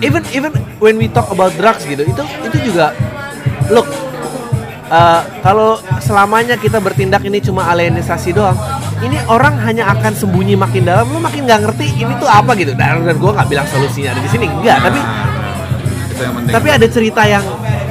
Even 0.00 0.22
even 0.32 0.52
when 0.78 0.96
we 0.96 1.10
talk 1.10 1.28
about 1.28 1.52
drugs 1.58 1.82
gitu 1.84 2.06
itu 2.06 2.22
itu 2.46 2.56
juga 2.70 2.92
look 3.72 3.88
uh, 4.88 5.24
kalau 5.42 5.80
selamanya 5.98 6.54
kita 6.56 6.78
bertindak 6.78 7.24
ini 7.26 7.42
cuma 7.42 7.66
alienisasi 7.72 8.36
doang 8.36 8.56
ini 9.04 9.20
orang 9.28 9.58
hanya 9.60 9.92
akan 9.92 10.12
sembunyi 10.16 10.56
makin 10.56 10.88
dalam 10.88 11.08
lu 11.12 11.20
makin 11.20 11.44
nggak 11.44 11.60
ngerti 11.68 12.00
ini 12.00 12.12
tuh 12.16 12.28
apa 12.28 12.56
gitu. 12.56 12.72
Dan, 12.72 13.04
dan 13.04 13.16
gue 13.16 13.30
nggak 13.32 13.48
bilang 13.48 13.66
solusinya 13.68 14.16
ada 14.16 14.20
di 14.24 14.30
sini 14.30 14.46
enggak 14.48 14.78
tapi 14.80 15.00
itu 16.16 16.22
yang 16.24 16.34
penting. 16.34 16.54
Tapi 16.56 16.68
ada 16.72 16.86
cerita 16.88 17.22
yang 17.24 17.44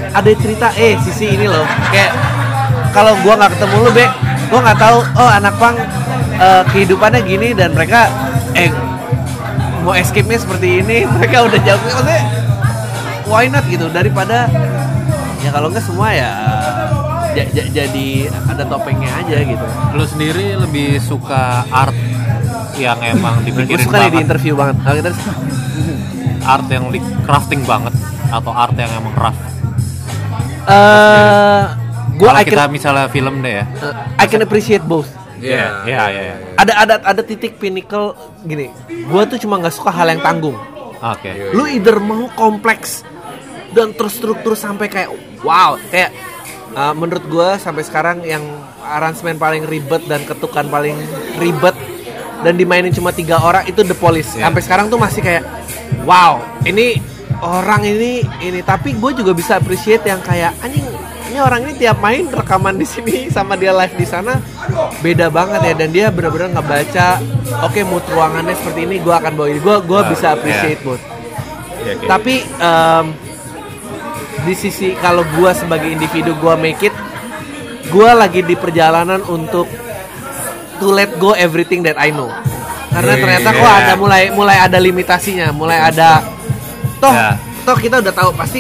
ada 0.10 0.32
cerita 0.34 0.68
eh 0.76 0.98
sisi 1.00 1.26
ini 1.30 1.46
loh. 1.46 1.62
Kayak 1.88 2.12
kalau 2.90 3.14
gua 3.22 3.38
nggak 3.38 3.52
ketemu 3.54 3.76
lu 3.80 3.92
be 3.92 4.06
gua 4.48 4.60
nggak 4.62 4.80
tahu 4.80 4.98
oh 5.16 5.30
anak 5.30 5.54
pang 5.56 5.76
eh, 6.36 6.64
kehidupannya 6.66 7.22
gini 7.22 7.54
dan 7.54 7.72
mereka 7.72 8.10
eh 8.54 8.72
mau 9.82 9.94
escape 9.94 10.26
nya 10.26 10.40
seperti 10.40 10.82
ini 10.82 11.06
mereka 11.16 11.46
udah 11.46 11.60
jauh. 11.62 11.80
Maksudnya 11.80 12.20
why 13.26 13.46
not 13.46 13.64
gitu? 13.66 13.86
Daripada 13.88 14.50
ya 15.40 15.50
kalau 15.50 15.70
nggak 15.70 15.86
semua 15.86 16.10
ya 16.10 16.32
ja- 17.36 17.52
ja- 17.52 17.70
jadi 17.76 18.08
ada 18.48 18.64
topengnya 18.66 19.12
aja 19.16 19.38
gitu. 19.38 19.66
Lu 19.94 20.04
sendiri 20.04 20.56
lebih 20.56 20.98
suka 20.98 21.68
art 21.68 21.94
yang 22.76 22.98
emang 23.02 23.40
gue 23.44 23.52
dipikirin 23.52 23.84
suka 23.84 23.98
nih 23.98 24.04
di 24.04 24.10
banget? 24.10 24.26
interview 24.26 24.54
banget. 24.56 24.76
Nah, 24.80 24.94
terus 24.96 25.20
art 26.46 26.68
yang 26.68 26.86
di 26.90 27.00
crafting 27.22 27.62
banget 27.64 27.94
atau 28.36 28.52
art 28.52 28.76
yang 28.76 28.92
emang 29.00 29.16
craft 29.16 29.40
eh 30.66 31.86
gue 32.16 32.28
kalau 32.28 32.42
kita 32.48 32.64
can 32.64 32.72
misalnya 32.72 33.06
film 33.12 33.44
deh 33.44 33.54
ya. 33.60 33.66
Eh, 33.68 34.24
I 34.24 34.26
can 34.32 34.40
appreciate 34.40 34.84
both. 34.88 35.12
Iya, 35.44 35.84
Iya, 35.84 36.04
iya, 36.10 36.22
iya. 36.32 36.36
ada 36.56 36.74
ada 36.80 36.96
ada 37.04 37.22
titik 37.22 37.60
pinnacle 37.60 38.16
gini. 38.48 38.72
Gua 39.12 39.28
tuh 39.28 39.36
cuma 39.36 39.60
nggak 39.60 39.76
suka 39.76 39.92
hal 39.92 40.08
yang 40.08 40.24
tanggung. 40.24 40.56
Oke. 41.04 41.52
Lu 41.52 41.68
either 41.68 42.00
mau 42.00 42.32
kompleks 42.34 43.04
dan 43.76 43.92
terstruktur 43.92 44.56
sampai 44.56 44.88
kayak 44.88 45.12
wow. 45.44 45.76
Kayak 45.92 46.16
uh, 46.72 46.96
menurut 46.96 47.28
gua 47.28 47.60
sampai 47.60 47.84
sekarang 47.84 48.24
yang 48.24 48.42
aransemen 48.80 49.36
paling 49.36 49.68
ribet 49.68 50.08
dan 50.08 50.24
ketukan 50.24 50.72
paling 50.72 50.96
ribet 51.36 51.76
dan 52.48 52.56
dimainin 52.56 52.96
cuma 52.96 53.12
tiga 53.12 53.44
orang 53.44 53.68
itu 53.68 53.84
The 53.84 53.98
Police. 53.98 54.40
Sampai 54.40 54.64
sekarang 54.64 54.88
tuh 54.88 54.98
masih 54.98 55.20
kayak 55.20 55.44
wow. 56.08 56.40
Ini 56.64 56.96
orang 57.46 57.82
ini 57.86 58.26
ini. 58.42 58.60
Tapi 58.66 58.98
gue 58.98 59.12
juga 59.22 59.32
bisa 59.38 59.62
appreciate 59.62 60.04
yang 60.10 60.20
kayak 60.26 60.58
anjing 60.66 60.86
ini 61.30 61.38
orang 61.42 61.68
ini 61.68 61.74
tiap 61.78 62.00
main 62.00 62.26
rekaman 62.32 62.80
di 62.80 62.88
sini 62.88 63.28
sama 63.30 63.60
dia 63.60 63.76
live 63.76 63.96
di 63.98 64.08
sana 64.08 64.42
beda 65.06 65.30
banget 65.30 65.62
ya. 65.70 65.74
Dan 65.78 65.90
dia 65.94 66.06
benar-benar 66.10 66.58
ngebaca 66.58 67.22
oke 67.66 67.82
mood 67.86 68.04
ruangannya 68.10 68.58
seperti 68.58 68.90
ini 68.90 68.98
gue 69.00 69.14
akan 69.14 69.32
bawa 69.38 69.48
ini. 69.54 69.60
Gue 69.62 69.78
gue 69.86 70.02
bisa 70.10 70.34
appreciate 70.34 70.82
mood. 70.82 71.02
Iya, 71.86 72.02
oke. 72.02 72.06
tapi 72.10 72.36
em, 72.42 73.06
di 74.46 74.54
sisi 74.58 74.94
kalau 74.98 75.26
gua 75.38 75.54
sebagai 75.54 75.90
individu 75.90 76.34
gua 76.38 76.58
make 76.58 76.82
it 76.90 76.96
gua 77.94 78.18
lagi 78.18 78.42
di 78.42 78.58
perjalanan 78.58 79.22
untuk 79.26 79.70
to 80.82 80.88
let 80.92 81.14
go 81.22 81.38
everything 81.38 81.86
that 81.86 81.98
I 81.98 82.10
know. 82.10 82.30
Karena 82.90 83.14
ternyata 83.20 83.50
iya. 83.52 83.60
kok 83.60 83.72
ada 83.72 83.94
mulai 84.00 84.24
mulai 84.32 84.58
ada 84.62 84.78
limitasinya 84.80 85.52
mulai 85.52 85.78
ada 85.82 86.24
toh 86.98 87.12
Ya. 87.12 87.36
toh 87.64 87.76
kita 87.76 88.00
udah 88.00 88.14
tahu 88.14 88.30
pasti 88.34 88.60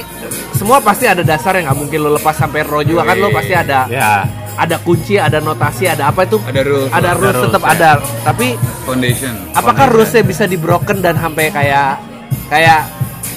semua 0.51 0.79
pasti 0.79 1.05
ada 1.05 1.21
dasar 1.21 1.55
yang 1.55 1.67
nggak 1.67 1.79
mungkin 1.79 1.99
lo 1.99 2.09
lepas 2.13 2.33
sampai 2.33 2.61
ro 2.61 2.79
juga 2.79 3.03
kan 3.03 3.15
lo 3.15 3.29
pasti 3.29 3.53
ada 3.53 3.85
ya 3.87 4.23
ada 4.55 4.79
kunci 4.79 5.19
ada 5.19 5.37
notasi 5.37 5.83
ada 5.85 6.07
apa 6.09 6.23
itu 6.23 6.39
Ada 6.39 6.61
rules. 6.63 6.87
ada 6.89 7.09
rules 7.11 7.35
rules, 7.35 7.43
tetap 7.45 7.61
ya. 7.61 7.69
ada 7.69 7.89
tapi 8.23 8.47
foundation 8.83 9.33
apakah 9.51 9.85
rulesnya 9.89 10.23
bisa 10.23 10.43
di 10.43 10.55
broken 10.55 10.99
dan 10.99 11.15
sampai 11.15 11.51
kayak 11.51 11.99
kayak 12.47 12.87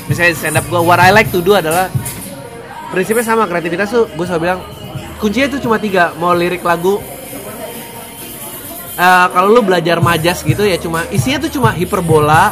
misalnya 0.06 0.32
stand 0.32 0.56
up 0.56 0.64
gue 0.64 0.78
what 0.78 0.96
I 0.96 1.10
like 1.10 1.28
to 1.30 1.40
do 1.40 1.52
adalah 1.52 1.90
prinsipnya 2.88 3.20
sama 3.22 3.44
kreativitas 3.44 3.90
tuh 3.90 4.06
gue 4.08 4.24
selalu 4.24 4.42
bilang 4.42 4.60
kuncinya 5.18 5.46
itu 5.48 5.58
cuma 5.60 5.76
tiga 5.76 6.14
mau 6.16 6.32
lirik 6.32 6.62
lagu 6.62 7.02
Eh, 8.98 9.26
kalau 9.30 9.54
lu 9.54 9.62
belajar 9.62 10.02
majas 10.02 10.42
gitu 10.42 10.66
ya 10.66 10.74
cuma 10.74 11.06
isinya 11.08 11.46
tuh 11.46 11.54
cuma 11.54 11.70
hiperbola 11.70 12.50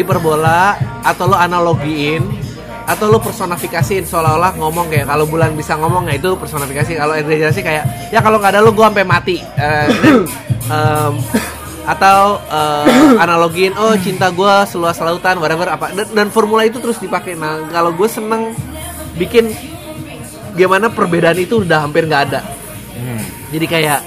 hiperbola 0.00 0.78
atau 1.02 1.30
lu 1.30 1.36
analogiin 1.36 2.22
atau 2.88 3.12
lu 3.12 3.20
personifikasiin 3.20 4.08
seolah-olah 4.08 4.56
ngomong 4.56 4.88
kayak 4.88 5.12
kalau 5.12 5.28
bulan 5.28 5.52
bisa 5.52 5.76
ngomong 5.76 6.08
ya 6.08 6.16
itu 6.16 6.32
personifikasi. 6.40 6.96
Kalau 6.96 7.12
regenerasi 7.12 7.60
kayak 7.60 7.84
ya 8.08 8.24
kalau 8.24 8.40
nggak 8.40 8.56
ada 8.56 8.60
lu 8.64 8.72
gue 8.72 8.86
sampai 8.86 9.04
mati. 9.04 9.36
Dan, 9.44 9.92
em, 10.72 11.14
atau 11.84 12.40
eh, 12.48 12.86
analogin 13.24 13.76
oh 13.76 13.92
cinta 14.00 14.32
gue 14.32 14.54
seluas 14.72 14.96
lautan 15.04 15.36
whatever 15.36 15.68
apa. 15.68 15.92
Dan, 15.92 16.08
dan 16.16 16.26
formula 16.32 16.64
itu 16.64 16.80
terus 16.80 16.96
dipakai. 16.96 17.36
Nah 17.36 17.68
kalau 17.68 17.92
gue 17.92 18.08
seneng 18.08 18.56
bikin 19.20 19.52
gimana 20.56 20.88
perbedaan 20.88 21.36
itu 21.36 21.60
udah 21.60 21.84
hampir 21.84 22.08
nggak 22.08 22.24
ada. 22.32 22.40
Hmm. 22.98 23.22
jadi 23.54 23.66
kayak 23.70 24.00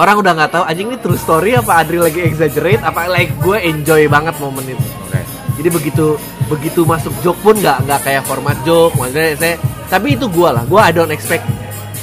orang 0.00 0.16
udah 0.24 0.32
nggak 0.32 0.50
tahu 0.52 0.64
anjing 0.64 0.88
ini 0.88 0.98
true 1.00 1.20
story 1.20 1.58
apa 1.58 1.84
Adri 1.84 1.98
lagi 2.00 2.20
exaggerate 2.24 2.80
apa 2.80 3.10
like 3.12 3.32
gue 3.40 3.58
enjoy 3.60 4.08
banget 4.08 4.34
momen 4.40 4.64
itu. 4.64 4.86
Oke. 5.08 5.20
jadi 5.60 5.68
begitu 5.68 6.06
begitu 6.48 6.80
masuk 6.88 7.12
joke 7.20 7.40
pun 7.44 7.54
nggak 7.60 7.84
nggak 7.84 8.00
kayak 8.00 8.22
format 8.24 8.56
joke 8.64 8.96
maksudnya 8.96 9.36
saya 9.36 9.54
tapi 9.92 10.16
itu 10.16 10.24
gue 10.28 10.48
lah 10.48 10.64
gue 10.64 10.80
I 10.80 10.92
don't 10.96 11.12
expect 11.12 11.44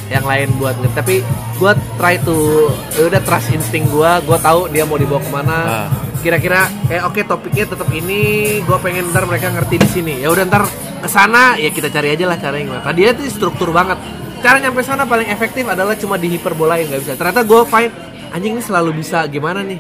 yang 0.09 0.25
lain 0.25 0.49
buat 0.57 0.73
nge 0.81 0.89
tapi 0.93 1.21
gue 1.57 1.71
try 2.01 2.17
to 2.25 2.69
ya 2.97 3.09
udah 3.09 3.21
trust 3.25 3.53
insting 3.53 3.85
gue 3.89 4.11
gue 4.25 4.37
tahu 4.41 4.69
dia 4.73 4.83
mau 4.85 4.97
dibawa 4.97 5.21
ke 5.21 5.29
mana. 5.29 5.57
Ah. 5.57 5.89
kira-kira 6.19 6.67
kayak 6.91 7.07
oke 7.07 7.21
topiknya 7.23 7.63
tetap 7.63 7.87
ini 7.95 8.19
gue 8.59 8.77
pengen 8.83 9.07
ntar 9.15 9.23
mereka 9.23 9.55
ngerti 9.55 9.75
di 9.79 9.87
sini. 9.87 10.13
Ya 10.19 10.27
udah 10.27 10.43
ntar 10.51 10.67
ke 10.99 11.07
sana 11.07 11.55
ya 11.55 11.71
kita 11.71 11.87
cari 11.87 12.11
aja 12.11 12.27
lah 12.27 12.35
caranya 12.35 12.65
gimana. 12.67 12.83
Tadi 12.83 12.99
itu 13.07 13.23
struktur 13.31 13.71
banget 13.71 13.95
cara 14.39 14.57
nyampe 14.57 14.81
sana 14.81 15.03
paling 15.03 15.27
efektif 15.27 15.63
adalah 15.63 15.95
cuma 15.95 16.15
dihiperbolain 16.15 16.87
nggak 16.87 17.01
bisa. 17.01 17.13
Ternyata 17.15 17.41
gue 17.43 17.61
find 17.65 17.91
anjing 18.31 18.57
ini 18.57 18.63
selalu 18.63 18.99
bisa. 18.99 19.23
Gimana 19.27 19.61
nih? 19.61 19.79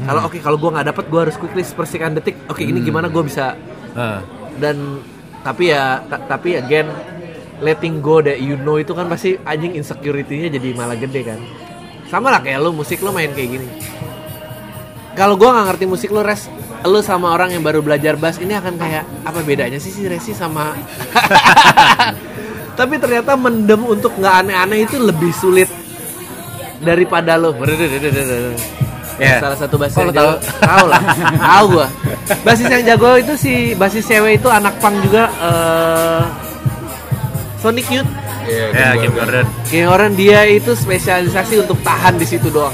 Kalau 0.00 0.24
oke 0.24 0.38
kalau 0.40 0.56
gue 0.56 0.70
nggak 0.72 0.86
dapet 0.88 1.04
gue 1.06 1.20
harus 1.20 1.36
quickly 1.36 1.60
sepersekian 1.60 2.14
detik. 2.14 2.36
Oke 2.48 2.64
ini 2.64 2.80
gimana? 2.80 3.10
Gue 3.10 3.26
bisa. 3.26 3.54
Ah. 3.90 4.22
dan 4.62 5.00
tapi 5.42 5.72
ya 5.72 6.04
ta- 6.06 6.22
tapi 6.28 6.54
again 6.54 6.86
letting 7.58 7.98
go 7.98 8.20
that 8.20 8.38
you 8.38 8.54
know 8.54 8.76
itu 8.76 8.92
kan 8.92 9.08
pasti 9.08 9.34
anjing 9.42 9.72
insecurity-nya 9.74 10.52
jadi 10.52 10.68
malah 10.74 10.94
gede 10.94 11.20
kan. 11.26 11.40
Sama 12.06 12.30
lah 12.30 12.38
kayak 12.38 12.60
lu 12.60 12.70
musik 12.70 13.00
lu 13.00 13.10
main 13.10 13.30
kayak 13.32 13.58
gini. 13.58 13.68
Kalau 15.14 15.34
gua 15.34 15.52
nggak 15.58 15.66
ngerti 15.74 15.84
musik 15.90 16.10
lu 16.12 16.22
res 16.22 16.46
lu 16.80 17.00
sama 17.04 17.34
orang 17.34 17.52
yang 17.52 17.60
baru 17.60 17.84
belajar 17.84 18.16
bass 18.16 18.40
ini 18.40 18.56
akan 18.56 18.80
kayak 18.80 19.04
apa 19.20 19.44
bedanya 19.44 19.76
sih 19.76 19.92
si 19.92 20.08
Resi 20.08 20.32
sama 20.32 20.72
tapi 22.80 22.96
ternyata 22.96 23.36
mendem 23.36 23.84
untuk 23.84 24.08
nggak 24.16 24.34
aneh-aneh 24.40 24.88
itu 24.88 24.96
lebih 24.96 25.28
sulit 25.36 25.68
daripada 26.80 27.36
lo 27.36 27.52
Ya. 29.20 29.36
salah 29.36 29.52
satu 29.52 29.76
basis 29.76 30.00
Oh, 30.00 30.08
yang 30.08 30.16
jago 30.16 30.32
tahu 30.64 30.84
lah 30.88 31.02
tahu 31.44 31.64
gua 31.76 31.86
basis 32.40 32.72
yang 32.72 32.84
jago 32.88 33.20
itu 33.20 33.36
si 33.36 33.52
basis 33.76 34.08
cewek 34.08 34.40
itu 34.40 34.48
anak 34.48 34.72
pang 34.80 34.96
juga 35.04 35.28
eh 35.28 36.24
Sonic 37.60 37.84
Youth 37.92 38.08
Iya, 38.40 38.64
Ya, 38.72 38.88
Kim 38.96 39.00
Kim 39.04 39.12
Gordon. 39.12 39.44
Gordon. 39.44 39.46
Kayak 39.68 39.88
orang 39.92 40.12
dia 40.16 40.40
itu 40.48 40.72
spesialisasi 40.72 41.60
untuk 41.60 41.76
tahan 41.84 42.16
di 42.16 42.24
situ 42.24 42.48
doang. 42.48 42.72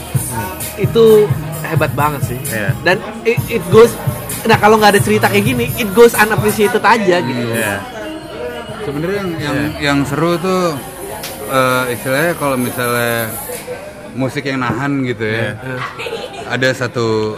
Itu 0.78 1.26
hebat 1.60 1.90
banget 1.92 2.22
sih. 2.22 2.38
Iya. 2.48 2.70
Dan 2.80 2.96
it, 3.26 3.36
it 3.50 3.64
goes 3.68 3.90
Nah 4.46 4.54
kalau 4.56 4.78
nggak 4.78 4.94
ada 4.94 5.02
cerita 5.02 5.26
kayak 5.26 5.42
gini, 5.42 5.66
it 5.74 5.90
goes 5.90 6.14
unappreciated 6.14 6.80
aja 6.80 7.18
gitu. 7.18 7.50
Ya. 7.50 7.82
Sebenarnya 8.86 9.18
yang 9.18 9.30
yang, 9.42 9.58
yang 9.82 9.98
seru 10.06 10.38
tuh 10.38 10.78
eh, 11.50 11.84
istilahnya 11.98 12.32
kalau 12.38 12.54
misalnya 12.54 13.34
musik 14.14 14.46
yang 14.46 14.62
nahan 14.62 15.02
gitu 15.02 15.26
ya. 15.26 15.58
Ada 16.46 16.86
satu 16.86 17.34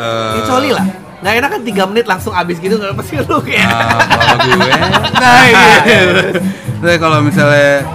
eh, 0.00 0.48
only 0.48 0.72
lah. 0.72 0.88
Nggak 1.22 1.34
enak 1.38 1.50
kan 1.54 1.60
3 1.62 1.90
menit 1.94 2.06
langsung 2.08 2.32
abis 2.34 2.56
gitu 2.58 2.74
nggak 2.80 2.96
pasti 2.98 3.14
lu 3.20 3.38
kayak. 3.38 3.68
Ah, 3.68 4.00
kalau 4.10 4.36
gue 4.42 4.74
Nah, 5.22 5.42
iya. 5.46 5.70
Tapi 6.82 6.96
kalau 6.98 7.18
misalnya 7.22 7.86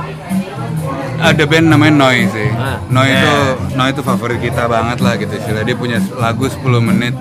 ada 1.18 1.44
band 1.44 1.68
namanya 1.68 1.94
Noi 2.08 2.30
sih. 2.32 2.48
Ah. 2.56 2.78
Noi 2.88 3.10
Yeah. 3.10 3.20
itu 3.20 3.36
Noi 3.76 3.90
itu 3.92 4.02
favorit 4.06 4.40
kita 4.40 4.70
banget 4.72 5.02
lah 5.04 5.20
gitu 5.20 5.34
istilah. 5.34 5.66
Dia 5.68 5.76
punya 5.76 5.98
lagu 6.16 6.48
10 6.48 6.62
menit 6.80 7.18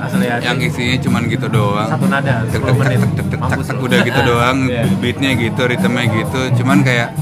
Asli 0.00 0.26
yang 0.26 0.56
isinya 0.58 0.96
cuman 0.98 1.22
gitu 1.26 1.46
doang. 1.46 1.86
Satu 1.86 2.06
nada, 2.06 2.34
Tek, 2.44 2.56
10 2.56 2.72
tek, 2.72 2.88
tek, 2.90 3.10
tek, 3.10 3.26
tek, 3.28 3.40
tek, 3.60 3.68
lu. 3.70 3.84
udah 3.84 3.98
gitu 4.00 4.20
doang, 4.30 4.58
Iya. 4.64 4.82
beatnya 4.96 5.30
gitu, 5.34 5.62
ritmenya 5.62 6.04
gitu. 6.16 6.40
Cuman 6.56 6.80
kayak 6.80 7.12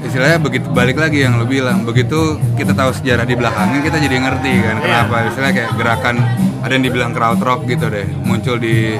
istilahnya 0.00 0.38
begitu 0.38 0.66
balik 0.68 0.96
lagi 0.96 1.22
yang 1.22 1.36
lo 1.36 1.44
bilang, 1.44 1.82
begitu 1.82 2.18
kita 2.54 2.72
tahu 2.72 2.90
sejarah 2.92 3.22
di 3.22 3.34
belakangnya 3.34 3.80
kita 3.80 3.98
jadi 3.98 4.16
ngerti 4.18 4.52
kan 4.58 4.74
Iya. 4.74 4.82
kenapa 4.82 5.16
istilahnya 5.26 5.54
kayak 5.54 5.70
gerakan 5.74 6.16
ada 6.58 6.72
yang 6.72 6.84
dibilang 6.84 7.12
crowd 7.12 7.38
rock 7.38 7.60
gitu 7.64 7.86
deh 7.86 8.06
muncul 8.18 8.56
di 8.56 8.98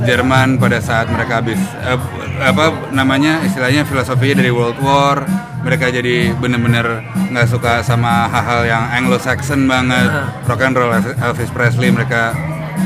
Jerman 0.00 0.56
pada 0.56 0.78
saat 0.78 1.06
mereka 1.06 1.40
habis 1.40 1.56
eh, 1.82 2.00
apa 2.40 2.64
namanya 2.90 3.40
istilahnya 3.40 3.84
filosofinya 3.84 4.38
dari 4.38 4.50
World 4.50 4.78
War 4.78 5.24
mereka 5.64 5.88
jadi 5.88 6.30
bener-bener 6.34 7.00
nggak 7.32 7.48
suka 7.48 7.80
sama 7.80 8.28
hal-hal 8.28 8.62
yang 8.62 8.84
Anglo-Saxon 8.94 9.64
banget. 9.64 10.12
Rock 10.44 10.60
and 10.60 10.76
roll 10.76 10.92
Elvis 10.94 11.48
Presley 11.48 11.88
mereka 11.88 12.36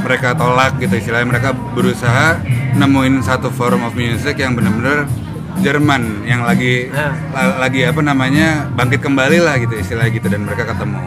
mereka 0.01 0.33
tolak 0.33 0.79
gitu 0.79 0.95
istilahnya. 0.95 1.27
Mereka 1.29 1.49
berusaha 1.75 2.39
nemuin 2.73 3.21
satu 3.21 3.51
form 3.51 3.83
of 3.83 3.93
music 3.93 4.39
yang 4.39 4.55
bener-bener 4.55 5.11
Jerman 5.59 6.23
yang 6.23 6.47
lagi 6.47 6.87
Nah. 6.87 7.11
la- 7.35 7.59
lagi 7.59 7.83
apa 7.83 7.99
namanya 7.99 8.71
bangkit 8.71 9.03
kembali 9.03 9.43
lah 9.43 9.59
gitu 9.59 9.75
istilahnya 9.75 10.15
gitu. 10.15 10.31
Dan 10.31 10.47
mereka 10.47 10.71
ketemu. 10.71 11.03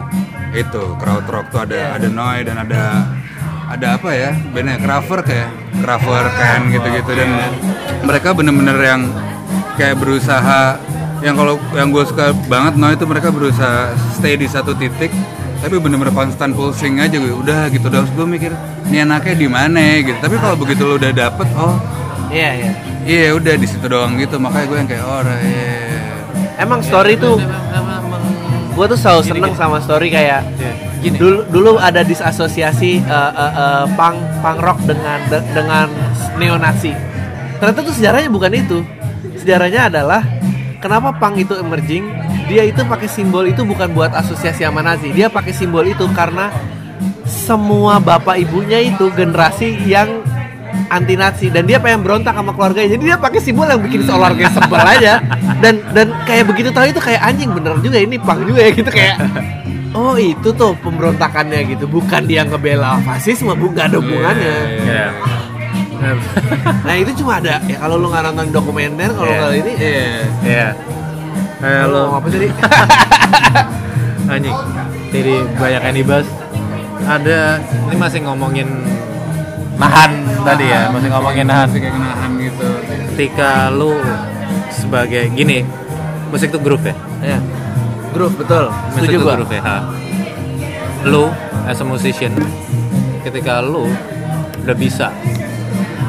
Itu 0.52 1.00
crowd 1.00 1.24
rock 1.24 1.48
tuh 1.48 1.64
ada 1.64 1.96
ada 1.96 2.04
Noi 2.06 2.44
dan 2.44 2.60
ada 2.60 3.08
ada 3.64 3.86
apa 3.96 4.12
ya 4.12 4.36
bandnya? 4.52 4.76
Kraftwerk 4.76 5.24
ya? 5.24 5.48
Kraftwerk 5.80 6.34
kan 6.36 6.68
gitu-gitu. 6.68 7.16
Dan 7.16 7.32
mereka 8.04 8.36
bener-bener 8.36 8.76
yang 8.76 9.08
kayak 9.80 9.96
berusaha 9.96 10.76
yang 11.22 11.34
kalau 11.38 11.54
yang 11.72 11.88
gue 11.94 12.04
suka 12.04 12.34
banget 12.50 12.74
Noi 12.76 12.98
itu 12.98 13.06
mereka 13.06 13.30
berusaha 13.30 13.94
stay 14.18 14.34
di 14.34 14.50
satu 14.50 14.74
titik 14.74 15.14
tapi 15.62 15.78
bener-bener 15.78 16.10
konstan 16.10 16.50
pulsing 16.50 16.98
aja 16.98 17.14
gue 17.14 17.30
udah 17.30 17.70
gitu. 17.70 17.86
Terus 17.86 18.10
gue 18.10 18.26
mikir 18.26 18.50
ini 18.90 19.06
anaknya 19.06 19.34
di 19.38 19.46
mana 19.46 19.78
ya?" 19.78 19.96
gitu. 20.02 20.18
Tapi 20.18 20.34
kalau 20.42 20.58
begitu 20.58 20.82
lo 20.82 20.98
udah 20.98 21.12
dapet 21.14 21.46
oh. 21.54 21.78
Iya 22.32 22.50
iya. 22.58 22.72
iya 23.06 23.28
udah 23.38 23.54
di 23.54 23.66
situ 23.70 23.86
doang 23.86 24.18
gitu. 24.18 24.42
Makanya 24.42 24.66
gue 24.66 24.76
yang 24.82 24.88
kayak 24.90 25.04
oh 25.06 25.22
iya 25.22 25.78
Emang 26.58 26.82
story 26.82 27.14
tuh 27.14 27.38
gue 28.72 28.86
tuh 28.88 28.98
selalu 28.98 29.22
seneng 29.22 29.52
sama 29.54 29.78
story 29.84 30.08
kayak 30.08 30.42
dulu 31.02 31.44
dulu 31.50 31.70
ada 31.76 32.06
disasosiasi 32.06 33.02
eh, 33.02 33.32
eh, 33.34 33.52
eh, 33.58 33.84
punk 33.98 34.16
punk 34.40 34.58
rock 34.62 34.78
dengan 34.86 35.18
de- 35.30 35.46
dengan 35.54 35.86
neonazi. 36.38 36.94
Ternyata 37.58 37.80
tuh 37.82 37.94
sejarahnya 37.94 38.30
bukan 38.30 38.52
itu. 38.54 38.78
Sejarahnya 39.38 39.90
adalah 39.90 40.22
kenapa 40.82 41.14
punk 41.14 41.46
itu 41.46 41.54
emerging? 41.54 42.04
Dia 42.50 42.66
itu 42.66 42.82
pakai 42.82 43.06
simbol 43.06 43.46
itu 43.46 43.62
bukan 43.62 43.94
buat 43.94 44.10
asosiasi 44.10 44.66
sama 44.66 44.82
nazi. 44.82 45.14
Dia 45.14 45.30
pakai 45.30 45.54
simbol 45.54 45.86
itu 45.86 46.04
karena 46.10 46.50
semua 47.22 48.02
bapak 48.02 48.42
ibunya 48.42 48.82
itu 48.82 49.08
generasi 49.14 49.78
yang 49.86 50.20
anti 50.90 51.16
nazi 51.16 51.48
dan 51.48 51.64
dia 51.64 51.78
pengen 51.78 52.02
berontak 52.02 52.34
sama 52.34 52.50
keluarganya. 52.52 52.98
Jadi 52.98 53.02
dia 53.06 53.16
pakai 53.16 53.40
simbol 53.40 53.70
yang 53.70 53.80
bikin 53.80 54.02
keluarga 54.04 54.50
sebel 54.50 54.82
aja. 54.82 55.22
Dan 55.62 55.78
dan 55.94 56.10
kayak 56.26 56.50
begitu 56.50 56.74
tahu 56.74 56.90
itu 56.90 57.00
kayak 57.00 57.22
anjing. 57.22 57.54
Bener 57.54 57.78
juga 57.78 58.02
ini 58.02 58.18
pang 58.18 58.42
juga 58.42 58.66
ya 58.66 58.70
gitu 58.74 58.90
kayak 58.90 59.16
oh 59.94 60.18
itu 60.18 60.50
tuh 60.52 60.74
pemberontakannya 60.82 61.78
gitu. 61.78 61.86
Bukan 61.86 62.26
dia 62.26 62.42
ngebela 62.42 62.98
fasisme 63.06 63.54
bukan 63.54 63.86
ada 63.86 63.96
hubungannya. 64.02 64.56
Ya. 64.82 65.06
nah 66.86 66.94
itu 66.94 67.10
cuma 67.16 67.38
ada 67.38 67.62
ya 67.62 67.76
kalau 67.78 67.96
lu 67.96 68.06
nggak 68.06 68.22
nonton 68.26 68.46
dokumenter 68.50 69.10
kalau 69.10 69.28
Iya. 69.28 69.40
kali 69.40 69.56
ini 69.58 69.72
Ya. 70.42 70.68
Kayak 71.58 71.84
lu 71.86 71.94
lo 71.94 72.02
apa 72.12 72.26
tadi 72.26 72.48
anjing. 74.32 74.56
Jadi 75.12 75.34
banyak 75.54 75.82
yang 75.82 75.96
dibahas. 75.96 76.26
Ada 77.02 77.58
ini 77.86 77.96
masih 77.96 78.20
ngomongin 78.22 78.68
nahan 79.74 80.10
tadi 80.40 80.64
ya, 80.64 80.90
masih 80.90 81.08
ngomongin 81.08 81.44
nahan. 81.44 81.68
Kayak 81.68 81.94
nahan 81.94 82.30
gitu 82.38 82.66
Ketika 83.12 83.50
lu 83.68 83.98
sebagai 84.70 85.30
gini, 85.30 85.62
musik 86.28 86.50
tuh 86.50 86.58
groove 86.58 86.82
ya. 86.82 86.94
ya 87.20 87.38
groove 88.12 88.36
betul 88.36 88.68
Musik 88.92 89.08
setuju 89.08 89.16
gua 89.20 89.34
groove 89.36 89.52
ya. 89.52 89.62
ha. 89.62 89.76
Lu 91.02 91.30
as 91.64 91.78
a 91.78 91.84
musician, 91.84 92.30
ketika 93.20 93.58
lu 93.58 93.86
udah 94.60 94.76
bisa, 94.76 95.10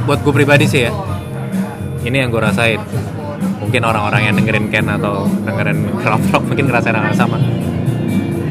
buat 0.03 0.19
gue 0.19 0.33
pribadi 0.33 0.65
sih 0.65 0.83
ya, 0.83 0.91
ini 2.03 2.17
yang 2.17 2.29
gue 2.29 2.39
rasain. 2.39 2.79
Mungkin 3.59 3.81
orang-orang 3.81 4.27
yang 4.27 4.35
dengerin 4.35 4.67
Ken 4.67 4.85
atau 4.85 5.23
dengerin 5.41 5.87
crowd 6.03 6.23
rock 6.29 6.43
mungkin 6.45 6.67
ngerasain 6.67 6.91
hal 6.91 7.05
yang 7.05 7.17
sama. 7.17 7.37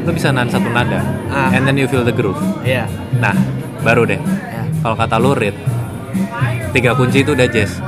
Lu 0.03 0.11
bisa 0.11 0.29
nahan 0.29 0.49
satu 0.49 0.67
nada, 0.67 0.99
Ah. 1.27 1.47
and 1.49 1.63
then 1.63 1.75
you 1.75 1.85
feel 1.85 2.01
the 2.01 2.11
groove. 2.11 2.39
Iya 2.61 2.89
Nah, 3.15 3.31
baru 3.79 4.03
deh. 4.03 4.19
Ya. 4.19 4.61
Kalau 4.81 4.95
kata 4.95 5.15
lu 5.15 5.31
Rit, 5.31 5.55
tiga 6.71 6.91
kunci 6.91 7.21
itu 7.21 7.31
udah 7.31 7.47
jazz. 7.47 7.79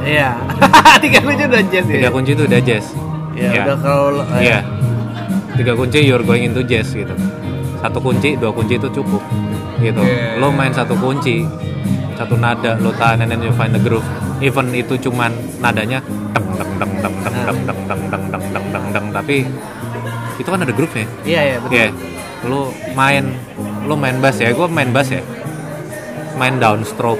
iya 0.00 0.32
tiga 1.04 1.20
kunci 1.20 1.42
udah 1.44 1.60
jazz 1.64 1.84
ya 1.84 1.96
Tiga 2.00 2.08
kunci 2.08 2.30
itu 2.32 2.42
udah 2.44 2.60
jazz. 2.62 2.86
ya 3.34 3.50
Ya. 3.50 3.62
udah 3.66 3.76
kalau 3.78 4.22
Iya. 4.38 4.58
Tiga 5.54 5.72
kunci 5.74 5.98
you're 6.00 6.22
going 6.22 6.46
into 6.46 6.62
jazz 6.62 6.88
gitu. 6.88 7.12
Satu 7.78 7.98
kunci, 7.98 8.38
dua 8.38 8.48
kunci 8.48 8.74
itu 8.74 8.88
cukup. 8.88 9.20
Gitu. 9.76 9.98
Iya. 9.98 10.38
Lo 10.38 10.48
main 10.48 10.70
satu 10.70 10.94
kunci, 10.94 11.42
satu 12.18 12.34
nada, 12.34 12.74
lo 12.76 12.90
tahan 12.92 13.22
and 13.22 13.30
then 13.30 13.38
you 13.38 13.54
find 13.54 13.70
the 13.70 13.78
groove. 13.78 14.02
Even 14.38 14.70
itu 14.72 14.98
cuman 15.00 15.30
nadanya 15.56 16.02
deng 16.28 16.46
deng 16.52 16.72
deng 16.74 16.92
deng 16.98 17.14
deng 17.16 17.36
deng 17.38 17.58
deng 17.64 17.80
deng 17.86 18.02
deng 18.10 18.24
deng 18.28 18.44
deng 18.50 18.66
deng 18.68 18.86
deng 18.90 19.06
tapi 19.12 19.36
itu 20.36 20.48
kan 20.48 20.58
ada 20.58 20.70
groove-nya. 20.70 21.06
iya 21.24 21.40
iya 21.44 21.56
betul 21.58 21.74
Iya. 21.74 21.88
lu 22.40 22.60
main 22.92 23.24
lu 23.82 23.94
main 23.94 24.18
bass 24.18 24.38
ya 24.38 24.50
gue 24.50 24.66
main 24.68 24.86
bass 24.88 25.10
ya 25.10 25.18
main 26.34 26.54
downstroke 26.56 27.18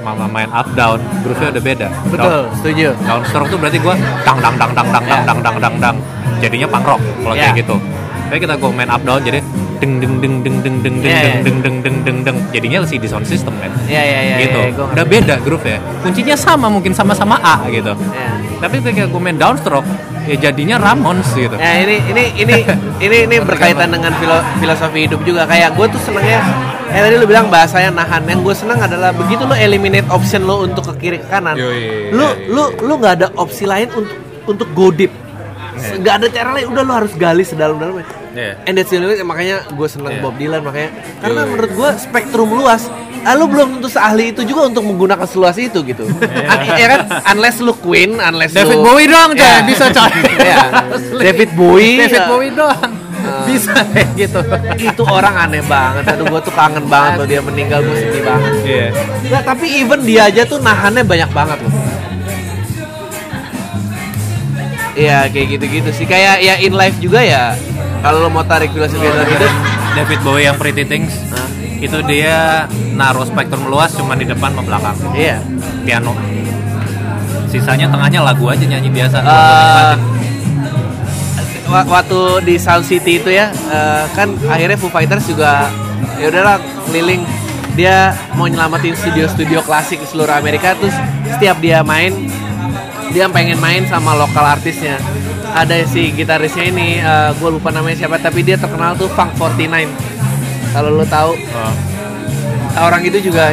mama 0.00 0.26
main 0.28 0.46
up 0.50 0.66
down 0.72 0.98
groove-nya 1.22 1.50
udah 1.50 1.62
beda 1.64 1.88
Betul, 2.08 2.42
setuju. 2.56 2.90
Down- 2.92 3.22
downstroke 3.22 3.48
tuh 3.48 3.58
berarti 3.58 3.78
gue 3.78 3.94
dang 4.20 4.38
dang 4.38 4.54
dang 4.56 4.70
dang 4.72 4.88
dang 4.88 5.04
dang 5.04 5.22
dang 5.24 5.38
dang 5.40 5.56
dang 5.58 5.74
dang 5.80 5.96
jadinya 6.38 6.66
punk 6.68 6.86
rock 6.88 7.00
kalau 7.20 7.34
Ya. 7.34 7.42
kayak 7.44 7.54
gitu 7.62 7.76
tapi 8.24 8.38
kita 8.40 8.54
gue 8.54 8.70
main 8.72 8.86
up 8.88 9.02
down 9.02 9.20
jadi 9.20 9.38
deng 9.82 9.98
deng 9.98 10.14
deng 10.22 10.34
deng 10.46 10.56
deng 10.62 10.76
deng 10.78 10.94
deng 11.02 11.10
Ya, 11.10 11.18
ya. 11.18 11.42
deng 11.42 11.58
deng 11.58 11.76
deng 11.82 11.96
deng 12.06 12.18
deng. 12.22 12.36
Jadinya 12.54 12.78
di 12.86 13.08
sound 13.10 13.26
system 13.26 13.50
kan? 13.58 13.74
Iya, 13.90 13.98
iya, 13.98 14.18
iya. 14.22 14.36
gitu. 14.46 14.58
iya, 14.62 14.84
udah 14.94 15.04
beda 15.04 15.34
groove 15.42 15.66
ya. 15.66 15.82
Kuncinya 16.06 16.38
sama 16.38 16.70
mungkin 16.70 16.94
sama-sama 16.94 17.34
A 17.42 17.66
gitu. 17.66 17.90
Iya. 17.90 18.30
tapi 18.62 18.78
ketika 18.78 19.10
gue 19.10 19.18
main 19.18 19.34
downstroke 19.34 19.82
ya 20.22 20.38
jadinya 20.38 20.78
Ramones 20.78 21.26
gitu. 21.34 21.58
Ya 21.58 21.82
ini 21.82 21.98
ini 22.06 22.24
ini 22.38 22.56
ini 23.10 23.16
ini 23.26 23.36
berkaitan 23.42 23.90
dengan 23.90 24.14
filo- 24.22 24.46
filosofi 24.62 25.10
hidup 25.10 25.18
juga. 25.26 25.50
Kayak 25.50 25.74
gue 25.74 25.86
tuh 25.90 25.98
senengnya 25.98 26.38
eh 26.94 27.02
tadi 27.02 27.18
lu 27.18 27.26
bilang 27.26 27.50
bahasanya 27.50 27.90
nahan. 27.90 28.22
Yang 28.30 28.40
gue 28.46 28.54
seneng 28.54 28.78
adalah 28.78 29.10
begitu 29.10 29.42
lu 29.42 29.54
eliminate 29.58 30.06
option 30.14 30.46
lo 30.46 30.62
untuk 30.62 30.94
ke 30.94 31.10
kiri 31.10 31.18
ke 31.18 31.26
kanan 31.26 31.58
Yoi, 31.58 32.14
lu 32.14 32.22
yoi. 32.22 32.54
lu 32.54 32.62
lu 32.86 32.92
nggak 33.02 33.14
ada 33.18 33.26
opsi 33.34 33.66
lain 33.66 33.90
untuk 33.98 34.14
untuk 34.46 34.68
go 34.78 34.94
deep 34.94 35.10
nggak 35.98 36.14
ada 36.14 36.26
cara 36.28 36.48
lain. 36.52 36.66
Udah 36.68 36.82
lu 36.82 36.92
harus 36.94 37.12
gali 37.14 37.42
sedalam-dalamnya 37.42 38.06
Iya. 38.32 38.56
and 38.64 38.74
that's 38.74 38.88
the 38.88 38.96
only 38.96 39.12
way, 39.12 39.20
makanya 39.20 39.60
gue 39.68 39.84
seneng 39.86 40.08
Iya. 40.10 40.20
Bob 40.20 40.34
Dylan 40.34 40.62
makanya. 40.62 40.90
Karena 41.18 41.40
Yoi. 41.40 41.48
menurut 41.48 41.72
gue 41.72 41.90
spektrum 41.98 42.50
luas. 42.50 42.82
Ah, 43.22 43.32
lu 43.32 43.46
belum 43.46 43.78
tentu 43.78 43.86
seahli 43.86 44.32
itu 44.32 44.42
juga 44.42 44.66
untuk 44.66 44.82
menggunakan 44.82 45.22
seluas 45.24 45.54
itu 45.54 45.78
gitu. 45.84 46.02
Ya 46.72 46.86
kan? 46.88 47.00
Unless 47.30 47.60
lu 47.60 47.70
Queen 47.72 48.18
unless 48.18 48.50
David 48.50 48.72
lu 48.72 48.82
Bowie 48.82 49.06
doang 49.06 49.30
coy 49.30 49.46
Ya. 49.46 49.62
bisa 49.62 49.84
coy. 49.88 50.10
Iya. 50.42 50.58
David 51.20 51.50
Bowie 51.52 52.02
David 52.02 52.18
ya. 52.18 52.26
Bowie 52.26 52.50
doang. 52.50 52.90
Bisa 53.46 53.78
kayak 53.86 54.10
gitu. 54.26 54.40
Itu 54.76 55.02
orang 55.04 55.38
aneh 55.38 55.62
banget. 55.62 56.02
Aduh 56.08 56.26
gue 56.26 56.40
tuh 56.40 56.50
kangen 56.50 56.82
banget 56.86 57.12
loh 57.14 57.26
dia 57.28 57.38
meninggal 57.40 57.78
gue 57.80 57.94
sedih 57.94 58.22
banget. 58.22 58.52
Iya. 58.64 58.86
Nggak, 59.22 59.42
tapi 59.46 59.66
even 59.76 60.00
dia 60.02 60.26
aja 60.26 60.42
tuh 60.42 60.58
nahannya 60.58 61.04
banyak 61.04 61.30
banget 61.30 61.58
loh 61.62 61.72
Iya 64.92 65.24
kayak 65.32 65.46
gitu-gitu 65.56 65.90
sih. 65.90 66.04
Kayak 66.04 66.44
ya 66.44 66.54
in 66.60 66.76
life 66.76 66.96
juga 67.00 67.24
ya. 67.24 67.56
Kalau 68.02 68.18
lo 68.20 68.28
mau 68.28 68.44
tarik 68.44 68.74
filosofi 68.74 69.02
dalam 69.02 69.24
hidup 69.24 69.52
David 69.94 70.20
Bowie 70.26 70.44
yang 70.44 70.58
Pretty 70.58 70.82
Things 70.82 71.14
Hah? 71.30 71.46
itu 71.78 71.98
dia 72.02 72.66
naruh 72.94 73.22
spektrum 73.22 73.70
luas 73.70 73.94
cuma 73.94 74.18
di 74.18 74.26
depan 74.26 74.52
sama 74.52 74.62
belakang. 74.62 74.96
Iya. 75.14 75.38
Piano. 75.86 76.12
Sisanya 77.48 77.88
tengahnya 77.88 78.24
lagu 78.24 78.48
aja 78.48 78.64
nyanyi 78.64 78.90
biasa. 78.90 79.18
Wa- 81.72 81.88
waktu 81.88 82.20
di 82.44 82.54
Sound 82.60 82.84
City 82.84 83.16
itu 83.16 83.32
ya 83.32 83.48
eh, 83.48 84.04
kan 84.12 84.28
akhirnya 84.44 84.76
Foo 84.76 84.92
Fighters 84.92 85.24
juga 85.24 85.68
ya 86.20 86.28
udahlah 86.28 86.60
keliling. 86.88 87.24
Dia 87.72 88.12
mau 88.36 88.44
nyelamatin 88.44 88.92
studio-studio 88.92 89.64
klasik 89.64 89.96
di 89.96 90.04
seluruh 90.04 90.36
Amerika 90.36 90.76
terus 90.76 90.92
setiap 91.24 91.56
dia 91.56 91.80
main 91.80 92.12
dia 93.12 93.28
pengen 93.28 93.60
main 93.60 93.84
sama 93.86 94.16
lokal 94.16 94.56
artisnya. 94.56 94.96
Ada 95.52 95.84
si 95.84 96.10
gitarisnya 96.16 96.64
ini 96.64 96.98
gue 97.36 97.50
lupa 97.52 97.68
namanya 97.68 98.00
siapa 98.04 98.16
tapi 98.16 98.40
dia 98.40 98.56
terkenal 98.56 98.96
tuh 98.96 99.06
Funk 99.12 99.36
49 99.36 100.72
kalau 100.72 100.90
lo 100.96 101.04
tahu 101.04 101.36
Oh. 102.72 102.88
orang 102.88 103.04
itu 103.04 103.20
juga 103.20 103.52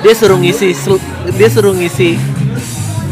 dia 0.00 0.14
suruh 0.16 0.40
ngisi 0.40 0.72
dia 1.36 1.48
suruh 1.52 1.76
ngisi 1.76 2.16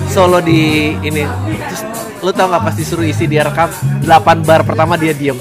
solo 0.09 0.41
di 0.41 0.97
ini. 1.05 1.29
Terus 1.69 1.83
lu 2.25 2.33
tau 2.33 2.49
nggak 2.49 2.63
pas 2.65 2.73
disuruh 2.73 3.05
isi 3.05 3.29
dia 3.29 3.45
rekam 3.45 3.69
8 4.09 4.49
bar 4.49 4.65
pertama 4.65 4.97
dia 4.97 5.13
diem. 5.13 5.37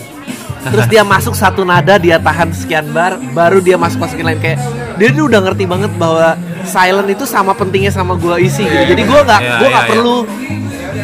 Terus 0.68 0.84
dia 0.92 1.08
masuk 1.08 1.32
satu 1.32 1.64
nada 1.64 1.96
dia 1.96 2.20
tahan 2.20 2.52
sekian 2.52 2.92
bar 2.92 3.16
baru 3.32 3.64
dia 3.64 3.80
masuk 3.80 4.04
masukin 4.04 4.28
lain. 4.28 4.40
Kayak 4.44 4.60
dia 5.00 5.16
tuh 5.16 5.32
udah 5.32 5.40
ngerti 5.48 5.64
banget 5.64 5.92
bahwa 5.96 6.36
silent 6.64 7.08
itu 7.08 7.24
sama 7.24 7.52
pentingnya 7.52 7.90
sama 7.90 8.16
gua 8.16 8.40
isi 8.40 8.64
gitu 8.64 8.84
jadi 8.88 9.02
gua 9.04 9.22
nggak 9.22 9.42
Iya, 9.42 9.56
gua 9.58 9.68
nggak 9.68 9.84
iya, 9.84 9.90
iya. 9.90 9.94
perlu 9.94 10.16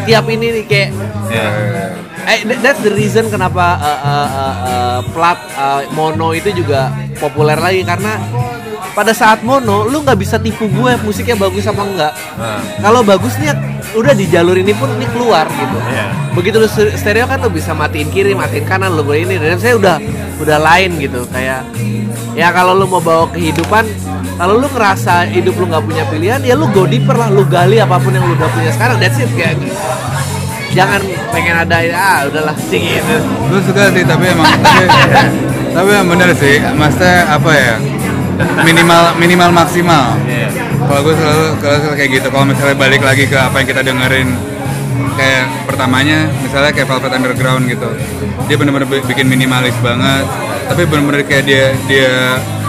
tiap 0.03 0.25
ini 0.27 0.47
nih 0.51 0.65
kayak 0.65 0.89
Iya. 1.29 1.47
Eh, 2.23 2.39
th- 2.47 2.61
that's 2.63 2.79
the 2.79 2.89
reason 2.89 3.27
kenapa 3.27 3.75
uh, 3.75 3.99
uh, 3.99 4.29
uh, 4.31 4.55
uh, 4.63 4.97
plat 5.11 5.35
uh, 5.53 5.83
mono 5.91 6.31
itu 6.31 6.55
juga 6.55 6.87
populer 7.19 7.59
lagi 7.59 7.83
karena 7.83 8.15
pada 8.93 9.09
saat 9.11 9.41
mono 9.41 9.89
lu 9.89 10.05
nggak 10.05 10.17
bisa 10.17 10.37
tipu 10.37 10.69
gue 10.69 10.93
musiknya 11.01 11.33
bagus 11.35 11.65
apa 11.65 11.81
enggak. 11.81 12.13
Nah. 12.37 12.61
Kalau 12.79 13.01
bagusnya 13.01 13.57
udah 13.93 14.13
di 14.13 14.25
jalur 14.29 14.53
ini 14.53 14.73
pun 14.73 14.89
ini 14.97 15.05
keluar 15.09 15.49
gitu. 15.49 15.77
Iya. 15.89 16.07
Begitu 16.33 16.55
lu 16.61 16.69
ster- 16.69 16.93
stereo 16.93 17.25
kan 17.25 17.41
lu 17.41 17.49
bisa 17.49 17.73
matiin 17.73 18.09
kiri, 18.09 18.37
matiin 18.37 18.65
kanan 18.65 18.93
lu 18.93 19.01
gue 19.01 19.21
ini 19.25 19.41
dan 19.41 19.57
saya 19.57 19.77
udah 19.77 19.97
udah 20.41 20.57
lain 20.61 20.97
gitu 20.97 21.25
kayak 21.29 21.65
ya 22.33 22.49
kalau 22.49 22.73
lu 22.73 22.89
mau 22.89 22.97
bawa 22.97 23.29
kehidupan 23.29 23.85
kalau 24.37 24.57
lu 24.57 24.65
ngerasa 24.65 25.29
hidup 25.29 25.53
lu 25.57 25.69
nggak 25.69 25.85
punya 25.85 26.03
pilihan 26.09 26.41
ya 26.41 26.57
lu 26.57 26.65
go 26.73 26.89
deeper 26.89 27.13
lah 27.13 27.29
lu 27.29 27.45
gali 27.45 27.77
apa 27.77 28.01
pun 28.01 28.09
yang 28.09 28.25
lu 28.25 28.33
udah 28.33 28.49
punya 28.49 28.73
sekarang 28.73 28.97
that's 28.97 29.21
it 29.21 29.29
kayak 29.37 29.53
jangan 30.73 30.97
pengen 31.29 31.53
ada 31.53 31.77
ah 31.93 32.25
udahlah 32.25 32.57
sih 32.65 32.81
gitu 32.81 33.15
Gue 33.49 33.61
suka 33.61 33.93
sih 33.93 34.01
tapi 34.01 34.25
emang 34.33 34.49
tapi, 34.57 34.85
tapi 35.77 35.89
yang 35.93 36.07
bener 36.09 36.29
sih, 36.33 36.57
maksudnya 36.73 37.29
apa 37.29 37.51
ya? 37.53 37.75
Minimal 38.63 39.03
minimal 39.17 39.49
maksimal. 39.51 40.17
Iya. 40.23 40.47
Kalau 40.83 40.99
gue 41.01 41.15
selalu 41.15 41.45
kalau 41.59 41.77
selalu 41.79 41.95
kayak 41.95 42.11
gitu. 42.13 42.27
Kalau 42.27 42.45
misalnya 42.45 42.75
balik 42.75 43.01
lagi 43.01 43.23
ke 43.25 43.37
apa 43.37 43.55
yang 43.57 43.67
kita 43.67 43.81
dengerin 43.81 44.29
kayak 45.13 45.45
pertamanya 45.65 46.25
misalnya 46.39 46.71
kayak 46.71 46.87
Velvet 46.87 47.13
Underground 47.13 47.63
gitu. 47.65 47.89
Dia 48.45 48.55
bener-bener 48.55 48.87
bi- 48.87 49.05
bikin 49.05 49.25
minimalis 49.25 49.75
banget. 49.79 50.25
Tapi 50.65 50.81
bener-bener 50.85 51.21
kayak 51.23 51.43
dia 51.43 51.65
dia 51.85 52.09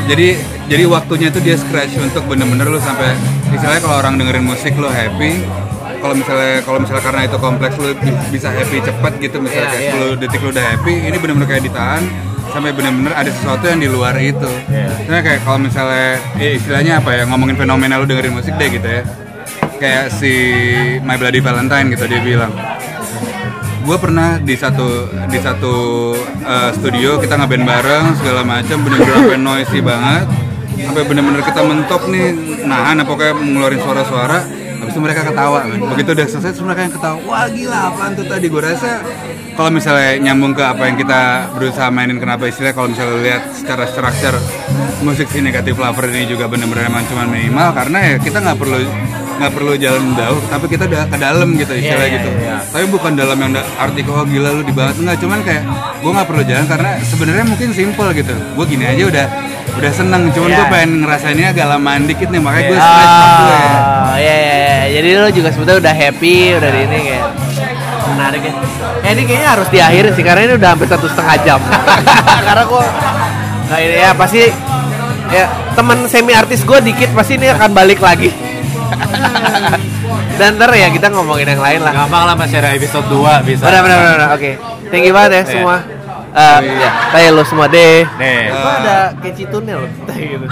jadi 0.04 0.36
jadi 0.64 0.84
waktunya 0.86 1.28
tuh 1.28 1.40
dia 1.40 1.56
scratch 1.56 1.96
untuk 1.96 2.24
bener-bener 2.24 2.66
lu 2.66 2.76
sampai 2.76 3.16
misalnya 3.48 3.80
kalau 3.80 3.96
orang 3.98 4.16
dengerin 4.16 4.44
musik 4.44 4.72
lu 4.74 4.88
happy 4.88 5.44
kalau 6.00 6.12
misalnya 6.12 6.60
kalau 6.60 6.76
misalnya 6.76 7.00
karena 7.00 7.20
itu 7.24 7.36
kompleks 7.38 7.76
lu 7.76 7.96
bi- 7.96 8.20
bisa 8.28 8.48
happy 8.48 8.80
cepet 8.80 9.12
gitu 9.22 9.36
misalnya 9.40 9.64
Iya, 9.64 9.72
kayak 9.72 9.96
iya. 9.96 10.08
10 10.12 10.20
detik 10.20 10.40
lu 10.40 10.50
udah 10.52 10.64
happy 10.66 10.94
ini 11.02 11.16
bener-bener 11.16 11.48
kayak 11.48 11.64
ditahan 11.64 12.02
sampai 12.54 12.70
bener-bener 12.70 13.10
ada 13.10 13.30
sesuatu 13.34 13.66
yang 13.66 13.82
di 13.82 13.90
luar 13.90 14.14
itu. 14.22 14.46
Misalnya 15.02 15.22
kayak 15.26 15.40
kalau 15.42 15.58
misalnya 15.58 16.22
ya 16.38 16.50
istilahnya 16.54 16.92
apa 17.02 17.10
ya 17.10 17.22
ngomongin 17.26 17.58
fenomena 17.58 17.98
lu 17.98 18.06
dengerin 18.06 18.30
musik 18.30 18.54
deh 18.54 18.70
gitu 18.70 18.86
ya. 18.86 19.02
Kayak 19.82 20.14
si 20.14 20.32
My 21.02 21.18
Bloody 21.18 21.42
Valentine 21.42 21.90
gitu 21.90 22.06
dia 22.06 22.22
bilang. 22.22 22.54
Gue 23.84 23.98
pernah 24.00 24.40
di 24.40 24.54
satu 24.56 25.10
di 25.28 25.38
satu 25.42 25.74
uh, 26.46 26.70
studio 26.72 27.20
kita 27.20 27.36
ngeband 27.36 27.66
bareng 27.66 28.06
segala 28.16 28.40
macam 28.46 28.80
bener-bener 28.86 29.18
sampai 29.18 29.40
noisy 29.42 29.80
banget. 29.82 30.26
Sampai 30.74 31.02
bener-bener 31.10 31.42
kita 31.42 31.60
mentok 31.60 32.06
nih 32.08 32.26
nahan 32.64 33.02
apa 33.02 33.12
kayak 33.18 33.34
ngeluarin 33.34 33.82
suara-suara 33.82 34.63
itu 34.94 35.02
mereka 35.02 35.26
ketawa. 35.26 35.66
Begitu 35.66 36.10
udah 36.14 36.26
selesai 36.30 36.50
terus 36.54 36.62
mereka 36.62 36.82
yang 36.86 36.94
ketawa 36.94 37.18
wah 37.26 37.46
gila 37.50 37.78
apaan 37.90 38.10
tuh 38.14 38.26
tadi? 38.30 38.46
Gue 38.46 38.62
rasa 38.62 39.02
kalau 39.58 39.70
misalnya 39.74 40.10
nyambung 40.22 40.54
ke 40.54 40.62
apa 40.62 40.82
yang 40.86 40.96
kita 40.98 41.50
berusaha 41.54 41.90
mainin 41.90 42.22
kenapa 42.22 42.46
istilahnya 42.46 42.74
kalau 42.78 42.88
misalnya 42.90 43.18
lihat 43.22 43.42
secara 43.54 43.84
structure 43.90 44.38
musik 45.02 45.26
si 45.30 45.38
negatif 45.42 45.78
lover 45.78 46.10
ini 46.10 46.26
juga 46.30 46.46
bener-bener 46.50 46.90
emang 46.90 47.06
cuma 47.06 47.26
minimal 47.26 47.70
karena 47.74 47.98
ya 48.02 48.14
kita 48.18 48.38
nggak 48.42 48.58
perlu 48.58 48.78
nggak 49.34 49.50
perlu 49.50 49.72
jalan 49.74 50.14
jauh 50.14 50.40
tapi 50.46 50.64
kita 50.70 50.86
udah 50.86 51.02
ke 51.10 51.16
dalam 51.18 51.48
gitu 51.54 51.72
istilahnya 51.74 52.06
iya, 52.06 52.16
gitu 52.16 52.28
iya. 52.38 52.56
tapi 52.62 52.84
bukan 52.86 53.12
dalam 53.12 53.34
yang 53.34 53.50
da- 53.50 53.66
arti 53.76 54.00
oh 54.06 54.22
gila 54.22 54.50
lu 54.54 54.62
dibahas 54.62 54.94
enggak 54.94 55.18
cuman 55.18 55.38
kayak 55.42 55.62
gue 55.98 56.10
nggak 56.12 56.28
perlu 56.28 56.42
jalan 56.46 56.66
karena 56.66 56.90
sebenarnya 57.02 57.44
mungkin 57.44 57.68
simple 57.70 58.08
gitu 58.14 58.30
gue 58.30 58.64
gini 58.64 58.84
aja 58.86 59.02
udah 59.04 59.26
udah 59.74 59.90
seneng 59.90 60.22
cuman 60.30 60.48
Iya. 60.48 60.56
gue 60.56 60.66
pengen 60.70 60.90
ngerasainnya 61.02 61.46
agak 61.50 61.66
lamaan 61.66 62.02
dikit 62.06 62.28
nih 62.30 62.38
makanya 62.38 62.64
gue 62.70 62.78
stretch 62.78 63.10
Ah, 63.10 63.18
waktu 63.18 63.44
ya 63.50 63.58
ya, 64.22 64.36
ya, 64.38 64.54
ya. 64.54 64.74
Jadi 64.94 65.08
lo 65.12 65.26
juga 65.34 65.48
sebetulnya 65.50 65.80
udah 65.82 65.94
happy, 65.96 66.34
udah 66.54 66.70
di 66.70 66.80
ini 66.86 66.98
kayak 67.02 67.24
menarik 68.06 68.42
ya. 68.44 68.52
Eh, 69.02 69.10
ini 69.10 69.22
kayaknya 69.24 69.48
harus 69.50 69.68
diakhiri 69.68 70.10
sih 70.14 70.22
karena 70.22 70.40
ini 70.44 70.54
udah 70.54 70.70
hampir 70.70 70.86
satu 70.86 71.06
setengah 71.10 71.36
jam. 71.42 71.60
karena 72.46 72.62
gua 72.62 72.84
nah, 73.66 73.78
ini 73.80 73.96
ya 73.96 74.10
pasti 74.14 74.40
ya 75.26 75.44
teman 75.74 75.98
semi 76.06 76.30
artis 76.30 76.62
gue 76.62 76.78
dikit 76.80 77.10
pasti 77.10 77.34
ini 77.34 77.50
akan 77.50 77.70
balik 77.74 77.98
lagi. 77.98 78.30
Dan 80.38 80.58
ntar 80.58 80.70
ya 80.74 80.88
kita 80.90 81.06
ngomongin 81.14 81.46
yang 81.46 81.62
lain 81.62 81.80
lah. 81.82 81.92
gampang 81.94 82.24
lah 82.26 82.34
masih 82.34 82.58
ada 82.58 82.74
episode 82.74 83.06
2 83.06 83.46
bisa 83.46 83.62
Benar 83.64 83.80
benar 83.86 83.98
benar. 84.02 84.28
Oke. 84.34 84.50
Thank 84.90 85.04
you 85.06 85.14
banget 85.14 85.30
ya 85.30 85.42
Iya. 85.42 85.52
semua. 85.54 85.76
Eh, 86.34 86.58
ya, 86.82 86.90
saya 87.14 87.28
lo 87.30 87.46
semua 87.46 87.70
deh. 87.70 88.02
Deh. 88.02 88.42
Gua 88.50 88.72
ada 88.82 88.98
tune 89.22 89.70
loh. 89.70 89.86
gitu. 90.10 90.46